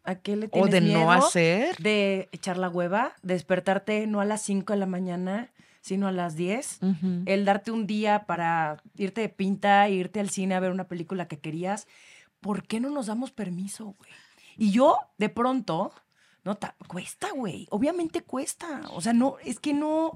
a, 0.03 0.11
a 0.11 0.15
qué 0.15 0.35
le 0.35 0.47
tienes 0.47 0.69
O 0.69 0.71
de 0.71 0.81
miedo? 0.81 0.99
no 0.99 1.11
hacer. 1.11 1.75
De 1.77 2.29
echar 2.31 2.57
la 2.57 2.69
hueva, 2.69 3.13
de 3.21 3.33
despertarte 3.35 4.07
no 4.07 4.21
a 4.21 4.25
las 4.25 4.41
5 4.41 4.73
de 4.73 4.79
la 4.79 4.85
mañana, 4.85 5.51
sino 5.81 6.07
a 6.07 6.11
las 6.11 6.35
10. 6.35 6.79
Ujú. 6.81 7.23
El 7.25 7.45
darte 7.45 7.71
un 7.71 7.85
día 7.87 8.25
para 8.25 8.81
irte 8.95 9.21
de 9.21 9.29
pinta, 9.29 9.87
irte 9.89 10.19
al 10.19 10.29
cine 10.29 10.55
a 10.55 10.59
ver 10.59 10.71
una 10.71 10.87
película 10.87 11.27
que 11.27 11.39
querías. 11.39 11.87
¿Por 12.41 12.63
qué 12.65 12.79
no 12.79 12.89
nos 12.89 13.07
damos 13.07 13.31
permiso, 13.31 13.95
güey? 13.97 14.11
Y 14.57 14.71
yo, 14.71 14.97
de 15.17 15.29
pronto, 15.29 15.93
no, 16.43 16.55
ta- 16.55 16.75
cuesta, 16.87 17.29
güey. 17.35 17.67
Obviamente 17.69 18.21
cuesta. 18.23 18.81
O 18.91 19.01
sea, 19.01 19.13
no, 19.13 19.37
es 19.43 19.59
que 19.59 19.73
no, 19.73 20.13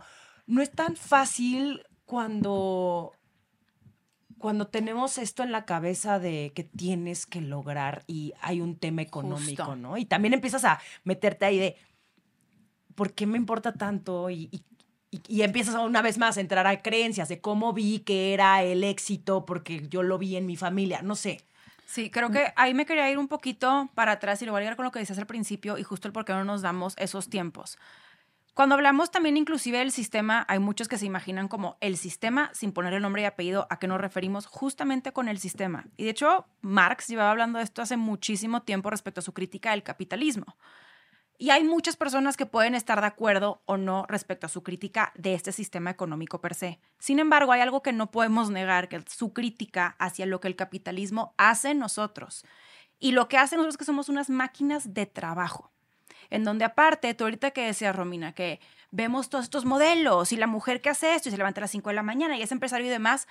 no 0.48 0.62
es 0.62 0.72
tan 0.72 0.96
fácil 0.96 1.84
cuando, 2.06 3.14
cuando 4.38 4.68
tenemos 4.68 5.18
esto 5.18 5.44
en 5.44 5.52
la 5.52 5.66
cabeza 5.66 6.20
de 6.20 6.52
que 6.56 6.64
tienes 6.64 7.26
que 7.26 7.42
lograr 7.42 8.04
y 8.08 8.34
hay 8.42 8.62
un 8.62 8.78
tema 8.78 9.02
económico, 9.02 9.64
Justo. 9.66 9.76
¿no? 9.76 9.98
Y 9.98 10.06
también 10.06 10.34
empiezas 10.34 10.64
a 10.66 10.80
meterte 11.04 11.46
ahí 11.46 11.58
de, 11.60 11.76
¿por 12.96 13.14
qué 13.14 13.26
me 13.26 13.38
importa 13.38 13.74
tanto? 13.74 14.30
Y, 14.30 14.50
y- 14.52 14.64
y, 15.12 15.22
y 15.28 15.42
empiezas 15.44 15.76
una 15.76 16.02
vez 16.02 16.18
más 16.18 16.38
a 16.38 16.42
entrar 16.42 16.66
a 16.66 16.82
creencias 16.82 17.30
de 17.30 17.40
cómo 17.40 17.72
vi 17.72 18.00
que 18.00 18.34
era 18.34 18.64
el 18.64 18.84
éxito 18.84 19.46
porque 19.46 19.88
yo 19.88 20.02
lo 20.02 20.18
vi 20.18 20.36
en 20.38 20.48
mi 20.48 20.56
familia, 20.56 21.04
no 21.04 21.16
sé. 21.16 21.42
Sí, 21.86 22.10
creo 22.10 22.30
que 22.32 22.54
ahí 22.56 22.74
me 22.74 22.86
quería 22.86 23.10
ir 23.12 23.18
un 23.18 23.28
poquito 23.28 23.90
para 23.94 24.14
atrás 24.14 24.42
y 24.42 24.46
lo 24.46 24.52
voy 24.52 24.60
a 24.60 24.62
ligar 24.62 24.76
con 24.76 24.86
lo 24.86 24.92
que 24.92 25.00
decías 25.00 25.20
al 25.20 25.28
principio 25.28 25.78
y 25.78 25.84
justo 25.84 26.08
el 26.08 26.14
por 26.14 26.26
qué 26.26 26.34
no 26.34 26.44
nos 26.44 26.62
damos 26.62 26.96
esos 26.98 27.30
tiempos. 27.30 27.78
Cuando 28.54 28.76
hablamos 28.76 29.10
también 29.10 29.36
inclusive 29.36 29.80
del 29.80 29.92
sistema, 29.92 30.46
hay 30.48 30.60
muchos 30.60 30.88
que 30.88 31.00
se 31.00 31.08
imaginan 31.08 31.48
como 31.48 31.78
el 31.82 31.98
sistema 31.98 32.52
sin 32.54 32.72
ponerle 32.72 33.00
nombre 33.00 33.24
y 33.24 33.26
apellido 33.26 33.66
a 33.72 33.80
qué 33.80 33.88
nos 33.88 34.00
referimos 34.00 34.46
justamente 34.46 35.12
con 35.12 35.28
el 35.28 35.40
sistema. 35.40 35.86
Y 35.98 36.04
de 36.04 36.12
hecho, 36.12 36.46
Marx 36.62 37.08
llevaba 37.08 37.32
hablando 37.32 37.58
de 37.58 37.64
esto 37.64 37.82
hace 37.82 37.98
muchísimo 37.98 38.62
tiempo 38.62 38.92
respecto 38.92 39.22
a 39.22 39.24
su 39.24 39.34
crítica 39.34 39.72
del 39.72 39.82
capitalismo. 39.82 40.56
Y 41.44 41.50
hay 41.50 41.66
muchas 41.66 41.98
personas 41.98 42.38
que 42.38 42.46
pueden 42.46 42.74
estar 42.74 43.02
de 43.02 43.08
acuerdo 43.08 43.62
o 43.66 43.76
no 43.76 44.06
respecto 44.08 44.46
a 44.46 44.50
su 44.50 44.64
crítica 44.64 45.12
de 45.14 45.34
este 45.34 45.52
sistema 45.52 45.90
económico 45.90 46.40
per 46.40 46.56
se. 46.56 46.80
Sin 47.00 47.20
embargo, 47.20 47.52
hay 47.52 47.60
algo 47.60 47.84
que 47.84 47.92
no 47.92 48.12
podemos 48.12 48.50
negar, 48.50 48.88
que 48.88 48.96
es 48.96 49.04
su 49.10 49.34
crítica 49.34 49.98
hacia 50.00 50.26
lo 50.26 50.40
que 50.40 50.48
el 50.48 50.56
capitalismo 50.56 51.34
hace 51.38 51.72
en 51.72 51.80
nosotros. 51.80 52.46
Y 52.98 53.12
lo 53.12 53.28
que 53.28 53.38
hace 53.38 53.58
nosotros 53.58 53.74
es 53.74 53.78
que 53.78 53.84
somos 53.84 54.08
unas 54.08 54.30
máquinas 54.30 54.94
de 54.94 55.06
trabajo 55.06 55.74
en 56.30 56.46
donde 56.46 56.64
aparte, 56.64 57.14
tú 57.14 57.26
ahorita 57.26 57.52
que 57.52 57.66
decías, 57.66 57.94
Romina, 57.94 58.32
que 58.32 58.62
vemos 58.92 59.28
todos 59.28 59.44
estos 59.44 59.66
modelos 59.66 60.32
y 60.32 60.38
la 60.38 60.48
mujer 60.48 60.80
que 60.80 60.92
hace 60.92 61.14
esto 61.14 61.28
y 61.28 61.34
se 61.34 61.38
levanta 61.38 61.60
a 61.60 61.64
las 61.64 61.72
5 61.72 61.90
de 61.90 61.96
la 61.96 62.04
mañana 62.04 62.38
y 62.38 62.42
es 62.42 62.54
empresario 62.54 62.88
y 62.88 62.90
demás, 62.90 63.28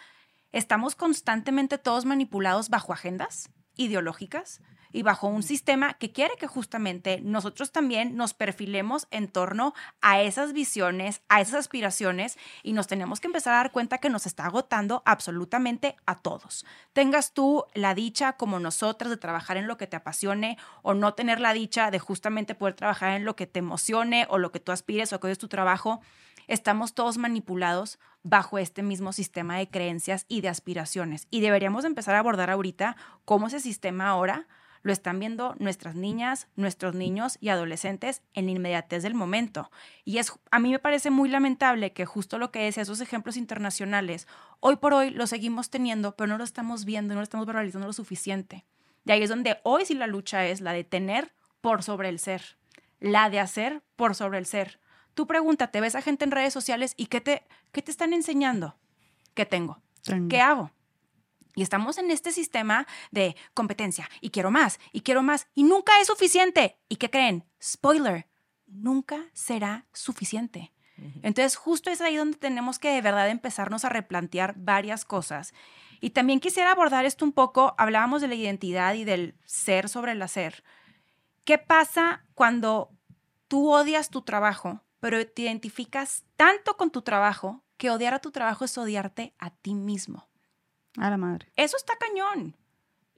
estamos 0.52 0.96
constantemente 0.96 1.78
todos 1.78 2.04
manipulados 2.04 2.68
bajo 2.68 2.92
agendas 2.92 3.48
ideológicas 3.74 4.60
y 4.92 5.02
bajo 5.02 5.26
un 5.26 5.42
sistema 5.42 5.94
que 5.94 6.12
quiere 6.12 6.34
que 6.38 6.46
justamente 6.46 7.20
nosotros 7.22 7.72
también 7.72 8.16
nos 8.16 8.34
perfilemos 8.34 9.06
en 9.10 9.28
torno 9.28 9.74
a 10.00 10.20
esas 10.22 10.52
visiones, 10.52 11.22
a 11.28 11.40
esas 11.40 11.54
aspiraciones 11.54 12.38
y 12.62 12.72
nos 12.72 12.86
tenemos 12.86 13.20
que 13.20 13.26
empezar 13.26 13.54
a 13.54 13.58
dar 13.58 13.72
cuenta 13.72 13.98
que 13.98 14.10
nos 14.10 14.26
está 14.26 14.46
agotando 14.46 15.02
absolutamente 15.04 15.96
a 16.06 16.18
todos. 16.18 16.64
Tengas 16.92 17.32
tú 17.32 17.64
la 17.74 17.94
dicha 17.94 18.34
como 18.34 18.60
nosotras 18.60 19.10
de 19.10 19.16
trabajar 19.16 19.56
en 19.56 19.66
lo 19.66 19.76
que 19.76 19.86
te 19.86 19.96
apasione 19.96 20.58
o 20.82 20.94
no 20.94 21.14
tener 21.14 21.40
la 21.40 21.52
dicha 21.52 21.90
de 21.90 21.98
justamente 21.98 22.54
poder 22.54 22.74
trabajar 22.74 23.12
en 23.12 23.24
lo 23.24 23.36
que 23.36 23.46
te 23.46 23.58
emocione 23.58 24.26
o 24.28 24.38
lo 24.38 24.52
que 24.52 24.60
tú 24.60 24.72
aspires 24.72 25.12
o 25.12 25.20
que 25.20 25.30
es 25.30 25.38
tu 25.38 25.48
trabajo, 25.48 26.00
estamos 26.48 26.94
todos 26.94 27.18
manipulados 27.18 27.98
bajo 28.22 28.58
este 28.58 28.82
mismo 28.82 29.12
sistema 29.12 29.58
de 29.58 29.68
creencias 29.68 30.26
y 30.28 30.42
de 30.42 30.48
aspiraciones. 30.48 31.26
Y 31.30 31.40
deberíamos 31.40 31.84
empezar 31.84 32.14
a 32.14 32.20
abordar 32.20 32.50
ahorita 32.50 32.96
cómo 33.24 33.48
ese 33.48 33.60
sistema 33.60 34.08
ahora 34.08 34.46
lo 34.82 34.92
están 34.92 35.18
viendo 35.18 35.54
nuestras 35.58 35.94
niñas, 35.94 36.48
nuestros 36.56 36.94
niños 36.94 37.38
y 37.40 37.48
adolescentes 37.48 38.22
en 38.34 38.46
la 38.46 38.52
inmediatez 38.52 39.02
del 39.02 39.14
momento. 39.14 39.70
Y 40.04 40.18
es, 40.18 40.32
a 40.50 40.58
mí 40.58 40.70
me 40.70 40.78
parece 40.78 41.10
muy 41.10 41.28
lamentable 41.28 41.92
que 41.92 42.04
justo 42.04 42.38
lo 42.38 42.50
que 42.50 42.64
decía, 42.64 42.82
esos 42.82 43.00
ejemplos 43.00 43.36
internacionales, 43.36 44.26
hoy 44.60 44.76
por 44.76 44.94
hoy 44.94 45.10
lo 45.10 45.26
seguimos 45.26 45.70
teniendo, 45.70 46.16
pero 46.16 46.28
no 46.28 46.38
lo 46.38 46.44
estamos 46.44 46.84
viendo, 46.84 47.14
no 47.14 47.20
lo 47.20 47.24
estamos 47.24 47.46
verbalizando 47.46 47.86
lo 47.86 47.92
suficiente. 47.92 48.64
De 49.04 49.12
ahí 49.12 49.22
es 49.22 49.30
donde 49.30 49.58
hoy 49.62 49.84
sí 49.84 49.94
la 49.94 50.06
lucha 50.06 50.46
es 50.46 50.60
la 50.60 50.72
de 50.72 50.84
tener 50.84 51.32
por 51.60 51.82
sobre 51.82 52.08
el 52.08 52.18
ser, 52.18 52.42
la 53.00 53.30
de 53.30 53.40
hacer 53.40 53.82
por 53.96 54.14
sobre 54.14 54.38
el 54.38 54.46
ser. 54.46 54.80
Tú 55.14 55.26
pregúntate, 55.26 55.80
ves 55.80 55.94
a 55.94 56.02
gente 56.02 56.24
en 56.24 56.30
redes 56.30 56.52
sociales 56.52 56.94
y 56.96 57.06
¿qué 57.06 57.20
te, 57.20 57.44
qué 57.70 57.82
te 57.82 57.90
están 57.90 58.12
enseñando? 58.12 58.76
¿Qué 59.34 59.46
tengo? 59.46 59.80
¿Qué 60.28 60.40
hago? 60.40 60.70
Y 61.54 61.62
estamos 61.62 61.98
en 61.98 62.10
este 62.10 62.32
sistema 62.32 62.86
de 63.10 63.36
competencia 63.54 64.08
y 64.20 64.30
quiero 64.30 64.50
más 64.50 64.78
y 64.92 65.02
quiero 65.02 65.22
más 65.22 65.48
y 65.54 65.64
nunca 65.64 65.92
es 66.00 66.06
suficiente. 66.06 66.78
¿Y 66.88 66.96
qué 66.96 67.10
creen? 67.10 67.44
Spoiler, 67.62 68.26
nunca 68.66 69.26
será 69.32 69.86
suficiente. 69.92 70.72
Entonces, 71.22 71.56
justo 71.56 71.90
es 71.90 72.00
ahí 72.00 72.16
donde 72.16 72.38
tenemos 72.38 72.78
que 72.78 72.92
de 72.92 73.00
verdad 73.00 73.28
empezarnos 73.28 73.84
a 73.84 73.88
replantear 73.88 74.54
varias 74.56 75.04
cosas. 75.04 75.52
Y 76.00 76.10
también 76.10 76.40
quisiera 76.40 76.72
abordar 76.72 77.04
esto 77.04 77.24
un 77.24 77.32
poco, 77.32 77.74
hablábamos 77.78 78.20
de 78.22 78.28
la 78.28 78.34
identidad 78.34 78.94
y 78.94 79.04
del 79.04 79.36
ser 79.44 79.88
sobre 79.88 80.12
el 80.12 80.22
hacer. 80.22 80.62
¿Qué 81.44 81.58
pasa 81.58 82.24
cuando 82.34 82.90
tú 83.48 83.72
odias 83.72 84.10
tu 84.10 84.22
trabajo, 84.22 84.80
pero 85.00 85.24
te 85.26 85.42
identificas 85.42 86.24
tanto 86.36 86.76
con 86.76 86.90
tu 86.90 87.02
trabajo 87.02 87.64
que 87.76 87.90
odiar 87.90 88.14
a 88.14 88.20
tu 88.20 88.30
trabajo 88.30 88.64
es 88.64 88.78
odiarte 88.78 89.34
a 89.38 89.50
ti 89.50 89.74
mismo? 89.74 90.28
A 90.96 91.10
la 91.10 91.16
madre. 91.16 91.48
Eso 91.56 91.76
está 91.76 91.94
cañón. 91.96 92.56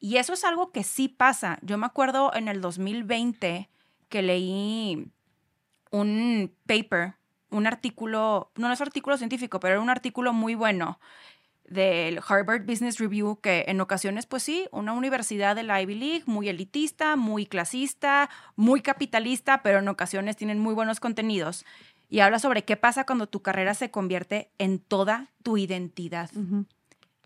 Y 0.01 0.19
eso 0.19 0.33
es 0.33 0.45
algo 0.45 0.71
que 0.71 0.85
sí 0.85 1.09
pasa. 1.09 1.59
Yo 1.63 1.79
me 1.79 1.87
acuerdo 1.87 2.33
en 2.35 2.49
el 2.49 2.61
2020 2.61 3.69
que 4.09 4.23
leí 4.23 5.11
un 5.91 6.53
paper, 6.67 7.15
un 7.51 7.67
artículo, 7.67 8.51
no 8.57 8.73
es 8.73 8.81
artículo 8.81 9.17
científico, 9.17 9.61
pero 9.61 9.75
era 9.75 9.81
un 9.81 9.91
artículo 9.91 10.33
muy 10.33 10.55
bueno 10.55 10.99
del 11.65 12.21
Harvard 12.27 12.67
Business 12.67 12.99
Review, 12.99 13.41
que 13.41 13.65
en 13.69 13.81
ocasiones, 13.81 14.27
pues 14.27 14.43
sí, 14.43 14.67
una 14.71 14.93
universidad 14.93 15.57
de 15.57 15.63
la 15.63 15.81
Ivy 15.81 15.95
League, 15.95 16.23
muy 16.27 16.49
elitista, 16.49 17.17
muy 17.17 17.47
clasista, 17.47 18.29
muy 18.57 18.83
capitalista, 18.83 19.63
pero 19.63 19.79
en 19.79 19.89
ocasiones 19.89 20.37
tienen 20.37 20.59
muy 20.59 20.75
buenos 20.75 21.01
contenidos. 21.01 21.65
Y 22.11 22.21
habla 22.21 22.39
sobre 22.39 22.65
qué 22.65 22.77
pasa 22.77 23.07
cuando 23.07 23.27
tu 23.27 23.41
carrera 23.41 23.75
se 23.75 23.91
convierte 23.91 24.51
en 24.59 24.79
toda 24.79 25.29
tu 25.43 25.57
identidad. 25.57 26.31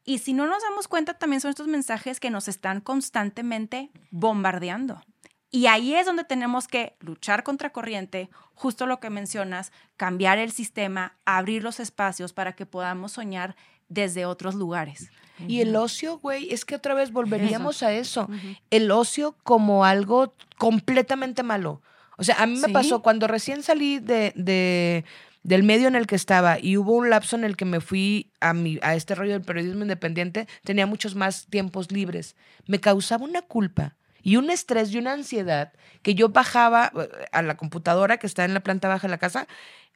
Y 0.08 0.18
si 0.18 0.32
no 0.32 0.46
nos 0.46 0.62
damos 0.62 0.88
cuenta, 0.88 1.14
también 1.14 1.40
son 1.42 1.50
estos 1.50 1.66
mensajes 1.66 2.18
que 2.18 2.30
nos 2.30 2.48
están 2.48 2.80
constantemente 2.80 3.90
bombardeando. 4.10 5.02
Y 5.50 5.66
ahí 5.66 5.94
es 5.94 6.06
donde 6.06 6.24
tenemos 6.24 6.66
que 6.66 6.96
luchar 7.00 7.42
contra 7.42 7.70
corriente, 7.70 8.30
justo 8.54 8.86
lo 8.86 9.00
que 9.00 9.10
mencionas, 9.10 9.70
cambiar 9.96 10.38
el 10.38 10.50
sistema, 10.52 11.14
abrir 11.24 11.62
los 11.62 11.78
espacios 11.80 12.32
para 12.32 12.54
que 12.54 12.64
podamos 12.66 13.12
soñar 13.12 13.54
desde 13.88 14.24
otros 14.26 14.54
lugares. 14.54 15.10
Y 15.46 15.60
el 15.60 15.76
ocio, 15.76 16.18
güey, 16.18 16.52
es 16.52 16.64
que 16.64 16.74
otra 16.74 16.94
vez 16.94 17.12
volveríamos 17.12 17.82
a 17.82 17.92
eso. 17.92 18.28
El 18.70 18.90
ocio 18.90 19.36
como 19.42 19.84
algo 19.84 20.34
completamente 20.56 21.42
malo. 21.42 21.80
O 22.16 22.24
sea, 22.24 22.36
a 22.42 22.46
mí 22.46 22.54
me 22.58 22.68
pasó 22.72 23.02
cuando 23.02 23.26
recién 23.28 23.62
salí 23.62 24.00
de, 24.00 24.32
de- 24.34 25.04
del 25.48 25.62
medio 25.62 25.88
en 25.88 25.94
el 25.94 26.06
que 26.06 26.14
estaba 26.14 26.58
y 26.60 26.76
hubo 26.76 26.92
un 26.92 27.08
lapso 27.08 27.34
en 27.34 27.42
el 27.42 27.56
que 27.56 27.64
me 27.64 27.80
fui 27.80 28.30
a, 28.38 28.52
mi, 28.52 28.78
a 28.82 28.94
este 28.94 29.14
rollo 29.14 29.32
del 29.32 29.40
periodismo 29.40 29.80
independiente, 29.80 30.46
tenía 30.62 30.86
muchos 30.86 31.14
más 31.14 31.46
tiempos 31.46 31.90
libres. 31.90 32.36
Me 32.66 32.80
causaba 32.80 33.24
una 33.24 33.40
culpa 33.40 33.96
y 34.22 34.36
un 34.36 34.50
estrés 34.50 34.92
y 34.92 34.98
una 34.98 35.14
ansiedad 35.14 35.72
que 36.02 36.14
yo 36.14 36.28
bajaba 36.28 36.92
eh, 36.94 37.08
a 37.32 37.40
la 37.40 37.56
computadora 37.56 38.18
que 38.18 38.26
está 38.26 38.44
en 38.44 38.52
la 38.52 38.60
planta 38.60 38.88
baja 38.88 39.06
de 39.06 39.10
la 39.10 39.16
casa, 39.16 39.48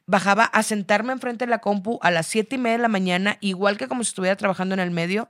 bajaba 0.07 0.45
a 0.45 0.63
sentarme 0.63 1.13
enfrente 1.13 1.45
de 1.45 1.51
la 1.51 1.59
compu 1.59 1.99
a 2.01 2.09
las 2.09 2.25
siete 2.25 2.55
y 2.55 2.57
media 2.57 2.77
de 2.77 2.81
la 2.81 2.87
mañana, 2.87 3.37
igual 3.39 3.77
que 3.77 3.87
como 3.87 4.03
si 4.03 4.07
estuviera 4.07 4.35
trabajando 4.35 4.73
en 4.73 4.79
el 4.79 4.89
medio, 4.89 5.29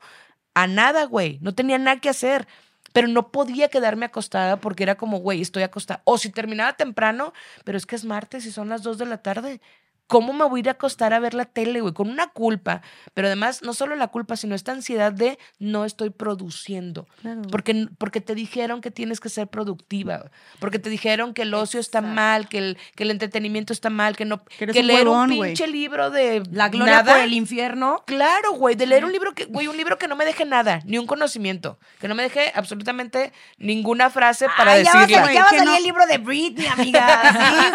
a 0.53 0.67
nada, 0.67 1.03
güey. 1.03 1.37
No 1.41 1.53
tenía 1.53 1.77
nada 1.77 1.99
que 1.99 2.07
hacer. 2.07 2.47
Pero 2.93 3.07
no 3.07 3.31
podía 3.31 3.69
quedarme 3.69 4.05
acostada 4.05 4.57
porque 4.57 4.83
era 4.83 4.95
como, 4.95 5.17
güey, 5.17 5.41
estoy 5.41 5.63
acostada. 5.63 6.03
O 6.05 6.19
si 6.19 6.29
terminaba 6.29 6.73
temprano, 6.73 7.33
pero 7.63 7.75
es 7.75 7.87
que 7.87 7.95
es 7.95 8.05
martes 8.05 8.45
y 8.45 8.51
son 8.51 8.69
las 8.69 8.83
dos 8.83 8.99
de 8.99 9.07
la 9.07 9.17
tarde. 9.17 9.59
¿Cómo 10.07 10.33
me 10.33 10.45
voy 10.45 10.59
a 10.59 10.61
ir 10.61 10.67
a 10.69 10.73
acostar 10.73 11.13
a 11.13 11.19
ver 11.19 11.33
la 11.33 11.45
tele, 11.45 11.81
güey? 11.81 11.93
Con 11.93 12.09
una 12.09 12.27
culpa. 12.27 12.81
Pero 13.13 13.27
además, 13.27 13.63
no 13.63 13.73
solo 13.73 13.95
la 13.95 14.07
culpa, 14.09 14.35
sino 14.35 14.53
esta 14.53 14.71
ansiedad 14.71 15.11
de 15.11 15.39
no 15.59 15.85
estoy 15.85 16.09
produciendo. 16.11 17.07
Claro. 17.21 17.41
Porque, 17.49 17.87
porque 17.97 18.21
te 18.21 18.35
dijeron 18.35 18.81
que 18.81 18.91
tienes 18.91 19.19
que 19.19 19.29
ser 19.29 19.47
productiva. 19.47 20.29
Porque 20.59 20.77
te 20.79 20.89
dijeron 20.89 21.33
que 21.33 21.43
el 21.43 21.53
ocio 21.53 21.79
está 21.79 22.01
mal, 22.01 22.47
que 22.49 22.57
el, 22.59 22.77
que 22.95 23.03
el 23.03 23.11
entretenimiento 23.11 23.73
está 23.73 23.89
mal, 23.89 24.15
que 24.15 24.25
no. 24.25 24.43
Que 24.45 24.65
leer 24.83 25.07
un 25.07 25.13
huevón, 25.15 25.29
pinche 25.29 25.67
libro 25.67 26.09
de. 26.11 26.43
La 26.51 26.69
gloria 26.69 26.97
nada, 26.97 27.13
por 27.13 27.21
el 27.23 27.33
infierno. 27.33 28.03
Claro, 28.05 28.53
güey, 28.53 28.75
de 28.75 28.85
leer 28.85 29.05
un 29.05 29.11
libro 29.11 29.33
que, 29.33 29.45
güey, 29.45 29.67
un 29.67 29.77
libro 29.77 29.97
que 29.97 30.07
no 30.07 30.15
me 30.15 30.25
deje 30.25 30.45
nada, 30.45 30.81
ni 30.85 30.97
un 30.97 31.07
conocimiento, 31.07 31.79
que 31.99 32.07
no 32.07 32.15
me 32.15 32.23
deje 32.23 32.51
absolutamente 32.55 33.31
ninguna 33.57 34.09
frase 34.09 34.47
para 34.57 34.73
Ay, 34.73 34.83
ya 34.83 34.93
va 34.93 34.99
a 34.99 35.07
salir- 35.07 35.15
ya 35.33 35.41
va 35.43 35.47
a 35.47 35.49
Que 35.49 35.57
salir 35.57 35.71
no- 35.71 35.77
el 35.77 35.83
libro 35.83 36.05
de 36.05 36.17
Britney, 36.17 36.67
amiga. 36.67 37.21
Sí, 37.53 37.69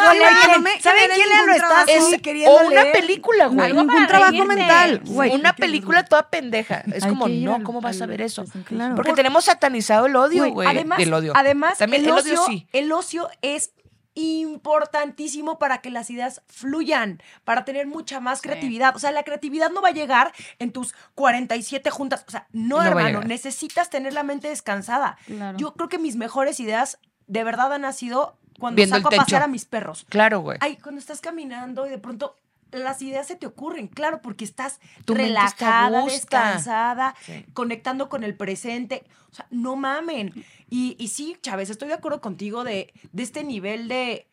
güey, 0.63 0.81
¿Saben 0.81 1.11
quién 1.15 1.29
le 1.29 1.47
lo 1.47 1.53
está 1.53 1.85
queriendo 2.29 2.53
o 2.55 2.67
una 2.67 2.83
leer? 2.83 2.93
película, 2.93 3.47
güey. 3.47 3.67
Algo 3.71 3.87
para 3.87 4.07
trabajo 4.07 4.31
reírte. 4.33 4.55
mental, 4.55 5.01
güey. 5.07 5.35
Una 5.35 5.55
película 5.55 6.05
toda 6.05 6.29
pendeja. 6.31 6.83
Es 6.93 7.05
Hay 7.05 7.11
como, 7.11 7.27
que 7.27 7.33
ir 7.33 7.45
no, 7.45 7.55
al- 7.57 7.63
¿cómo 7.63 7.81
vas 7.81 8.01
a 8.01 8.05
al 8.05 8.11
ver 8.11 8.21
eso? 8.23 8.45
Claro. 8.65 8.95
Porque 8.95 9.13
tenemos 9.15 9.45
satanizado 9.45 10.07
el 10.07 10.17
odio, 10.17 10.51
Güey. 10.53 10.69
Además, 10.69 10.99
el 11.01 11.13
odio. 11.15 11.33
además 11.35 11.79
También 11.79 12.03
el, 12.03 12.09
el 12.09 12.15
ocio, 12.15 12.41
sí. 12.47 12.67
el 12.73 12.93
ocio 12.93 13.29
es 13.43 13.73
importantísimo 14.15 15.59
para 15.59 15.79
que 15.79 15.91
las 15.91 16.11
ideas 16.11 16.43
fluyan, 16.49 17.23
para 17.45 17.65
tener 17.65 17.87
mucha 17.87 18.19
más 18.21 18.43
creatividad. 18.43 18.95
O 18.97 18.99
sea, 18.99 19.13
la 19.13 19.23
creatividad 19.23 19.71
no 19.71 19.81
va 19.81 19.89
a 19.89 19.93
llegar 19.93 20.33
en 20.59 20.73
tus 20.73 20.95
47 21.15 21.91
juntas. 21.91 22.25
O 22.27 22.31
sea, 22.31 22.47
no, 22.53 22.69
No 22.69 22.77
va 22.77 22.83
a 22.85 22.89
hermano, 22.89 23.09
llegar. 23.09 23.27
necesitas 23.27 23.91
tener 23.91 24.13
la 24.15 24.23
mente 24.25 24.49
descansada. 24.49 25.17
Claro. 25.27 25.57
Yo 25.59 25.75
creo 25.75 25.89
que 25.89 25.99
mis 25.99 26.17
mejores 26.17 26.59
ideas 26.61 26.99
de 27.27 27.45
verdad 27.45 27.73
han 27.73 27.83
nacido 27.83 28.39
cuando 28.59 28.77
Viendo 28.77 28.97
saco 28.97 29.11
el 29.11 29.19
a 29.21 29.23
pasear 29.23 29.43
a 29.43 29.49
mis 29.49 29.65
perros. 29.65 30.07
Claro, 30.09 30.41
güey. 30.41 30.59
Ay, 30.61 30.77
cuando 30.77 30.99
estás 31.01 31.21
caminando 31.21 31.87
y 31.87 31.91
de 31.91 31.99
pronto 31.99 32.37
las 32.71 33.01
ideas 33.01 33.27
se 33.27 33.35
te 33.37 33.47
ocurren, 33.47 33.87
claro, 33.87 34.21
porque 34.21 34.45
estás 34.45 34.79
Tu 35.07 35.15
relajada, 35.15 36.05
descansada, 36.05 37.15
Sí. 37.23 37.45
conectando 37.55 38.09
con 38.09 38.25
el 38.25 38.37
presente. 38.37 39.05
O 39.31 39.35
sea, 39.35 39.47
no 39.51 39.77
mamen. 39.77 40.33
Y, 40.69 40.95
y 40.99 41.09
sí, 41.09 41.37
Chávez, 41.41 41.71
estoy 41.71 41.89
de 41.89 41.95
acuerdo 41.95 42.21
contigo 42.21 42.65
de, 42.65 42.93
de 43.13 43.23
este 43.23 43.43
nivel 43.45 43.89
de 43.89 44.27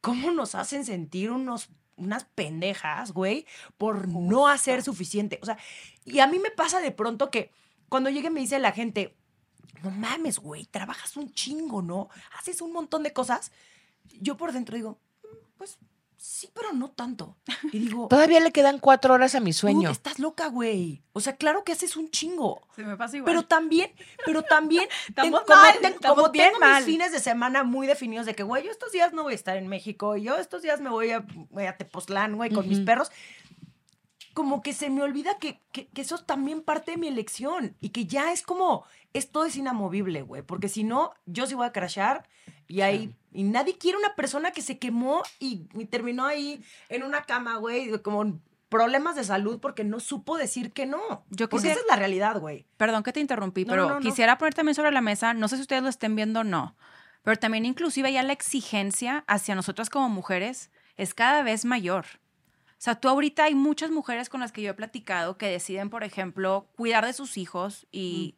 cómo 0.00 0.30
nos 0.32 0.54
hacen 0.54 0.84
sentir 0.84 1.30
unos 1.30 1.70
unas 1.96 2.24
pendejas, 2.24 3.12
güey, 3.12 3.46
por 3.78 4.08
no 4.08 4.48
hacer 4.48 4.82
suficiente. 4.82 5.38
O 5.42 5.46
sea, 5.46 5.56
y 6.04 6.18
a 6.18 6.26
mí 6.26 6.38
me 6.40 6.50
pasa 6.50 6.80
de 6.80 6.90
pronto 6.90 7.30
que 7.30 7.52
cuando 7.88 8.10
llegue 8.10 8.30
me 8.30 8.40
dice 8.40 8.58
la 8.58 8.72
gente, 8.72 9.14
no 9.82 9.90
mames, 9.90 10.38
güey, 10.38 10.66
trabajas 10.66 11.16
un 11.16 11.32
chingo, 11.32 11.82
¿no? 11.82 12.08
Haces 12.38 12.60
un 12.62 12.72
montón 12.72 13.02
de 13.02 13.12
cosas. 13.12 13.52
Yo 14.20 14.36
por 14.36 14.52
dentro 14.52 14.76
digo, 14.76 14.98
"Mm, 15.24 15.36
pues 15.58 15.78
sí, 16.16 16.48
pero 16.54 16.72
no 16.72 16.88
tanto. 16.90 17.36
Y 17.72 17.80
digo, 17.80 18.06
Todavía 18.10 18.38
le 18.40 18.52
quedan 18.52 18.78
cuatro 18.78 19.14
horas 19.14 19.34
a 19.34 19.40
mi 19.40 19.46
"Dude, 19.50 19.52
sueño. 19.54 19.90
estás 19.90 20.18
loca, 20.20 20.46
güey. 20.48 21.02
O 21.12 21.20
sea, 21.20 21.36
claro 21.36 21.64
que 21.64 21.72
haces 21.72 21.96
un 21.96 22.10
chingo. 22.10 22.60
Se 22.76 22.84
me 22.84 22.96
pasa 22.96 23.16
igual. 23.16 23.30
Pero 23.32 23.44
también, 23.46 23.90
pero 24.24 24.42
también, 24.42 24.88
Estamos 25.08 25.44
ten- 25.80 25.94
como, 25.94 26.14
como 26.14 26.28
bien 26.30 26.46
tengo 26.48 26.60
mal. 26.60 26.76
mis 26.84 26.92
fines 26.92 27.10
de 27.12 27.18
semana 27.18 27.64
muy 27.64 27.86
definidos 27.88 28.24
de 28.26 28.34
que, 28.36 28.44
güey, 28.44 28.64
yo 28.64 28.70
estos 28.70 28.92
días 28.92 29.12
no 29.12 29.24
voy 29.24 29.32
a 29.32 29.36
estar 29.36 29.56
en 29.56 29.66
México, 29.66 30.16
y 30.16 30.22
yo 30.22 30.36
estos 30.36 30.62
días 30.62 30.80
me 30.80 30.90
voy 30.90 31.10
a, 31.10 31.24
voy 31.50 31.64
a 31.66 31.76
Tepoztlán, 31.76 32.36
güey, 32.36 32.50
con 32.52 32.68
mis 32.68 32.80
perros. 32.80 33.10
Como 34.34 34.62
que 34.62 34.72
se 34.72 34.88
me 34.90 35.02
olvida 35.02 35.38
que, 35.38 35.60
que, 35.72 35.86
que 35.88 36.02
eso 36.02 36.14
es 36.14 36.24
también 36.26 36.62
parte 36.62 36.92
de 36.92 36.96
mi 36.96 37.08
elección 37.08 37.76
y 37.80 37.90
que 37.90 38.06
ya 38.06 38.32
es 38.32 38.42
como, 38.42 38.84
esto 39.12 39.44
es 39.44 39.56
inamovible, 39.56 40.22
güey, 40.22 40.42
porque 40.42 40.68
si 40.68 40.84
no, 40.84 41.12
yo 41.26 41.46
sí 41.46 41.54
voy 41.54 41.66
a 41.66 41.72
crashar 41.72 42.26
y 42.68 42.80
ahí, 42.80 43.14
y 43.32 43.42
nadie 43.42 43.76
quiere 43.76 43.98
una 43.98 44.14
persona 44.14 44.50
que 44.52 44.62
se 44.62 44.78
quemó 44.78 45.22
y, 45.38 45.66
y 45.74 45.84
terminó 45.86 46.24
ahí 46.26 46.64
en 46.88 47.02
una 47.02 47.22
cama, 47.24 47.56
güey, 47.56 47.98
como 48.00 48.40
problemas 48.70 49.16
de 49.16 49.24
salud 49.24 49.60
porque 49.60 49.84
no 49.84 50.00
supo 50.00 50.38
decir 50.38 50.72
que 50.72 50.86
no. 50.86 50.98
Yo 51.28 51.48
porque 51.50 51.64
quisiera- 51.68 51.74
esa 51.74 51.80
es 51.82 51.86
la 51.90 51.96
realidad, 51.96 52.40
güey. 52.40 52.64
Perdón 52.78 53.02
que 53.02 53.12
te 53.12 53.20
interrumpí, 53.20 53.66
No, 53.66 53.70
pero 53.72 53.88
no, 53.88 53.94
no. 53.96 54.00
quisiera 54.00 54.38
poner 54.38 54.54
también 54.54 54.74
sobre 54.74 54.92
la 54.92 55.02
mesa, 55.02 55.34
no 55.34 55.48
sé 55.48 55.56
si 55.56 55.62
ustedes 55.62 55.82
lo 55.82 55.90
estén 55.90 56.16
viendo 56.16 56.40
o 56.40 56.44
no, 56.44 56.74
pero 57.22 57.36
también 57.36 57.66
inclusive 57.66 58.10
ya 58.10 58.22
la 58.22 58.32
exigencia 58.32 59.24
hacia 59.26 59.54
nosotras 59.54 59.90
como 59.90 60.08
mujeres 60.08 60.70
es 60.96 61.12
cada 61.12 61.42
vez 61.42 61.66
mayor. 61.66 62.06
O 62.82 62.84
sea, 62.84 62.96
tú 62.96 63.08
ahorita 63.08 63.44
hay 63.44 63.54
muchas 63.54 63.92
mujeres 63.92 64.28
con 64.28 64.40
las 64.40 64.50
que 64.50 64.60
yo 64.60 64.72
he 64.72 64.74
platicado 64.74 65.38
que 65.38 65.46
deciden, 65.46 65.88
por 65.88 66.02
ejemplo, 66.02 66.66
cuidar 66.74 67.06
de 67.06 67.12
sus 67.12 67.38
hijos 67.38 67.86
y 67.92 68.34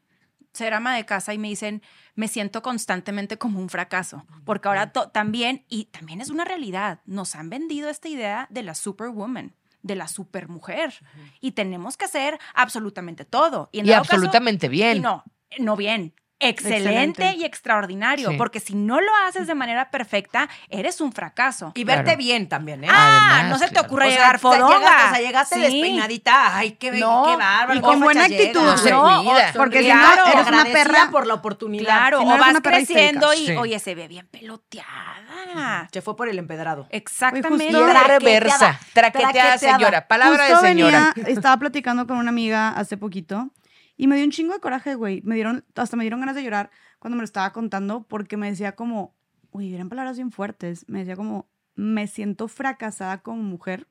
ser 0.52 0.74
ama 0.74 0.94
de 0.94 1.06
casa 1.06 1.32
y 1.32 1.38
me 1.38 1.48
dicen, 1.48 1.80
me 2.14 2.28
siento 2.28 2.60
constantemente 2.60 3.38
como 3.38 3.58
un 3.58 3.70
fracaso, 3.70 4.26
porque 4.44 4.68
ahora 4.68 4.92
también, 4.92 5.64
y 5.70 5.86
también 5.86 6.20
es 6.20 6.28
una 6.28 6.44
realidad, 6.44 7.00
nos 7.06 7.34
han 7.36 7.48
vendido 7.48 7.88
esta 7.88 8.10
idea 8.10 8.46
de 8.50 8.62
la 8.62 8.74
superwoman, 8.74 9.54
de 9.80 9.96
la 9.96 10.08
supermujer, 10.08 10.92
y 11.40 11.52
tenemos 11.52 11.96
que 11.96 12.04
hacer 12.04 12.38
absolutamente 12.54 13.24
todo. 13.24 13.70
en 13.72 13.86
Y 13.86 13.88
caso- 13.88 14.00
absolutamente 14.00 14.68
bien. 14.68 14.98
y 14.98 15.00
no, 15.00 15.24
no 15.58 15.74
bien. 15.74 16.12
Excelente, 16.48 16.88
Excelente. 17.22 17.34
y 17.38 17.44
extraordinario, 17.44 18.30
Sí. 18.30 18.36
porque 18.36 18.60
si 18.60 18.74
no 18.74 19.00
lo 19.00 19.10
haces 19.26 19.46
de 19.46 19.54
manera 19.54 19.90
perfecta, 19.90 20.48
eres 20.68 21.00
un 21.00 21.12
fracaso. 21.12 21.72
Y 21.74 21.84
Claro. 21.84 22.02
verte 22.02 22.16
bien 22.16 22.48
también, 22.48 22.84
¿eh? 22.84 22.88
ah, 22.90 23.38
Además, 23.40 23.60
no 23.60 23.66
se 23.66 23.72
te 23.72 23.80
ocurre 23.80 24.06
O 24.06 24.10
sea, 24.10 24.16
llegar 24.18 24.36
o 24.36 24.38
sea, 24.38 24.50
fodonga. 24.50 24.78
llegaste, 24.78 25.04
o 25.06 25.10
sea, 25.14 25.20
llegaste 25.20 25.54
Sí. 25.56 25.60
despeinadita. 25.62 26.56
Ay, 26.56 26.72
qué, 26.72 26.92
No, 26.92 27.24
qué 27.26 27.36
bárbaro. 27.36 27.78
y 27.78 27.80
con 27.82 27.98
qué 27.98 28.04
buena 28.04 28.24
actitud, 28.24 28.62
No, 28.90 29.22
cuida. 29.24 29.52
Porque 29.54 29.78
si 29.80 29.84
Claro, 29.86 30.26
no, 30.26 30.32
eres 30.32 30.46
una 30.48 30.64
perra. 30.64 31.08
por 31.10 31.26
la 31.26 31.34
oportunidad. 31.34 31.84
Claro, 31.84 32.18
Si 32.20 32.24
no 32.26 32.34
o 32.34 32.38
vas 32.38 32.56
creciendo 32.62 33.32
y. 33.34 33.46
Sí. 33.46 33.56
oye, 33.56 33.78
se 33.78 33.94
ve 33.94 34.08
bien 34.08 34.26
peloteada. 34.28 35.88
Se 35.92 36.02
fue 36.02 36.16
por 36.16 36.28
el 36.28 36.38
empedrado. 36.38 36.86
Exactamente. 36.90 37.70
Traqueteada, 37.70 38.18
reversa. 38.18 38.80
Traqueteada, 38.92 39.32
traqueteada. 39.32 39.58
señora. 39.58 40.08
Palabra 40.08 40.46
Justo 40.48 40.62
de 40.62 40.68
señora. 40.68 41.12
venía- 41.14 41.32
estaba 41.32 41.56
platicando 41.58 42.06
con 42.06 42.16
una 42.16 42.30
amiga 42.30 42.70
hace 42.70 42.96
poquito 42.96 43.48
y 43.96 44.06
me 44.06 44.16
dio 44.16 44.24
un 44.24 44.30
chingo 44.30 44.52
de 44.54 44.60
coraje, 44.60 44.94
güey. 44.94 45.22
Me 45.22 45.34
dieron, 45.34 45.64
hasta 45.74 45.96
me 45.96 46.04
dieron 46.04 46.20
ganas 46.20 46.34
de 46.34 46.42
llorar 46.42 46.70
cuando 46.98 47.16
me 47.16 47.22
lo 47.22 47.24
estaba 47.24 47.52
contando 47.52 48.02
porque 48.04 48.36
me 48.36 48.50
decía 48.50 48.74
como, 48.74 49.14
uy, 49.50 49.74
eran 49.74 49.88
palabras 49.88 50.16
bien 50.16 50.32
fuertes. 50.32 50.84
Me 50.88 51.00
decía 51.00 51.16
como, 51.16 51.48
me 51.76 52.06
siento 52.06 52.48
fracasada 52.48 53.22
como 53.22 53.42
mujer. 53.42 53.86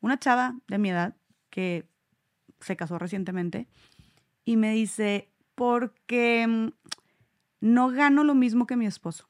Una 0.00 0.18
chava 0.18 0.56
de 0.66 0.78
mi 0.78 0.90
edad 0.90 1.16
que 1.50 1.88
se 2.60 2.76
casó 2.76 2.98
recientemente 2.98 3.68
y 4.44 4.56
me 4.56 4.72
dice, 4.72 5.30
porque 5.54 6.46
mm, 6.46 6.68
no 7.60 7.90
gano 7.90 8.24
lo 8.24 8.34
mismo 8.34 8.66
que 8.66 8.76
mi 8.76 8.86
esposo. 8.86 9.28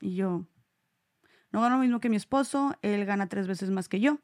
Y 0.00 0.16
yo, 0.16 0.46
no 1.50 1.60
gano 1.60 1.76
lo 1.76 1.82
mismo 1.82 2.00
que 2.00 2.08
mi 2.08 2.16
esposo, 2.16 2.76
él 2.82 3.04
gana 3.04 3.28
tres 3.28 3.46
veces 3.46 3.70
más 3.70 3.88
que 3.88 4.00
yo. 4.00 4.18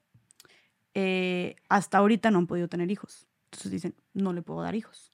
Eh, 0.95 1.57
hasta 1.69 1.99
ahorita 1.99 2.31
no 2.31 2.39
han 2.39 2.47
podido 2.47 2.69
tener 2.69 2.91
hijos. 2.91 3.30
Entonces 3.51 3.73
dicen, 3.73 3.95
no 4.15 4.33
le 4.33 4.43
puedo 4.43 4.63
dar 4.63 4.75
hijos. 4.75 5.13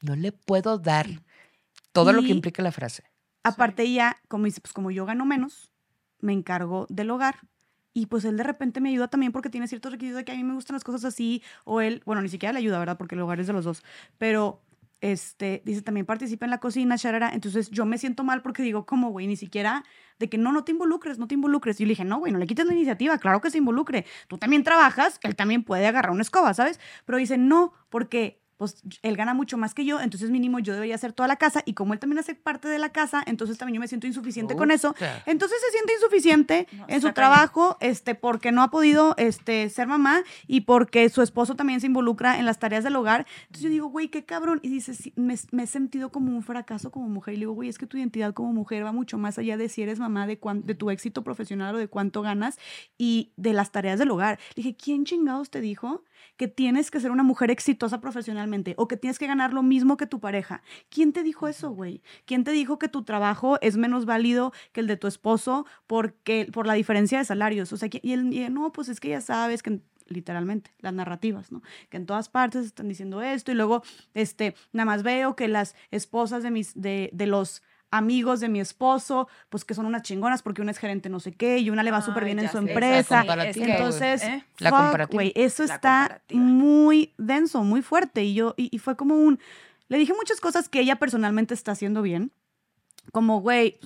No 0.00 0.16
le 0.16 0.32
puedo 0.32 0.78
dar 0.78 1.06
todo 1.92 2.12
lo 2.12 2.22
que 2.22 2.28
implica 2.28 2.62
la 2.62 2.72
frase. 2.72 3.04
Aparte 3.42 3.82
ella, 3.82 4.16
como 4.28 4.44
dice, 4.44 4.60
pues 4.60 4.72
como 4.72 4.90
yo 4.90 5.04
gano 5.06 5.24
menos, 5.26 5.70
me 6.20 6.32
encargo 6.32 6.86
del 6.88 7.10
hogar. 7.10 7.48
Y 7.92 8.06
pues 8.06 8.24
él 8.24 8.36
de 8.36 8.44
repente 8.44 8.80
me 8.80 8.90
ayuda 8.90 9.08
también 9.08 9.32
porque 9.32 9.50
tiene 9.50 9.66
ciertos 9.66 9.92
requisitos 9.92 10.18
de 10.18 10.24
que 10.24 10.32
a 10.32 10.36
mí 10.36 10.44
me 10.44 10.54
gustan 10.54 10.74
las 10.74 10.84
cosas 10.84 11.04
así. 11.04 11.42
O 11.64 11.80
él, 11.80 12.02
bueno, 12.06 12.22
ni 12.22 12.28
siquiera 12.28 12.52
le 12.52 12.60
ayuda, 12.60 12.78
¿verdad? 12.78 12.96
Porque 12.96 13.14
el 13.14 13.20
hogar 13.20 13.40
es 13.40 13.48
de 13.48 13.52
los 13.52 13.64
dos. 13.64 13.82
Pero, 14.18 14.62
este, 15.00 15.62
dice, 15.64 15.82
también 15.82 16.06
participa 16.06 16.46
en 16.46 16.50
la 16.50 16.58
cocina, 16.58 16.98
charara. 16.98 17.30
Entonces 17.32 17.70
yo 17.70 17.86
me 17.86 17.98
siento 17.98 18.24
mal 18.24 18.42
porque 18.42 18.62
digo, 18.62 18.86
como, 18.86 19.10
güey, 19.10 19.26
ni 19.26 19.36
siquiera 19.36 19.84
de 20.18 20.28
que 20.28 20.38
no, 20.38 20.52
no 20.52 20.64
te 20.64 20.72
involucres, 20.72 21.18
no 21.18 21.28
te 21.28 21.34
involucres. 21.34 21.78
Y 21.78 21.84
yo 21.84 21.86
le 21.86 21.92
dije, 21.92 22.04
no, 22.04 22.18
güey, 22.18 22.32
no 22.32 22.38
le 22.38 22.46
quites 22.46 22.66
la 22.66 22.74
iniciativa, 22.74 23.18
claro 23.18 23.40
que 23.40 23.50
se 23.50 23.58
involucre. 23.58 24.04
Tú 24.26 24.38
también 24.38 24.64
trabajas, 24.64 25.20
él 25.22 25.36
también 25.36 25.62
puede 25.62 25.86
agarrar 25.86 26.12
una 26.12 26.22
escoba, 26.22 26.52
¿sabes? 26.54 26.80
Pero 27.04 27.18
dice, 27.18 27.38
no, 27.38 27.72
porque 27.90 28.40
pues 28.58 28.82
él 29.02 29.16
gana 29.16 29.32
mucho 29.32 29.56
más 29.56 29.72
que 29.72 29.84
yo, 29.86 30.00
entonces 30.00 30.30
mínimo 30.30 30.58
yo 30.58 30.74
debería 30.74 30.96
hacer 30.96 31.12
toda 31.14 31.28
la 31.28 31.36
casa 31.36 31.62
y 31.64 31.72
como 31.74 31.94
él 31.94 32.00
también 32.00 32.18
hace 32.18 32.34
parte 32.34 32.68
de 32.68 32.78
la 32.78 32.90
casa, 32.90 33.22
entonces 33.26 33.56
también 33.56 33.76
yo 33.76 33.80
me 33.80 33.88
siento 33.88 34.06
insuficiente 34.06 34.54
con 34.56 34.70
eso. 34.72 34.94
Entonces 35.26 35.58
se 35.64 35.70
siente 35.72 35.92
insuficiente 35.94 36.66
No, 36.72 36.84
en 36.88 37.00
su 37.00 37.12
trabajo, 37.12 37.76
este, 37.80 38.14
porque 38.16 38.52
no 38.52 38.62
ha 38.62 38.70
podido 38.70 39.14
este, 39.16 39.68
ser 39.70 39.86
mamá 39.86 40.22
y 40.46 40.62
porque 40.62 41.08
su 41.08 41.22
esposo 41.22 41.54
también 41.54 41.80
se 41.80 41.86
involucra 41.86 42.38
en 42.38 42.44
las 42.46 42.58
tareas 42.58 42.84
del 42.84 42.96
hogar. 42.96 43.26
Entonces 43.42 43.62
yo 43.62 43.70
digo, 43.70 43.86
güey, 43.88 44.08
qué 44.08 44.24
cabrón. 44.24 44.58
Y 44.62 44.68
dice, 44.68 44.92
"Sí, 44.94 45.12
me, 45.16 45.36
me 45.52 45.62
he 45.62 45.66
sentido 45.66 46.10
como 46.10 46.34
un 46.36 46.42
fracaso 46.42 46.90
como 46.90 47.08
mujer. 47.08 47.34
Y 47.34 47.36
le 47.36 47.40
digo, 47.42 47.52
güey, 47.52 47.68
es 47.68 47.78
que 47.78 47.86
tu 47.86 47.96
identidad 47.96 48.34
como 48.34 48.52
mujer 48.52 48.84
va 48.84 48.90
mucho 48.92 49.18
más 49.18 49.38
allá 49.38 49.56
de 49.56 49.68
si 49.68 49.82
eres 49.82 49.98
mamá, 50.00 50.26
de, 50.26 50.38
cuán- 50.38 50.66
de 50.66 50.74
tu 50.74 50.90
éxito 50.90 51.22
profesional 51.22 51.74
o 51.76 51.78
de 51.78 51.86
cuánto 51.88 52.22
ganas 52.22 52.58
y 52.98 53.30
de 53.36 53.52
las 53.52 53.70
tareas 53.70 53.98
del 54.00 54.10
hogar. 54.10 54.38
Le 54.56 54.62
dije, 54.64 54.76
¿quién 54.76 55.04
chingados 55.04 55.50
te 55.50 55.60
dijo 55.60 56.02
que 56.36 56.48
tienes 56.48 56.90
que 56.90 57.00
ser 57.00 57.10
una 57.10 57.22
mujer 57.22 57.50
exitosa 57.50 58.00
profesionalmente 58.00 58.74
o 58.76 58.88
que 58.88 58.96
tienes 58.96 59.18
que 59.18 59.26
ganar 59.26 59.52
lo 59.52 59.62
mismo 59.62 59.96
que 59.96 60.06
tu 60.06 60.20
pareja. 60.20 60.62
¿Quién 60.88 61.12
te 61.12 61.22
dijo 61.22 61.48
eso, 61.48 61.70
güey? 61.70 62.02
¿Quién 62.24 62.44
te 62.44 62.52
dijo 62.52 62.78
que 62.78 62.88
tu 62.88 63.02
trabajo 63.02 63.58
es 63.60 63.76
menos 63.76 64.04
válido 64.04 64.52
que 64.72 64.80
el 64.80 64.86
de 64.86 64.96
tu 64.96 65.06
esposo 65.06 65.66
porque, 65.86 66.48
por 66.52 66.66
la 66.66 66.74
diferencia 66.74 67.18
de 67.18 67.24
salarios? 67.24 67.72
O 67.72 67.76
sea, 67.76 67.88
y 67.90 68.12
él, 68.12 68.32
y 68.32 68.42
él, 68.42 68.54
no, 68.54 68.72
pues 68.72 68.88
es 68.88 69.00
que 69.00 69.08
ya 69.08 69.20
sabes 69.20 69.62
que 69.62 69.80
literalmente 70.06 70.74
las 70.80 70.94
narrativas, 70.94 71.52
¿no? 71.52 71.62
Que 71.90 71.98
en 71.98 72.06
todas 72.06 72.28
partes 72.28 72.64
están 72.64 72.88
diciendo 72.88 73.22
esto 73.22 73.52
y 73.52 73.54
luego, 73.54 73.82
este, 74.14 74.54
nada 74.72 74.86
más 74.86 75.02
veo 75.02 75.36
que 75.36 75.48
las 75.48 75.74
esposas 75.90 76.42
de 76.42 76.50
mis, 76.50 76.80
de, 76.80 77.10
de 77.12 77.26
los 77.26 77.62
amigos 77.90 78.40
de 78.40 78.48
mi 78.48 78.60
esposo, 78.60 79.28
pues 79.48 79.64
que 79.64 79.74
son 79.74 79.86
unas 79.86 80.02
chingonas 80.02 80.42
porque 80.42 80.62
una 80.62 80.70
es 80.70 80.78
gerente 80.78 81.08
no 81.08 81.20
sé 81.20 81.32
qué 81.32 81.58
y 81.58 81.70
una 81.70 81.82
le 81.82 81.90
va 81.90 82.02
súper 82.02 82.24
bien 82.24 82.38
en 82.38 82.48
su 82.50 82.58
sé, 82.58 82.68
empresa. 82.68 83.24
Entonces, 83.54 84.22
¿eh? 84.22 84.44
La 84.58 84.70
fuck, 84.70 84.78
comparativa. 84.80 85.22
güey, 85.22 85.32
eso 85.34 85.64
La 85.64 85.74
está 85.74 86.22
muy 86.32 87.14
denso, 87.18 87.62
muy 87.64 87.82
fuerte. 87.82 88.24
Y 88.24 88.34
yo, 88.34 88.54
y, 88.56 88.68
y 88.74 88.78
fue 88.78 88.96
como 88.96 89.16
un. 89.16 89.38
Le 89.88 89.98
dije 89.98 90.12
muchas 90.14 90.40
cosas 90.40 90.68
que 90.68 90.80
ella 90.80 90.96
personalmente 90.96 91.54
está 91.54 91.72
haciendo 91.72 92.02
bien. 92.02 92.32
Como, 93.10 93.40
güey, 93.40 93.78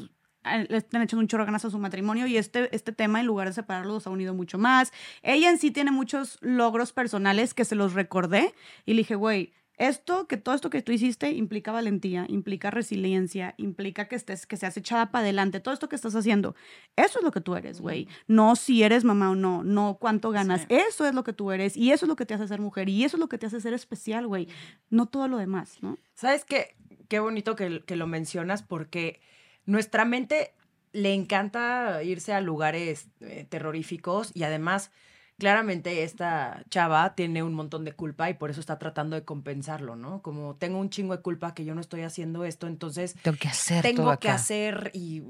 eh, 0.45 0.67
le 0.69 0.79
están 0.79 1.03
echando 1.03 1.21
un 1.21 1.29
chorro 1.29 1.45
de 1.45 1.47
ganas 1.47 1.65
a 1.65 1.71
su 1.71 1.79
matrimonio 1.79 2.27
y 2.27 2.37
este, 2.37 2.75
este 2.75 2.93
tema, 2.93 3.21
en 3.21 3.27
lugar 3.27 3.49
de 3.49 3.55
separarlos, 3.55 3.95
los 3.95 4.07
ha 4.07 4.11
unido 4.11 4.35
mucho 4.35 4.59
más. 4.59 4.93
Ella 5.23 5.51
en 5.51 5.59
sí 5.59 5.71
tiene 5.71 5.93
muchos 5.93 6.39
logros 6.41 6.93
personales 6.93 7.55
que 7.55 7.65
se 7.65 7.77
los 7.77 7.95
recordé 7.95 8.55
y 8.85 8.95
le 8.95 8.99
dije, 8.99 9.15
güey, 9.15 9.53
esto, 9.89 10.27
que 10.29 10.37
todo 10.37 10.55
esto 10.55 10.71
que 10.71 10.83
tú 10.83 10.93
hiciste 10.93 11.31
implica 11.31 11.73
valentía, 11.73 12.27
implica 12.29 12.71
resiliencia, 12.71 13.55
implica 13.57 14.09
que 14.09 14.17
estés, 14.17 14.47
que 14.47 14.57
seas 14.57 14.77
echada 14.77 15.11
para 15.11 15.23
adelante, 15.25 15.61
todo 15.61 15.75
esto 15.75 15.89
que 15.89 15.97
estás 15.97 16.15
haciendo, 16.15 16.55
eso 16.97 17.19
es 17.19 17.25
lo 17.25 17.31
que 17.31 17.41
tú 17.41 17.57
eres, 17.57 17.81
güey. 17.81 18.09
No 18.27 18.57
si 18.57 18.83
eres 18.83 19.05
mamá 19.05 19.31
o 19.31 19.35
no, 19.35 19.65
no 19.65 19.99
cuánto 20.01 20.31
ganas, 20.31 20.63
Sí. 20.63 20.67
eso 20.71 21.07
es 21.07 21.15
lo 21.15 21.25
que 21.25 21.33
tú 21.33 21.51
eres 21.53 21.77
y 21.77 21.93
eso 21.93 22.05
es 22.07 22.09
lo 22.09 22.17
que 22.17 22.27
te 22.27 22.35
hace 22.35 22.47
ser 22.49 22.61
mujer 22.61 22.89
y 22.89 23.05
eso 23.05 23.17
es 23.17 23.21
lo 23.21 23.29
que 23.29 23.39
te 23.39 23.47
hace 23.47 23.61
ser 23.61 23.75
especial, 23.75 24.27
güey. 24.27 24.49
No 24.91 25.07
todo 25.07 25.29
lo 25.29 25.39
demás, 25.39 25.79
¿no? 25.83 25.99
¿Sabes 26.15 26.45
qué? 26.45 26.77
Qué 27.09 27.21
bonito 27.21 27.57
que, 27.57 27.83
que 27.85 27.97
lo 27.97 28.07
mencionas 28.07 28.63
porque 28.63 29.21
nuestra 29.67 30.05
mente 30.05 30.55
le 30.93 31.15
encanta 31.15 32.03
irse 32.03 32.33
a 32.33 32.41
lugares 32.41 33.09
eh, 33.21 33.47
terroríficos 33.49 34.31
y 34.35 34.43
además 34.43 34.91
claramente 35.43 36.05
esta 36.05 36.63
chava 36.71 37.17
tiene 37.17 37.43
un 37.43 37.53
montón 37.53 37.85
de 37.85 37.95
culpa 37.95 38.31
y 38.31 38.35
por 38.35 38.51
eso 38.53 38.61
está 38.61 38.79
tratando 38.79 39.17
de 39.17 39.25
compensarlo, 39.25 39.97
¿no? 39.97 40.23
Como 40.23 40.55
tengo 40.55 40.79
un 40.79 40.89
chingo 40.89 41.17
de 41.17 41.21
culpa 41.21 41.53
que 41.53 41.65
yo 41.65 41.75
no 41.75 41.81
estoy 41.81 42.03
haciendo 42.03 42.45
esto, 42.45 42.69
entonces 42.69 43.17
Tengo 43.23 43.37
que 43.37 43.49
hacer 43.49 43.83
todo 43.83 43.93
tengo 43.93 44.11
acá. 44.13 44.21
que 44.21 44.29
hacer 44.29 44.91
y 44.95 45.25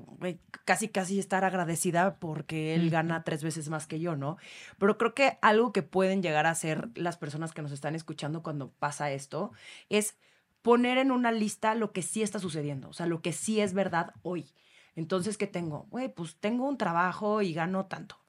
casi 0.67 0.89
casi 0.91 1.19
estar 1.19 1.47
agradecida 1.47 2.17
porque 2.17 2.75
él 2.75 2.91
gana 2.91 3.25
tres 3.25 3.43
veces 3.43 3.71
más 3.71 3.87
que 3.87 4.01
yo, 4.01 4.15
¿no? 4.15 4.37
Pero 4.77 4.99
creo 4.99 5.15
que 5.15 5.39
algo 5.41 5.73
que 5.73 5.83
pueden 5.83 6.23
llegar 6.23 6.45
a 6.45 6.51
hacer 6.51 6.91
las 6.95 7.17
personas 7.17 7.55
que 7.55 7.63
nos 7.63 7.73
están 7.73 7.95
escuchando 7.95 8.43
cuando 8.43 8.71
pasa 8.71 9.13
esto 9.13 9.53
es 9.89 10.19
poner 10.61 10.99
en 10.99 11.11
una 11.11 11.33
lista 11.33 11.75
lo 11.75 11.93
que 11.93 12.03
sí 12.03 12.23
está 12.23 12.39
sucediendo, 12.39 12.91
o 12.91 12.93
sea, 12.93 13.07
lo 13.07 13.23
que 13.23 13.33
sí 13.33 13.63
es 13.63 13.73
verdad 13.73 14.13
hoy. 14.21 14.53
Entonces, 14.95 15.39
¿qué 15.39 15.47
tengo? 15.47 15.87
Güey, 15.89 16.13
pues 16.13 16.37
tengo 16.37 16.69
un 16.69 16.77
trabajo 16.77 17.41
y 17.41 17.55
gano 17.55 17.87
tanto. 17.87 18.22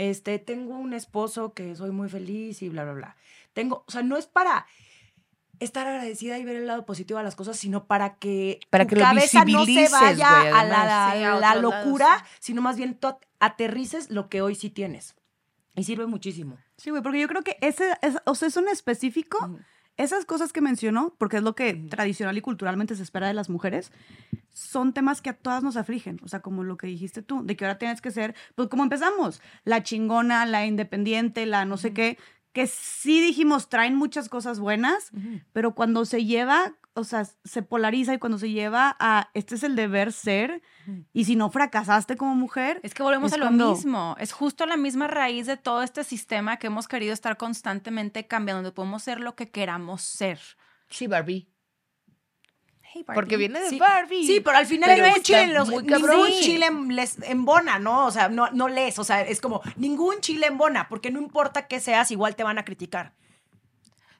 Este, 0.00 0.38
tengo 0.38 0.78
un 0.78 0.94
esposo 0.94 1.52
que 1.52 1.76
soy 1.76 1.90
muy 1.90 2.08
feliz 2.08 2.62
y 2.62 2.70
bla, 2.70 2.84
bla, 2.84 2.94
bla. 2.94 3.16
Tengo, 3.52 3.84
o 3.86 3.90
sea, 3.90 4.02
no 4.02 4.16
es 4.16 4.26
para 4.26 4.66
estar 5.58 5.86
agradecida 5.86 6.38
y 6.38 6.44
ver 6.46 6.56
el 6.56 6.66
lado 6.66 6.86
positivo 6.86 7.18
de 7.18 7.24
las 7.24 7.36
cosas, 7.36 7.58
sino 7.58 7.84
para 7.84 8.14
que 8.14 8.60
Para 8.70 8.86
tu 8.86 8.94
que 8.94 8.96
lo 8.96 9.02
cabeza 9.02 9.44
no 9.44 9.66
se 9.66 9.88
vaya 9.90 10.40
güey, 10.40 10.52
a 10.52 10.64
la, 10.64 11.08
además. 11.10 11.12
Sí, 11.12 11.22
a 11.22 11.34
la 11.34 11.40
lados, 11.40 11.62
locura, 11.62 12.24
sino 12.38 12.62
más 12.62 12.78
bien 12.78 12.94
tú 12.94 13.14
aterrices 13.40 14.10
lo 14.10 14.30
que 14.30 14.40
hoy 14.40 14.54
sí 14.54 14.70
tienes. 14.70 15.16
Y 15.76 15.84
sirve 15.84 16.06
muchísimo. 16.06 16.56
Sí, 16.78 16.88
güey, 16.88 17.02
porque 17.02 17.20
yo 17.20 17.28
creo 17.28 17.42
que 17.42 17.58
ese, 17.60 17.92
es, 18.00 18.16
o 18.24 18.34
sea, 18.34 18.48
eso 18.48 18.60
en 18.60 18.68
específico, 18.68 19.58
esas 20.02 20.24
cosas 20.24 20.52
que 20.52 20.60
mencionó, 20.60 21.14
porque 21.18 21.38
es 21.38 21.42
lo 21.42 21.54
que 21.54 21.74
tradicional 21.74 22.36
y 22.36 22.40
culturalmente 22.40 22.96
se 22.96 23.02
espera 23.02 23.28
de 23.28 23.34
las 23.34 23.50
mujeres, 23.50 23.92
son 24.52 24.92
temas 24.92 25.20
que 25.20 25.30
a 25.30 25.34
todas 25.34 25.62
nos 25.62 25.76
afligen. 25.76 26.20
O 26.22 26.28
sea, 26.28 26.40
como 26.40 26.64
lo 26.64 26.76
que 26.76 26.86
dijiste 26.86 27.22
tú, 27.22 27.44
de 27.44 27.56
que 27.56 27.64
ahora 27.64 27.78
tienes 27.78 28.00
que 28.00 28.10
ser, 28.10 28.34
pues 28.54 28.68
como 28.68 28.82
empezamos, 28.82 29.40
la 29.64 29.82
chingona, 29.82 30.46
la 30.46 30.66
independiente, 30.66 31.46
la 31.46 31.64
no 31.64 31.76
sé 31.76 31.92
qué, 31.92 32.18
que 32.52 32.66
sí 32.66 33.20
dijimos 33.20 33.68
traen 33.68 33.94
muchas 33.94 34.28
cosas 34.28 34.58
buenas, 34.58 35.12
pero 35.52 35.74
cuando 35.74 36.04
se 36.04 36.24
lleva, 36.24 36.74
o 36.94 37.04
sea, 37.04 37.24
se 37.44 37.62
polariza 37.62 38.12
y 38.14 38.18
cuando 38.18 38.36
se 38.38 38.50
lleva 38.50 38.96
a 38.98 39.30
este 39.34 39.54
es 39.54 39.62
el 39.62 39.76
deber 39.76 40.12
ser, 40.12 40.60
y 41.12 41.24
si 41.24 41.36
no 41.36 41.50
fracasaste 41.50 42.16
como 42.16 42.34
mujer, 42.34 42.80
Es 42.82 42.94
que 42.94 43.02
volvemos 43.02 43.30
Es 43.30 43.34
a 43.34 43.38
lo 43.38 43.46
cuando- 43.46 43.70
mismo. 43.74 44.16
Es 44.18 44.32
justo 44.32 44.66
la 44.66 44.76
misma 44.76 45.06
raíz 45.06 45.46
de 45.46 45.56
todo 45.56 45.82
este 45.82 46.02
sistema 46.04 46.56
que 46.58 46.66
hemos 46.66 46.88
querido 46.88 47.12
estar 47.12 47.36
constantemente 47.36 48.26
cambiando, 48.26 48.62
donde 48.62 48.74
podemos 48.74 49.02
ser 49.02 49.20
lo 49.20 49.36
que 49.36 49.50
queramos 49.50 50.02
ser. 50.02 50.40
Sí, 50.88 51.06
Barbie. 51.06 51.48
Hey, 52.92 53.04
Barbie. 53.06 53.14
Porque 53.20 53.36
viene 53.36 53.60
de 53.60 53.68
Sí, 53.70 53.78
Barbie. 53.78 54.26
Sí, 54.26 54.40
pero 54.40 54.56
al 54.58 54.66
final 54.66 54.90
Pero 54.90 55.04
ningún 55.04 55.20
está 55.20 55.40
chile, 55.40 55.54
los- 55.54 55.68
ningún 55.68 56.30
chile 56.40 56.66
les 56.88 57.22
embona, 57.22 57.78
¿no? 57.78 58.04
O 58.06 58.10
sea, 58.10 58.28
no, 58.28 58.50
no 58.50 58.66
les, 58.68 58.98
o 58.98 59.04
sea, 59.04 59.22
es 59.22 59.40
como 59.40 59.62
ningún 59.76 60.20
chile 60.20 60.48
embona, 60.48 60.88
porque 60.88 61.12
no 61.12 61.20
importa 61.20 61.68
qué 61.68 61.78
seas, 61.78 62.10
igual 62.10 62.34
te 62.34 62.42
van 62.42 62.58
a 62.58 62.64
criticar. 62.64 63.14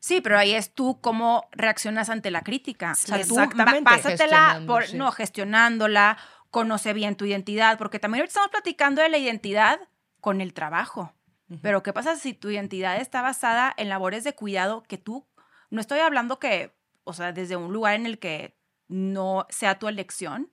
Sí, 0.01 0.23
pero 0.23 0.39
ahí 0.39 0.55
es 0.55 0.73
tú 0.75 0.99
cómo 1.01 1.49
reaccionas 1.53 2.09
ante 2.09 2.31
la 2.31 2.43
crítica. 2.43 2.93
O 2.93 2.95
sea, 2.95 3.23
tú 3.23 3.37
pásatela 3.85 4.63
por, 4.67 4.87
sí. 4.87 4.97
no, 4.97 5.13
gestionándola, 5.13 6.17
conoce 6.51 6.95
bien 6.95 7.17
tu 7.17 7.27
identidad, 7.27 7.79
porque 7.79 7.99
también 7.99 8.23
ahorita 8.23 8.31
estamos 8.31 8.51
platicando 8.51 9.03
de 9.03 9.11
la 9.11 9.19
identidad 9.19 9.79
con 10.21 10.41
el 10.41 10.55
trabajo. 10.55 11.13
Pero 11.63 11.83
¿qué 11.83 11.93
pasa 11.93 12.15
si 12.15 12.33
tu 12.33 12.49
identidad 12.49 13.01
está 13.01 13.23
basada 13.23 13.75
en 13.77 13.89
labores 13.89 14.23
de 14.23 14.35
cuidado 14.35 14.85
que 14.85 14.99
tú, 14.99 15.27
no 15.69 15.81
estoy 15.81 15.99
hablando 15.99 16.39
que, 16.39 16.73
o 17.03 17.13
sea, 17.13 17.33
desde 17.33 17.57
un 17.57 17.73
lugar 17.73 17.95
en 17.95 18.07
el 18.07 18.21
que 18.21 18.57
no 18.87 19.47
sea 19.51 19.79
tu 19.79 19.89
elección, 19.89 20.49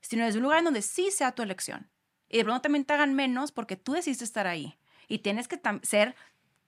sino 0.00 0.24
desde 0.24 0.38
un 0.38 0.44
lugar 0.44 0.58
en 0.58 0.66
donde 0.66 0.82
sí 0.82 1.10
sea 1.10 1.32
tu 1.32 1.42
elección. 1.42 1.90
Y 2.28 2.38
de 2.38 2.44
pronto 2.44 2.62
también 2.62 2.84
te 2.84 2.92
hagan 2.92 3.14
menos 3.14 3.50
porque 3.50 3.76
tú 3.76 3.92
decidiste 3.92 4.24
estar 4.24 4.46
ahí. 4.46 4.78
Y 5.08 5.18
tienes 5.18 5.48
que 5.48 5.60
ser 5.82 6.14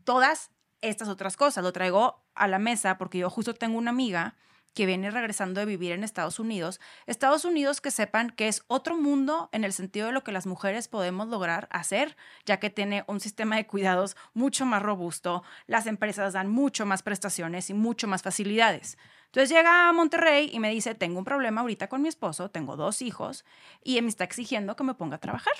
todas 0.04 0.50
estas 0.80 1.08
otras 1.08 1.36
cosas. 1.36 1.64
Lo 1.64 1.72
traigo 1.72 2.24
a 2.34 2.48
la 2.48 2.58
mesa 2.58 2.98
porque 2.98 3.18
yo 3.18 3.30
justo 3.30 3.54
tengo 3.54 3.78
una 3.78 3.90
amiga 3.90 4.34
que 4.74 4.86
viene 4.86 5.10
regresando 5.10 5.58
de 5.58 5.66
vivir 5.66 5.92
en 5.92 6.04
Estados 6.04 6.38
Unidos. 6.38 6.80
Estados 7.06 7.44
Unidos 7.44 7.80
que 7.80 7.90
sepan 7.90 8.30
que 8.30 8.46
es 8.46 8.62
otro 8.68 8.96
mundo 8.96 9.48
en 9.50 9.64
el 9.64 9.72
sentido 9.72 10.06
de 10.06 10.12
lo 10.12 10.22
que 10.22 10.30
las 10.30 10.46
mujeres 10.46 10.86
podemos 10.86 11.26
lograr 11.26 11.68
hacer, 11.72 12.16
ya 12.46 12.58
que 12.60 12.70
tiene 12.70 13.02
un 13.08 13.18
sistema 13.18 13.56
de 13.56 13.66
cuidados 13.66 14.16
mucho 14.34 14.66
más 14.66 14.80
robusto, 14.80 15.42
las 15.66 15.86
empresas 15.86 16.32
dan 16.32 16.48
mucho 16.48 16.86
más 16.86 17.02
prestaciones 17.02 17.70
y 17.70 17.74
mucho 17.74 18.06
más 18.06 18.22
facilidades. 18.22 18.98
Entonces 19.26 19.50
llega 19.50 19.88
a 19.88 19.92
Monterrey 19.92 20.48
y 20.52 20.60
me 20.60 20.70
dice, 20.70 20.94
tengo 20.94 21.18
un 21.18 21.24
problema 21.24 21.62
ahorita 21.62 21.88
con 21.88 22.00
mi 22.00 22.08
esposo, 22.08 22.50
tengo 22.50 22.76
dos 22.76 23.02
hijos 23.02 23.44
y 23.82 24.00
me 24.00 24.08
está 24.08 24.24
exigiendo 24.24 24.76
que 24.76 24.84
me 24.84 24.94
ponga 24.94 25.16
a 25.16 25.20
trabajar. 25.20 25.54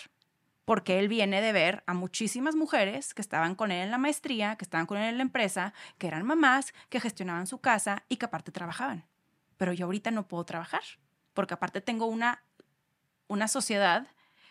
Porque 0.69 0.99
él 0.99 1.09
viene 1.09 1.41
de 1.41 1.55
ver 1.55 1.83
a 1.87 1.95
muchísimas 1.95 2.55
mujeres 2.55 3.15
que 3.15 3.23
estaban 3.23 3.55
con 3.55 3.71
él 3.71 3.85
en 3.85 3.91
la 3.91 3.97
maestría, 3.97 4.57
que 4.57 4.67
estaban 4.67 4.85
con 4.85 4.99
él 4.99 5.09
en 5.09 5.17
la 5.17 5.23
empresa, 5.23 5.73
que 5.97 6.09
eran 6.09 6.27
mamás, 6.27 6.75
que 6.91 7.01
gestionaban 7.01 7.47
su 7.47 7.59
casa 7.63 8.05
y 8.11 8.17
que 8.17 8.27
aparte 8.27 8.53
trabajaban. 8.53 9.07
Pero 9.57 9.73
yo 9.73 9.87
ahorita 9.87 10.11
no 10.11 10.29
puedo 10.29 10.45
trabajar, 10.45 10.83
porque 11.33 11.55
aparte 11.55 11.81
tengo 11.81 12.05
una, 12.05 12.45
una 13.29 13.49
sociedad 13.49 14.09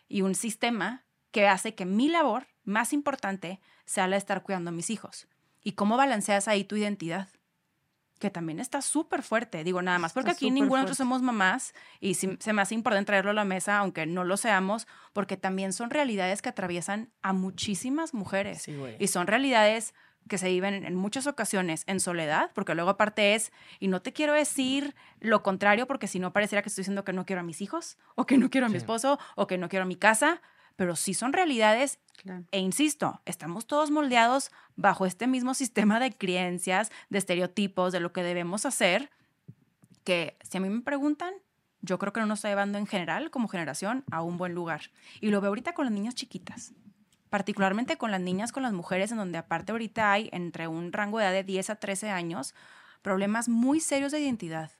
y 0.07 0.23
un 0.23 0.33
sistema 0.33 1.03
que 1.29 1.47
hace 1.47 1.75
que 1.75 1.85
mi 1.85 2.09
labor 2.09 2.47
más 2.63 2.93
importante 2.93 3.61
sea 3.85 4.07
la 4.07 4.15
de 4.15 4.17
estar 4.17 4.41
cuidando 4.41 4.69
a 4.69 4.73
mis 4.73 4.89
hijos. 4.89 5.27
¿Y 5.61 5.73
cómo 5.73 5.97
balanceas 5.97 6.47
ahí 6.47 6.63
tu 6.63 6.77
identidad? 6.77 7.29
Que 8.19 8.29
también 8.31 8.59
está 8.59 8.81
súper 8.81 9.21
fuerte. 9.21 9.63
Digo, 9.63 9.81
nada 9.81 9.99
más 9.99 10.13
porque 10.13 10.31
Está 10.31 10.37
aquí 10.37 10.51
ninguno 10.51 10.75
de 10.77 10.81
nosotros 10.81 10.97
somos 10.97 11.21
mamás 11.21 11.73
y 11.99 12.15
sí- 12.15 12.37
se 12.39 12.51
me 12.53 12.61
hace 12.63 12.73
importante 12.73 13.05
traerlo 13.07 13.31
a 13.31 13.33
la 13.35 13.45
mesa, 13.45 13.77
aunque 13.77 14.05
no 14.07 14.23
lo 14.23 14.37
seamos, 14.37 14.87
porque 15.13 15.37
también 15.37 15.71
son 15.73 15.89
realidades 15.91 16.41
que 16.41 16.49
atraviesan 16.49 17.11
a 17.21 17.33
muchísimas 17.33 18.13
mujeres. 18.13 18.63
Sí. 18.63 18.75
Y 18.99 19.07
son 19.07 19.27
realidades 19.27 19.93
que 20.27 20.37
se 20.37 20.49
viven 20.49 20.83
en 20.85 20.95
muchas 20.95 21.25
ocasiones 21.25 21.83
en 21.87 21.99
soledad, 22.01 22.51
porque 22.53 22.75
luego 22.75 22.89
aparte 22.89 23.35
es, 23.35 23.53
y 23.79 23.87
no 23.87 24.01
te 24.01 24.11
quiero 24.11 24.33
decir 24.33 24.93
lo 25.21 25.41
contrario, 25.41 25.87
porque 25.87 26.07
si 26.07 26.19
no 26.19 26.33
pareciera 26.33 26.61
que 26.61 26.67
estoy 26.69 26.81
diciendo 26.81 27.05
que 27.05 27.13
no 27.13 27.25
quiero 27.25 27.39
a 27.39 27.43
mis 27.43 27.61
hijos, 27.61 27.97
o 28.15 28.25
que 28.25 28.37
no 28.37 28.49
quiero 28.49 28.67
a 28.67 28.69
mi 28.69 28.75
esposo, 28.77 29.19
o 29.35 29.47
que 29.47 29.57
no 29.57 29.69
quiero 29.69 29.83
a 29.83 29.87
mi 29.87 29.95
casa, 29.95 30.41
pero 30.77 30.95
sí 30.95 31.13
son 31.13 31.33
realidades 31.33 31.99
Claro. 32.23 32.45
e 32.51 32.59
insisto, 32.59 33.21
estamos 33.25 33.67
todos 33.67 33.91
moldeados 33.91 34.51
bajo 34.75 35.05
este 35.05 35.27
mismo 35.27 35.53
sistema 35.53 35.99
de 35.99 36.11
creencias, 36.11 36.91
de 37.09 37.19
estereotipos, 37.19 37.91
de 37.91 37.99
lo 37.99 38.11
que 38.11 38.23
debemos 38.23 38.65
hacer, 38.65 39.11
que 40.03 40.37
si 40.41 40.57
a 40.57 40.61
mí 40.61 40.69
me 40.69 40.81
preguntan, 40.81 41.33
yo 41.81 41.99
creo 41.99 42.13
que 42.13 42.19
no 42.19 42.25
nos 42.25 42.39
está 42.39 42.49
llevando 42.49 42.79
en 42.79 42.87
general, 42.87 43.29
como 43.29 43.47
generación, 43.47 44.03
a 44.09 44.23
un 44.23 44.37
buen 44.37 44.53
lugar. 44.53 44.89
Y 45.21 45.29
lo 45.29 45.41
veo 45.41 45.49
ahorita 45.49 45.73
con 45.73 45.85
las 45.85 45.93
niñas 45.93 46.15
chiquitas, 46.15 46.73
particularmente 47.29 47.97
con 47.97 48.09
las 48.09 48.21
niñas, 48.21 48.51
con 48.51 48.63
las 48.63 48.73
mujeres, 48.73 49.11
en 49.11 49.17
donde 49.17 49.37
aparte 49.37 49.71
ahorita 49.73 50.11
hay 50.11 50.29
entre 50.31 50.67
un 50.67 50.91
rango 50.91 51.19
de 51.19 51.25
edad 51.25 51.33
de 51.33 51.43
10 51.43 51.69
a 51.69 51.75
13 51.75 52.09
años 52.09 52.55
problemas 53.03 53.47
muy 53.47 53.79
serios 53.79 54.11
de 54.11 54.21
identidad 54.21 54.71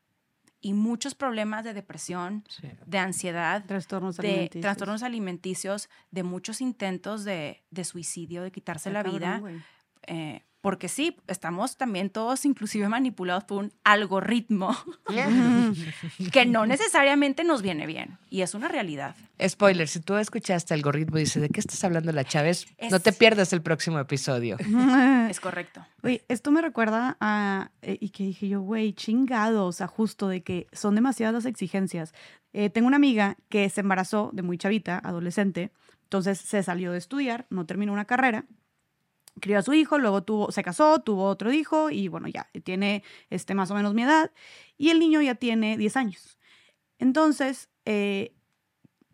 y 0.60 0.74
muchos 0.74 1.14
problemas 1.16 1.64
de 1.64 1.74
depresión, 1.74 2.44
Sí. 2.50 2.68
de 2.86 2.98
ansiedad, 2.98 3.64
Trastornos 3.66 4.18
de 4.18 4.28
alimenticios. 4.28 4.62
trastornos 4.62 5.04
alimenticios, 5.04 5.90
de 6.12 6.24
muchos 6.24 6.62
intentos 6.62 7.24
de, 7.24 7.64
de 7.70 7.84
suicidio, 7.84 8.42
de 8.42 8.52
quitarse 8.52 8.90
Está 8.90 9.04
la 9.04 9.10
vida. 9.10 9.32
cabrón, 9.40 9.64
eh, 10.08 10.44
porque 10.62 10.88
sí, 10.88 11.18
estamos 11.28 11.78
también 11.78 12.10
todos 12.10 12.44
inclusive 12.46 12.90
manipulados 12.90 13.44
por 13.44 13.64
un 13.64 13.74
algoritmo 13.84 14.76
que 16.32 16.46
no 16.46 16.66
necesariamente 16.66 17.44
nos 17.44 17.62
viene 17.62 17.86
bien. 17.86 18.18
Y 18.30 18.42
es 18.42 18.54
una 18.54 18.68
realidad. 18.68 19.16
Spoiler, 19.46 19.88
si 19.88 20.00
tú 20.00 20.16
escuchaste 20.16 20.74
el 20.74 20.80
algoritmo 20.80 21.18
y 21.18 21.22
dice, 21.22 21.40
¿de 21.40 21.50
qué 21.50 21.60
estás 21.60 21.84
hablando 21.84 22.12
la 22.12 22.24
Chávez? 22.24 22.66
No 22.90 23.00
te 23.00 23.14
pierdas 23.14 23.54
el 23.54 23.62
próximo 23.62 24.00
episodio. 24.00 24.58
Es 25.30 25.40
correcto. 25.40 25.86
Oye, 26.04 26.24
esto 26.30 26.52
me 26.52 26.62
recuerda 26.62 27.18
a. 27.20 27.72
eh, 27.82 27.98
y 28.00 28.10
que 28.10 28.24
dije 28.24 28.48
yo, 28.48 28.62
güey, 28.62 28.94
chingado. 28.94 29.66
O 29.66 29.72
sea, 29.72 29.88
justo 29.88 30.28
de 30.28 30.42
que 30.42 30.68
son 30.72 30.96
demasiadas 30.96 31.34
las 31.34 31.46
exigencias. 31.46 32.14
Eh, 32.54 32.70
tengo 32.70 32.88
una 32.88 32.96
amiga 32.96 33.36
que 33.50 33.70
se 33.70 33.82
embarazó 33.82 34.30
de 34.34 34.42
muy 34.42 34.58
chavita, 34.58 35.00
adolescente. 35.04 35.72
Entonces 36.04 36.40
se 36.40 36.64
salió 36.64 36.94
de 36.94 36.98
estudiar, 36.98 37.46
no 37.50 37.66
terminó 37.66 37.92
una 37.92 38.06
carrera. 38.06 38.46
Crió 39.40 39.60
a 39.60 39.62
su 39.62 39.74
hijo, 39.74 40.00
luego 40.00 40.24
tuvo, 40.24 40.52
se 40.52 40.64
casó, 40.64 41.00
tuvo 41.00 41.26
otro 41.26 41.52
hijo 41.52 41.90
y 41.90 42.08
bueno, 42.08 42.28
ya 42.28 42.50
tiene 42.64 43.04
este, 43.30 43.54
más 43.54 43.70
o 43.72 43.76
menos 43.76 43.94
mi 43.94 44.04
edad. 44.04 44.32
Y 44.78 44.90
el 44.90 45.00
niño 45.00 45.22
ya 45.22 45.36
tiene 45.36 45.78
10 45.78 45.98
años. 45.98 46.38
Entonces, 47.00 47.70
eh, 47.86 48.36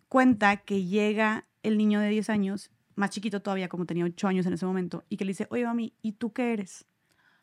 cuenta 0.07 0.57
que 0.57 0.85
llega 0.85 1.47
el 1.63 1.77
niño 1.77 1.99
de 1.99 2.09
10 2.09 2.29
años, 2.29 2.71
más 2.95 3.09
chiquito 3.09 3.41
todavía, 3.41 3.67
como 3.67 3.85
tenía 3.85 4.05
8 4.05 4.27
años 4.27 4.45
en 4.45 4.53
ese 4.53 4.65
momento, 4.65 5.03
y 5.09 5.17
que 5.17 5.25
le 5.25 5.31
dice, 5.31 5.47
oye, 5.49 5.65
mami, 5.65 5.93
¿y 6.01 6.13
tú 6.13 6.31
qué 6.31 6.53
eres? 6.53 6.85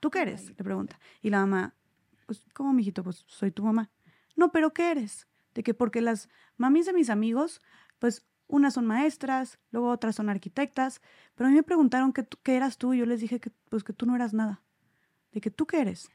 ¿Tú 0.00 0.10
qué 0.10 0.22
eres? 0.22 0.48
Le 0.48 0.64
pregunta. 0.64 0.98
Y 1.20 1.30
la 1.30 1.40
mamá, 1.40 1.74
pues, 2.26 2.44
¿cómo, 2.54 2.72
mijito? 2.72 3.04
Pues 3.04 3.24
soy 3.26 3.50
tu 3.50 3.64
mamá. 3.64 3.90
No, 4.36 4.52
pero 4.52 4.72
¿qué 4.72 4.90
eres? 4.90 5.26
De 5.54 5.62
que 5.62 5.74
porque 5.74 6.00
las 6.00 6.28
mamis 6.56 6.86
de 6.86 6.92
mis 6.92 7.10
amigos, 7.10 7.60
pues 7.98 8.26
unas 8.50 8.74
son 8.74 8.86
maestras, 8.86 9.58
luego 9.70 9.90
otras 9.90 10.16
son 10.16 10.28
arquitectas, 10.28 11.00
pero 11.34 11.46
a 11.46 11.50
mí 11.50 11.56
me 11.56 11.62
preguntaron 11.62 12.12
qué, 12.12 12.26
qué 12.42 12.56
eras 12.56 12.78
tú 12.78 12.94
y 12.94 12.98
yo 12.98 13.06
les 13.06 13.20
dije 13.20 13.40
que, 13.40 13.50
pues, 13.68 13.84
que 13.84 13.92
tú 13.92 14.06
no 14.06 14.14
eras 14.14 14.34
nada. 14.34 14.62
De 15.32 15.40
que 15.40 15.50
tú 15.50 15.66
qué 15.66 15.80
eres. 15.80 16.10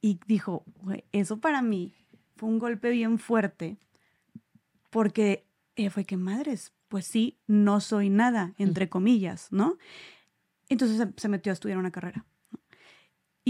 Y 0.00 0.20
dijo, 0.26 0.64
"Güey, 0.82 1.04
eso 1.12 1.40
para 1.40 1.62
mí 1.62 1.94
fue 2.36 2.48
un 2.48 2.58
golpe 2.58 2.90
bien 2.90 3.18
fuerte 3.18 3.78
porque 4.90 5.46
ella 5.76 5.90
fue 5.90 6.04
que 6.04 6.16
madres, 6.16 6.72
pues 6.88 7.06
sí, 7.06 7.38
no 7.46 7.80
soy 7.80 8.10
nada, 8.10 8.54
entre 8.58 8.88
comillas, 8.88 9.48
¿no? 9.50 9.78
Entonces 10.68 11.06
se 11.16 11.28
metió 11.28 11.52
a 11.52 11.54
estudiar 11.54 11.78
una 11.78 11.90
carrera. 11.90 12.26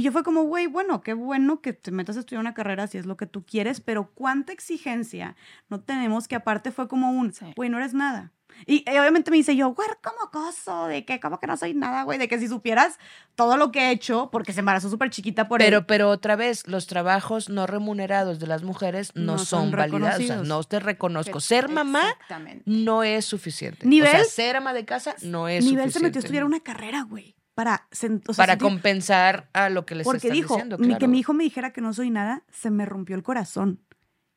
Y 0.00 0.02
yo 0.02 0.12
fue 0.12 0.22
como, 0.22 0.44
güey, 0.44 0.66
bueno, 0.66 1.02
qué 1.02 1.12
bueno 1.12 1.60
que 1.60 1.74
te 1.74 1.90
metas 1.90 2.16
a 2.16 2.20
estudiar 2.20 2.40
una 2.40 2.54
carrera 2.54 2.86
si 2.86 2.96
es 2.96 3.04
lo 3.04 3.18
que 3.18 3.26
tú 3.26 3.44
quieres, 3.44 3.82
pero 3.82 4.10
cuánta 4.14 4.50
exigencia 4.50 5.36
no 5.68 5.80
tenemos 5.80 6.26
que 6.26 6.36
aparte 6.36 6.70
fue 6.72 6.88
como 6.88 7.10
un, 7.12 7.34
Sí. 7.34 7.52
güey, 7.54 7.68
no 7.68 7.76
eres 7.76 7.92
nada. 7.92 8.32
Y, 8.66 8.82
y 8.90 8.98
obviamente 8.98 9.30
me 9.30 9.36
dice 9.36 9.54
yo, 9.54 9.74
güey, 9.74 9.88
¿cómo 10.02 10.30
coso? 10.32 10.86
De 10.86 11.04
que, 11.04 11.20
¿cómo 11.20 11.38
que 11.38 11.46
no 11.46 11.54
soy 11.58 11.74
nada, 11.74 12.04
güey? 12.04 12.18
De 12.18 12.28
que 12.28 12.38
si 12.38 12.48
supieras 12.48 12.98
todo 13.34 13.58
lo 13.58 13.72
que 13.72 13.80
he 13.88 13.90
hecho, 13.90 14.30
porque 14.32 14.54
se 14.54 14.60
embarazó 14.60 14.88
súper 14.88 15.10
chiquita 15.10 15.48
por 15.48 15.58
Pero, 15.58 15.78
él. 15.80 15.84
pero 15.86 16.08
otra 16.08 16.34
vez, 16.34 16.66
los 16.66 16.86
trabajos 16.86 17.50
no 17.50 17.66
remunerados 17.66 18.38
de 18.38 18.46
las 18.46 18.62
mujeres 18.62 19.12
no, 19.14 19.32
No 19.32 19.38
son, 19.38 19.64
son 19.64 19.70
validados. 19.72 20.24
O 20.24 20.26
sea, 20.26 20.36
no 20.42 20.64
te 20.64 20.80
reconozco. 20.80 21.40
Ser 21.40 21.68
mamá 21.68 22.16
no 22.64 23.02
es 23.02 23.26
suficiente. 23.26 23.86
Nivel- 23.86 24.08
o 24.08 24.10
sea, 24.12 24.24
ser 24.24 24.56
ama 24.56 24.72
de 24.72 24.86
casa 24.86 25.14
no 25.22 25.46
es 25.46 25.62
Nivel 25.64 25.90
suficiente. 25.90 25.92
se 25.98 26.02
metió 26.02 26.18
a 26.20 26.22
estudiar 26.22 26.44
una 26.44 26.60
carrera, 26.60 27.02
güey. 27.02 27.36
Para, 27.60 27.86
sen- 27.90 28.22
o 28.26 28.32
sea, 28.32 28.42
para 28.42 28.54
sentir- 28.54 28.62
compensar 28.68 29.50
a 29.52 29.68
lo 29.68 29.84
que 29.84 29.94
les 29.94 30.04
Porque 30.04 30.28
están 30.28 30.32
dijo, 30.32 30.54
diciendo, 30.54 30.78
mi- 30.78 30.86
claro. 30.86 30.98
que 30.98 31.08
mi 31.08 31.18
hijo 31.18 31.34
me 31.34 31.44
dijera 31.44 31.72
que 31.74 31.82
no 31.82 31.92
soy 31.92 32.08
nada, 32.10 32.42
se 32.50 32.70
me 32.70 32.86
rompió 32.86 33.14
el 33.16 33.22
corazón. 33.22 33.80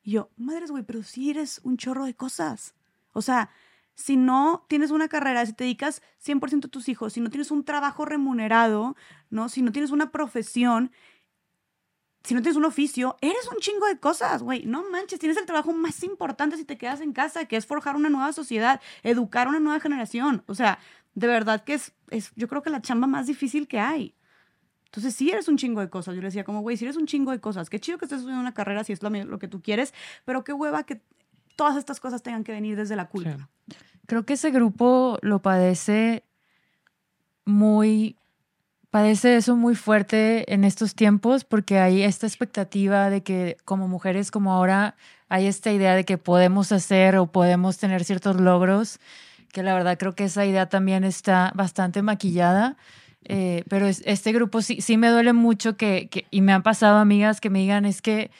Y 0.02 0.10
yo, 0.12 0.28
madres, 0.36 0.70
güey, 0.70 0.82
pero 0.82 1.02
sí 1.02 1.30
eres 1.30 1.60
un 1.64 1.78
chorro 1.78 2.04
de 2.04 2.14
cosas. 2.14 2.74
O 3.14 3.22
sea, 3.22 3.48
si 3.94 4.16
no 4.18 4.66
tienes 4.68 4.90
una 4.90 5.08
carrera, 5.08 5.46
si 5.46 5.54
te 5.54 5.64
dedicas 5.64 6.02
100% 6.18 6.66
a 6.66 6.70
tus 6.70 6.88
hijos, 6.90 7.14
si 7.14 7.20
no 7.22 7.30
tienes 7.30 7.50
un 7.50 7.64
trabajo 7.64 8.04
remunerado, 8.04 8.96
¿no? 9.30 9.48
Si 9.48 9.62
no 9.62 9.72
tienes 9.72 9.90
una 9.92 10.10
profesión, 10.10 10.90
si 12.24 12.34
no 12.34 12.40
tienes 12.42 12.56
un 12.56 12.64
oficio, 12.64 13.16
eres 13.20 13.46
un 13.52 13.58
chingo 13.60 13.86
de 13.86 13.98
cosas, 13.98 14.42
güey. 14.42 14.64
No 14.64 14.82
manches, 14.90 15.18
tienes 15.20 15.36
el 15.38 15.44
trabajo 15.46 15.72
más 15.72 16.02
importante 16.02 16.56
si 16.56 16.64
te 16.64 16.78
quedas 16.78 17.00
en 17.02 17.12
casa, 17.12 17.44
que 17.44 17.56
es 17.56 17.66
forjar 17.66 17.96
una 17.96 18.08
nueva 18.08 18.32
sociedad, 18.32 18.80
educar 19.02 19.46
a 19.46 19.50
una 19.50 19.60
nueva 19.60 19.78
generación. 19.80 20.42
O 20.46 20.54
sea, 20.54 20.78
de 21.14 21.26
verdad 21.26 21.64
que 21.64 21.74
es, 21.74 21.92
es 22.10 22.32
yo 22.36 22.48
creo 22.48 22.62
que 22.62 22.70
la 22.70 22.82
chamba 22.82 23.06
más 23.06 23.26
difícil 23.26 23.68
que 23.68 23.80
hay. 23.80 24.14
Entonces, 24.86 25.16
sí 25.16 25.28
eres 25.30 25.48
un 25.48 25.56
chingo 25.56 25.80
de 25.80 25.90
cosas. 25.90 26.14
Yo 26.14 26.20
le 26.20 26.28
decía, 26.28 26.44
como, 26.44 26.60
güey, 26.60 26.76
si 26.76 26.84
eres 26.84 26.96
un 26.96 27.06
chingo 27.06 27.32
de 27.32 27.40
cosas, 27.40 27.68
qué 27.68 27.80
chido 27.80 27.98
que 27.98 28.04
estés 28.04 28.18
estudiando 28.18 28.40
una 28.40 28.54
carrera 28.54 28.84
si 28.84 28.92
es 28.92 29.02
lo, 29.02 29.10
lo 29.10 29.38
que 29.40 29.48
tú 29.48 29.60
quieres, 29.60 29.92
pero 30.24 30.44
qué 30.44 30.52
hueva 30.52 30.84
que 30.84 31.00
todas 31.56 31.76
estas 31.76 31.98
cosas 31.98 32.22
tengan 32.22 32.44
que 32.44 32.52
venir 32.52 32.76
desde 32.76 32.96
la 32.96 33.08
culpa. 33.08 33.48
Creo 34.06 34.24
que 34.24 34.34
ese 34.34 34.50
grupo 34.50 35.18
lo 35.22 35.40
padece 35.40 36.22
muy, 37.44 38.16
padece 38.90 39.36
eso 39.36 39.56
muy 39.56 39.74
fuerte 39.74 40.52
en 40.52 40.64
estos 40.64 40.94
tiempos 40.94 41.44
porque 41.44 41.78
hay 41.78 42.02
esta 42.02 42.26
expectativa 42.26 43.10
de 43.10 43.22
que 43.22 43.56
como 43.64 43.88
mujeres 43.88 44.30
como 44.30 44.52
ahora 44.52 44.96
hay 45.28 45.46
esta 45.46 45.72
idea 45.72 45.94
de 45.94 46.04
que 46.04 46.18
podemos 46.18 46.70
hacer 46.70 47.16
o 47.16 47.26
podemos 47.26 47.78
tener 47.78 48.04
ciertos 48.04 48.40
logros, 48.40 49.00
que 49.54 49.62
la 49.62 49.72
verdad 49.72 49.96
creo 49.96 50.14
que 50.14 50.24
esa 50.24 50.44
idea 50.44 50.68
también 50.68 51.04
está 51.04 51.52
bastante 51.54 52.02
maquillada. 52.02 52.76
eh, 53.26 53.64
pero 53.70 53.86
es- 53.86 54.02
este 54.04 54.32
grupo 54.32 54.60
sí, 54.60 54.82
sí 54.82 54.98
me 54.98 55.08
duele 55.08 55.32
mucho 55.32 55.78
que, 55.78 56.08
que- 56.10 56.26
y 56.30 56.42
me 56.42 56.52
han 56.52 56.62
pasado 56.62 56.98
amigas 56.98 57.40
que 57.40 57.48
me 57.48 57.60
digan 57.60 57.86
es 57.86 58.02
que 58.02 58.30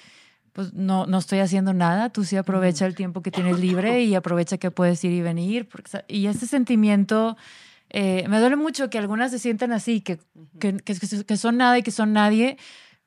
pues 0.52 0.74
no, 0.74 1.06
no 1.06 1.16
estoy 1.18 1.38
haciendo 1.38 1.72
nada, 1.72 2.10
tú 2.10 2.22
sí 2.22 2.36
aprovecha 2.36 2.84
el 2.84 2.94
tiempo 2.94 3.22
que 3.22 3.30
tienes 3.30 3.58
libre 3.58 4.02
y 4.02 4.14
aprovecha 4.14 4.58
que 4.58 4.70
puedes 4.70 5.02
ir 5.02 5.12
y 5.12 5.22
venir. 5.22 5.66
porque 5.70 6.04
y 6.06 6.26
ese 6.26 6.46
sentimiento, 6.46 7.38
eh, 7.88 8.26
me 8.28 8.38
duele 8.40 8.56
mucho 8.56 8.90
que 8.90 8.98
algunas 8.98 9.30
se 9.30 9.38
sientan 9.38 9.72
así, 9.72 10.02
que, 10.02 10.18
que, 10.60 10.76
que- 10.76 11.24
que 11.24 11.36
son 11.38 11.56
nada 11.56 11.78
y 11.78 11.82
que 11.82 11.90
son 11.90 12.12
nadie, 12.12 12.58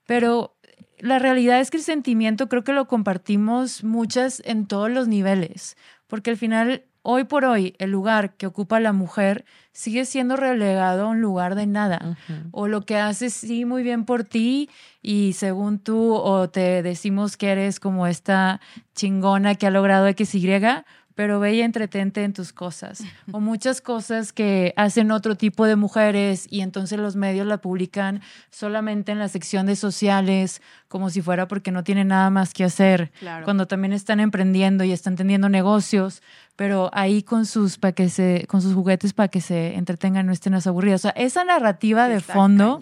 pero 0.07 0.57
la 0.97 1.19
realidad 1.19 1.59
es 1.59 1.69
que 1.69 1.77
el 1.77 1.83
sentimiento 1.83 2.49
creo 2.49 2.63
que 2.63 2.73
lo 2.73 2.87
compartimos 2.87 3.83
muchas 3.83 4.41
en 4.45 4.65
todos 4.65 4.89
los 4.89 5.07
niveles, 5.07 5.77
porque 6.07 6.31
al 6.31 6.37
final, 6.37 6.83
hoy 7.09 7.23
por 7.23 7.45
hoy, 7.45 7.73
el 7.79 7.89
lugar 7.89 8.33
que 8.33 8.47
ocupa 8.47 8.81
la 8.81 8.91
mujer 8.91 9.45
sigue 9.71 10.03
siendo 10.03 10.35
relegado 10.35 11.05
a 11.05 11.07
un 11.07 11.21
lugar 11.21 11.55
de 11.55 11.65
nada. 11.65 12.17
O 12.51 12.67
lo 12.67 12.81
que 12.81 12.97
haces 12.97 13.33
sí 13.33 13.63
muy 13.63 13.81
bien 13.81 14.03
por 14.03 14.25
ti 14.25 14.69
y 15.01 15.31
según 15.31 15.79
tú 15.79 16.15
o 16.15 16.49
te 16.49 16.83
decimos 16.83 17.37
que 17.37 17.49
eres 17.51 17.79
como 17.79 18.07
esta 18.07 18.59
chingona 18.93 19.55
que 19.55 19.67
ha 19.67 19.71
logrado 19.71 20.05
XY, 20.09 20.83
pero 21.17 21.39
ve 21.39 21.55
y 21.55 21.61
entretente 21.61 22.23
en 22.23 22.31
tus 22.31 22.53
cosas. 22.53 23.03
O 23.31 23.39
muchas 23.39 23.81
cosas 23.81 24.31
que 24.31 24.71
hacen 24.75 25.09
otro 25.09 25.35
tipo 25.35 25.65
de 25.65 25.75
mujeres 25.75 26.45
y 26.47 26.61
entonces 26.61 26.99
los 26.99 27.15
medios 27.15 27.47
la 27.47 27.57
publican 27.57 28.21
solamente 28.51 29.13
en 29.13 29.17
la 29.17 29.27
sección 29.27 29.65
de 29.65 29.75
sociales, 29.75 30.61
como 30.87 31.09
si 31.09 31.23
fuera 31.23 31.47
porque 31.47 31.71
no 31.71 31.83
tienen 31.83 32.09
nada 32.09 32.29
más 32.29 32.53
que 32.53 32.63
hacer 32.63 33.11
Claro. 33.19 33.45
cuando 33.45 33.65
también 33.65 33.93
están 33.93 34.19
emprendiendo 34.19 34.83
y 34.83 34.91
están 34.91 35.15
teniendo 35.15 35.49
negocios, 35.49 36.21
pero 36.55 36.91
ahí 36.93 37.23
con 37.23 37.47
sus 37.47 37.79
para 37.79 37.93
que 37.93 38.09
se 38.09 38.45
con 38.47 38.61
sus 38.61 38.75
juguetes 38.75 39.13
para 39.13 39.29
que 39.29 39.41
se 39.41 39.73
entretengan, 39.73 40.27
no 40.27 40.31
estén 40.33 40.53
las 40.53 40.67
aburridas. 40.67 41.01
O 41.01 41.09
sea, 41.09 41.11
esa 41.17 41.43
narrativa 41.43 42.07
de 42.09 42.19
fondo, 42.19 42.79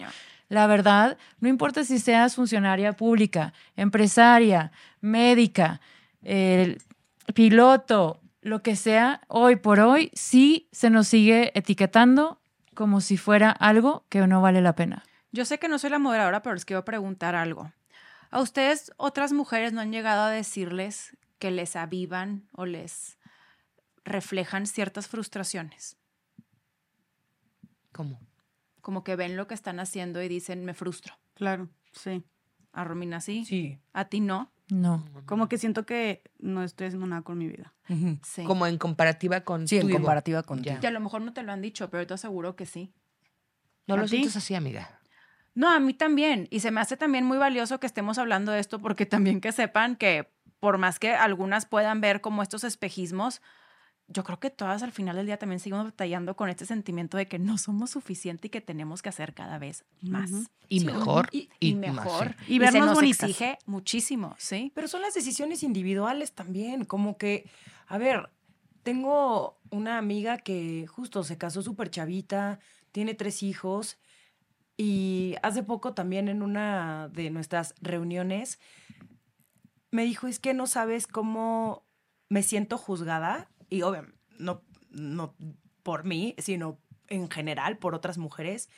la 0.50 0.66
verdad, 0.66 1.16
no 1.40 1.48
importa 1.48 1.84
si 1.84 1.98
seas 1.98 2.34
funcionaria 2.34 2.92
pública, 2.92 3.54
empresaria, 3.76 4.72
médica, 5.00 5.80
eh, 6.22 6.76
piloto, 7.32 8.20
lo 8.46 8.62
que 8.62 8.76
sea, 8.76 9.22
hoy 9.26 9.56
por 9.56 9.80
hoy 9.80 10.12
sí 10.14 10.68
se 10.70 10.88
nos 10.88 11.08
sigue 11.08 11.50
etiquetando 11.58 12.40
como 12.74 13.00
si 13.00 13.16
fuera 13.16 13.50
algo 13.50 14.04
que 14.08 14.24
no 14.28 14.40
vale 14.40 14.60
la 14.60 14.76
pena. 14.76 15.02
Yo 15.32 15.44
sé 15.44 15.58
que 15.58 15.68
no 15.68 15.80
soy 15.80 15.90
la 15.90 15.98
moderadora, 15.98 16.42
pero 16.42 16.54
les 16.54 16.64
quiero 16.64 16.84
preguntar 16.84 17.34
algo. 17.34 17.72
¿A 18.30 18.40
ustedes 18.40 18.92
otras 18.98 19.32
mujeres 19.32 19.72
no 19.72 19.80
han 19.80 19.90
llegado 19.90 20.22
a 20.22 20.30
decirles 20.30 21.16
que 21.40 21.50
les 21.50 21.74
avivan 21.74 22.48
o 22.52 22.66
les 22.66 23.18
reflejan 24.04 24.66
ciertas 24.66 25.08
frustraciones? 25.08 25.96
¿Cómo? 27.90 28.20
Como 28.80 29.02
que 29.02 29.16
ven 29.16 29.36
lo 29.36 29.48
que 29.48 29.54
están 29.54 29.80
haciendo 29.80 30.22
y 30.22 30.28
dicen, 30.28 30.64
me 30.64 30.72
frustro. 30.72 31.18
Claro, 31.34 31.68
sí. 31.90 32.22
A 32.72 32.84
Romina 32.84 33.20
sí. 33.20 33.44
Sí. 33.44 33.80
A 33.92 34.04
ti 34.04 34.20
no. 34.20 34.52
No. 34.68 35.04
Como 35.26 35.48
que 35.48 35.58
siento 35.58 35.86
que 35.86 36.22
no 36.38 36.62
estoy 36.62 36.88
haciendo 36.88 37.06
nada 37.06 37.22
con 37.22 37.38
mi 37.38 37.46
vida. 37.46 37.72
Sí. 38.24 38.42
Como 38.44 38.66
en 38.66 38.78
comparativa 38.78 39.42
con 39.42 39.68
Sí, 39.68 39.78
en 39.78 39.90
comparativa 39.90 40.42
contigo. 40.42 40.76
Y 40.82 40.86
a 40.86 40.90
lo 40.90 41.00
mejor 41.00 41.22
no 41.22 41.32
te 41.32 41.42
lo 41.42 41.52
han 41.52 41.62
dicho, 41.62 41.88
pero 41.88 42.06
te 42.06 42.14
aseguro 42.14 42.56
que 42.56 42.66
sí. 42.66 42.92
No 43.86 43.94
¿A 43.94 43.98
lo 43.98 44.08
sientes 44.08 44.36
así, 44.36 44.54
amiga. 44.54 45.00
No, 45.54 45.70
a 45.70 45.78
mí 45.78 45.94
también. 45.94 46.48
Y 46.50 46.60
se 46.60 46.70
me 46.70 46.80
hace 46.80 46.96
también 46.96 47.24
muy 47.24 47.38
valioso 47.38 47.78
que 47.80 47.86
estemos 47.86 48.18
hablando 48.18 48.52
de 48.52 48.58
esto 48.58 48.78
porque 48.80 49.06
también 49.06 49.40
que 49.40 49.52
sepan 49.52 49.96
que 49.96 50.28
por 50.58 50.78
más 50.78 50.98
que 50.98 51.14
algunas 51.14 51.66
puedan 51.66 52.00
ver 52.00 52.20
como 52.20 52.42
estos 52.42 52.64
espejismos, 52.64 53.40
yo 54.08 54.22
creo 54.22 54.38
que 54.38 54.50
todas 54.50 54.82
al 54.82 54.92
final 54.92 55.16
del 55.16 55.26
día 55.26 55.36
también 55.36 55.58
seguimos 55.58 55.84
batallando 55.84 56.36
con 56.36 56.48
este 56.48 56.64
sentimiento 56.64 57.16
de 57.16 57.26
que 57.26 57.38
no 57.38 57.58
somos 57.58 57.90
suficiente 57.90 58.46
y 58.46 58.50
que 58.50 58.60
tenemos 58.60 59.02
que 59.02 59.08
hacer 59.08 59.34
cada 59.34 59.58
vez 59.58 59.84
más. 60.00 60.30
Y 60.68 60.84
mejor. 60.84 61.28
Y, 61.32 61.50
y 61.58 61.70
y 61.70 61.74
más, 61.74 62.04
mejor. 62.04 62.36
sí. 62.46 62.54
Y 62.54 62.54
se 62.54 62.58
vernos 62.58 62.86
nos 62.86 62.94
bonitas. 62.94 63.28
exige 63.28 63.58
muchísimo, 63.66 64.36
¿sí? 64.38 64.70
Pero 64.74 64.86
son 64.88 65.02
las 65.02 65.14
decisiones 65.14 65.62
individuales 65.62 66.32
también, 66.32 66.84
como 66.84 67.16
que, 67.16 67.50
a 67.88 67.98
ver, 67.98 68.30
tengo 68.84 69.58
una 69.70 69.98
amiga 69.98 70.38
que 70.38 70.86
justo 70.86 71.24
se 71.24 71.36
casó 71.36 71.62
súper 71.62 71.90
chavita, 71.90 72.60
tiene 72.92 73.14
tres 73.14 73.42
hijos 73.42 73.98
y 74.76 75.34
hace 75.42 75.62
poco 75.62 75.94
también 75.94 76.28
en 76.28 76.42
una 76.42 77.08
de 77.12 77.30
nuestras 77.30 77.74
reuniones 77.80 78.60
me 79.90 80.04
dijo, 80.04 80.26
es 80.28 80.38
que 80.38 80.54
no 80.54 80.66
sabes 80.66 81.06
cómo 81.06 81.84
me 82.28 82.42
siento 82.42 82.76
juzgada 82.76 83.48
y 83.68 83.82
obviamente 83.82 84.18
no, 84.38 84.62
no 84.90 85.34
por 85.82 86.04
mí, 86.04 86.34
sino 86.38 86.80
en 87.08 87.30
general 87.30 87.78
por 87.78 87.94
otras 87.94 88.18
mujeres, 88.18 88.68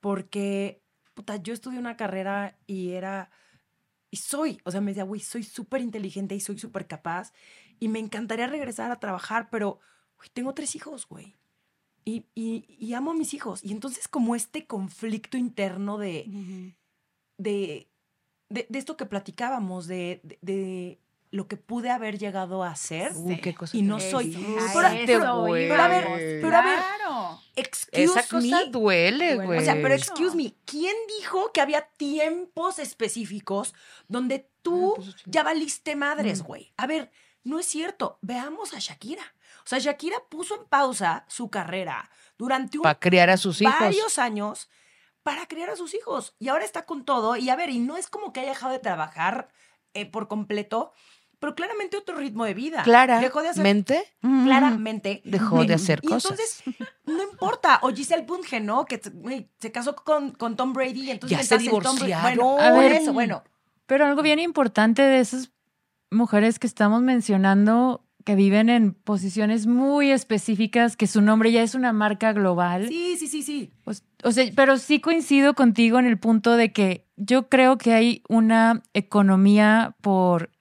porque, 0.00 0.82
puta, 1.14 1.36
yo 1.36 1.54
estudié 1.54 1.78
una 1.78 1.96
carrera 1.96 2.58
y 2.66 2.90
era 2.90 3.30
y 4.10 4.18
soy, 4.18 4.60
o 4.64 4.70
sea, 4.70 4.80
me 4.80 4.92
decía, 4.92 5.02
güey, 5.02 5.20
soy 5.20 5.42
súper 5.42 5.80
inteligente 5.80 6.36
y 6.36 6.40
soy 6.40 6.58
súper 6.58 6.86
capaz 6.86 7.32
y 7.80 7.88
me 7.88 7.98
encantaría 7.98 8.46
regresar 8.46 8.92
a 8.92 9.00
trabajar, 9.00 9.48
pero, 9.50 9.80
güey, 10.16 10.28
tengo 10.32 10.54
tres 10.54 10.76
hijos, 10.76 11.08
güey. 11.08 11.34
Y, 12.04 12.26
y, 12.34 12.64
y 12.78 12.94
amo 12.94 13.10
a 13.10 13.14
mis 13.14 13.34
hijos. 13.34 13.64
Y 13.64 13.72
entonces 13.72 14.06
como 14.06 14.36
este 14.36 14.66
conflicto 14.66 15.36
interno 15.36 15.98
de, 15.98 16.74
de, 17.38 17.88
de, 18.50 18.66
de 18.68 18.78
esto 18.78 18.96
que 18.96 19.06
platicábamos, 19.06 19.86
de 19.88 21.00
lo 21.34 21.48
que 21.48 21.56
pude 21.56 21.90
haber 21.90 22.16
llegado 22.16 22.62
a 22.62 22.76
ser. 22.76 23.10
Uy, 23.16 23.40
qué 23.40 23.54
cosa 23.56 23.76
Y 23.76 23.82
no 23.82 23.98
soy- 23.98 24.32
güey. 24.72 25.04
Pero 25.06 25.26
a 25.26 25.88
ver, 25.88 26.04
pero 26.40 26.56
a 26.56 26.62
ver, 26.62 26.78
claro. 26.78 27.40
Excuse 27.56 28.02
Esa 28.04 28.22
cosa 28.22 28.60
me. 28.64 28.66
duele, 28.70 29.34
güey. 29.36 29.58
O 29.58 29.62
sea, 29.62 29.74
pero 29.74 29.94
excuse 29.94 30.36
me, 30.36 30.54
¿quién 30.64 30.94
dijo 31.18 31.50
que 31.52 31.60
había 31.60 31.88
tiempos 31.96 32.78
específicos 32.78 33.74
donde 34.06 34.48
tú 34.62 34.94
pues, 34.94 35.08
sí. 35.08 35.22
ya 35.26 35.42
valiste 35.42 35.96
madres, 35.96 36.42
güey? 36.42 36.72
A 36.76 36.86
ver, 36.86 37.10
no 37.42 37.58
es 37.58 37.66
cierto. 37.66 38.18
Veamos 38.22 38.72
a 38.72 38.78
Shakira. 38.78 39.24
O 39.64 39.66
sea, 39.66 39.80
Shakira 39.80 40.18
puso 40.30 40.54
en 40.54 40.68
pausa 40.68 41.24
su 41.28 41.50
carrera 41.50 42.10
durante 42.38 42.78
un 42.78 42.82
Para 42.84 43.00
criar 43.00 43.30
a 43.30 43.36
sus 43.38 43.60
hijos. 43.60 43.74
varios 43.80 44.18
años 44.18 44.68
para 45.24 45.46
criar 45.46 45.70
a 45.70 45.76
sus 45.76 45.94
hijos. 45.94 46.36
Y 46.38 46.46
ahora 46.48 46.64
está 46.64 46.84
con 46.86 47.04
todo. 47.04 47.34
Y 47.34 47.48
a 47.50 47.56
ver, 47.56 47.70
y 47.70 47.80
no 47.80 47.96
es 47.96 48.08
como 48.08 48.32
que 48.32 48.40
haya 48.40 48.50
dejado 48.50 48.72
de 48.72 48.78
trabajar 48.78 49.48
eh, 49.94 50.06
por 50.06 50.28
completo, 50.28 50.92
pero 51.44 51.54
claramente 51.54 51.98
otro 51.98 52.16
ritmo 52.16 52.46
de 52.46 52.54
vida. 52.54 52.82
Dejó 53.20 53.42
de 53.42 53.50
hacer 53.50 53.62
Claramente 53.62 54.02
claramente 54.22 55.20
dejó 55.26 55.62
de 55.66 55.74
hacer 55.74 56.00
y 56.02 56.06
cosas. 56.08 56.30
entonces, 56.30 56.62
no 57.04 57.22
importa. 57.22 57.80
O 57.82 57.90
Giselle 57.90 58.22
Bundchen, 58.24 58.64
¿no? 58.64 58.86
Que 58.86 58.98
se 59.58 59.70
casó 59.70 59.94
con, 59.94 60.30
con 60.30 60.56
Tom 60.56 60.72
Brady 60.72 61.02
y 61.02 61.10
entonces 61.10 61.36
Ya 61.36 61.44
se 61.44 61.58
divorciaron. 61.58 62.22
Bueno, 62.22 62.58
A 62.58 62.70
ver. 62.70 62.92
eso, 62.92 63.12
bueno. 63.12 63.44
Pero 63.84 64.06
algo 64.06 64.22
bien 64.22 64.38
importante 64.38 65.02
de 65.02 65.20
esas 65.20 65.50
mujeres 66.10 66.58
que 66.58 66.66
estamos 66.66 67.02
mencionando, 67.02 68.06
que 68.24 68.36
viven 68.36 68.70
en 68.70 68.94
posiciones 68.94 69.66
muy 69.66 70.12
específicas, 70.12 70.96
que 70.96 71.06
su 71.06 71.20
nombre 71.20 71.52
ya 71.52 71.62
es 71.62 71.74
una 71.74 71.92
marca 71.92 72.32
global. 72.32 72.88
Sí, 72.88 73.16
sí, 73.18 73.26
sí, 73.26 73.42
sí. 73.42 73.70
Pues, 73.84 74.02
o 74.22 74.32
sea, 74.32 74.50
pero 74.56 74.78
sí 74.78 74.98
coincido 74.98 75.52
contigo 75.52 75.98
en 75.98 76.06
el 76.06 76.18
punto 76.18 76.56
de 76.56 76.72
que 76.72 77.06
yo 77.16 77.50
creo 77.50 77.76
que 77.76 77.92
hay 77.92 78.22
una 78.30 78.82
economía 78.94 79.94
por 80.00 80.53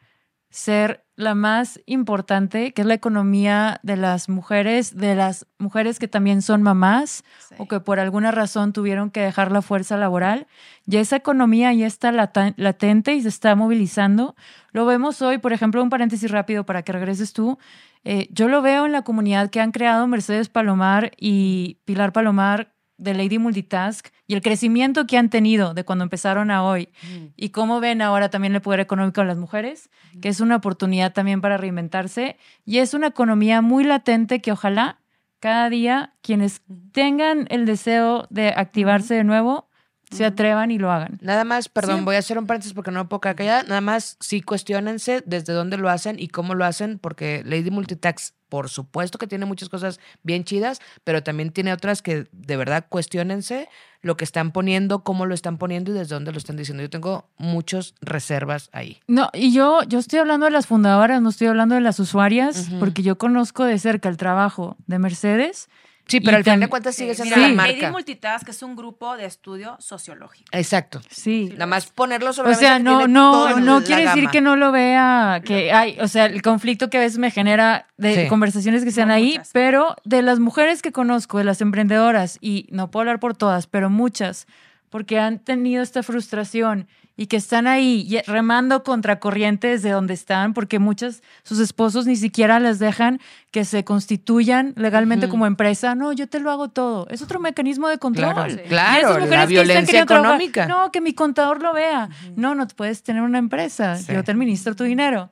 ser 0.54 1.04
la 1.16 1.34
más 1.34 1.80
importante, 1.88 2.74
que 2.74 2.82
es 2.84 2.88
la 2.88 2.94
economía 2.94 3.80
de 3.82 3.98
las 3.98 4.30
mujeres, 4.30 4.96
de 4.96 5.16
las 5.16 5.48
mujeres 5.58 5.98
que 5.98 6.08
también 6.08 6.44
son 6.44 6.62
mamás 6.62 7.24
Sí. 7.50 7.56
o 7.58 7.68
que 7.68 7.80
por 7.80 8.00
alguna 8.00 8.30
razón 8.32 8.72
tuvieron 8.72 9.10
que 9.10 9.22
dejar 9.22 9.52
la 9.52 9.64
fuerza 9.64 9.98
laboral. 9.98 10.46
Ya 10.86 11.00
esa 11.00 11.16
economía 11.16 11.74
ya 11.74 11.88
está 11.88 12.12
latente 12.12 13.14
y 13.16 13.22
se 13.24 13.30
está 13.30 13.56
movilizando. 13.56 14.36
Lo 14.72 14.86
vemos 14.86 15.24
hoy, 15.24 15.40
por 15.40 15.54
ejemplo, 15.54 15.82
un 15.82 15.90
paréntesis 15.90 16.30
rápido 16.30 16.66
para 16.68 16.84
que 16.84 16.92
regreses 16.92 17.34
tú. 17.34 17.58
Eh, 18.04 18.28
yo 18.32 18.48
lo 18.48 18.62
veo 18.62 18.86
en 18.86 18.92
la 18.92 19.02
comunidad 19.02 19.50
que 19.50 19.60
han 19.60 19.72
creado 19.72 20.06
Mercedes 20.06 20.50
Palomar 20.50 21.12
y 21.18 21.80
Pilar 21.86 22.14
Palomar 22.14 22.74
de 22.98 23.14
Lady 23.14 23.38
Multitask 23.38 24.08
y 24.28 24.36
el 24.36 24.42
crecimiento 24.42 25.06
que 25.08 25.18
han 25.18 25.30
tenido 25.30 25.74
de 25.74 25.84
cuando 25.84 26.04
empezaron 26.04 26.52
a 26.52 26.64
hoy 26.64 26.90
y 27.36 27.50
cómo 27.50 27.80
ven 27.80 28.02
ahora 28.02 28.30
también 28.30 28.56
el 28.56 28.62
poder 28.62 28.80
económico 28.80 29.22
de 29.22 29.28
las 29.28 29.38
mujeres, 29.38 29.90
que 30.22 30.30
es 30.30 30.40
una 30.40 30.56
oportunidad 30.56 31.14
también 31.14 31.42
para 31.42 31.58
reinventarse 31.58 32.38
y 32.66 32.78
es 32.78 32.94
una 32.94 33.08
economía 33.08 33.62
muy 33.62 33.84
latente 33.84 34.42
que 34.42 34.52
ojalá 34.52 35.00
cada 35.40 35.70
día 35.70 36.14
quienes 36.22 36.62
tengan 36.92 37.48
el 37.50 37.66
deseo 37.66 38.28
de 38.30 38.50
activarse 38.50 39.16
de 39.16 39.24
nuevo 39.24 39.68
se 40.14 40.26
atrevan 40.26 40.72
y 40.72 40.78
lo 40.78 40.92
hagan. 40.92 41.18
Nada 41.22 41.44
más, 41.44 41.68
perdón, 41.70 42.00
Sí. 42.00 42.06
voy 42.06 42.16
a 42.16 42.20
hacer 42.20 42.38
un 42.38 42.48
paréntesis 42.48 42.74
porque 42.74 42.92
no 42.92 43.00
me 43.04 43.10
puedo 43.10 43.22
quedar 43.22 43.36
callada. 43.36 43.64
Nada 43.64 43.82
más, 43.82 44.18
sí, 44.20 44.42
cuestionense 44.42 45.24
desde 45.26 45.54
dónde 45.54 45.78
lo 45.78 45.90
hacen 45.90 46.20
y 46.20 46.28
cómo 46.30 46.56
lo 46.56 46.66
hacen, 46.66 47.00
porque 47.00 47.44
Lady 47.46 47.72
Multitax, 47.72 48.34
por 48.50 48.70
supuesto 48.70 49.18
que 49.18 49.26
tiene 49.28 49.46
muchas 49.46 49.70
cosas 49.70 50.00
bien 50.22 50.44
chidas, 50.44 50.80
pero 51.04 51.24
también 51.24 51.52
tiene 51.52 51.74
otras 51.74 52.02
que 52.02 52.28
de 52.32 52.58
verdad 52.58 52.86
cuestionense 52.88 53.68
lo 54.02 54.18
que 54.18 54.26
están 54.26 54.52
poniendo, 54.52 55.04
cómo 55.04 55.26
lo 55.26 55.34
están 55.34 55.58
poniendo 55.58 55.92
y 55.92 55.94
desde 55.96 56.14
dónde 56.14 56.32
lo 56.32 56.38
están 56.38 56.58
diciendo. 56.58 56.84
Yo 56.84 56.90
tengo 56.90 57.30
muchas 57.38 57.96
reservas 58.02 58.70
ahí. 58.74 59.00
No, 59.08 59.30
y 59.34 59.54
yo, 59.54 59.82
yo 59.84 59.98
estoy 60.00 60.20
hablando 60.20 60.46
de 60.46 60.52
las 60.52 60.68
fundadoras, 60.68 61.22
no 61.22 61.30
estoy 61.30 61.48
hablando 61.48 61.76
de 61.76 61.82
las 61.82 62.00
usuarias, 62.00 62.70
porque 62.80 63.02
yo 63.02 63.18
conozco 63.18 63.64
de 63.64 63.80
cerca 63.80 64.10
el 64.10 64.18
trabajo 64.18 64.76
de 64.88 65.00
Mercedes. 65.00 65.70
Sí, 66.06 66.18
Y 66.18 66.20
pero 66.22 66.38
al 66.38 66.44
final 66.44 66.60
de 66.60 66.68
cuentas 66.68 66.96
sigue 66.96 67.16
siendo 67.16 67.36
mira, 67.36 67.48
la 67.48 67.54
Sí. 67.54 67.58
Lady 67.58 67.74
marca. 67.82 67.92
Multitask 67.92 68.50
es 68.50 68.62
un 68.62 68.76
grupo 68.76 69.16
de 69.16 69.26
estudio 69.26 69.78
sociológico. 69.80 70.46
Exacto. 70.52 71.02
Sí. 71.10 71.50
Nada 71.54 71.66
más 71.66 71.88
ponerlo 71.88 72.34
sobre 72.34 72.50
O 72.50 72.52
la 72.52 72.58
mesa 72.58 72.68
sea, 72.68 72.80
no, 72.80 73.08
no, 73.08 73.58
no 73.60 73.82
quiere 73.84 74.04
decir 74.08 74.28
que 74.30 74.42
no 74.42 74.56
lo 74.58 74.72
vea, 74.74 75.42
que 75.46 75.72
hay, 75.72 75.98
o 76.02 76.08
sea, 76.08 76.26
el 76.26 76.42
conflicto 76.42 76.90
que 76.90 76.98
a 76.98 77.02
veces 77.02 77.18
me 77.20 77.32
genera 77.32 77.88
de 77.98 78.24
Sí. 78.24 78.28
conversaciones 78.28 78.84
que 78.84 78.92
sean 78.92 79.08
No 79.08 79.14
ahí, 79.14 79.30
muchas. 79.32 79.50
pero 79.54 79.96
de 80.04 80.22
las 80.22 80.40
mujeres 80.40 80.82
que 80.82 80.92
conozco, 80.92 81.38
de 81.38 81.46
las 81.46 81.62
emprendedoras, 81.62 82.38
y 82.42 82.68
no 82.70 82.92
puedo 82.92 83.02
hablar 83.04 83.20
por 83.20 83.36
todas, 83.36 83.68
pero 83.68 83.90
muchas, 83.90 84.46
porque 84.90 85.20
han 85.20 85.40
tenido 85.40 85.82
esta 85.82 86.04
frustración 86.04 86.88
y 87.16 87.28
que 87.28 87.38
están 87.38 87.68
ahí 87.68 88.06
y- 88.10 88.22
remando 88.30 88.84
contra 88.84 89.20
corriente 89.20 89.68
desde 89.68 89.92
donde 89.92 90.16
están, 90.16 90.54
porque 90.54 90.80
muchas, 90.80 91.22
sus 91.44 91.60
esposos 91.60 92.08
ni 92.08 92.16
siquiera 92.16 92.60
les 92.60 92.80
dejan 92.80 93.20
que 93.54 93.66
se 93.66 93.84
constituyan 93.84 94.74
legalmente 94.76 95.30
como 95.30 95.46
empresa. 95.46 95.94
No, 95.94 96.12
yo 96.12 96.28
te 96.28 96.40
lo 96.40 96.50
hago 96.50 96.70
todo. 96.70 97.08
Es 97.10 97.22
otro 97.22 97.40
mecanismo 97.40 97.88
de 97.88 98.00
control. 98.00 98.34
Claro, 98.34 98.54
Sí. 98.54 98.60
Claro, 98.68 99.26
la 99.28 99.46
violencia 99.46 100.08
trabajar, 100.08 100.26
económica. 100.26 100.66
No, 100.66 100.92
que 100.92 101.02
mi 101.02 101.14
contador 101.14 101.62
lo 101.62 101.72
vea. 101.72 102.10
No, 102.36 102.56
no 102.56 102.68
puedes 102.70 103.04
tener 103.04 103.22
una 103.22 103.38
empresa. 103.38 103.98
Sí. 103.98 104.12
Yo 104.12 104.24
te 104.24 104.32
administro 104.32 104.76
tu 104.76 104.86
dinero. 104.86 105.30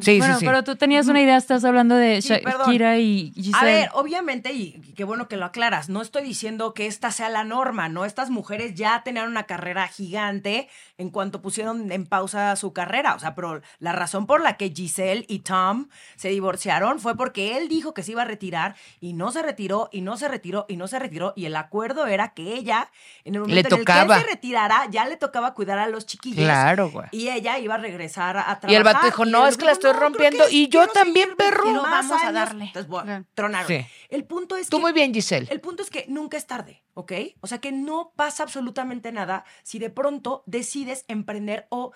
Sí, 0.00 0.18
bueno, 0.18 0.34
sí, 0.34 0.40
sí. 0.40 0.46
pero 0.46 0.62
tú 0.62 0.76
tenías 0.76 1.08
una 1.08 1.22
idea, 1.22 1.38
estás 1.38 1.64
hablando 1.64 1.94
de. 1.94 2.20
Shakira 2.20 2.98
y 2.98 3.32
Giselle. 3.34 3.56
A 3.56 3.64
ver, 3.64 3.88
obviamente, 3.94 4.52
y 4.52 4.64
y 4.64 4.92
qué 4.94 5.04
bueno 5.04 5.28
que 5.28 5.36
lo 5.36 5.44
aclaras, 5.44 5.88
no 5.88 6.02
estoy 6.02 6.22
diciendo 6.22 6.74
que 6.74 6.86
esta 6.86 7.10
sea 7.10 7.28
la 7.28 7.44
norma, 7.44 7.88
¿no? 7.88 8.04
Estas 8.04 8.30
mujeres 8.30 8.74
ya 8.74 9.02
tenían 9.02 9.28
una 9.28 9.44
carrera 9.44 9.86
gigante 9.88 10.68
en 10.98 11.10
cuanto 11.10 11.42
pusieron 11.42 11.92
en 11.92 12.06
pausa 12.06 12.54
su 12.56 12.72
carrera. 12.72 13.14
O 13.14 13.18
sea, 13.18 13.34
pero 13.34 13.60
la 13.78 13.92
razón 13.92 14.26
por 14.26 14.40
la 14.40 14.56
que 14.56 14.70
Giselle 14.70 15.24
y 15.28 15.40
Tom 15.40 15.88
se 16.16 16.28
divorciaron 16.28 17.00
fue 17.00 17.16
porque 17.16 17.53
él 17.56 17.68
dijo 17.68 17.94
que 17.94 18.02
se 18.02 18.12
iba 18.12 18.22
a 18.22 18.24
retirar 18.24 18.74
y 19.00 19.12
no 19.12 19.30
se 19.32 19.42
retiró, 19.42 19.88
y 19.92 20.00
no 20.00 20.16
se 20.16 20.28
retiró, 20.28 20.66
y 20.68 20.76
no 20.76 20.86
se 20.88 20.98
retiró. 20.98 21.32
Y 21.36 21.46
el 21.46 21.56
acuerdo 21.56 22.06
era 22.06 22.34
que 22.34 22.54
ella, 22.54 22.90
en 23.24 23.34
el 23.34 23.40
momento 23.42 23.58
en 23.60 23.66
el 23.66 23.70
que 23.70 23.78
tocaba. 23.78 24.16
él 24.16 24.22
se 24.22 24.28
retirara, 24.30 24.88
ya 24.90 25.04
le 25.06 25.16
tocaba 25.16 25.54
cuidar 25.54 25.78
a 25.78 25.88
los 25.88 26.06
chiquillos. 26.06 26.44
Claro, 26.44 26.90
güey. 26.90 27.06
Y 27.12 27.28
ella 27.30 27.58
iba 27.58 27.74
a 27.74 27.78
regresar 27.78 28.36
a, 28.36 28.42
trabajar. 28.60 28.70
Y 28.70 28.74
el 28.74 28.84
vato 28.84 29.06
dijo, 29.06 29.24
no, 29.24 29.46
es 29.46 29.56
que 29.56 29.64
la 29.64 29.72
estoy 29.72 29.92
"No, 29.92 30.00
rompiendo". 30.00 30.44
Y 30.50 30.68
yo 30.68 30.86
también, 30.88 31.28
seguir 31.30 31.36
perro. 31.36 31.62
viviendo 31.64 31.82
Vamos 31.82 32.12
a 32.12 32.20
años". 32.28 32.34
darle. 32.34 32.64
Entonces, 32.66 32.88
bueno, 32.88 33.24
tronaron. 33.34 33.68
Sí. 33.68 33.86
El 34.08 34.24
punto 34.24 34.56
es 34.56 34.68
Tú 34.68 34.76
que 34.78 34.82
muy 34.82 34.92
bien, 34.92 35.12
Giselle. 35.12 35.48
el 35.50 35.60
punto 35.60 35.82
es 35.82 35.90
que 35.90 36.04
nunca 36.08 36.36
es 36.36 36.46
tarde, 36.46 36.82
¿ok? 36.94 37.12
O 37.40 37.46
sea 37.46 37.58
que 37.58 37.72
no 37.72 38.12
pasa 38.16 38.42
absolutamente 38.42 39.10
nada 39.12 39.44
si 39.62 39.78
de 39.78 39.90
pronto 39.90 40.42
decides 40.46 41.04
emprender 41.08 41.66
o 41.70 41.92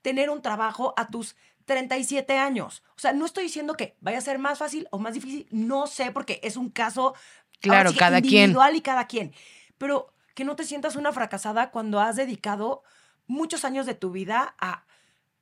tener 0.00 0.30
un 0.30 0.42
trabajo 0.42 0.94
a 0.96 1.06
tus 1.08 1.36
37 1.64 2.38
años. 2.38 2.82
O 2.96 3.00
sea, 3.00 3.12
no 3.12 3.26
estoy 3.26 3.44
diciendo 3.44 3.74
que 3.74 3.96
vaya 4.00 4.18
a 4.18 4.22
ser 4.22 4.38
más 4.38 4.58
fácil 4.58 4.88
o 4.90 4.98
más 4.98 5.14
difícil, 5.14 5.46
no 5.50 5.86
sé, 5.86 6.12
porque 6.12 6.40
es 6.42 6.56
un 6.56 6.70
caso 6.70 7.14
Claro, 7.60 7.90
sí 7.90 7.96
cada 7.96 8.20
quien. 8.20 8.34
individual 8.34 8.76
y 8.76 8.80
cada 8.80 9.06
quien. 9.06 9.32
Pero 9.78 10.12
que 10.34 10.44
no 10.44 10.56
te 10.56 10.64
sientas 10.64 10.96
una 10.96 11.12
fracasada 11.12 11.70
cuando 11.70 12.00
has 12.00 12.16
dedicado 12.16 12.82
muchos 13.26 13.64
años 13.64 13.86
de 13.86 13.94
tu 13.94 14.10
vida 14.10 14.54
a 14.58 14.84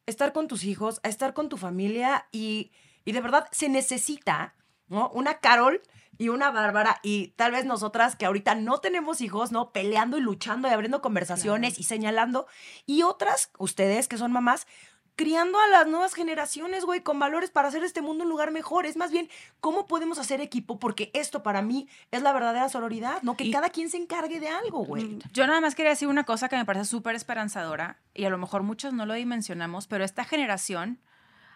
estar 0.07 0.33
con 0.33 0.49
tus 0.49 0.65
hijos, 0.65 1.01
a 1.03 1.09
estar 1.09 1.35
con 1.35 1.49
tu 1.49 1.57
familia 1.57 2.27
y, 2.33 2.73
y 3.05 3.13
de 3.13 3.21
verdad 3.21 3.47
se 3.53 3.69
necesita, 3.69 4.55
¿no? 4.89 5.11
Una 5.11 5.39
Carol 5.39 5.83
y 6.19 6.29
una 6.29 6.51
Bárbara 6.51 7.01
y 7.03 7.29
tal 7.37 7.53
vez 7.53 7.65
nosotras 7.65 8.15
que 8.17 8.27
ahorita 8.27 8.55
no 8.55 8.79
tenemos 8.79 9.23
hijos, 9.23 9.53
¿no? 9.53 9.73
Peleando 9.73 10.19
y 10.19 10.21
luchando 10.21 10.69
y 10.69 10.73
abriendo 10.73 11.01
conversaciones 11.01 11.79
y 11.79 11.85
señalando. 11.85 12.47
Y 12.85 13.03
otras, 13.05 13.51
ustedes 13.57 14.07
que 14.07 14.19
son 14.19 14.31
mamás, 14.31 14.67
criando 15.17 15.59
a 15.61 15.67
las 15.67 15.87
nuevas 15.87 16.15
generaciones, 16.15 16.85
güey, 16.85 17.03
con 17.03 17.19
valores 17.19 17.51
para 17.51 17.69
hacer 17.69 17.85
este 17.85 18.01
mundo 18.01 18.25
un 18.25 18.31
lugar 18.31 18.51
mejor. 18.53 18.87
Es 18.87 18.97
más 18.97 19.11
bien, 19.11 19.29
¿cómo 19.61 19.87
podemos 19.87 20.19
hacer 20.19 20.41
equipo? 20.41 20.79
Porque 20.79 21.11
esto 21.13 21.43
para 21.43 21.61
mí 21.63 21.89
es 22.11 22.23
la 22.23 22.33
verdadera 22.33 22.69
sororidad, 22.71 23.21
¿no? 23.23 23.37
Que 23.37 23.45
Y- 23.45 23.51
cada 23.51 23.69
quien 23.69 23.91
se 23.91 23.99
encargue 23.99 24.41
de 24.41 24.49
algo, 24.49 24.85
güey. 24.85 25.19
Yo 25.33 25.47
nada 25.47 25.61
más 25.61 25.75
quería 25.75 25.91
decir 25.91 26.09
una 26.09 26.25
cosa 26.25 26.49
que 26.49 26.57
me 26.57 26.65
parece 26.65 26.87
súper 26.87 27.15
esperanzadora 27.15 27.99
y 28.15 28.25
a 28.25 28.31
lo 28.31 28.39
mejor 28.39 28.63
muchos 28.63 28.93
no 28.95 29.05
lo 29.05 29.15
dimensionamos, 29.15 29.87
pero 29.87 30.05
esta 30.05 30.25
generación, 30.25 31.01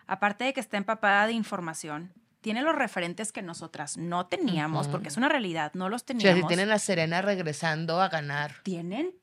aparte 0.07 0.45
de 0.45 0.53
que 0.53 0.61
está 0.61 0.77
empapada 0.77 1.27
de 1.27 1.33
información, 1.33 2.13
tiene 2.43 2.61
los 2.61 2.75
referentes 2.75 3.33
que 3.33 3.41
nosotras 3.41 3.97
no 3.97 4.27
teníamos, 4.27 4.87
porque 4.89 5.09
es 5.09 5.17
una 5.17 5.31
realidad, 5.31 5.73
no 5.73 5.89
los 5.89 6.03
O 6.03 6.05
sea, 6.05 6.07
teníamos. 6.19 6.43
si 6.43 6.47
tienen 6.49 6.71
a 6.71 6.79
Serena 6.79 7.23
regresando 7.23 8.03
a 8.03 8.11
ganar. 8.11 8.57
¿Tienen? 8.65 9.15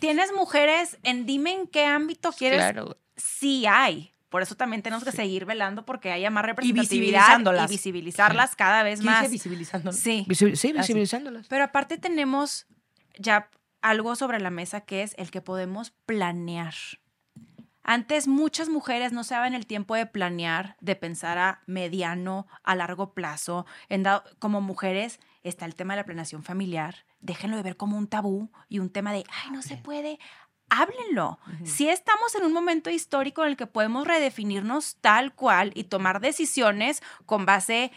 ¿Tienes 0.00 0.32
mujeres 0.32 0.96
en 1.02 1.26
dime 1.26 1.52
en 1.52 1.66
qué 1.66 1.84
ámbito 1.84 2.32
quieres? 2.32 2.58
Claro. 2.60 2.96
Sí 3.16 3.66
hay. 3.66 4.12
Por 4.28 4.42
eso 4.42 4.54
también 4.56 4.82
tenemos 4.82 5.04
que 5.04 5.12
seguir 5.12 5.44
velando 5.46 5.86
porque 5.86 6.10
haya 6.12 6.30
más 6.30 6.44
representatividad 6.44 6.90
y 6.92 6.98
visibilizándolas. 7.00 7.70
visibilizarlas 7.70 8.56
cada 8.56 8.82
vez 8.82 9.00
¿Qué 9.00 9.06
más. 9.06 9.30
visibilizándolas? 9.30 9.98
Sí. 10.00 10.26
Sí, 10.34 10.46
Así. 10.52 10.72
visibilizándolas. 10.72 11.46
Pero 11.48 11.64
aparte 11.64 11.96
tenemos 11.96 12.66
ya 13.18 13.48
algo 13.82 14.16
sobre 14.16 14.40
la 14.40 14.50
mesa 14.50 14.80
que 14.82 15.02
es 15.02 15.14
el 15.16 15.30
que 15.30 15.40
podemos 15.40 15.92
planear. 16.06 16.74
Antes 17.88 18.26
muchas 18.26 18.68
mujeres 18.68 19.12
no 19.12 19.22
se 19.22 19.34
daban 19.34 19.54
el 19.54 19.64
tiempo 19.66 19.94
de 19.94 20.06
planear, 20.06 20.76
de 20.80 20.96
pensar 20.96 21.38
a 21.38 21.62
mediano, 21.66 22.48
a 22.64 22.74
largo 22.74 23.14
plazo. 23.14 23.64
En 23.88 24.02
dado- 24.02 24.24
como 24.40 24.60
mujeres 24.60 25.20
está 25.44 25.66
el 25.66 25.76
tema 25.76 25.94
de 25.94 26.00
la 26.00 26.04
planeación 26.04 26.42
familiar. 26.42 27.06
Déjenlo 27.20 27.56
de 27.56 27.62
ver 27.62 27.76
como 27.76 27.96
un 27.96 28.08
tabú 28.08 28.50
y 28.68 28.80
un 28.80 28.90
tema 28.90 29.12
de, 29.12 29.24
ay, 29.44 29.52
no 29.52 29.62
se 29.62 29.76
puede. 29.76 30.18
Háblenlo. 30.68 31.38
Si 31.64 31.88
estamos 31.88 32.34
en 32.34 32.44
un 32.44 32.52
momento 32.52 32.90
histórico 32.90 33.42
en 33.44 33.50
el 33.50 33.56
que 33.56 33.66
podemos 33.66 34.06
redefinirnos 34.06 34.96
tal 35.00 35.32
cual 35.34 35.70
y 35.74 35.84
tomar 35.84 36.20
decisiones 36.20 37.02
con 37.24 37.46
base 37.46 37.92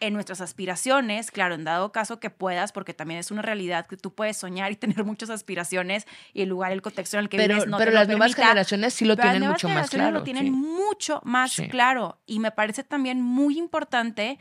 en 0.00 0.12
nuestras 0.12 0.40
aspiraciones, 0.40 1.30
claro, 1.30 1.54
en 1.54 1.64
dado 1.64 1.90
caso 1.92 2.20
que 2.20 2.28
puedas, 2.30 2.72
porque 2.72 2.94
también 2.94 3.20
es 3.20 3.30
una 3.30 3.42
realidad 3.42 3.86
que 3.86 3.96
tú 3.96 4.12
puedes 4.14 4.36
soñar 4.36 4.70
y 4.72 4.76
tener 4.76 5.04
muchas 5.04 5.30
aspiraciones 5.30 6.06
y 6.32 6.42
el 6.42 6.48
lugar, 6.48 6.72
el 6.72 6.82
contexto 6.82 7.16
en 7.16 7.24
el 7.24 7.28
que 7.28 7.36
Pero, 7.36 7.54
vives 7.54 7.68
no 7.68 7.78
pero 7.78 7.90
te 7.90 7.94
lo 7.94 7.98
las 8.00 8.08
nuevas 8.08 8.30
permita. 8.32 8.48
generaciones 8.48 8.94
sí 8.94 9.04
lo 9.04 9.16
Pero 9.16 9.26
las 9.26 9.32
tienen 9.34 9.48
mucho 9.50 9.68
más 9.68 9.90
claro. 9.90 10.10
lo 10.12 10.22
tienen 10.22 10.44
sí. 10.44 10.50
mucho 10.50 11.20
más 11.24 11.52
Sí. 11.52 11.68
claro 11.68 12.20
y 12.26 12.38
me 12.40 12.50
parece 12.50 12.84
también 12.84 13.22
muy 13.22 13.56
importante 13.58 14.38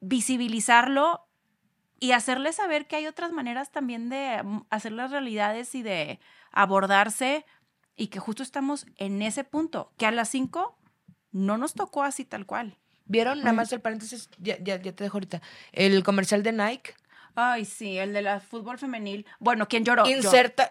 visibilizarlo 0.00 1.26
y 2.00 2.12
hacerles 2.12 2.56
saber 2.56 2.86
que 2.86 2.96
hay 2.96 3.06
otras 3.06 3.30
maneras 3.32 3.70
también 3.70 4.08
de 4.08 4.42
mm, 4.42 4.62
hacer 4.70 4.92
las 4.92 5.10
realidades 5.10 5.74
y 5.74 5.82
de 5.82 6.18
abordarse 6.52 7.44
y 7.96 8.06
que 8.08 8.18
justo 8.18 8.42
estamos 8.42 8.86
en 8.96 9.20
ese 9.22 9.44
punto, 9.44 9.92
que 9.98 10.06
a 10.06 10.10
las 10.12 10.28
5 10.30 10.78
no 11.32 11.58
nos 11.58 11.74
tocó 11.74 12.02
así 12.02 12.24
tal 12.24 12.46
cual. 12.46 12.76
¿Vieron? 13.04 13.40
Nada 13.40 13.52
más 13.52 13.72
el 13.72 13.80
paréntesis, 13.80 14.30
ya, 14.38 14.56
ya, 14.62 14.80
ya 14.80 14.92
te 14.92 15.04
dejo 15.04 15.16
ahorita. 15.16 15.42
El 15.72 16.02
comercial 16.04 16.42
de 16.42 16.52
Nike. 16.52 16.94
Ay, 17.34 17.64
sí, 17.64 17.98
el 17.98 18.12
de 18.12 18.22
la 18.22 18.40
fútbol 18.40 18.78
femenil. 18.78 19.26
Bueno, 19.40 19.66
¿quién 19.68 19.84
lloró? 19.84 20.06
Inserta. 20.08 20.70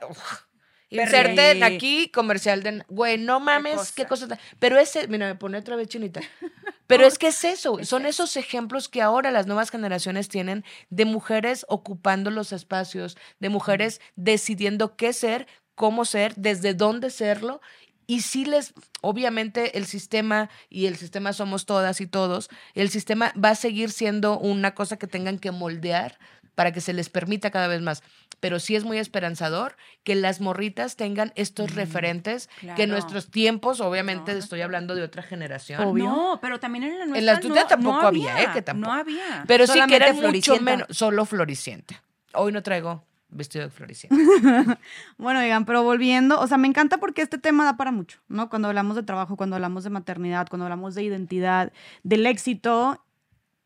Inserten 0.89 1.63
aquí 1.63 2.09
comercial 2.09 2.63
de. 2.63 2.83
Güey, 2.89 3.17
no 3.17 3.39
mames, 3.39 3.93
qué 3.93 4.05
cosa. 4.05 4.25
cosa. 4.25 4.35
tan- 4.35 4.39
Pero 4.59 4.77
ese. 4.77 5.07
Mira, 5.07 5.25
me 5.27 5.35
pone 5.35 5.57
otra 5.57 5.75
vez 5.77 5.87
chinita. 5.87 6.19
Pero 6.85 7.05
es 7.05 7.17
que 7.17 7.27
es 7.29 7.45
eso, 7.45 7.77
son 7.85 8.05
esos 8.05 8.35
ejemplos 8.35 8.89
que 8.89 9.01
ahora 9.01 9.31
las 9.31 9.47
nuevas 9.47 9.69
generaciones 9.71 10.27
tienen 10.27 10.65
de 10.89 11.05
mujeres 11.05 11.65
ocupando 11.69 12.29
los 12.29 12.51
espacios, 12.51 13.17
de 13.39 13.47
mujeres 13.49 14.01
decidiendo 14.17 14.97
qué 14.97 15.13
ser, 15.13 15.47
cómo 15.75 16.05
ser, 16.05 16.33
desde 16.35 16.73
dónde 16.73 17.09
serlo. 17.09 17.61
Y 18.07 18.21
sí 18.21 18.45
les, 18.45 18.73
obviamente 19.01 19.77
el 19.77 19.85
sistema, 19.85 20.49
y 20.69 20.87
el 20.87 20.97
sistema 20.97 21.31
somos 21.33 21.65
todas 21.65 22.01
y 22.01 22.07
todos, 22.07 22.49
el 22.73 22.89
sistema 22.89 23.31
va 23.41 23.49
a 23.51 23.55
seguir 23.55 23.91
siendo 23.91 24.37
una 24.37 24.73
cosa 24.75 24.97
que 24.97 25.07
tengan 25.07 25.39
que 25.39 25.51
moldear 25.51 26.17
para 26.55 26.73
que 26.73 26.81
se 26.81 26.91
les 26.91 27.09
permita 27.09 27.51
cada 27.51 27.67
vez 27.67 27.81
más. 27.81 28.03
Pero 28.41 28.59
sí 28.59 28.75
es 28.75 28.83
muy 28.83 28.97
esperanzador 28.97 29.77
que 30.03 30.15
las 30.15 30.41
morritas 30.41 30.95
tengan 30.97 31.31
estos 31.35 31.73
referentes 31.75 32.47
que 32.59 32.67
en 32.67 32.75
claro. 32.75 32.91
nuestros 32.91 33.31
tiempos, 33.31 33.79
obviamente 33.79 34.33
No, 34.33 34.39
estoy 34.39 34.61
hablando 34.61 34.93
de 34.95 35.03
otra 35.03 35.23
generación. 35.23 35.81
Obvio. 35.81 36.05
No, 36.05 36.39
pero 36.41 36.59
también 36.59 36.83
en 36.85 36.99
la 36.99 37.05
nuestra 37.05 37.19
En 37.19 37.25
las 37.27 37.39
tuyas 37.39 37.63
no- 37.63 37.67
tampoco 37.67 38.01
no 38.01 38.07
había, 38.07 38.41
¿eh? 38.43 38.47
Que 38.53 38.61
tampoco. 38.61 38.93
No 38.93 38.99
había. 38.99 39.43
Pero 39.47 39.65
sí 39.67 39.73
que 39.73 39.79
Solamente 39.79 39.95
eran 39.95 40.15
mucho 40.19 40.59
menos, 40.59 40.87
solo 40.89 41.25
floricienta. 41.25 42.03
Hoy 42.33 42.51
no 42.51 42.61
traigo 42.63 43.05
vestido 43.31 43.65
de 43.65 43.71
floricienta. 43.71 44.79
Bueno, 45.17 45.39
digan, 45.41 45.65
pero 45.65 45.83
volviendo, 45.83 46.39
o 46.39 46.47
sea, 46.47 46.57
me 46.57 46.67
encanta 46.67 46.97
porque 46.97 47.21
este 47.21 47.37
tema 47.37 47.65
da 47.65 47.77
para 47.77 47.91
mucho, 47.91 48.19
¿no? 48.27 48.49
Cuando 48.49 48.67
hablamos 48.67 48.95
de 48.95 49.03
trabajo, 49.03 49.37
cuando 49.37 49.55
hablamos 49.55 49.83
de 49.83 49.89
maternidad, 49.89 50.47
cuando 50.49 50.65
hablamos 50.65 50.95
de 50.95 51.03
identidad, 51.03 51.71
del 52.03 52.25
éxito, 52.25 53.03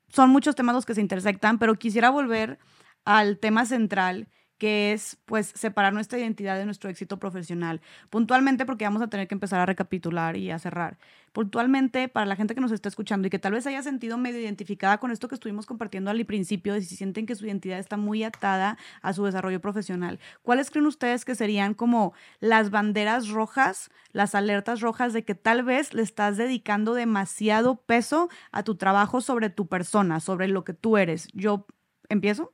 son 0.10 0.30
muchos 0.30 0.56
temas 0.56 0.76
los 0.76 0.86
que 0.86 0.96
se 0.96 1.02
intersectan, 1.02 1.60
pero 1.60 1.76
quisiera 1.76 2.10
volver 2.10 2.60
al 3.06 3.38
tema 3.40 3.66
central 3.66 4.28
que 4.58 4.94
es 4.94 5.18
pues 5.26 5.48
separar 5.56 5.94
nuestra 5.94 6.20
identidad 6.20 6.58
de 6.58 6.66
nuestro 6.66 6.90
éxito 6.90 7.20
profesional. 7.20 7.82
Puntualmente 8.10 8.66
porque 8.66 8.86
vamos 8.86 9.02
a 9.02 9.08
tener 9.08 9.28
que 9.28 9.36
empezar 9.36 9.60
a 9.60 9.66
recapitular 9.66 10.38
y 10.38 10.52
a 10.52 10.60
cerrar. 10.60 10.98
Puntualmente 11.34 12.08
para 12.08 12.26
la 12.26 12.38
gente 12.38 12.56
que 12.56 12.62
nos 12.62 12.72
está 12.72 12.88
escuchando 12.88 13.28
y 13.28 13.30
que 13.30 13.40
tal 13.40 13.52
vez 13.52 13.68
haya 13.68 13.84
sentido 13.84 14.18
medio 14.18 14.40
identificada 14.40 15.00
con 15.00 15.12
esto 15.12 15.28
que 15.28 15.36
estuvimos 15.36 15.66
compartiendo 15.66 16.10
al 16.10 16.26
principio, 16.26 16.74
de 16.74 16.82
si 16.82 16.96
sienten 16.96 17.26
que 17.26 17.36
su 17.36 17.46
identidad 17.46 17.78
está 17.78 17.98
muy 17.98 18.24
atada 18.24 18.78
a 19.02 19.12
su 19.12 19.26
desarrollo 19.26 19.60
profesional. 19.60 20.20
¿Cuáles 20.44 20.72
creen 20.72 20.86
ustedes 20.86 21.26
que 21.26 21.36
serían 21.36 21.74
como 21.74 22.14
las 22.40 22.70
banderas 22.72 23.28
rojas, 23.28 23.92
las 24.14 24.34
alertas 24.34 24.80
rojas 24.80 25.12
de 25.12 25.26
que 25.26 25.36
tal 25.36 25.64
vez 25.64 25.94
le 25.94 26.02
estás 26.04 26.38
dedicando 26.38 26.94
demasiado 26.94 27.76
peso 27.82 28.30
a 28.52 28.64
tu 28.64 28.76
trabajo 28.76 29.20
sobre 29.20 29.50
tu 29.50 29.68
persona, 29.68 30.22
sobre 30.22 30.48
lo 30.48 30.64
que 30.64 30.74
tú 30.74 30.96
eres? 30.96 31.28
Yo 31.34 31.68
empiezo 32.08 32.54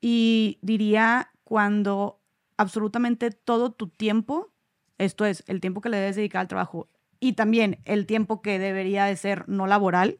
y 0.00 0.58
diría 0.62 1.30
cuando 1.44 2.20
absolutamente 2.56 3.30
todo 3.30 3.72
tu 3.72 3.88
tiempo, 3.88 4.52
esto 4.98 5.24
es, 5.24 5.44
el 5.46 5.60
tiempo 5.60 5.80
que 5.80 5.88
le 5.88 5.96
debes 5.96 6.16
dedicar 6.16 6.42
al 6.42 6.48
trabajo 6.48 6.88
y 7.20 7.34
también 7.34 7.80
el 7.84 8.06
tiempo 8.06 8.42
que 8.42 8.58
debería 8.58 9.04
de 9.04 9.16
ser 9.16 9.48
no 9.48 9.66
laboral, 9.66 10.18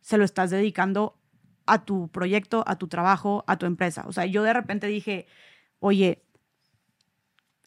se 0.00 0.16
lo 0.16 0.24
estás 0.24 0.50
dedicando 0.50 1.18
a 1.66 1.84
tu 1.84 2.08
proyecto, 2.08 2.64
a 2.66 2.76
tu 2.76 2.88
trabajo, 2.88 3.44
a 3.46 3.58
tu 3.58 3.66
empresa. 3.66 4.04
O 4.06 4.12
sea, 4.12 4.24
yo 4.24 4.42
de 4.42 4.54
repente 4.54 4.86
dije, 4.86 5.26
oye, 5.80 6.24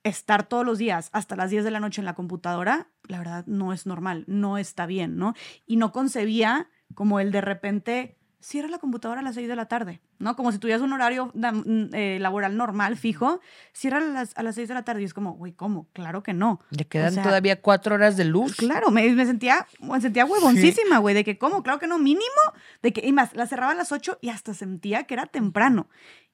estar 0.04 0.48
todos 0.48 0.66
los 0.66 0.80
días 0.80 1.10
hasta 1.14 1.36
las 1.36 1.52
10 1.52 1.64
de 1.64 1.72
la 1.72 1.80
noche 1.80 2.02
en 2.02 2.06
la 2.06 2.16
computadora, 2.16 2.88
la 3.08 3.20
verdad 3.20 3.46
no 3.46 3.74
es 3.74 3.86
normal, 3.86 4.24
no 4.28 4.58
está 4.58 4.88
bien, 4.88 5.18
¿no? 5.18 5.36
Y 5.68 5.76
no 5.76 5.92
concebía 5.92 6.70
como 6.96 7.20
el 7.20 7.32
de 7.32 7.42
repente 7.42 8.18
cierra 8.42 8.68
la 8.68 8.80
computadora 8.80 9.22
a 9.22 9.24
las 9.24 9.36
6 9.36 9.48
de 9.48 9.56
la 9.56 9.68
tarde, 9.68 10.02
¿no? 10.20 10.36
Como 10.36 10.52
si 10.52 10.58
tuvieras 10.58 10.82
un 10.82 10.92
horario 10.94 11.32
mm, 11.34 11.94
eh, 11.94 12.18
laboral 12.20 12.58
normal, 12.58 12.98
fijo, 12.98 13.40
cierra 13.72 14.00
a 14.00 14.02
las, 14.02 14.38
a 14.38 14.44
las 14.44 14.56
6 14.56 14.68
de 14.68 14.74
la 14.74 14.84
tarde 14.84 15.02
y 15.02 15.06
es 15.06 15.14
como, 15.14 15.34
güey, 15.34 15.54
¿cómo? 15.54 15.88
Claro 15.94 16.24
que 16.24 16.34
no. 16.34 16.60
Le 16.72 16.86
quedan 16.86 17.14
sea, 17.14 17.24
todavía 17.24 17.62
cuatro 17.62 17.96
horas 17.96 18.18
de 18.18 18.26
luz. 18.26 18.56
Claro, 18.56 18.92
me, 18.92 19.10
me 19.12 19.26
sentía, 19.26 19.68
me 19.80 20.02
sentía 20.02 20.26
huevoncísima, 20.26 20.98
güey, 20.98 21.16
de 21.16 21.24
que, 21.24 21.38
¿cómo? 21.38 21.64
Claro 21.64 21.80
que 21.80 21.88
no, 21.88 22.00
mínimo, 22.00 22.26
de 22.82 22.92
que, 22.92 23.08
y 23.08 23.14
más, 23.14 23.36
la 23.36 23.48
cerraba 23.48 23.72
a 23.72 23.76
las 23.76 23.92
8 23.92 24.18
y 24.22 24.30
hasta 24.30 24.54
sentía 24.54 25.04
que 25.04 25.14
era 25.14 25.28
temprano. 25.28 25.88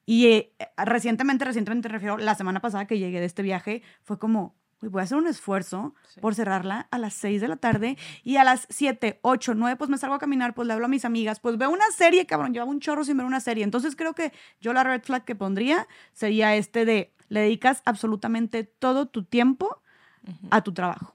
Y 0.06 0.26
eh, 0.26 0.54
recientemente, 0.78 1.44
recientemente, 1.44 1.88
refiero, 1.88 2.16
la 2.16 2.34
semana 2.34 2.60
pasada 2.60 2.86
que 2.86 2.98
llegué 2.98 3.20
de 3.20 3.26
este 3.26 3.42
viaje, 3.42 3.82
fue 4.02 4.18
como, 4.18 4.56
voy 4.80 5.00
a 5.00 5.04
hacer 5.04 5.18
un 5.18 5.26
esfuerzo 5.26 5.94
por 6.20 6.34
cerrarla 6.34 6.86
a 6.90 6.98
las 6.98 7.14
6 7.14 7.40
de 7.40 7.48
la 7.48 7.56
tarde 7.56 7.96
y 8.22 8.36
a 8.36 8.44
las 8.44 8.66
7, 8.70 9.18
8, 9.22 9.54
9, 9.54 9.76
pues 9.76 9.90
me 9.90 9.98
salgo 9.98 10.14
a 10.14 10.18
caminar, 10.18 10.54
pues 10.54 10.68
le 10.68 10.74
hablo 10.74 10.86
a 10.86 10.88
mis 10.88 11.04
amigas, 11.04 11.40
pues 11.40 11.58
veo 11.58 11.70
una 11.70 11.90
serie, 11.90 12.26
cabrón, 12.26 12.52
llevaba 12.52 12.70
un 12.70 12.80
chorro 12.80 13.04
sin 13.04 13.16
ver 13.16 13.26
una 13.26 13.40
serie. 13.40 13.64
Entonces 13.64 13.96
creo 13.96 14.14
que 14.14 14.32
yo 14.60 14.72
la 14.72 14.84
red 14.84 15.02
flag 15.02 15.24
que 15.24 15.34
pondría 15.34 15.88
sería 16.12 16.54
este 16.54 16.84
de, 16.84 17.12
le 17.28 17.40
dedicas 17.40 17.82
absolutamente 17.84 18.64
todo 18.64 19.06
tu 19.06 19.24
tiempo 19.24 19.82
a 20.50 20.62
tu 20.62 20.72
trabajo. 20.72 21.14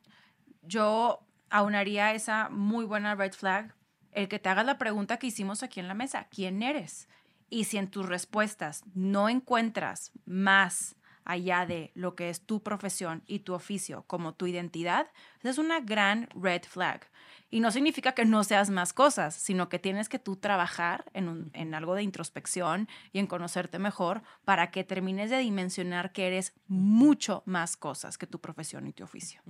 Yo 0.64 1.20
aunaría 1.50 2.14
esa 2.14 2.50
muy 2.50 2.86
buena 2.86 3.16
red 3.16 3.34
flag, 3.34 3.76
el 4.12 4.28
que 4.28 4.40
te 4.40 4.50
hagas 4.50 4.66
la 4.66 4.78
pregunta 4.78 5.18
que 5.18 5.28
hicimos 5.28 5.64
aquí 5.64 5.80
en 5.80 5.88
la 5.88 5.94
mesa, 5.94 6.28
¿quién 6.30 6.64
eres? 6.64 7.08
Y 7.50 7.66
si 7.66 7.78
en 7.78 7.90
tus 7.90 8.08
respuestas 8.08 8.84
no 8.96 9.30
encuentras 9.30 10.12
más 10.26 10.96
allá 11.26 11.66
de 11.66 11.92
lo 11.96 12.16
que 12.16 12.30
es 12.30 12.42
tu 12.46 12.62
profesión 12.64 13.24
y 13.28 13.40
tu 13.40 13.54
oficio 13.54 14.04
como 14.08 14.34
tu 14.34 14.48
identidad, 14.48 15.08
esa 15.40 15.50
es 15.50 15.58
una 15.58 15.80
gran 15.80 16.30
red 16.36 16.64
flag. 16.64 17.08
Y 17.50 17.60
no 17.60 17.70
significa 17.72 18.14
que 18.14 18.26
no 18.26 18.44
seas 18.44 18.72
más 18.72 18.94
cosas, 18.94 19.36
sino 19.36 19.70
que 19.70 19.78
tienes 19.78 20.10
que 20.10 20.18
tú 20.18 20.38
trabajar 20.38 21.06
en, 21.14 21.28
un- 21.30 21.52
en 21.54 21.76
algo 21.76 21.94
de 21.94 22.02
introspección 22.02 22.88
y 23.12 23.20
en 23.20 23.28
conocerte 23.28 23.78
mejor 23.78 24.24
para 24.44 24.72
que 24.72 24.84
termines 24.84 25.30
de 25.30 25.38
dimensionar 25.38 26.12
que 26.14 26.26
eres 26.26 26.54
mucho 26.68 27.44
más 27.46 27.78
cosas 27.78 28.18
que 28.18 28.26
tu 28.26 28.40
profesión 28.42 28.88
y 28.88 28.94
tu 28.94 29.04
oficio. 29.04 29.42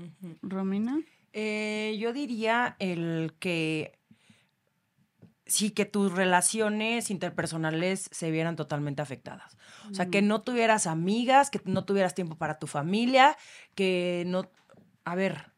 Romina. 0.42 1.00
Eh, 1.32 1.96
yo 2.00 2.12
diría 2.14 2.76
el 2.80 3.34
que 3.40 3.98
sí 5.54 5.70
que 5.70 5.86
tus 5.86 6.12
relaciones 6.12 7.12
interpersonales 7.12 8.10
se 8.12 8.32
vieran 8.32 8.56
totalmente 8.56 9.04
afectadas. 9.04 9.56
O 9.92 9.94
sea, 9.94 10.08
que 10.08 10.24
no 10.24 10.42
tuvieras 10.42 10.88
amigas, 10.88 11.52
que 11.52 11.62
no 11.66 11.86
tuvieras 11.86 12.16
tiempo 12.16 12.36
para 12.36 12.58
tu 12.58 12.66
familia, 12.66 13.38
que 13.76 14.24
no... 14.26 14.50
A 15.06 15.14
ver, 15.14 15.52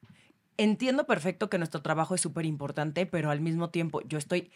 entiendo 0.57 1.05
perfecto 1.05 1.49
que 1.49 1.57
nuestro 1.57 1.81
trabajo 1.81 2.13
es 2.13 2.19
súper 2.19 2.45
importante, 2.45 3.05
pero 3.05 3.31
al 3.31 3.39
mismo 3.39 3.69
tiempo 3.69 4.01
yo 4.01 4.17
estoy 4.17 4.51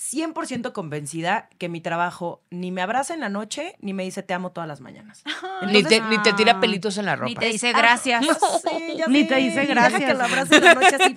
100% 0.00 0.72
convencida 0.72 1.50
que 1.58 1.68
mi 1.68 1.82
trabajo 1.82 2.42
ni 2.50 2.70
me 2.72 2.80
abraza 2.80 3.12
en 3.12 3.20
la 3.20 3.28
noche 3.28 3.76
ni 3.80 3.92
me 3.92 4.02
dice 4.02 4.22
te 4.22 4.32
amo 4.32 4.50
todas 4.50 4.66
las 4.66 4.80
mañanas. 4.80 5.22
Ni 5.70 5.82
te, 5.82 6.00
ni 6.00 6.16
te 6.22 6.32
tira 6.32 6.52
ah, 6.52 6.60
pelitos 6.60 6.96
en 6.96 7.04
la 7.06 7.16
Ni 7.16 7.34
ropa. 7.34 7.40
te 7.40 7.46
dice 7.46 7.72
gracias. 7.72 8.24
Sé, 8.62 8.96
ya 8.96 9.06
Ni 9.08 9.22
sé. 9.22 9.28
te 9.28 9.34
dice 9.36 9.62
Y 9.64 9.66
deja 9.66 9.74
gracias. 9.74 10.00
que 10.10 10.14
lo 10.14 10.24
abrace 10.24 10.56
en 10.56 10.64
la 10.64 10.74
noche 10.74 10.96
así 10.96 11.14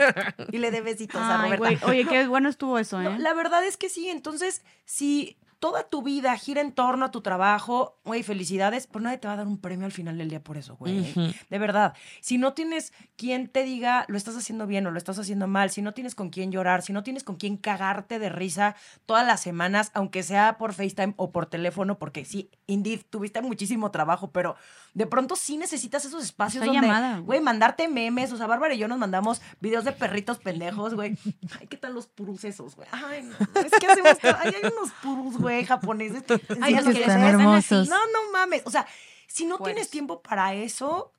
y 0.51 0.57
le 0.57 0.69
dé 0.71 0.81
besitos 0.81 1.21
a 1.21 1.43
Ay, 1.43 1.55
Roberta. 1.55 1.85
güey. 1.85 2.01
Oye, 2.01 2.09
qué 2.09 2.27
bueno 2.27 2.49
estuvo 2.49 2.77
eso, 2.77 3.01
No, 3.01 3.11
¿eh? 3.11 3.19
la 3.19 3.33
verdad 3.33 3.63
es 3.65 3.77
que 3.77 3.87
sí. 3.89 4.09
Entonces, 4.09 4.63
si 4.85 5.37
toda 5.63 5.83
tu 5.83 6.01
vida 6.01 6.35
gira 6.35 6.59
en 6.59 6.73
torno 6.73 7.05
a 7.05 7.11
tu 7.11 7.21
trabajo, 7.21 7.97
güey, 8.03 8.21
felicidades, 8.21 8.85
pues 8.85 9.01
nadie 9.01 9.17
te 9.17 9.29
va 9.29 9.35
a 9.35 9.37
dar 9.37 9.47
un 9.47 9.57
premio 9.57 9.85
al 9.85 9.93
final 9.93 10.17
del 10.17 10.27
día 10.27 10.43
por 10.43 10.57
eso, 10.57 10.75
güey. 10.75 10.99
Ujú. 11.11 11.31
De 11.49 11.57
verdad. 11.57 11.93
Si 12.19 12.37
no 12.37 12.51
tienes 12.51 12.91
quien 13.15 13.47
te 13.47 13.63
diga 13.63 14.03
lo 14.09 14.17
estás 14.17 14.35
haciendo 14.35 14.67
bien 14.67 14.85
o 14.87 14.91
lo 14.91 14.97
estás 14.97 15.19
haciendo 15.19 15.47
mal, 15.47 15.69
si 15.69 15.81
no 15.81 15.93
tienes 15.93 16.15
con 16.15 16.31
quién 16.31 16.51
llorar, 16.51 16.81
si 16.81 16.91
no 16.91 17.01
tienes 17.01 17.23
con 17.23 17.37
quién 17.37 17.55
cagarte 17.55 18.19
de 18.19 18.27
risa 18.27 18.75
todas 19.05 19.25
las 19.25 19.39
semanas, 19.39 19.91
aunque 19.93 20.21
sea 20.21 20.57
por 20.57 20.73
FaceTime 20.73 21.13
o 21.15 21.31
por 21.31 21.45
teléfono, 21.45 21.97
porque 21.97 22.25
sí, 22.25 22.49
indeed, 22.67 22.99
tuviste 23.09 23.41
muchísimo 23.41 23.89
trabajo, 23.89 24.31
pero 24.31 24.57
de 24.93 25.07
pronto 25.07 25.37
sí 25.37 25.55
necesitas 25.55 26.03
esos 26.03 26.25
espacios 26.25 26.65
donde, 26.65 26.81
llamada, 26.81 27.19
güey. 27.19 27.39
mandarte 27.39 27.87
memes. 27.87 28.33
O 28.33 28.37
sea, 28.37 28.47
Bárbara 28.47 28.73
y 28.73 28.79
yo 28.79 28.89
nos 28.89 28.99
mandamos 28.99 29.41
videos 29.61 29.85
de 29.85 29.93
perritos 29.93 30.39
pendejos, 30.39 30.93
güey. 30.93 31.17
Ay, 31.57 31.67
¿qué 31.67 31.77
tal 31.77 31.93
los 31.93 32.07
purus 32.07 32.43
esos, 32.43 32.75
güey? 32.75 32.89
Ay, 32.91 33.23
no, 33.23 33.61
es 33.61 33.71
que 33.71 33.87
hacemos. 33.87 34.17
Ay, 34.41 34.55
hay 34.61 34.71
unos 34.77 34.91
purus, 35.01 35.37
güey, 35.37 35.52
japoneses. 35.65 36.23
Ay, 36.61 36.73
Sí, 36.73 36.75
los 36.75 36.85
que 36.85 36.93
que 36.93 36.99
están 37.01 37.01
les 37.01 37.09
hacen 37.09 37.23
así. 37.23 37.29
hermosos. 37.29 37.89
No, 37.89 37.97
no 38.07 38.31
mames. 38.31 38.61
O 38.65 38.71
sea, 38.71 38.85
si 39.27 39.45
no 39.45 39.57
tienes 39.59 39.89
tiempo 39.89 40.21
para 40.21 40.53
eso, 40.53 41.11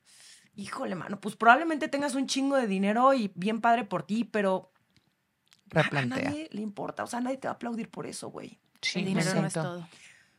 híjole, 0.55 0.95
mano, 0.95 1.19
pues 1.19 1.35
probablemente 1.35 1.87
tengas 1.87 2.15
un 2.15 2.27
chingo 2.27 2.55
de 2.57 2.67
dinero 2.67 3.13
y 3.13 3.31
bien 3.35 3.61
padre 3.61 3.83
por 3.85 4.03
ti, 4.03 4.23
pero 4.25 4.71
a 5.73 5.81
Replantea. 5.81 6.29
nadie 6.29 6.49
le 6.51 6.61
importa. 6.61 7.03
O 7.03 7.07
sea, 7.07 7.19
nadie 7.21 7.37
te 7.37 7.47
va 7.47 7.53
a 7.53 7.55
aplaudir 7.55 7.89
por 7.89 8.05
eso, 8.07 8.29
güey. 8.29 8.59
Sí, 8.81 8.99
El 8.99 9.05
dinero 9.05 9.33
no 9.35 9.47
es 9.47 9.53
todo. 9.53 9.87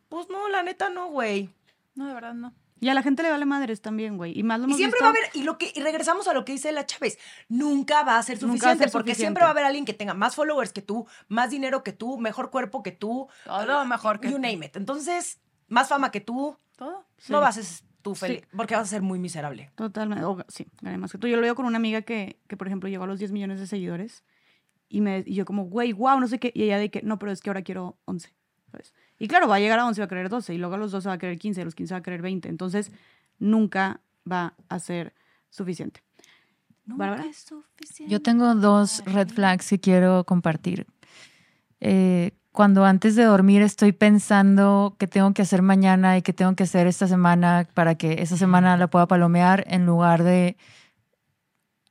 Pues 0.08 0.28
no, 0.30 0.48
la 0.48 0.62
neta 0.62 0.88
no, 0.88 1.08
güey. 1.08 1.50
No, 1.94 2.06
de 2.06 2.14
verdad 2.14 2.34
no. 2.34 2.54
Y 2.78 2.88
a 2.90 2.94
la 2.94 3.02
gente 3.02 3.22
le 3.22 3.30
vale 3.30 3.46
madres 3.46 3.80
también, 3.80 4.16
güey. 4.18 4.38
Y 4.38 4.42
más 4.42 4.60
lo 4.60 4.68
Y 4.68 4.74
siempre 4.74 4.98
visto- 4.98 5.04
va 5.04 5.08
a 5.08 5.10
haber, 5.10 5.30
y 5.34 5.42
lo 5.44 5.56
que, 5.56 5.72
y 5.74 5.80
regresamos 5.80 6.28
a 6.28 6.34
lo 6.34 6.44
que 6.44 6.52
dice 6.52 6.72
la 6.72 6.84
Chávez, 6.84 7.18
nunca 7.48 8.02
va 8.02 8.18
a 8.18 8.22
ser 8.22 8.34
va 8.36 8.38
a 8.38 8.40
suficiente, 8.40 8.84
ser 8.84 8.92
porque 8.92 9.12
suficiente. 9.12 9.20
siempre 9.20 9.42
va 9.42 9.48
a 9.48 9.50
haber 9.52 9.64
alguien 9.64 9.84
que 9.86 9.94
tenga 9.94 10.12
más 10.14 10.34
followers 10.34 10.72
que 10.72 10.82
tú, 10.82 11.06
más 11.28 11.50
dinero 11.50 11.82
que 11.82 11.92
tú, 11.92 12.18
mejor 12.18 12.50
cuerpo 12.50 12.82
que 12.82 12.92
tú, 12.92 13.28
Todo 13.44 13.84
mejor 13.86 14.20
que 14.20 14.28
you 14.28 14.36
tú. 14.36 14.42
name 14.42 14.66
it. 14.66 14.76
Entonces, 14.76 15.40
más 15.68 15.88
fama 15.88 16.10
que 16.10 16.20
tú, 16.20 16.56
Todo. 16.76 17.06
no 17.28 17.40
vas 17.40 17.56
a 17.56 17.62
ser 17.62 17.86
tú 18.02 18.14
feliz, 18.14 18.42
porque 18.56 18.74
vas 18.76 18.84
a 18.84 18.90
ser 18.90 19.02
muy 19.02 19.18
miserable. 19.18 19.70
Totalmente. 19.74 20.24
o- 20.24 20.44
sí, 20.48 20.66
gané 20.82 20.98
más 20.98 21.10
que 21.10 21.18
tú. 21.18 21.26
Yo 21.28 21.36
lo 21.36 21.42
veo 21.42 21.54
con 21.54 21.64
una 21.66 21.78
amiga 21.78 22.02
que, 22.02 22.38
que, 22.46 22.56
por 22.58 22.66
ejemplo, 22.66 22.88
llegó 22.90 23.04
a 23.04 23.06
los 23.06 23.18
10 23.18 23.32
millones 23.32 23.58
de 23.58 23.66
seguidores. 23.66 24.22
Y, 24.88 25.00
me, 25.00 25.24
y 25.26 25.34
yo 25.34 25.44
como, 25.44 25.64
güey, 25.64 25.92
wow, 25.92 26.20
no 26.20 26.28
sé 26.28 26.38
qué. 26.38 26.52
Y 26.54 26.62
ella 26.64 26.78
de 26.78 26.90
que, 26.90 27.02
no, 27.02 27.18
pero 27.18 27.32
es 27.32 27.40
que 27.40 27.50
ahora 27.50 27.62
quiero 27.62 27.98
11. 28.04 28.32
¿sabes? 28.70 28.92
Y 29.18 29.28
claro, 29.28 29.48
va 29.48 29.56
a 29.56 29.60
llegar 29.60 29.78
a 29.78 29.86
11, 29.86 30.00
va 30.00 30.04
a 30.04 30.08
querer 30.08 30.28
12. 30.28 30.54
Y 30.54 30.58
luego 30.58 30.74
a 30.74 30.78
los 30.78 30.92
12 30.92 31.08
va 31.08 31.14
a 31.14 31.18
querer 31.18 31.38
15, 31.38 31.62
a 31.62 31.64
los 31.64 31.74
15 31.74 31.94
va 31.94 31.98
a 31.98 32.02
querer 32.02 32.22
20. 32.22 32.48
Entonces, 32.48 32.92
nunca 33.38 34.00
va 34.30 34.54
a 34.68 34.78
ser 34.78 35.14
suficiente. 35.50 36.02
Nunca 36.84 37.06
Bárbara. 37.06 37.26
es 37.30 37.38
suficiente. 37.38 38.12
Yo 38.12 38.20
tengo 38.22 38.54
dos 38.54 39.02
red 39.06 39.28
flags 39.28 39.68
que 39.70 39.80
quiero 39.80 40.24
compartir. 40.24 40.86
eh, 41.80 42.32
cuando 42.52 42.86
antes 42.86 43.16
de 43.16 43.24
dormir 43.24 43.60
estoy 43.60 43.92
pensando 43.92 44.96
qué 44.98 45.06
tengo 45.06 45.34
que 45.34 45.42
hacer 45.42 45.60
mañana 45.60 46.16
y 46.16 46.22
qué 46.22 46.32
tengo 46.32 46.54
que 46.56 46.62
hacer 46.62 46.86
esta 46.86 47.06
semana 47.06 47.68
para 47.74 47.96
que 47.96 48.22
esa 48.22 48.38
semana 48.38 48.78
la 48.78 48.88
pueda 48.88 49.06
palomear 49.06 49.64
en 49.68 49.84
lugar 49.84 50.22
de 50.22 50.56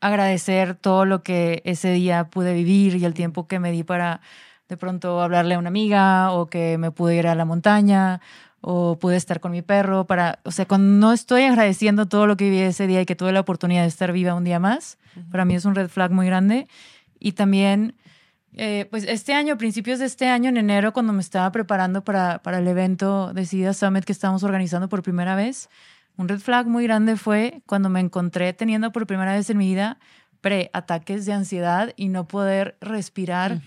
agradecer 0.01 0.73
todo 0.75 1.05
lo 1.05 1.21
que 1.21 1.61
ese 1.65 1.91
día 1.91 2.29
pude 2.29 2.53
vivir 2.55 2.95
y 2.95 3.05
el 3.05 3.13
tiempo 3.13 3.47
que 3.47 3.59
me 3.59 3.71
di 3.71 3.83
para 3.83 4.21
de 4.67 4.77
pronto 4.77 5.21
hablarle 5.21 5.55
a 5.55 5.59
una 5.59 5.69
amiga 5.69 6.31
o 6.31 6.47
que 6.47 6.77
me 6.77 6.91
pude 6.91 7.15
ir 7.15 7.27
a 7.27 7.35
la 7.35 7.45
montaña 7.45 8.21
o 8.61 8.97
pude 8.97 9.15
estar 9.15 9.39
con 9.39 9.51
mi 9.51 9.61
perro 9.61 10.05
para, 10.05 10.39
o 10.43 10.51
sea, 10.51 10.65
cuando 10.65 10.87
no 11.07 11.13
estoy 11.13 11.43
agradeciendo 11.43 12.07
todo 12.07 12.25
lo 12.25 12.35
que 12.35 12.45
viví 12.45 12.61
ese 12.61 12.87
día 12.87 13.01
y 13.01 13.05
que 13.05 13.15
tuve 13.15 13.31
la 13.31 13.41
oportunidad 13.41 13.83
de 13.83 13.87
estar 13.87 14.11
viva 14.11 14.33
un 14.33 14.43
día 14.43 14.59
más, 14.59 14.97
para 15.29 15.45
mí 15.45 15.53
es 15.53 15.65
un 15.65 15.75
red 15.75 15.87
flag 15.87 16.11
muy 16.11 16.25
grande. 16.25 16.67
Y 17.19 17.33
también, 17.33 17.95
eh, 18.53 18.87
pues 18.89 19.03
este 19.03 19.33
año, 19.33 19.57
principios 19.57 19.99
de 19.99 20.05
este 20.05 20.27
año, 20.27 20.49
en 20.49 20.57
enero, 20.57 20.93
cuando 20.93 21.13
me 21.13 21.21
estaba 21.21 21.51
preparando 21.51 22.03
para, 22.03 22.39
para 22.39 22.57
el 22.57 22.67
evento 22.67 23.33
de 23.33 23.45
SIDA 23.45 23.73
Summit 23.73 24.03
que 24.03 24.11
estábamos 24.11 24.43
organizando 24.43 24.89
por 24.89 25.03
primera 25.03 25.35
vez, 25.35 25.69
un 26.17 26.27
red 26.27 26.39
flag 26.39 26.65
muy 26.65 26.85
grande 26.85 27.17
fue 27.17 27.61
cuando 27.67 27.89
me 27.89 27.99
encontré 27.99 28.53
teniendo 28.53 28.91
por 28.91 29.05
primera 29.05 29.33
vez 29.33 29.47
en 29.49 29.57
mi 29.59 29.67
vida 29.67 29.99
pre-ataques 30.41 31.25
de 31.25 31.33
ansiedad 31.33 31.93
y 31.95 32.09
no 32.09 32.27
poder 32.27 32.77
respirar 32.79 33.61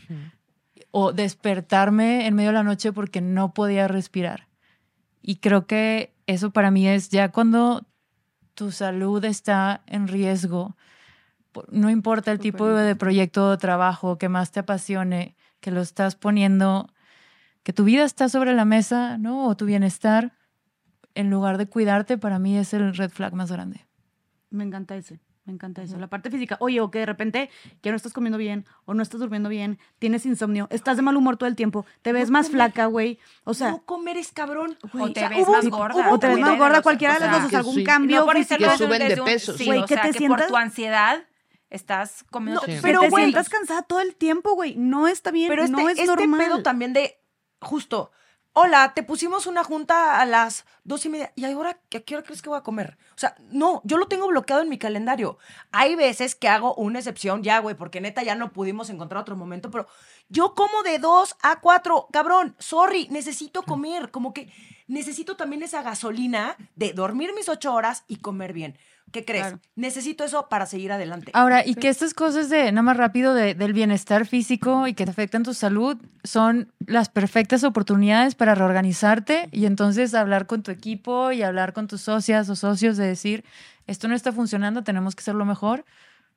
o 0.90 1.12
despertarme 1.12 2.26
en 2.26 2.34
medio 2.34 2.50
de 2.50 2.54
la 2.54 2.62
noche 2.62 2.92
porque 2.92 3.20
no 3.20 3.52
podía 3.52 3.88
respirar. 3.88 4.48
Y 5.22 5.36
creo 5.36 5.66
que 5.66 6.14
eso 6.26 6.50
para 6.50 6.70
mí 6.70 6.88
es 6.88 7.10
ya 7.10 7.30
cuando 7.30 7.86
tu 8.54 8.72
salud 8.72 9.24
está 9.24 9.82
en 9.86 10.08
riesgo, 10.08 10.76
no 11.70 11.90
importa 11.90 12.32
el 12.32 12.38
tipo 12.38 12.66
de 12.66 12.96
proyecto 12.96 13.50
o 13.50 13.58
trabajo 13.58 14.18
que 14.18 14.28
más 14.28 14.52
te 14.52 14.60
apasione, 14.60 15.36
que 15.60 15.70
lo 15.70 15.80
estás 15.80 16.14
poniendo, 16.14 16.92
que 17.62 17.72
tu 17.72 17.84
vida 17.84 18.04
está 18.04 18.28
sobre 18.28 18.54
la 18.54 18.64
mesa, 18.64 19.18
¿no? 19.18 19.46
O 19.46 19.56
tu 19.56 19.64
bienestar, 19.64 20.32
en 21.14 21.30
lugar 21.30 21.58
de 21.58 21.66
cuidarte, 21.66 22.18
para 22.18 22.38
mí 22.38 22.56
es 22.56 22.74
el 22.74 22.94
red 22.94 23.10
flag 23.10 23.34
más 23.34 23.50
grande. 23.50 23.86
Me 24.50 24.64
encanta 24.64 24.96
ese. 24.96 25.20
Me 25.48 25.54
encanta 25.54 25.82
eso. 25.82 25.96
La 25.98 26.08
parte 26.08 26.30
física. 26.30 26.56
Oye, 26.60 26.78
o 26.80 26.90
que 26.90 26.98
de 27.00 27.06
repente 27.06 27.48
ya 27.82 27.90
no 27.90 27.96
estás 27.96 28.12
comiendo 28.12 28.36
bien, 28.38 28.66
o 28.84 28.92
no 28.92 29.02
estás 29.02 29.18
durmiendo 29.18 29.48
bien, 29.48 29.78
tienes 29.98 30.26
insomnio, 30.26 30.68
estás 30.70 30.96
de 30.98 31.02
mal 31.02 31.16
humor 31.16 31.38
todo 31.38 31.48
el 31.48 31.56
tiempo, 31.56 31.86
te 32.02 32.12
ves 32.12 32.30
más 32.30 32.50
flaca, 32.50 32.84
güey. 32.84 33.18
O 33.44 33.54
sea, 33.54 33.70
no 33.70 33.82
comer 33.84 34.18
es 34.18 34.30
cabrón. 34.30 34.76
güey, 34.92 35.04
O 35.04 35.12
te 35.12 35.20
sea, 35.20 35.30
ves 35.30 35.38
hubo 35.44 35.52
más 35.52 35.64
un- 35.64 35.70
gorda. 35.70 36.12
O 36.12 36.18
te 36.18 36.28
ves 36.28 36.38
más 36.38 36.58
gorda, 36.58 36.82
cualquiera 36.82 37.14
de 37.18 37.24
o 37.24 37.26
las 37.26 37.30
sea, 37.32 37.40
dos, 37.42 37.50
que 37.50 37.56
algún 37.56 37.74
sí. 37.76 37.84
cambio 37.84 38.20
no 38.20 38.26
por 38.26 38.36
físico. 38.36 38.58
Que 38.70 38.76
suben 38.78 39.08
de 39.08 39.16
peso, 39.22 39.54
Sí, 39.56 39.64
Güey, 39.64 39.78
o 39.80 39.86
que 39.86 39.94
sea, 39.94 40.02
te 40.02 40.12
que 40.12 40.18
sientas- 40.18 40.42
por 40.42 40.48
tu 40.48 40.56
ansiedad 40.56 41.24
estás 41.70 42.24
comiendo. 42.30 42.60
Sí. 42.66 42.72
Pero, 42.82 43.00
güey, 43.08 43.24
sientas 43.24 43.48
cansada 43.48 43.82
todo 43.82 44.00
el 44.00 44.14
tiempo, 44.16 44.54
güey. 44.54 44.74
No 44.76 45.08
está 45.08 45.30
bien, 45.30 45.48
Pero 45.48 45.64
este, 45.64 45.72
no 45.76 45.88
es 45.88 45.98
este 45.98 46.06
normal. 46.14 46.40
pedo 46.40 46.62
también 46.62 46.92
de, 46.92 47.18
justo, 47.60 48.10
hola, 48.52 48.92
te 48.94 49.02
pusimos 49.02 49.46
una 49.46 49.64
junta 49.64 50.20
a 50.20 50.26
las 50.26 50.64
dos 50.84 51.04
y 51.06 51.08
media. 51.08 51.32
¿Y 51.36 51.44
ahora 51.44 51.70
a 51.70 52.00
qué 52.00 52.16
hora 52.16 52.24
crees 52.24 52.42
que 52.42 52.48
voy 52.48 52.58
a 52.58 52.62
comer? 52.62 52.98
O 53.14 53.18
sea, 53.18 53.36
no, 53.50 53.80
yo 53.84 53.96
lo 53.98 54.08
tengo 54.08 54.26
bloqueado 54.26 54.62
en 54.62 54.68
mi 54.68 54.78
calendario. 54.78 55.38
Hay 55.70 55.94
veces 55.94 56.34
que 56.34 56.48
hago 56.48 56.74
una 56.74 56.98
excepción 56.98 57.42
ya, 57.42 57.60
güey, 57.60 57.76
porque 57.76 58.00
neta 58.00 58.22
ya 58.22 58.34
no 58.34 58.52
pudimos 58.52 58.90
encontrar 58.90 59.20
otro 59.20 59.36
momento, 59.36 59.70
pero 59.70 59.86
yo 60.28 60.54
como 60.54 60.82
de 60.82 60.98
dos 60.98 61.36
a 61.42 61.60
cuatro, 61.60 62.08
cabrón, 62.12 62.56
sorry, 62.58 63.08
necesito 63.10 63.62
comer. 63.62 64.10
Como 64.10 64.34
que 64.34 64.52
necesito 64.88 65.36
también 65.36 65.62
esa 65.62 65.82
gasolina 65.82 66.56
de 66.74 66.92
dormir 66.92 67.32
mis 67.34 67.48
ocho 67.48 67.72
horas 67.72 68.04
y 68.08 68.16
comer 68.16 68.52
bien. 68.52 68.78
¿Qué 69.12 69.24
crees? 69.24 69.44
Claro. 69.46 69.60
Necesito 69.76 70.24
eso 70.24 70.48
para 70.48 70.66
seguir 70.66 70.92
adelante. 70.92 71.30
Ahora, 71.34 71.64
y 71.66 71.74
que 71.74 71.88
estas 71.88 72.12
cosas 72.14 72.50
de, 72.50 72.70
nada 72.72 72.82
más 72.82 72.96
rápido, 72.96 73.34
de- 73.34 73.54
del 73.54 73.72
bienestar 73.72 74.26
físico 74.26 74.86
y 74.86 74.94
que 74.94 75.04
te 75.04 75.10
afectan 75.10 75.42
tu 75.42 75.54
salud, 75.54 75.96
son 76.24 76.72
las 76.86 77.08
perfectas 77.08 77.64
oportunidades 77.64 78.34
para 78.34 78.54
reorganizarte 78.54 79.48
y 79.52 79.66
entonces 79.66 80.14
hablar 80.14 80.46
con 80.46 80.62
tu 80.62 80.70
equipo 80.70 81.32
y 81.32 81.42
hablar 81.42 81.72
con 81.72 81.86
tus 81.88 82.02
socias 82.02 82.48
o 82.50 82.56
socios 82.56 82.96
de 82.96 83.06
decir, 83.06 83.44
esto 83.86 84.08
no 84.08 84.14
está 84.14 84.32
funcionando, 84.32 84.84
tenemos 84.84 85.14
que 85.16 85.20
hacerlo 85.20 85.44
mejor, 85.44 85.84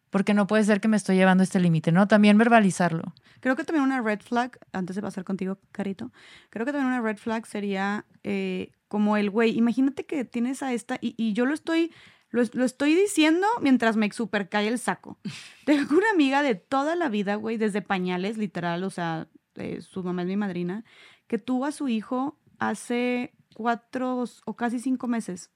porque 0.10 0.34
no 0.34 0.46
puede 0.48 0.64
ser 0.64 0.82
que 0.82 0.88
me 0.88 0.98
estoy 0.98 1.16
llevando 1.16 1.44
este 1.44 1.60
límite, 1.60 1.92
¿no? 1.92 2.08
También 2.08 2.38
verbalizarlo. 2.38 3.14
Creo 3.40 3.56
que 3.56 3.64
también 3.64 3.84
una 3.86 4.02
red 4.02 4.20
flag, 4.20 4.58
antes 4.74 4.96
de 4.96 5.02
pasar 5.02 5.24
contigo, 5.24 5.58
Carito, 5.72 6.12
creo 6.50 6.66
que 6.66 6.72
también 6.74 6.88
una 6.94 7.02
red 7.02 7.18
flag 7.18 7.46
sería 7.48 8.06
eh, 8.24 8.72
como 8.88 9.16
el 9.18 9.30
güey, 9.30 9.58
imagínate 9.58 10.06
que 10.06 10.26
tienes 10.26 10.64
a 10.64 10.74
esta, 10.74 10.98
y, 11.02 11.16
y 11.18 11.32
yo 11.34 11.46
lo 11.46 11.54
estoy, 11.54 11.92
lo, 12.32 12.44
lo 12.54 12.66
estoy 12.66 12.96
diciendo 12.96 13.46
mientras 13.62 13.96
me 13.96 14.12
super 14.12 14.50
cae 14.50 14.68
el 14.68 14.80
saco. 14.80 15.18
Tengo 15.66 15.96
una 15.96 16.10
amiga 16.12 16.42
de 16.42 16.56
toda 16.56 16.96
la 16.96 17.10
vida, 17.10 17.36
güey, 17.36 17.58
desde 17.58 17.82
pañales, 17.82 18.38
literal, 18.38 18.84
o 18.84 18.90
sea, 18.90 19.28
eh, 19.56 19.82
su 19.82 20.04
mamá 20.04 20.24
es 20.24 20.28
mi 20.28 20.38
madrina, 20.38 20.84
que 21.28 21.38
tuvo 21.38 21.66
a 21.66 21.72
su 21.72 21.88
hijo 21.88 22.38
hace 22.58 23.34
cuatro 23.54 24.24
o 24.46 24.56
casi 24.56 24.80
cinco 24.80 25.08
meses. 25.08 25.52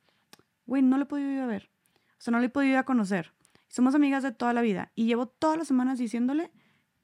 Güey, 0.65 0.81
no 0.81 0.97
le 0.97 1.03
he 1.03 1.07
podido 1.07 1.31
ir 1.31 1.39
a 1.39 1.47
ver. 1.47 1.69
O 2.17 2.21
sea, 2.21 2.31
no 2.31 2.39
le 2.39 2.47
he 2.47 2.49
podido 2.49 2.73
ir 2.73 2.77
a 2.77 2.83
conocer. 2.83 3.33
Somos 3.67 3.95
amigas 3.95 4.23
de 4.23 4.31
toda 4.31 4.53
la 4.53 4.61
vida. 4.61 4.91
Y 4.95 5.05
llevo 5.05 5.27
todas 5.27 5.57
las 5.57 5.67
semanas 5.67 5.99
diciéndole 5.99 6.51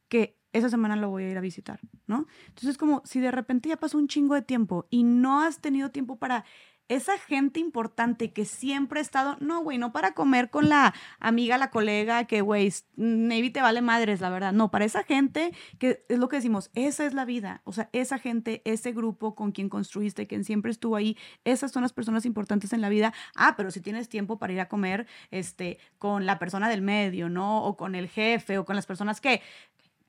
que 0.08 0.38
esa 0.54 0.70
semana 0.70 0.96
lo 0.96 1.10
voy 1.10 1.24
a 1.24 1.32
ir 1.32 1.38
a 1.38 1.42
visitar, 1.42 1.80
¿no? 2.08 2.28
Entonces, 2.48 2.78
como 2.78 3.02
si 3.06 3.20
de 3.20 3.32
repente 3.32 3.70
ya 3.70 3.78
pasó 3.78 3.98
un 3.98 4.08
chingo 4.08 4.36
de 4.36 4.42
tiempo 4.42 4.86
y 4.90 5.04
no 5.04 5.42
has 5.42 5.62
tenido 5.62 5.92
tiempo 5.92 6.18
para 6.18 6.44
esa 6.92 7.18
gente 7.18 7.62
importante 7.62 8.34
que 8.34 8.44
siempre 8.44 9.00
ha 9.00 9.02
estado, 9.02 9.38
no, 9.40 9.62
güey, 9.62 9.78
no 9.78 9.94
para 9.94 10.14
comer 10.14 10.50
con 10.50 10.68
la 10.68 10.94
amiga, 11.22 11.58
la 11.58 11.70
colega, 11.70 12.26
que, 12.26 12.42
güey, 12.42 12.74
maybe 12.98 13.50
te 13.50 13.62
vale 13.62 13.82
madres, 13.82 14.20
la 14.20 14.30
verdad. 14.30 14.52
No, 14.52 14.72
para 14.72 14.84
esa 14.84 15.04
gente 15.04 15.54
que 15.80 16.04
es 16.10 16.20
lo 16.20 16.28
que 16.28 16.36
decimos, 16.36 16.70
esa 16.74 17.06
es 17.06 17.14
la 17.14 17.24
vida. 17.24 17.62
O 17.64 17.72
sea, 17.72 17.90
esa 17.94 18.20
gente, 18.20 18.62
ese 18.66 18.92
grupo 18.92 19.36
con 19.36 19.54
quien 19.54 19.70
construiste, 19.70 20.28
quien 20.28 20.44
siempre 20.44 20.70
estuvo 20.70 20.98
ahí, 20.98 21.18
esas 21.46 21.72
son 21.72 21.84
las 21.84 21.94
personas 21.94 22.26
importantes 22.26 22.74
en 22.74 22.82
la 22.82 22.90
vida. 22.90 23.14
Ah, 23.36 23.54
pero 23.56 23.72
si 23.72 23.80
tienes 23.80 24.10
tiempo 24.10 24.38
para 24.38 24.52
ir 24.52 24.60
a 24.60 24.68
comer 24.68 25.08
este, 25.32 25.78
con 25.98 26.26
la 26.26 26.40
persona 26.40 26.68
del 26.68 26.82
medio, 26.82 27.30
¿no? 27.30 27.64
O 27.64 27.78
con 27.78 27.96
el 27.96 28.10
jefe, 28.10 28.58
o 28.58 28.66
con 28.66 28.76
las 28.76 28.86
personas 28.86 29.22
que 29.22 29.42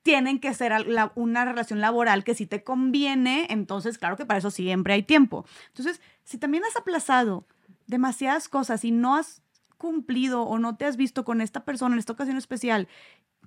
tienen 0.02 0.40
que 0.40 0.52
ser 0.54 0.72
una 1.14 1.44
relación 1.44 1.80
laboral 1.80 2.24
que 2.24 2.34
si 2.34 2.46
te 2.46 2.64
conviene, 2.64 3.46
entonces 3.50 3.98
claro 3.98 4.16
que 4.16 4.26
para 4.26 4.38
eso 4.38 4.50
siempre 4.50 4.94
hay 4.94 5.02
tiempo. 5.02 5.46
Entonces, 5.68 6.00
si 6.24 6.38
también 6.38 6.64
has 6.64 6.76
aplazado 6.76 7.46
demasiadas 7.86 8.48
cosas 8.48 8.84
y 8.84 8.90
no 8.90 9.16
has 9.16 9.42
cumplido 9.78 10.42
o 10.42 10.58
no 10.58 10.76
te 10.76 10.84
has 10.84 10.96
visto 10.96 11.24
con 11.24 11.40
esta 11.40 11.64
persona 11.64 11.94
en 11.94 11.98
esta 11.98 12.12
ocasión 12.12 12.36
especial 12.36 12.88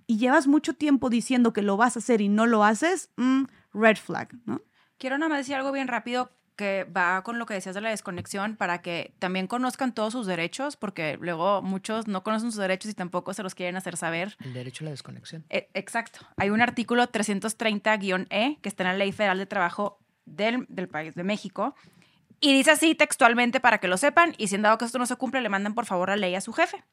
y 0.07 0.17
llevas 0.17 0.47
mucho 0.47 0.73
tiempo 0.73 1.09
diciendo 1.09 1.53
que 1.53 1.61
lo 1.61 1.77
vas 1.77 1.95
a 1.95 1.99
hacer 1.99 2.21
y 2.21 2.29
no 2.29 2.45
lo 2.45 2.63
haces, 2.63 3.09
mm, 3.17 3.43
red 3.73 3.97
flag, 3.97 4.35
¿no? 4.45 4.61
Quiero 4.97 5.17
nada 5.17 5.29
más 5.29 5.39
decir 5.39 5.55
algo 5.55 5.71
bien 5.71 5.87
rápido 5.87 6.31
que 6.55 6.85
va 6.85 7.21
con 7.23 7.39
lo 7.39 7.45
que 7.45 7.53
decías 7.53 7.75
de 7.75 7.81
la 7.81 7.89
desconexión 7.89 8.55
para 8.55 8.81
que 8.81 9.13
también 9.19 9.47
conozcan 9.47 9.93
todos 9.93 10.13
sus 10.13 10.27
derechos, 10.27 10.77
porque 10.77 11.17
luego 11.19 11.61
muchos 11.61 12.07
no 12.07 12.23
conocen 12.23 12.51
sus 12.51 12.61
derechos 12.61 12.91
y 12.91 12.93
tampoco 12.93 13.33
se 13.33 13.43
los 13.43 13.55
quieren 13.55 13.75
hacer 13.75 13.97
saber. 13.97 14.35
El 14.43 14.53
derecho 14.53 14.83
a 14.83 14.85
la 14.85 14.91
desconexión. 14.91 15.45
Eh, 15.49 15.69
exacto. 15.73 16.19
Hay 16.37 16.49
un 16.49 16.61
artículo 16.61 17.03
330-E 17.11 18.59
que 18.61 18.69
está 18.69 18.83
en 18.83 18.89
la 18.89 18.95
Ley 18.95 19.11
Federal 19.11 19.37
de 19.37 19.45
Trabajo 19.45 19.99
del, 20.25 20.65
del 20.69 20.87
país 20.87 21.15
de 21.15 21.23
México 21.23 21.75
y 22.39 22.53
dice 22.53 22.71
así 22.71 22.95
textualmente 22.95 23.59
para 23.59 23.77
que 23.77 23.87
lo 23.87 23.97
sepan 23.97 24.33
y 24.37 24.47
si 24.47 24.55
en 24.55 24.61
dado 24.61 24.77
que 24.77 24.85
esto 24.85 24.99
no 24.99 25.05
se 25.05 25.15
cumple 25.15 25.41
le 25.41 25.49
mandan 25.49 25.73
por 25.73 25.85
favor 25.85 26.09
la 26.09 26.15
ley 26.15 26.35
a 26.35 26.41
su 26.41 26.53
jefe. 26.53 26.83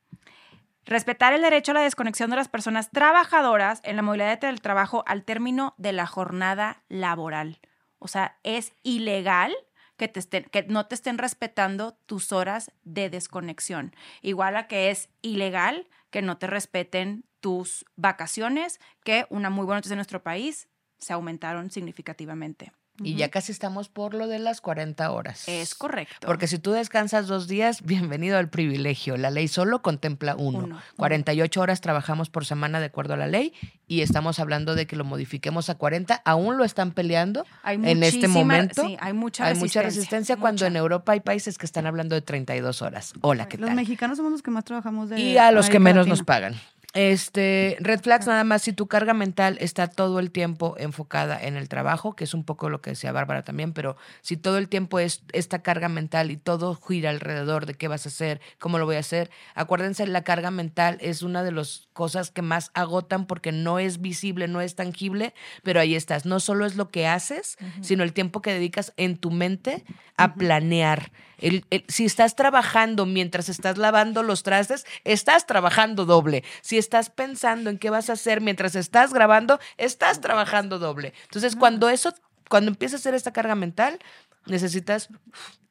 Respetar 0.85 1.33
el 1.33 1.43
derecho 1.43 1.73
a 1.73 1.75
la 1.75 1.83
desconexión 1.83 2.31
de 2.31 2.37
las 2.37 2.49
personas 2.49 2.91
trabajadoras 2.91 3.81
en 3.85 3.97
la 3.97 4.03
movilidad 4.03 4.41
del 4.41 4.61
trabajo 4.61 5.05
al 5.07 5.25
término 5.25 5.75
de 5.79 5.93
la 5.93 6.07
jornada 6.07 6.83
laboral. 6.89 7.61
O 8.03 8.09
sea, 8.09 8.39
es 8.43 8.73
ilegal 8.83 9.55
que, 9.97 10.09
te 10.09 10.19
estén, 10.19 10.45
que 10.45 10.65
no 10.65 10.87
te 10.87 10.97
estén 10.97 11.19
respetando 11.19 11.97
tus 12.07 12.33
horas 12.33 12.73
de 12.83 13.09
desconexión. 13.09 13.95
Igual 14.21 14.57
a 14.57 14.67
que 14.67 14.91
es 14.91 15.09
ilegal 15.23 15.89
que 16.11 16.23
no 16.23 16.39
te 16.39 16.49
respeten 16.49 17.25
tus 17.41 17.85
vacaciones, 17.97 18.81
que 19.05 19.27
una 19.31 19.51
muy 19.51 19.65
buena 19.65 19.79
noticia 19.79 19.95
en 19.95 19.99
nuestro 19.99 20.23
país 20.23 20.69
se 20.99 21.13
aumentaron 21.13 21.71
significativamente. 21.71 22.73
Y 23.01 23.15
ya 23.17 23.31
casi 23.31 23.53
estamos 23.53 23.89
por 23.89 24.13
lo 24.15 24.29
de 24.29 24.39
las 24.39 24.61
40 24.61 25.11
horas. 25.11 25.49
Es 25.49 25.75
correcto. 25.75 26.27
Porque 26.27 26.47
si 26.47 26.59
tú 26.59 26.73
descansas 26.73 27.27
dos 27.27 27.49
días, 27.49 27.83
bienvenido 27.83 28.37
al 28.39 28.49
privilegio. 28.51 29.17
La 29.17 29.31
ley 29.31 29.49
solo 29.49 29.81
contempla 29.83 30.37
uno. 30.37 30.59
Uno. 30.61 30.83
48 30.97 31.61
horas 31.61 31.81
trabajamos 31.81 32.29
por 32.29 32.45
semana 32.45 32.81
de 32.81 32.87
acuerdo 32.87 33.15
a 33.15 33.17
la 33.17 33.27
ley 33.27 33.55
y 33.89 34.03
estamos 34.03 34.39
hablando 34.39 34.75
de 34.75 34.87
que 34.87 34.95
lo 34.97 35.05
modifiquemos 35.05 35.71
a 35.71 35.75
40. 35.77 36.23
Aún 36.25 36.59
lo 36.59 36.65
están 36.65 36.93
peleando 36.93 37.47
Hay 37.63 37.77
en 37.83 38.03
este 38.03 38.29
momento. 38.29 38.83
sí, 38.87 38.97
hay 39.01 39.15
mucha 39.15 39.47
hay 39.47 39.55
mucha 39.55 39.81
resistencia, 39.81 39.83
resistencia 39.83 40.37
cuando 40.37 40.59
mucha. 40.59 40.67
en 40.69 40.77
Europa 40.77 41.13
hay 41.13 41.21
países 41.21 41.59
que 41.59 41.67
están 41.67 41.87
hablando 41.87 42.15
de 42.15 42.21
32 42.23 42.83
horas. 42.83 43.15
Hola, 43.23 43.49
¿qué 43.49 43.57
Los 43.59 43.69
tal? 43.69 43.77
mexicanos 43.77 44.19
somos 44.19 44.33
los 44.33 44.43
que 44.43 44.51
más 44.51 44.65
trabajamos 44.65 45.09
de 45.09 45.19
Y 45.19 45.39
a 45.39 45.51
los 45.51 45.71
que 45.71 45.79
menos 45.81 46.07
Latina. 46.07 46.13
nos 46.13 46.23
pagan. 46.25 46.55
Este, 46.95 47.79
red 47.81 48.01
flags 48.01 48.27
nada 48.27 48.45
más 48.45 48.63
si 48.63 48.75
tu 48.75 48.87
carga 48.87 49.15
mental 49.15 49.57
está 49.61 49.87
todo 49.87 50.19
el 50.19 50.31
tiempo 50.31 50.75
enfocada 50.79 51.43
en 51.43 51.57
el 51.57 51.71
trabajo, 51.71 52.15
que 52.15 52.25
es 52.25 52.35
un 52.35 52.45
poco 52.45 52.69
lo 52.69 52.83
que 52.83 52.91
decía 52.91 53.13
Bárbara 53.13 53.45
también, 53.45 53.73
pero 53.73 53.97
si 54.21 54.37
todo 54.37 54.59
el 54.59 54.69
tiempo 54.69 54.99
es 54.99 55.23
esta 55.33 55.63
carga 55.63 55.89
mental 55.89 56.31
y 56.31 56.37
todo 56.37 56.75
gira 56.75 57.09
alrededor 57.09 57.65
de 57.65 57.75
qué 57.75 57.89
vas 57.89 58.05
a 58.05 58.11
hacer, 58.11 58.43
cómo 58.59 58.79
lo 58.79 58.85
voy 58.85 58.97
a 58.97 59.01
hacer, 59.01 59.31
acuérdense, 59.55 60.07
la 60.07 60.23
carga 60.23 60.51
mental 60.51 60.99
es 61.01 61.23
una 61.23 61.43
de 61.43 61.53
las 61.53 61.89
cosas 61.95 62.31
que 62.31 62.43
más 62.43 62.71
agotan 62.75 63.27
porque 63.27 63.53
no 63.53 63.79
es 63.79 64.03
visible, 64.03 64.47
no 64.47 64.61
es 64.61 64.75
tangible, 64.75 65.33
pero 65.63 65.81
ahí 65.81 65.95
estás. 65.95 66.27
No 66.27 66.41
solo 66.41 66.67
es 66.67 66.77
lo 66.77 66.91
que 66.91 67.07
haces, 67.07 67.57
sino 67.81 68.05
el 68.05 68.13
tiempo 68.13 68.43
que 68.43 68.53
dedicas 68.53 68.93
en 68.99 69.17
tu 69.17 69.31
mente 69.31 69.83
a 70.19 70.35
planear. 70.35 71.11
El- 71.43 71.67
el- 71.71 71.85
si 71.89 72.05
estás 72.07 72.35
trabajando 72.37 73.05
mientras 73.05 73.49
estás 73.49 73.77
lavando 73.77 74.23
los 74.23 74.43
trastes, 74.43 74.87
estás 75.05 75.47
trabajando 75.47 76.07
doble. 76.07 76.45
Si 76.63 76.79
estás 76.79 77.11
pensando 77.11 77.69
en 77.69 77.79
qué 77.79 77.91
vas 77.91 78.09
a 78.09 78.15
hacer 78.15 78.41
mientras 78.41 78.75
estás 78.75 79.13
grabando, 79.13 79.61
estás 79.77 80.21
trabajando 80.21 80.79
doble. 80.79 81.13
Entonces, 81.25 81.57
cuando 81.57 81.89
eso, 81.91 82.15
cuando 82.49 82.71
empieza 82.71 82.97
a 82.97 82.99
hacer 82.99 83.15
esta 83.15 83.33
carga 83.33 83.55
mental, 83.55 83.99
necesitas 84.47 85.09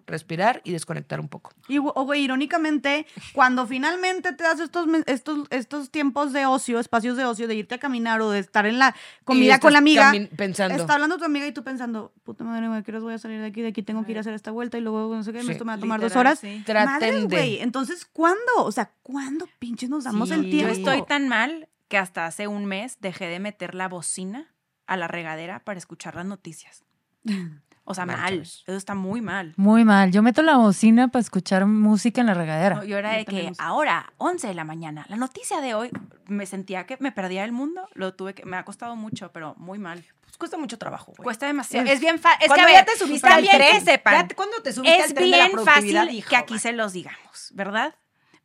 respirar 0.07 0.61
y 0.65 0.72
desconectar 0.73 1.22
un 1.22 1.30
poco. 1.30 1.53
Y, 1.69 1.77
o 1.77 1.84
güey, 2.03 2.23
irónicamente, 2.23 3.06
cuando 3.34 3.65
finalmente 3.65 4.34
te 4.34 4.43
das 4.43 4.60
estos, 4.60 4.85
estos, 5.06 5.48
estos 5.52 5.89
tiempos 5.89 6.34
de 6.34 6.45
ocio, 6.45 6.80
espacios 6.80 7.15
de 7.15 7.23
ocio, 7.23 7.48
de 7.48 7.56
irte 7.56 7.76
a 7.76 7.77
caminar 7.77 8.19
o 8.19 8.30
de 8.30 8.39
estar 8.39 8.65
en 8.65 8.77
la 8.77 8.93
comida 9.23 9.60
con 9.60 9.72
la 9.72 9.80
amiga, 9.80 10.11
pensando. 10.35 10.76
está 10.76 10.95
hablando 10.95 11.18
tu 11.18 11.23
amiga 11.23 11.48
y 11.48 11.53
tú 11.53 11.64
pensando, 11.64 12.11
puta 12.23 12.43
madre, 12.43 12.68
güey, 12.68 12.84
¿qué 12.84 12.91
voy 12.99 13.14
a 13.14 13.19
salir 13.19 13.39
de 13.39 13.45
aquí? 13.48 13.61
De 13.61 13.69
aquí 13.69 13.84
tengo 13.84 14.03
que 14.03 14.11
ir 14.11 14.18
a 14.18 14.22
hacer 14.22 14.34
esta 14.34 14.52
vuelta 14.52 14.77
y 14.77 14.81
luego 14.81 15.15
no 15.15 15.23
sé 15.23 15.31
qué, 15.31 15.43
Sí. 15.43 15.52
esto 15.52 15.64
me 15.64 15.69
va 15.72 15.76
a 15.76 15.80
tomar 15.80 16.02
dos 16.02 16.15
horas. 16.18 16.39
sí. 16.39 16.61
Traten 16.65 17.30
güey. 17.30 17.60
Entonces, 17.61 18.06
¿cuándo? 18.06 18.39
O 18.57 18.72
sea, 18.73 18.91
¿cuándo 19.03 19.48
pinches 19.60 19.89
nos 19.89 20.03
damos 20.03 20.27
Sí, 20.27 20.35
el 20.35 20.43
Yo 20.45 20.49
tiempo? 20.49 20.73
estoy 20.73 21.06
tan 21.06 21.30
mal 21.30 21.69
que 21.88 21.98
hasta 21.98 22.26
hace 22.26 22.48
un 22.48 22.65
mes 22.65 22.98
dejé 22.99 23.27
de 23.27 23.39
meter 23.39 23.76
la 23.76 23.88
bocina 23.88 24.52
a 24.88 24.98
la 24.98 25.07
regadera 25.07 25.60
para 25.64 25.77
escuchar 25.77 26.15
las 26.15 26.26
noticias. 26.26 26.84
O 27.83 27.93
sea, 27.93 28.05
Mal. 28.05 28.41
Eso 28.41 28.63
está 28.67 28.93
muy 28.95 29.21
mal. 29.21 29.53
Muy 29.57 29.83
mal. 29.83 30.11
Yo 30.11 30.21
meto 30.21 30.41
la 30.43 30.55
bocina 30.57 31.07
para 31.09 31.21
escuchar 31.21 31.65
música 31.65 32.21
en 32.21 32.27
la 32.27 32.33
regadera. 32.35 32.75
No, 32.75 32.83
yo 32.83 32.97
era 32.97 33.13
de 33.13 33.25
Yo 33.25 33.25
que 33.25 33.51
ahora, 33.57 34.13
11 34.17 34.47
de 34.47 34.53
la 34.53 34.63
mañana, 34.63 35.05
la 35.09 35.15
noticia 35.17 35.59
de 35.61 35.73
hoy, 35.73 35.89
me 36.27 36.45
sentía 36.45 36.85
que 36.85 36.97
me 36.99 37.11
perdía 37.11 37.43
el 37.43 37.51
mundo. 37.51 37.87
Lo 37.93 38.13
tuve 38.13 38.33
que, 38.35 38.45
me 38.45 38.55
ha 38.57 38.63
costado 38.65 38.95
mucho, 38.95 39.31
pero 39.33 39.55
muy 39.57 39.79
mal. 39.79 40.05
Pues 40.21 40.37
cuesta 40.37 40.57
mucho 40.57 40.77
trabajo, 40.77 41.11
güey. 41.17 41.23
Cuesta 41.25 41.47
demasiado. 41.47 41.85
Es- 41.87 41.93
Es, 41.95 41.99
bien 41.99 42.19
fácil. 42.19 42.45
Es 42.45 42.53
que 42.65 42.71
ya 42.71 42.85
te 42.85 42.95
subiste 42.97 43.27
al 43.27 43.33
también 43.33 43.57
tren, 43.57 43.73
que 43.73 43.91
sepan. 43.91 44.13
ya 44.13 44.27
te- 44.27 44.35
cuando 44.35 44.61
te 44.61 44.71
subiste 44.73 44.97
es 44.99 45.05
al 45.07 45.13
tren 45.13 45.31
de 45.31 45.37
la 45.37 45.45
bien 45.45 45.51
productividad, 45.51 46.01
fácil 46.03 46.17
hijo, 46.17 46.29
que 46.29 46.35
aquí 46.37 46.53
man. 46.53 46.59
se 46.61 46.71
los 46.73 46.93
digamos, 46.93 47.51
¿verdad? 47.53 47.95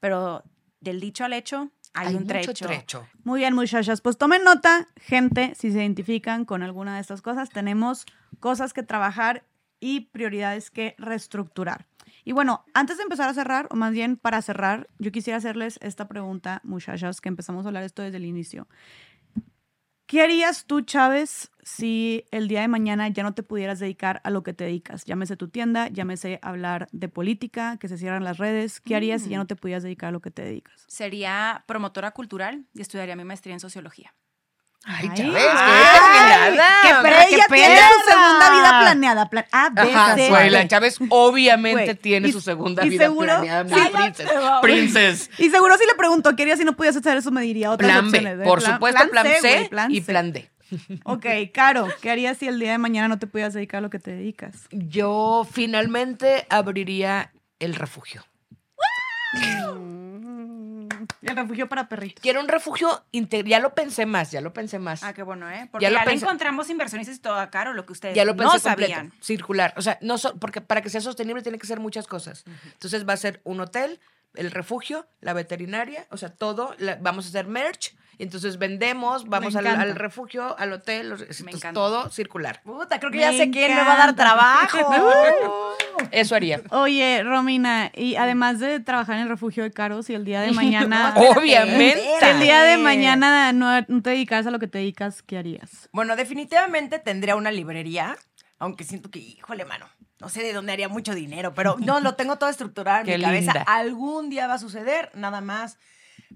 Pero 0.01 0.43
del 0.81 0.99
dicho 1.01 1.25
al 1.25 1.33
hecho 1.35 1.71
hay, 1.97 2.15
un 2.15 2.23
mucho 2.23 2.27
trecho. 2.27 2.67
trecho. 2.67 3.07
Muy 3.25 3.41
bien, 3.41 3.55
muchachas. 3.55 4.01
Pues 4.01 4.19
tomen 4.19 4.45
nota, 4.45 4.87
gente, 4.97 5.55
si 5.55 5.73
se 5.73 5.79
identifican 5.79 6.45
con 6.45 6.63
alguna 6.63 6.95
de 6.95 7.01
estas 7.01 7.23
cosas, 7.23 7.51
tenemos 7.51 8.07
cosas 8.41 8.73
que 8.73 8.83
trabajar 8.83 9.45
y 9.81 10.01
prioridades 10.01 10.71
que 10.71 10.95
reestructurar. 10.99 11.87
Y 12.25 12.33
bueno, 12.33 12.65
antes 12.75 12.97
de 12.97 13.05
empezar 13.05 13.29
a 13.29 13.35
cerrar, 13.35 13.69
o 13.71 13.77
más 13.77 13.93
bien 13.93 14.17
para 14.17 14.43
cerrar, 14.43 14.89
yo 14.99 15.13
quisiera 15.13 15.37
hacerles 15.37 15.79
esta 15.81 16.09
pregunta, 16.09 16.61
muchachas, 16.65 17.21
que 17.21 17.29
empezamos 17.29 17.65
a 17.65 17.69
hablar 17.69 17.85
esto 17.85 18.03
desde 18.03 18.17
el 18.17 18.25
inicio. 18.25 18.67
¿Qué 20.07 20.23
harías 20.23 20.67
tú, 20.67 20.83
Chávez, 20.83 21.51
si 21.65 22.27
el 22.31 22.47
día 22.47 22.61
de 22.61 22.69
mañana 22.69 23.09
ya 23.09 23.25
no 23.25 23.35
te 23.35 23.43
pudieras 23.43 23.81
dedicar 23.81 24.21
a 24.23 24.31
lo 24.31 24.45
que 24.45 24.53
te 24.53 24.63
dedicas? 24.63 25.05
Llámese 25.05 25.37
tu 25.37 25.49
tienda, 25.49 25.89
llámese 25.89 26.39
hablar 26.43 26.87
de 26.93 27.09
política, 27.09 27.77
que 27.79 27.89
se 27.89 27.99
cierran 27.99 28.23
las 28.23 28.39
redes. 28.39 28.81
¿Qué 28.81 28.95
harías 28.95 29.23
si 29.23 29.31
ya 29.31 29.39
no 29.39 29.49
te 29.49 29.57
pudieras 29.57 29.83
dedicar 29.83 30.11
a 30.11 30.13
lo 30.13 30.21
que 30.21 30.31
te 30.31 30.43
dedicas? 30.43 30.85
Sería 30.87 31.65
promotora 31.67 32.13
cultural 32.13 32.67
y 32.73 32.83
estudiaría 32.83 33.17
mi 33.17 33.25
maestría 33.25 33.55
en 33.55 33.61
sociología. 33.61 34.15
Ay, 34.89 35.11
ya 35.17 35.25
ves, 35.31 35.45
ay, 35.51 35.89
qué 36.13 36.29
determinada. 36.29 36.83
Que 36.83 36.89
qué 37.29 37.35
ella 37.35 37.45
tiene 37.49 37.75
perra. 37.75 37.89
su 37.93 38.11
segunda 38.11 38.51
vida 38.51 38.81
planeada. 38.81 39.29
Plan 39.31 39.45
A, 39.51 39.69
B, 39.71 39.81
Ajá, 39.83 40.15
C, 40.15 40.29
güey, 40.29 40.51
la. 40.51 40.69
Chávez 40.69 40.99
obviamente 41.09 41.85
Güey, 41.85 41.97
tiene 41.97 42.29
y- 42.29 42.33
su 42.33 42.41
segunda 42.41 42.85
vida 42.85 43.05
seguro- 43.05 43.27
planeada, 43.27 43.65
mi 43.65 43.71
Cállate, 43.73 44.27
princess. 44.63 45.29
Y 45.39 45.51
seguro 45.51 45.77
si 45.77 45.87
le 45.87 45.95
pregunto 45.97 46.37
qué 46.37 46.43
harías 46.45 46.59
si 46.61 46.65
no 46.65 46.75
pudieras 46.77 46.97
hacer 46.97 47.17
eso, 47.17 47.33
me 47.33 47.43
diría 47.43 47.73
otras 47.73 47.91
Plan 47.91 48.07
opciones. 48.07 48.37
B, 48.39 48.45
¿eh? 48.45 48.47
por 48.47 48.63
supuesto, 48.63 49.09
plan, 49.11 49.27
C, 49.27 49.39
güey, 49.41 49.69
plan 49.69 49.91
y 49.93 50.01
plan 50.03 50.33
D. 50.33 50.51
Ok, 51.05 51.27
Caro, 51.53 51.89
¿qué 52.01 52.11
harías 52.11 52.39
si 52.39 52.47
el 52.47 52.59
día 52.61 52.73
de 52.73 52.79
mañana 52.79 53.09
no 53.09 53.19
te 53.19 53.27
pudieras 53.27 53.55
dedicar 53.55 53.79
a 53.79 53.81
lo 53.83 53.91
que 53.91 53.99
te 53.99 54.13
dedicas? 54.13 54.55
Yo 54.71 55.47
finalmente 55.51 56.47
abriría 56.49 57.33
el 57.59 57.75
refugio. 57.75 58.25
El 61.27 61.37
refugio 61.37 61.69
para 61.69 61.89
perritos. 61.89 62.23
Quiero 62.23 62.41
un 62.41 62.49
refugio 62.49 63.05
integral. 63.13 63.49
Ya 63.51 63.61
lo 63.61 63.75
pensé 63.75 64.07
más, 64.07 64.31
ya 64.31 64.41
lo 64.41 64.53
pensé 64.53 64.79
más. 64.79 65.03
Ah, 65.03 65.13
qué 65.13 65.23
bueno, 65.23 65.51
¿eh? 65.51 65.69
Porque 65.71 65.85
Ya 65.85 65.91
ya, 65.91 65.99
lo 66.05 66.05
pensé- 66.11 66.25
encontramos 66.25 66.71
inversionistas 66.71 67.17
y 67.17 67.21
todo 67.21 67.51
caro, 67.51 67.73
lo 67.73 67.85
que 67.87 67.93
ustedes 67.93 68.15
Ya 68.15 68.25
lo 68.25 68.33
no 68.35 68.39
pensé 68.51 68.61
completo, 68.69 68.93
sabían. 68.95 69.13
circular. 69.21 69.75
O 69.77 69.83
sea, 69.83 69.99
no 70.03 70.19
so- 70.19 70.37
porque 70.39 70.61
para 70.61 70.83
que 70.83 70.91
sea 70.91 71.01
sostenible 71.01 71.43
tiene 71.43 71.59
que 71.59 71.67
ser 71.67 71.81
muchas 71.81 72.07
cosas. 72.07 72.45
Entonces 72.73 73.07
va 73.09 73.13
a 73.15 73.17
ser 73.17 73.41
un 73.45 73.61
hotel, 73.61 74.01
el 74.37 74.51
refugio, 74.51 75.07
la 75.21 75.33
veterinaria, 75.33 76.07
o 76.11 76.17
sea, 76.17 76.31
todo. 76.31 76.75
la- 76.79 76.97
vamos 77.01 77.27
a 77.27 77.29
hacer 77.29 77.47
merch. 77.47 77.95
Y 78.19 78.23
entonces 78.23 78.57
vendemos, 78.59 79.27
vamos 79.29 79.55
al, 79.57 79.95
refugio, 79.95 80.59
al 80.59 80.73
hotel, 80.73 81.11
los- 81.11 81.21
entonces, 81.21 81.47
encanta. 81.47 81.73
todo 81.75 82.09
circular. 82.11 82.63
Puta, 82.63 82.99
creo 82.99 83.11
que 83.13 83.19
Me 83.19 83.25
ya 83.25 83.33
sé 83.35 83.51
quién 83.51 83.75
me 83.75 83.83
va 83.83 83.93
a 83.93 83.97
dar 83.99 84.17
trabajo. 84.17 84.79
Eso 86.13 86.35
haría. 86.35 86.63
Oye, 86.71 87.23
Romina, 87.23 87.91
y 87.95 88.17
además 88.17 88.59
de 88.59 88.81
trabajar 88.81 89.17
en 89.17 89.23
el 89.25 89.29
refugio 89.29 89.65
de 89.65 89.71
Caro, 89.71 90.03
si 90.03 90.15
el 90.15 90.25
día 90.25 90.41
de 90.41 90.53
mañana... 90.53 91.15
Obviamente. 91.37 92.03
si 92.21 92.25
el 92.27 92.41
día 92.41 92.63
de 92.63 92.79
mañana 92.79 93.53
no, 93.53 93.83
no 93.87 94.03
te 94.03 94.11
dedicas 94.11 94.47
a 94.47 94.51
lo 94.51 94.59
que 94.59 94.67
te 94.67 94.79
dedicas, 94.79 95.23
¿qué 95.23 95.37
harías? 95.37 95.91
Bueno, 95.93 96.17
definitivamente 96.17 96.99
tendría 96.99 97.37
una 97.37 97.51
librería, 97.51 98.17
aunque 98.59 98.85
siento 98.85 99.11
que, 99.11 99.19
híjole, 99.19 99.65
mano, 99.67 99.87
no 100.21 100.29
sé 100.29 100.43
de 100.43 100.53
dónde 100.53 100.73
haría 100.73 100.89
mucho 100.89 101.15
dinero, 101.15 101.55
pero 101.55 101.77
no, 101.79 102.01
lo 102.01 102.15
tengo 102.15 102.37
todo 102.37 102.49
estructurado 102.51 103.01
en 103.01 103.07
Qué 103.07 103.19
mi 103.19 103.25
cabeza. 103.25 103.53
linda. 103.53 103.63
Algún 103.67 104.31
día 104.31 104.47
va 104.47 104.55
a 104.55 104.59
suceder, 104.59 105.11
nada 105.15 105.41
más. 105.41 105.79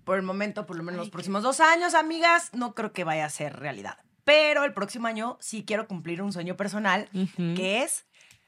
Por 0.05 0.17
el 0.17 0.23
momento, 0.23 0.67
por 0.67 0.77
lo 0.77 0.83
menos 0.83 0.99
los 1.01 1.11
próximos 1.11 1.43
dos 1.43 1.61
años, 1.61 1.95
amigas, 1.95 2.51
no 2.53 2.75
creo 2.75 2.93
que 2.93 3.05
vaya 3.05 3.25
a 3.25 3.31
ser 3.31 3.59
realidad. 3.59 3.97
Pero 4.25 4.65
el 4.65 4.73
próximo 4.73 5.07
año 5.09 5.37
sí 5.41 5.65
quiero 5.67 5.89
cumplir 5.89 6.23
un 6.23 6.33
sueño 6.33 6.57
personal, 6.57 7.09
que 7.37 7.83
es 7.83 8.05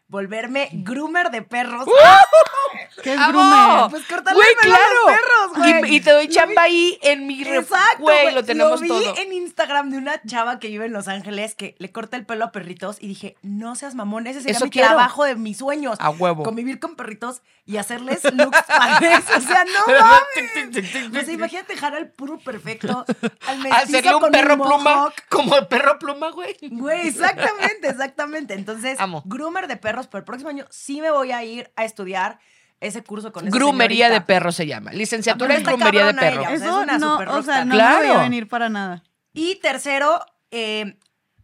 volverme 0.07 0.69
groomer 0.73 1.31
de 1.31 1.43
perros. 1.43 1.87
¿Qué 3.03 3.15
es 3.15 3.19
¡Amo! 3.19 3.89
Pues 3.91 4.05
cortarle 4.07 4.35
Güey, 4.35 4.49
el 4.51 4.57
pelo 4.59 4.75
a 4.75 4.79
los 4.79 5.05
claro. 5.05 5.21
perros, 5.23 5.81
güey. 5.81 5.93
Y, 5.93 5.97
y 5.97 6.01
te 6.01 6.11
doy 6.11 6.25
Lo 6.25 6.29
vi- 6.29 6.35
chamba 6.35 6.63
ahí 6.63 6.99
en 7.03 7.27
mi 7.27 7.45
refugio. 7.45 7.61
Exacto, 7.77 8.03
Güey, 8.03 8.35
lo 8.35 8.45
tenemos 8.45 8.81
vi 8.81 8.89
todo. 8.89 9.17
en 9.17 9.33
Instagram 9.33 9.91
de 9.91 9.99
una 9.99 10.21
chava 10.25 10.59
que 10.59 10.69
vive 10.69 10.87
en 10.87 10.93
Los 10.93 11.09
Ángeles 11.09 11.55
que 11.55 11.75
le 11.79 11.91
corta 11.93 12.17
el 12.17 12.27
pelo 12.27 12.45
a 12.45 12.53
perritos 12.53 12.99
y 13.01 13.09
dije, 13.09 13.37
no 13.43 13.75
seas 13.77 13.95
mamón, 13.95 14.27
ese 14.27 14.41
sería 14.41 14.57
Eso 14.57 14.65
mi 14.67 14.71
quiero. 14.71 14.89
trabajo 14.89 15.25
de 15.25 15.35
mis 15.37 15.59
sueños. 15.59 15.97
A 16.01 16.11
huevo. 16.11 16.43
Convivir 16.43 16.79
con 16.81 16.97
perritos 16.97 17.43
y 17.65 17.77
hacerles 17.79 18.25
looks 18.33 18.63
padres. 18.67 19.21
O 19.37 19.41
sea, 19.41 19.65
no 19.65 19.93
mames. 20.01 21.17
O 21.17 21.25
sea, 21.25 21.33
imagínate 21.35 21.73
dejar 21.75 21.95
al 21.95 22.11
puro 22.11 22.39
perfecto, 22.39 23.05
al 23.47 23.59
mestizo 23.63 23.77
Hacerle 23.99 24.15
un 24.15 24.21
con 24.21 24.31
perro 24.33 24.57
pluma 24.59 25.13
como 25.29 25.57
el 25.57 25.67
perro 25.67 25.99
pluma, 25.99 26.31
güey. 26.31 26.57
Güey, 26.61 27.09
exactamente, 27.09 27.89
exactamente. 27.89 28.55
Entonces, 28.55 28.99
Amo. 29.01 29.23
groomer 29.27 29.67
de 29.69 29.77
perros, 29.77 30.07
pero 30.09 30.19
el 30.21 30.25
próximo 30.25 30.51
año 30.51 30.67
sí 30.71 31.01
me 31.01 31.11
voy 31.11 31.33
a 31.33 31.43
ir 31.45 31.71
a 31.77 31.85
estudiar 31.85 32.39
ese 32.83 33.03
curso 33.03 33.33
con 33.33 33.47
esa 33.49 33.57
Grumería 33.57 34.11
de 34.11 34.21
perros 34.21 34.55
se 34.57 34.67
llama. 34.67 34.93
Licenciatura 34.93 35.57
en 35.57 35.63
grumería 35.63 36.07
de 36.07 36.15
perros. 36.15 36.47
ella. 36.47 36.55
O 36.55 36.59
sea, 36.59 36.67
Eso 36.69 36.79
es 36.79 36.85
una 36.85 36.99
no, 36.99 37.13
super 37.13 37.29
o 37.29 37.43
sea, 37.43 37.65
no 37.65 37.75
me 37.75 37.83
voy 37.83 37.95
a 37.95 37.99
Claro. 38.01 38.21
venir 38.21 38.49
para 38.49 38.69
nada. 38.69 39.03
Y 39.33 39.57
tercero, 39.57 40.21
eh, 40.51 40.99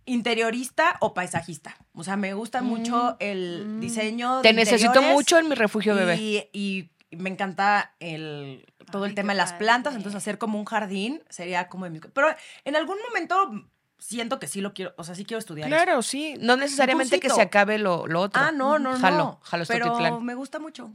interiorista 0.05 0.97
o 1.01 1.15
paisajista. 1.15 1.77
O 1.93 2.02
sea, 2.05 2.16
me 2.16 2.35
gusta 2.35 2.62
mucho 2.62 3.16
el 3.20 3.81
diseño. 3.81 4.40
Te 4.43 4.48
de 4.48 4.55
necesito 4.55 5.01
mucho 5.02 5.39
en 5.39 5.48
mi 5.48 5.55
refugio, 5.55 5.94
bebé. 5.94 6.16
Y, 6.16 6.48
y 6.52 6.90
me 7.16 7.31
encanta 7.31 7.94
el, 8.01 8.66
todo 8.90 9.05
Ay, 9.05 9.10
el 9.10 9.15
tema 9.15 9.32
de 9.32 9.39
las 9.39 9.52
plantas. 9.52 9.94
Entonces, 9.94 10.16
hacer 10.16 10.39
como 10.39 10.59
un 10.59 10.65
jardín 10.65 11.23
sería 11.28 11.69
como 11.69 11.85
de 11.85 11.90
mis. 11.90 12.01
Pero 12.12 12.28
en 12.65 12.77
algún 12.77 12.97
momento 13.06 13.51
siento 13.98 14.39
que 14.39 14.47
sí 14.47 14.60
lo 14.60 14.73
quiero. 14.74 14.94
O 14.97 15.05
sea, 15.05 15.15
sí 15.15 15.24
quiero 15.24 15.39
estudiar. 15.39 15.69
eso. 15.69 15.77
Claro, 15.85 16.02
sí. 16.02 16.35
No 16.40 16.56
necesariamente 16.56 17.20
que 17.20 17.31
se 17.31 17.43
acabe 17.43 17.78
lo, 17.78 18.06
lo 18.06 18.23
otro. 18.23 18.40
Ah, 18.43 18.51
no, 18.52 18.78
no, 18.78 18.93
no. 18.93 18.98
Jalo, 18.98 19.40
jalo 19.43 19.65
Pero 19.69 20.20
me 20.20 20.35
gusta 20.35 20.59
mucho. 20.59 20.90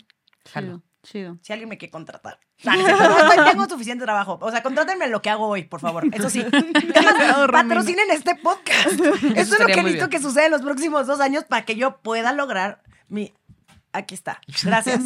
Jalo. 0.51 0.81
Chido. 1.03 1.37
Si 1.41 1.51
alguien 1.51 1.67
me 1.69 1.77
quiere 1.77 1.91
contratar. 1.91 2.39
Ah, 2.65 3.35
no 3.35 3.43
tengo 3.43 3.67
suficiente 3.67 4.05
trabajo. 4.05 4.39
O 4.41 4.49
sea, 4.49 4.63
contrátenme 4.63 5.09
lo 5.09 5.21
que 5.21 5.29
hago 5.29 5.47
hoy, 5.47 5.63
por 5.63 5.81
favor. 5.81 6.05
Eso 6.13 6.29
sí. 6.29 6.45
Patrocinen 7.51 8.09
este 8.09 8.35
podcast. 8.35 8.87
Eso 9.35 9.55
es 9.55 9.59
lo 9.59 9.65
que 9.65 9.83
necesito 9.83 10.07
bien. 10.07 10.09
que 10.09 10.19
suceda 10.21 10.45
en 10.45 10.51
los 10.51 10.61
próximos 10.61 11.05
dos 11.05 11.19
años 11.19 11.43
para 11.43 11.65
que 11.65 11.75
yo 11.75 11.97
pueda 11.97 12.31
lograr 12.31 12.81
mi. 13.09 13.33
Aquí 13.91 14.15
está. 14.15 14.39
Gracias. 14.63 15.01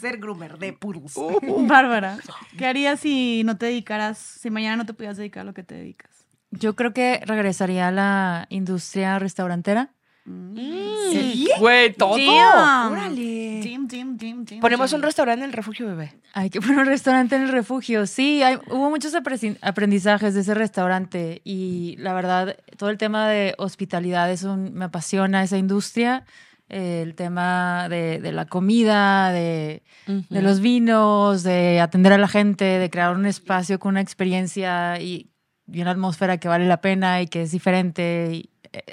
Ser 0.00 0.18
groomer 0.18 0.58
de 0.58 0.72
Purus. 0.72 1.14
Bárbara, 1.60 2.18
¿qué 2.58 2.66
harías 2.66 2.98
si 2.98 3.44
no 3.44 3.56
te 3.56 3.66
dedicaras, 3.66 4.18
si 4.18 4.50
mañana 4.50 4.76
no 4.76 4.84
te 4.84 4.94
pudieras 4.94 5.16
dedicar 5.16 5.42
a 5.42 5.44
lo 5.44 5.54
que 5.54 5.62
te 5.62 5.76
dedicas? 5.76 6.10
Yo 6.50 6.74
creo 6.74 6.92
que 6.92 7.22
regresaría 7.24 7.88
a 7.88 7.92
la 7.92 8.46
industria 8.50 9.18
restaurantera. 9.20 9.93
Mm. 10.24 11.58
Güey, 11.60 11.92
todo. 11.92 12.16
Damn. 12.16 12.92
Órale. 12.92 13.60
Dim, 13.62 13.86
dim, 13.86 14.16
dim, 14.16 14.44
dim, 14.44 14.60
Ponemos 14.60 14.90
dim. 14.90 14.96
un 14.98 15.02
restaurante 15.02 15.44
en 15.44 15.50
el 15.50 15.52
refugio 15.52 15.86
bebé. 15.86 16.12
Hay 16.32 16.50
que 16.50 16.60
poner 16.60 16.78
un 16.78 16.86
restaurante 16.86 17.36
en 17.36 17.42
el 17.42 17.48
refugio. 17.50 18.06
Sí, 18.06 18.42
hay- 18.42 18.58
hubo 18.70 18.90
muchos 18.90 19.14
aprendizajes 19.14 20.34
de 20.34 20.40
ese 20.40 20.54
restaurante 20.54 21.40
y 21.44 21.96
la 21.98 22.14
verdad, 22.14 22.56
todo 22.76 22.90
el 22.90 22.98
tema 22.98 23.28
de 23.28 23.54
hospitalidad 23.58 24.30
es 24.30 24.42
un, 24.44 24.72
me 24.74 24.86
apasiona 24.86 25.42
esa 25.42 25.58
industria. 25.58 26.24
Eh, 26.70 27.02
el 27.02 27.14
tema 27.14 27.88
de, 27.90 28.20
de 28.20 28.32
la 28.32 28.46
comida, 28.46 29.30
de, 29.32 29.82
de 30.06 30.42
los 30.42 30.60
vinos, 30.60 31.42
de 31.42 31.78
atender 31.80 32.14
a 32.14 32.18
la 32.18 32.26
gente, 32.26 32.64
de 32.64 32.88
crear 32.88 33.14
un 33.14 33.26
espacio 33.26 33.78
con 33.78 33.90
una 33.90 34.00
experiencia 34.00 34.98
y, 34.98 35.30
y 35.70 35.82
una 35.82 35.90
atmósfera 35.90 36.38
que 36.38 36.48
vale 36.48 36.66
la 36.66 36.80
pena 36.80 37.20
y 37.20 37.26
que 37.26 37.42
es 37.42 37.50
diferente. 37.52 38.30
Y, 38.32 38.50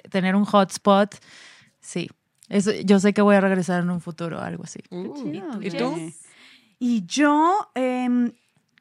tener 0.10 0.36
un 0.36 0.46
hotspot, 0.46 1.16
sí. 1.80 2.10
Eso, 2.50 2.72
yo 2.84 3.00
sé 3.00 3.14
que 3.14 3.22
voy 3.22 3.36
a 3.36 3.42
regresar 3.42 3.82
en 3.82 3.90
un 3.90 4.02
futuro, 4.02 4.42
algo 4.42 4.64
así. 4.64 4.80
¿Y 5.62 5.70
tú? 5.72 5.96
Y 6.80 7.06
yo 7.06 7.70
em, 7.76 8.34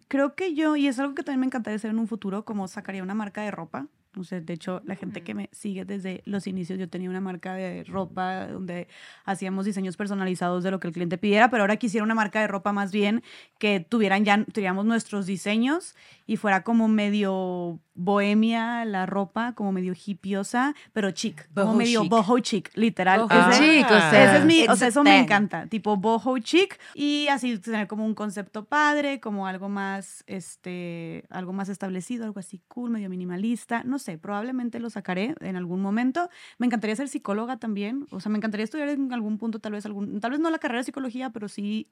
creo 0.08 0.34
que 0.34 0.54
yo, 0.54 0.74
y 0.74 0.88
es 0.88 0.98
algo 0.98 1.14
que 1.14 1.22
también 1.22 1.40
me 1.40 1.46
encantaría 1.46 1.76
hacer 1.76 1.90
en 1.90 1.98
un 1.98 2.08
futuro, 2.08 2.44
como 2.44 2.66
sacaría 2.66 3.02
una 3.02 3.14
marca 3.14 3.42
de 3.42 3.50
ropa. 3.50 3.86
O 4.18 4.24
sea, 4.24 4.40
de 4.40 4.52
hecho, 4.52 4.82
la 4.84 4.96
gente 4.96 5.22
que 5.22 5.34
me 5.34 5.48
sigue 5.52 5.84
desde 5.84 6.22
los 6.24 6.48
inicios, 6.48 6.80
yo 6.80 6.88
tenía 6.88 7.08
una 7.08 7.20
marca 7.20 7.54
de 7.54 7.84
ropa 7.84 8.48
donde 8.48 8.88
hacíamos 9.24 9.66
diseños 9.66 9.96
personalizados 9.96 10.64
de 10.64 10.72
lo 10.72 10.80
que 10.80 10.88
el 10.88 10.94
cliente 10.94 11.16
pidiera, 11.16 11.48
pero 11.48 11.62
ahora 11.62 11.76
quisiera 11.76 12.02
una 12.02 12.16
marca 12.16 12.40
de 12.40 12.48
ropa 12.48 12.72
más 12.72 12.90
bien 12.90 13.22
que 13.58 13.78
tuvieran 13.78 14.24
ya, 14.24 14.44
tuviéramos 14.46 14.84
nuestros 14.84 15.26
diseños 15.26 15.94
y 16.26 16.38
fuera 16.38 16.64
como 16.64 16.88
medio 16.88 17.78
bohemia 18.02 18.84
la 18.84 19.06
ropa, 19.06 19.54
como 19.54 19.72
medio 19.72 19.92
hippiosa, 19.94 20.74
pero 20.92 21.10
chic, 21.10 21.48
como 21.54 21.74
medio 21.74 22.02
chic. 22.02 22.10
boho 22.10 22.38
chic, 22.38 22.70
literal. 22.74 23.20
Boho 23.20 23.50
chic, 23.52 23.84
o 23.86 23.88
sea. 23.88 24.24
ese 24.24 24.38
es 24.38 24.44
mi, 24.44 24.62
o 24.62 24.64
It's 24.64 24.78
sea, 24.78 24.86
a 24.86 24.90
eso 24.90 25.04
me 25.04 25.18
encanta, 25.18 25.66
tipo 25.66 25.96
boho 25.96 26.38
chic 26.38 26.78
y 26.94 27.28
así 27.28 27.58
tener 27.58 27.86
como 27.86 28.04
un 28.04 28.14
concepto 28.14 28.64
padre, 28.64 29.20
como 29.20 29.46
algo 29.46 29.68
más, 29.68 30.24
este, 30.26 31.24
algo 31.30 31.52
más 31.52 31.68
establecido, 31.68 32.24
algo 32.24 32.40
así 32.40 32.60
cool, 32.68 32.90
medio 32.90 33.08
minimalista, 33.08 33.82
no 33.84 33.98
sé, 33.98 34.18
probablemente 34.18 34.80
lo 34.80 34.90
sacaré 34.90 35.34
en 35.40 35.56
algún 35.56 35.80
momento. 35.80 36.28
Me 36.58 36.66
encantaría 36.66 36.96
ser 36.96 37.08
psicóloga 37.08 37.58
también, 37.58 38.06
o 38.10 38.20
sea, 38.20 38.30
me 38.30 38.38
encantaría 38.38 38.64
estudiar 38.64 38.88
en 38.88 39.12
algún 39.12 39.38
punto, 39.38 39.58
tal 39.58 39.72
vez 39.72 39.86
algún, 39.86 40.20
tal 40.20 40.32
vez 40.32 40.40
no 40.40 40.50
la 40.50 40.58
carrera 40.58 40.80
de 40.80 40.84
psicología, 40.84 41.30
pero 41.30 41.48
sí 41.48 41.88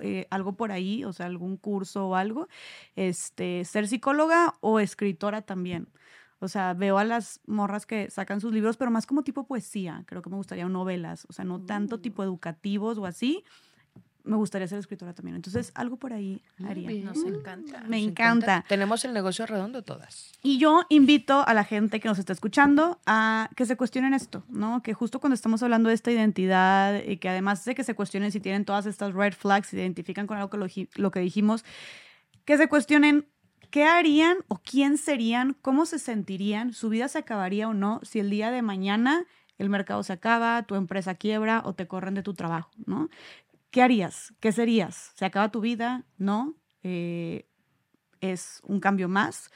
eh, 0.00 0.26
algo 0.30 0.52
por 0.54 0.72
ahí, 0.72 1.04
o 1.04 1.12
sea, 1.12 1.26
algún 1.26 1.56
curso 1.56 2.08
o 2.08 2.14
algo, 2.14 2.48
este, 2.96 3.64
ser 3.64 3.88
psicóloga 3.88 4.54
o 4.60 4.80
escritora 4.80 5.42
también. 5.42 5.88
O 6.40 6.48
sea, 6.48 6.74
veo 6.74 6.98
a 6.98 7.04
las 7.04 7.40
morras 7.46 7.86
que 7.86 8.10
sacan 8.10 8.40
sus 8.40 8.52
libros, 8.52 8.76
pero 8.76 8.90
más 8.90 9.06
como 9.06 9.24
tipo 9.24 9.46
poesía. 9.46 10.04
Creo 10.06 10.20
que 10.20 10.30
me 10.30 10.36
gustaría 10.36 10.68
novelas, 10.68 11.26
o 11.28 11.32
sea, 11.32 11.44
no 11.44 11.60
tanto 11.64 12.00
tipo 12.00 12.22
educativos 12.22 12.98
o 12.98 13.06
así. 13.06 13.44
Me 14.24 14.36
gustaría 14.36 14.66
ser 14.66 14.78
escritora 14.78 15.12
también. 15.12 15.36
Entonces, 15.36 15.70
algo 15.74 15.96
por 15.96 16.12
ahí 16.12 16.42
haría. 16.66 16.90
Nos 17.04 17.22
encanta. 17.24 17.82
Me 17.82 18.00
Nos 18.00 18.08
encanta. 18.08 18.64
Tenemos 18.68 19.04
el 19.04 19.12
negocio 19.12 19.44
redondo 19.44 19.82
todas. 19.82 20.32
Y 20.42 20.58
yo 20.58 20.82
invito 20.88 21.46
a 21.46 21.52
la 21.52 21.64
gente 21.64 22.00
que 22.00 22.08
nos 22.08 22.18
está 22.18 22.32
escuchando 22.32 22.98
a 23.04 23.50
que 23.54 23.66
se 23.66 23.76
cuestionen 23.76 24.14
esto, 24.14 24.42
¿no? 24.48 24.82
Que 24.82 24.94
justo 24.94 25.20
cuando 25.20 25.34
estamos 25.34 25.62
hablando 25.62 25.90
de 25.90 25.94
esta 25.94 26.10
identidad 26.10 27.02
y 27.04 27.18
que 27.18 27.28
además 27.28 27.64
de 27.66 27.74
que 27.74 27.84
se 27.84 27.94
cuestionen 27.94 28.32
si 28.32 28.40
tienen 28.40 28.64
todas 28.64 28.86
estas 28.86 29.12
red 29.12 29.34
flags, 29.34 29.68
se 29.68 29.76
identifican 29.76 30.26
con 30.26 30.38
algo 30.38 30.48
que 30.48 30.56
lo, 30.56 30.66
lo 30.94 31.10
que 31.10 31.20
dijimos, 31.20 31.64
que 32.46 32.56
se 32.56 32.68
cuestionen 32.68 33.26
qué 33.70 33.84
harían 33.84 34.38
o 34.48 34.56
quién 34.58 34.96
serían, 34.96 35.56
cómo 35.60 35.84
se 35.84 35.98
sentirían, 35.98 36.72
su 36.72 36.88
vida 36.88 37.08
se 37.08 37.18
acabaría 37.18 37.68
o 37.68 37.74
no 37.74 38.00
si 38.04 38.20
el 38.20 38.30
día 38.30 38.50
de 38.50 38.62
mañana 38.62 39.26
el 39.58 39.68
mercado 39.68 40.02
se 40.02 40.12
acaba, 40.12 40.62
tu 40.62 40.74
empresa 40.74 41.14
quiebra 41.14 41.62
o 41.64 41.74
te 41.74 41.86
corren 41.86 42.14
de 42.14 42.22
tu 42.22 42.34
trabajo, 42.34 42.70
¿no? 42.86 43.08
¿Qué 43.74 43.82
harías? 43.82 44.32
¿Qué 44.38 44.52
serías? 44.52 45.10
¿Se 45.16 45.24
acaba 45.24 45.50
tu 45.50 45.60
vida? 45.60 46.04
¿No? 46.16 46.54
Eh, 46.84 47.48
¿Es 48.20 48.60
un 48.62 48.78
cambio 48.78 49.08
más? 49.08 49.50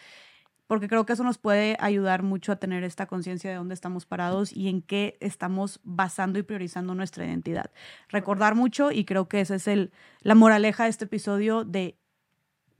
porque 0.66 0.86
creo 0.86 1.06
que 1.06 1.14
eso 1.14 1.24
nos 1.24 1.38
puede 1.38 1.78
ayudar 1.80 2.22
mucho 2.22 2.52
a 2.52 2.56
tener 2.56 2.84
esta 2.84 3.06
conciencia 3.06 3.48
de 3.48 3.56
dónde 3.56 3.72
estamos 3.72 4.04
parados 4.04 4.52
y 4.54 4.68
en 4.68 4.82
qué 4.82 5.16
estamos 5.20 5.80
basando 5.82 6.38
y 6.38 6.42
priorizando 6.42 6.94
nuestra 6.94 7.24
identidad. 7.24 7.70
Recordar 8.10 8.54
mucho 8.54 8.90
y 8.92 9.06
creo 9.06 9.28
que 9.28 9.40
esa 9.40 9.54
es 9.54 9.66
el, 9.66 9.92
la 10.20 10.34
moraleja 10.34 10.84
de 10.84 10.90
este 10.90 11.06
episodio 11.06 11.64
de 11.64 11.96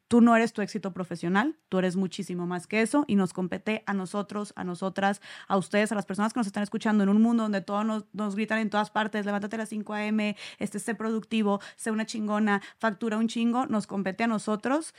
tú 0.09 0.21
no 0.21 0.35
eres 0.35 0.53
tu 0.53 0.63
éxito 0.63 0.93
profesional, 0.93 1.57
tú 1.69 1.79
eres 1.79 1.97
muchísimo 1.97 2.47
más 2.47 2.67
que 2.67 2.83
eso 2.83 3.05
y 3.07 3.15
nos 3.15 3.33
compete 3.33 3.83
a 3.87 3.95
nosotros, 3.95 4.53
a 4.57 4.65
nosotras, 4.65 5.21
a 5.47 5.57
ustedes, 5.57 5.93
a 5.93 5.95
las 5.95 6.07
personas 6.07 6.33
que 6.33 6.41
nos 6.41 6.47
están 6.47 6.63
escuchando 6.63 7.05
en 7.05 7.11
un 7.11 7.23
mundo 7.23 7.45
donde 7.45 7.61
todos 7.61 8.07
nos, 8.13 8.35
gritan 8.35 8.59
en 8.59 8.71
todas 8.71 8.91
partes, 8.91 9.27
levántate 9.27 9.57
a 9.57 9.61
las 9.61 9.69
5 9.69 9.95
a.m., 9.95 10.37
este, 10.59 10.79
sé 10.79 10.95
productivo, 10.95 11.61
sé 11.77 11.91
una 11.91 12.07
chingona, 12.07 12.63
factura 12.79 13.19
un 13.19 13.29
chingo, 13.29 13.67
nos 13.67 13.87
compete 13.87 14.25
a 14.25 14.27
nosotros 14.27 14.95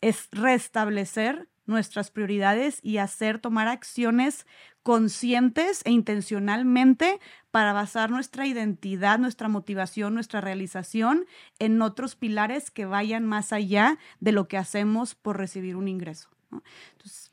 es 0.00 0.28
restablecer 0.32 1.48
nuestras 1.70 2.10
prioridades 2.10 2.80
y 2.82 2.98
hacer 2.98 3.38
tomar 3.38 3.68
acciones 3.68 4.46
conscientes 4.82 5.82
e 5.84 5.90
intencionalmente 5.90 7.20
para 7.50 7.72
basar 7.72 8.10
nuestra 8.10 8.46
identidad, 8.46 9.18
nuestra 9.18 9.48
motivación, 9.48 10.14
nuestra 10.14 10.40
realización 10.40 11.26
en 11.58 11.80
otros 11.80 12.16
pilares 12.16 12.70
que 12.70 12.86
vayan 12.86 13.24
más 13.24 13.52
allá 13.52 13.98
de 14.20 14.32
lo 14.32 14.48
que 14.48 14.58
hacemos 14.58 15.14
por 15.14 15.38
recibir 15.38 15.76
un 15.76 15.88
ingreso. 15.88 16.28
¿no? 16.50 16.62
Entonces, 16.92 17.30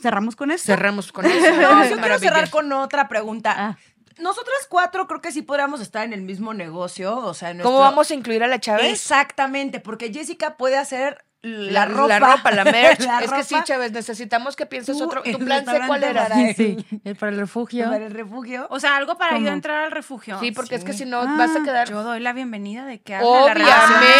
cerramos 0.00 0.34
con 0.34 0.50
esto. 0.50 0.66
Cerramos 0.66 1.12
con 1.12 1.26
eso. 1.26 1.56
No, 1.56 1.84
yo 1.88 1.98
quiero 1.98 2.18
cerrar 2.18 2.50
con 2.50 2.72
otra 2.72 3.08
pregunta. 3.08 3.54
Ah. 3.56 3.78
Nosotras 4.18 4.66
cuatro 4.68 5.08
creo 5.08 5.20
que 5.20 5.32
sí 5.32 5.42
podríamos 5.42 5.80
estar 5.80 6.04
en 6.04 6.12
el 6.12 6.22
mismo 6.22 6.54
negocio, 6.54 7.16
o 7.16 7.34
sea, 7.34 7.50
en 7.50 7.58
¿Cómo 7.58 7.80
vamos 7.80 8.10
a 8.10 8.14
incluir 8.14 8.44
a 8.44 8.46
la 8.46 8.60
Chávez? 8.60 8.92
Exactamente, 8.92 9.80
porque 9.80 10.12
Jessica 10.12 10.56
puede 10.56 10.76
hacer 10.76 11.24
La, 11.44 11.72
la, 11.72 11.84
ropa. 11.84 12.08
la 12.08 12.18
ropa, 12.20 12.50
la 12.52 12.64
merch. 12.64 13.00
La 13.06 13.20
es 13.20 13.30
que 13.30 13.44
sí. 13.44 13.54
Chávez, 13.64 13.92
necesitamos 13.92 14.56
que 14.56 14.64
pienses 14.64 14.98
otro. 14.98 15.22
¿Tu 15.22 15.38
plan 15.38 15.62
sé 15.66 15.78
cuál 15.86 16.02
era? 16.02 16.22
para. 16.28 16.36
Sí, 16.56 16.84
el 17.04 17.16
para 17.16 17.32
el 17.32 17.38
refugio. 17.38 17.84
Para 17.90 18.06
el 18.06 18.14
refugio. 18.14 18.66
O 18.70 18.80
sea, 18.80 18.96
algo 18.96 19.18
para 19.18 19.32
yo 19.32 19.44
¿Cómo? 19.44 19.48
entrar 19.48 19.84
al 19.84 19.90
refugio. 19.90 20.40
Sí, 20.40 20.52
porque 20.52 20.74
es 20.76 20.84
que 20.84 20.94
si 20.94 21.04
no 21.04 21.24
vas 21.36 21.54
a 21.54 21.62
quedar. 21.62 21.88
Yo 21.90 22.02
doy 22.02 22.20
la 22.20 22.32
bienvenida 22.32 22.86
de 22.86 23.02
que 23.02 23.18
Obviamente. 23.20 23.64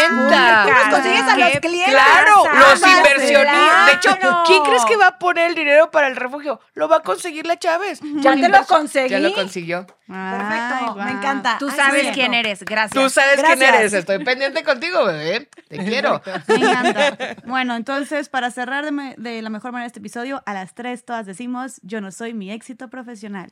Tú 0.09 0.71
nos 0.71 0.89
consigues 0.91 1.23
a 1.23 1.37
los 1.39 1.51
¿Qué 1.51 1.61
clientes. 1.61 1.95
Claro, 1.95 2.45
pasa? 2.45 2.71
los 2.71 2.97
inversionistas. 2.97 3.87
De 3.87 3.93
hecho. 3.93 4.11
¿quién 4.47 4.63
crees 4.65 4.85
que 4.85 4.97
va 4.97 5.07
a 5.07 5.19
poner 5.19 5.49
el 5.49 5.55
dinero 5.55 5.91
para 5.91 6.09
el 6.09 6.17
refugio? 6.17 6.61
Lo 6.75 6.89
va 6.89 6.97
a 6.97 7.01
conseguir 7.01 7.47
la 7.47 7.59
Chávez. 7.59 8.01
Ya 8.17 8.35
te 8.35 8.49
lo 8.49 8.65
conseguí. 8.67 9.09
Ya 9.09 9.19
lo 9.19 9.33
consiguió. 9.33 9.87
Perfecto, 10.07 10.97
Ay, 10.99 11.05
me 11.07 11.11
encanta. 11.13 11.57
Tú 11.59 11.71
sabes 11.71 12.09
quién 12.13 12.35
eres. 12.35 12.63
Gracias. 12.63 12.93
Tú 13.03 13.09
sabes 13.09 13.37
quién 13.43 13.59
Gracias. 13.59 13.75
eres. 13.75 13.93
Estoy 13.95 14.23
pendiente 14.23 14.63
contigo, 14.63 15.05
bebé. 15.07 15.49
Te 15.69 15.79
quiero. 15.79 16.21
Me 16.49 16.55
encanta. 16.57 17.14
Bueno, 17.47 17.75
entonces, 17.77 18.29
para 18.29 18.51
cerrar 18.51 18.85
de, 18.85 18.93
me- 18.93 19.15
de 19.19 19.43
la 19.43 19.51
mejor 19.51 19.73
manera 19.73 19.87
este 19.87 19.99
episodio, 20.01 20.43
a 20.47 20.55
las 20.55 20.75
tres 20.75 21.05
todas 21.05 21.27
decimos, 21.27 21.81
yo 21.83 22.01
no 22.01 22.11
soy 22.11 22.35
mi 22.35 22.51
éxito 22.51 22.89
profesional. 22.91 23.51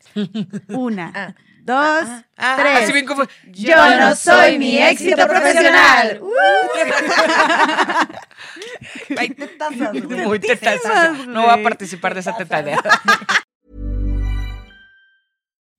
Una, 0.68 1.34
dos, 1.62 2.05
Ah, 2.36 2.56
tres. 2.59 2.84
así 2.84 2.93
bien 2.93 3.06
como- 3.06 3.24
Yo 3.52 3.76
no 4.01 4.14
soy 4.16 4.59
mi 4.59 4.76
éxito 4.78 5.26
profesional. 5.26 6.20
Tetazas, 9.36 9.93
güey. 10.06 10.26
Muy 10.26 10.39
tetazas. 10.40 11.26
No 11.26 11.43
voy 11.43 11.60
a 11.60 11.62
participar 11.62 12.14
de 12.14 12.20
esa 12.20 12.36
tetadera. 12.36 12.82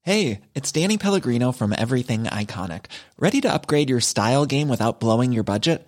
Hey, 0.06 0.42
it's 0.54 0.70
Danny 0.74 0.98
Pellegrino 0.98 1.54
from 1.54 1.72
Everything 1.72 2.26
Iconic. 2.26 2.88
Ready 3.18 3.40
to 3.40 3.48
upgrade 3.54 3.90
your 3.90 4.02
style 4.02 4.46
game 4.46 4.68
without 4.68 5.00
blowing 5.00 5.32
your 5.32 5.46
budget? 5.46 5.88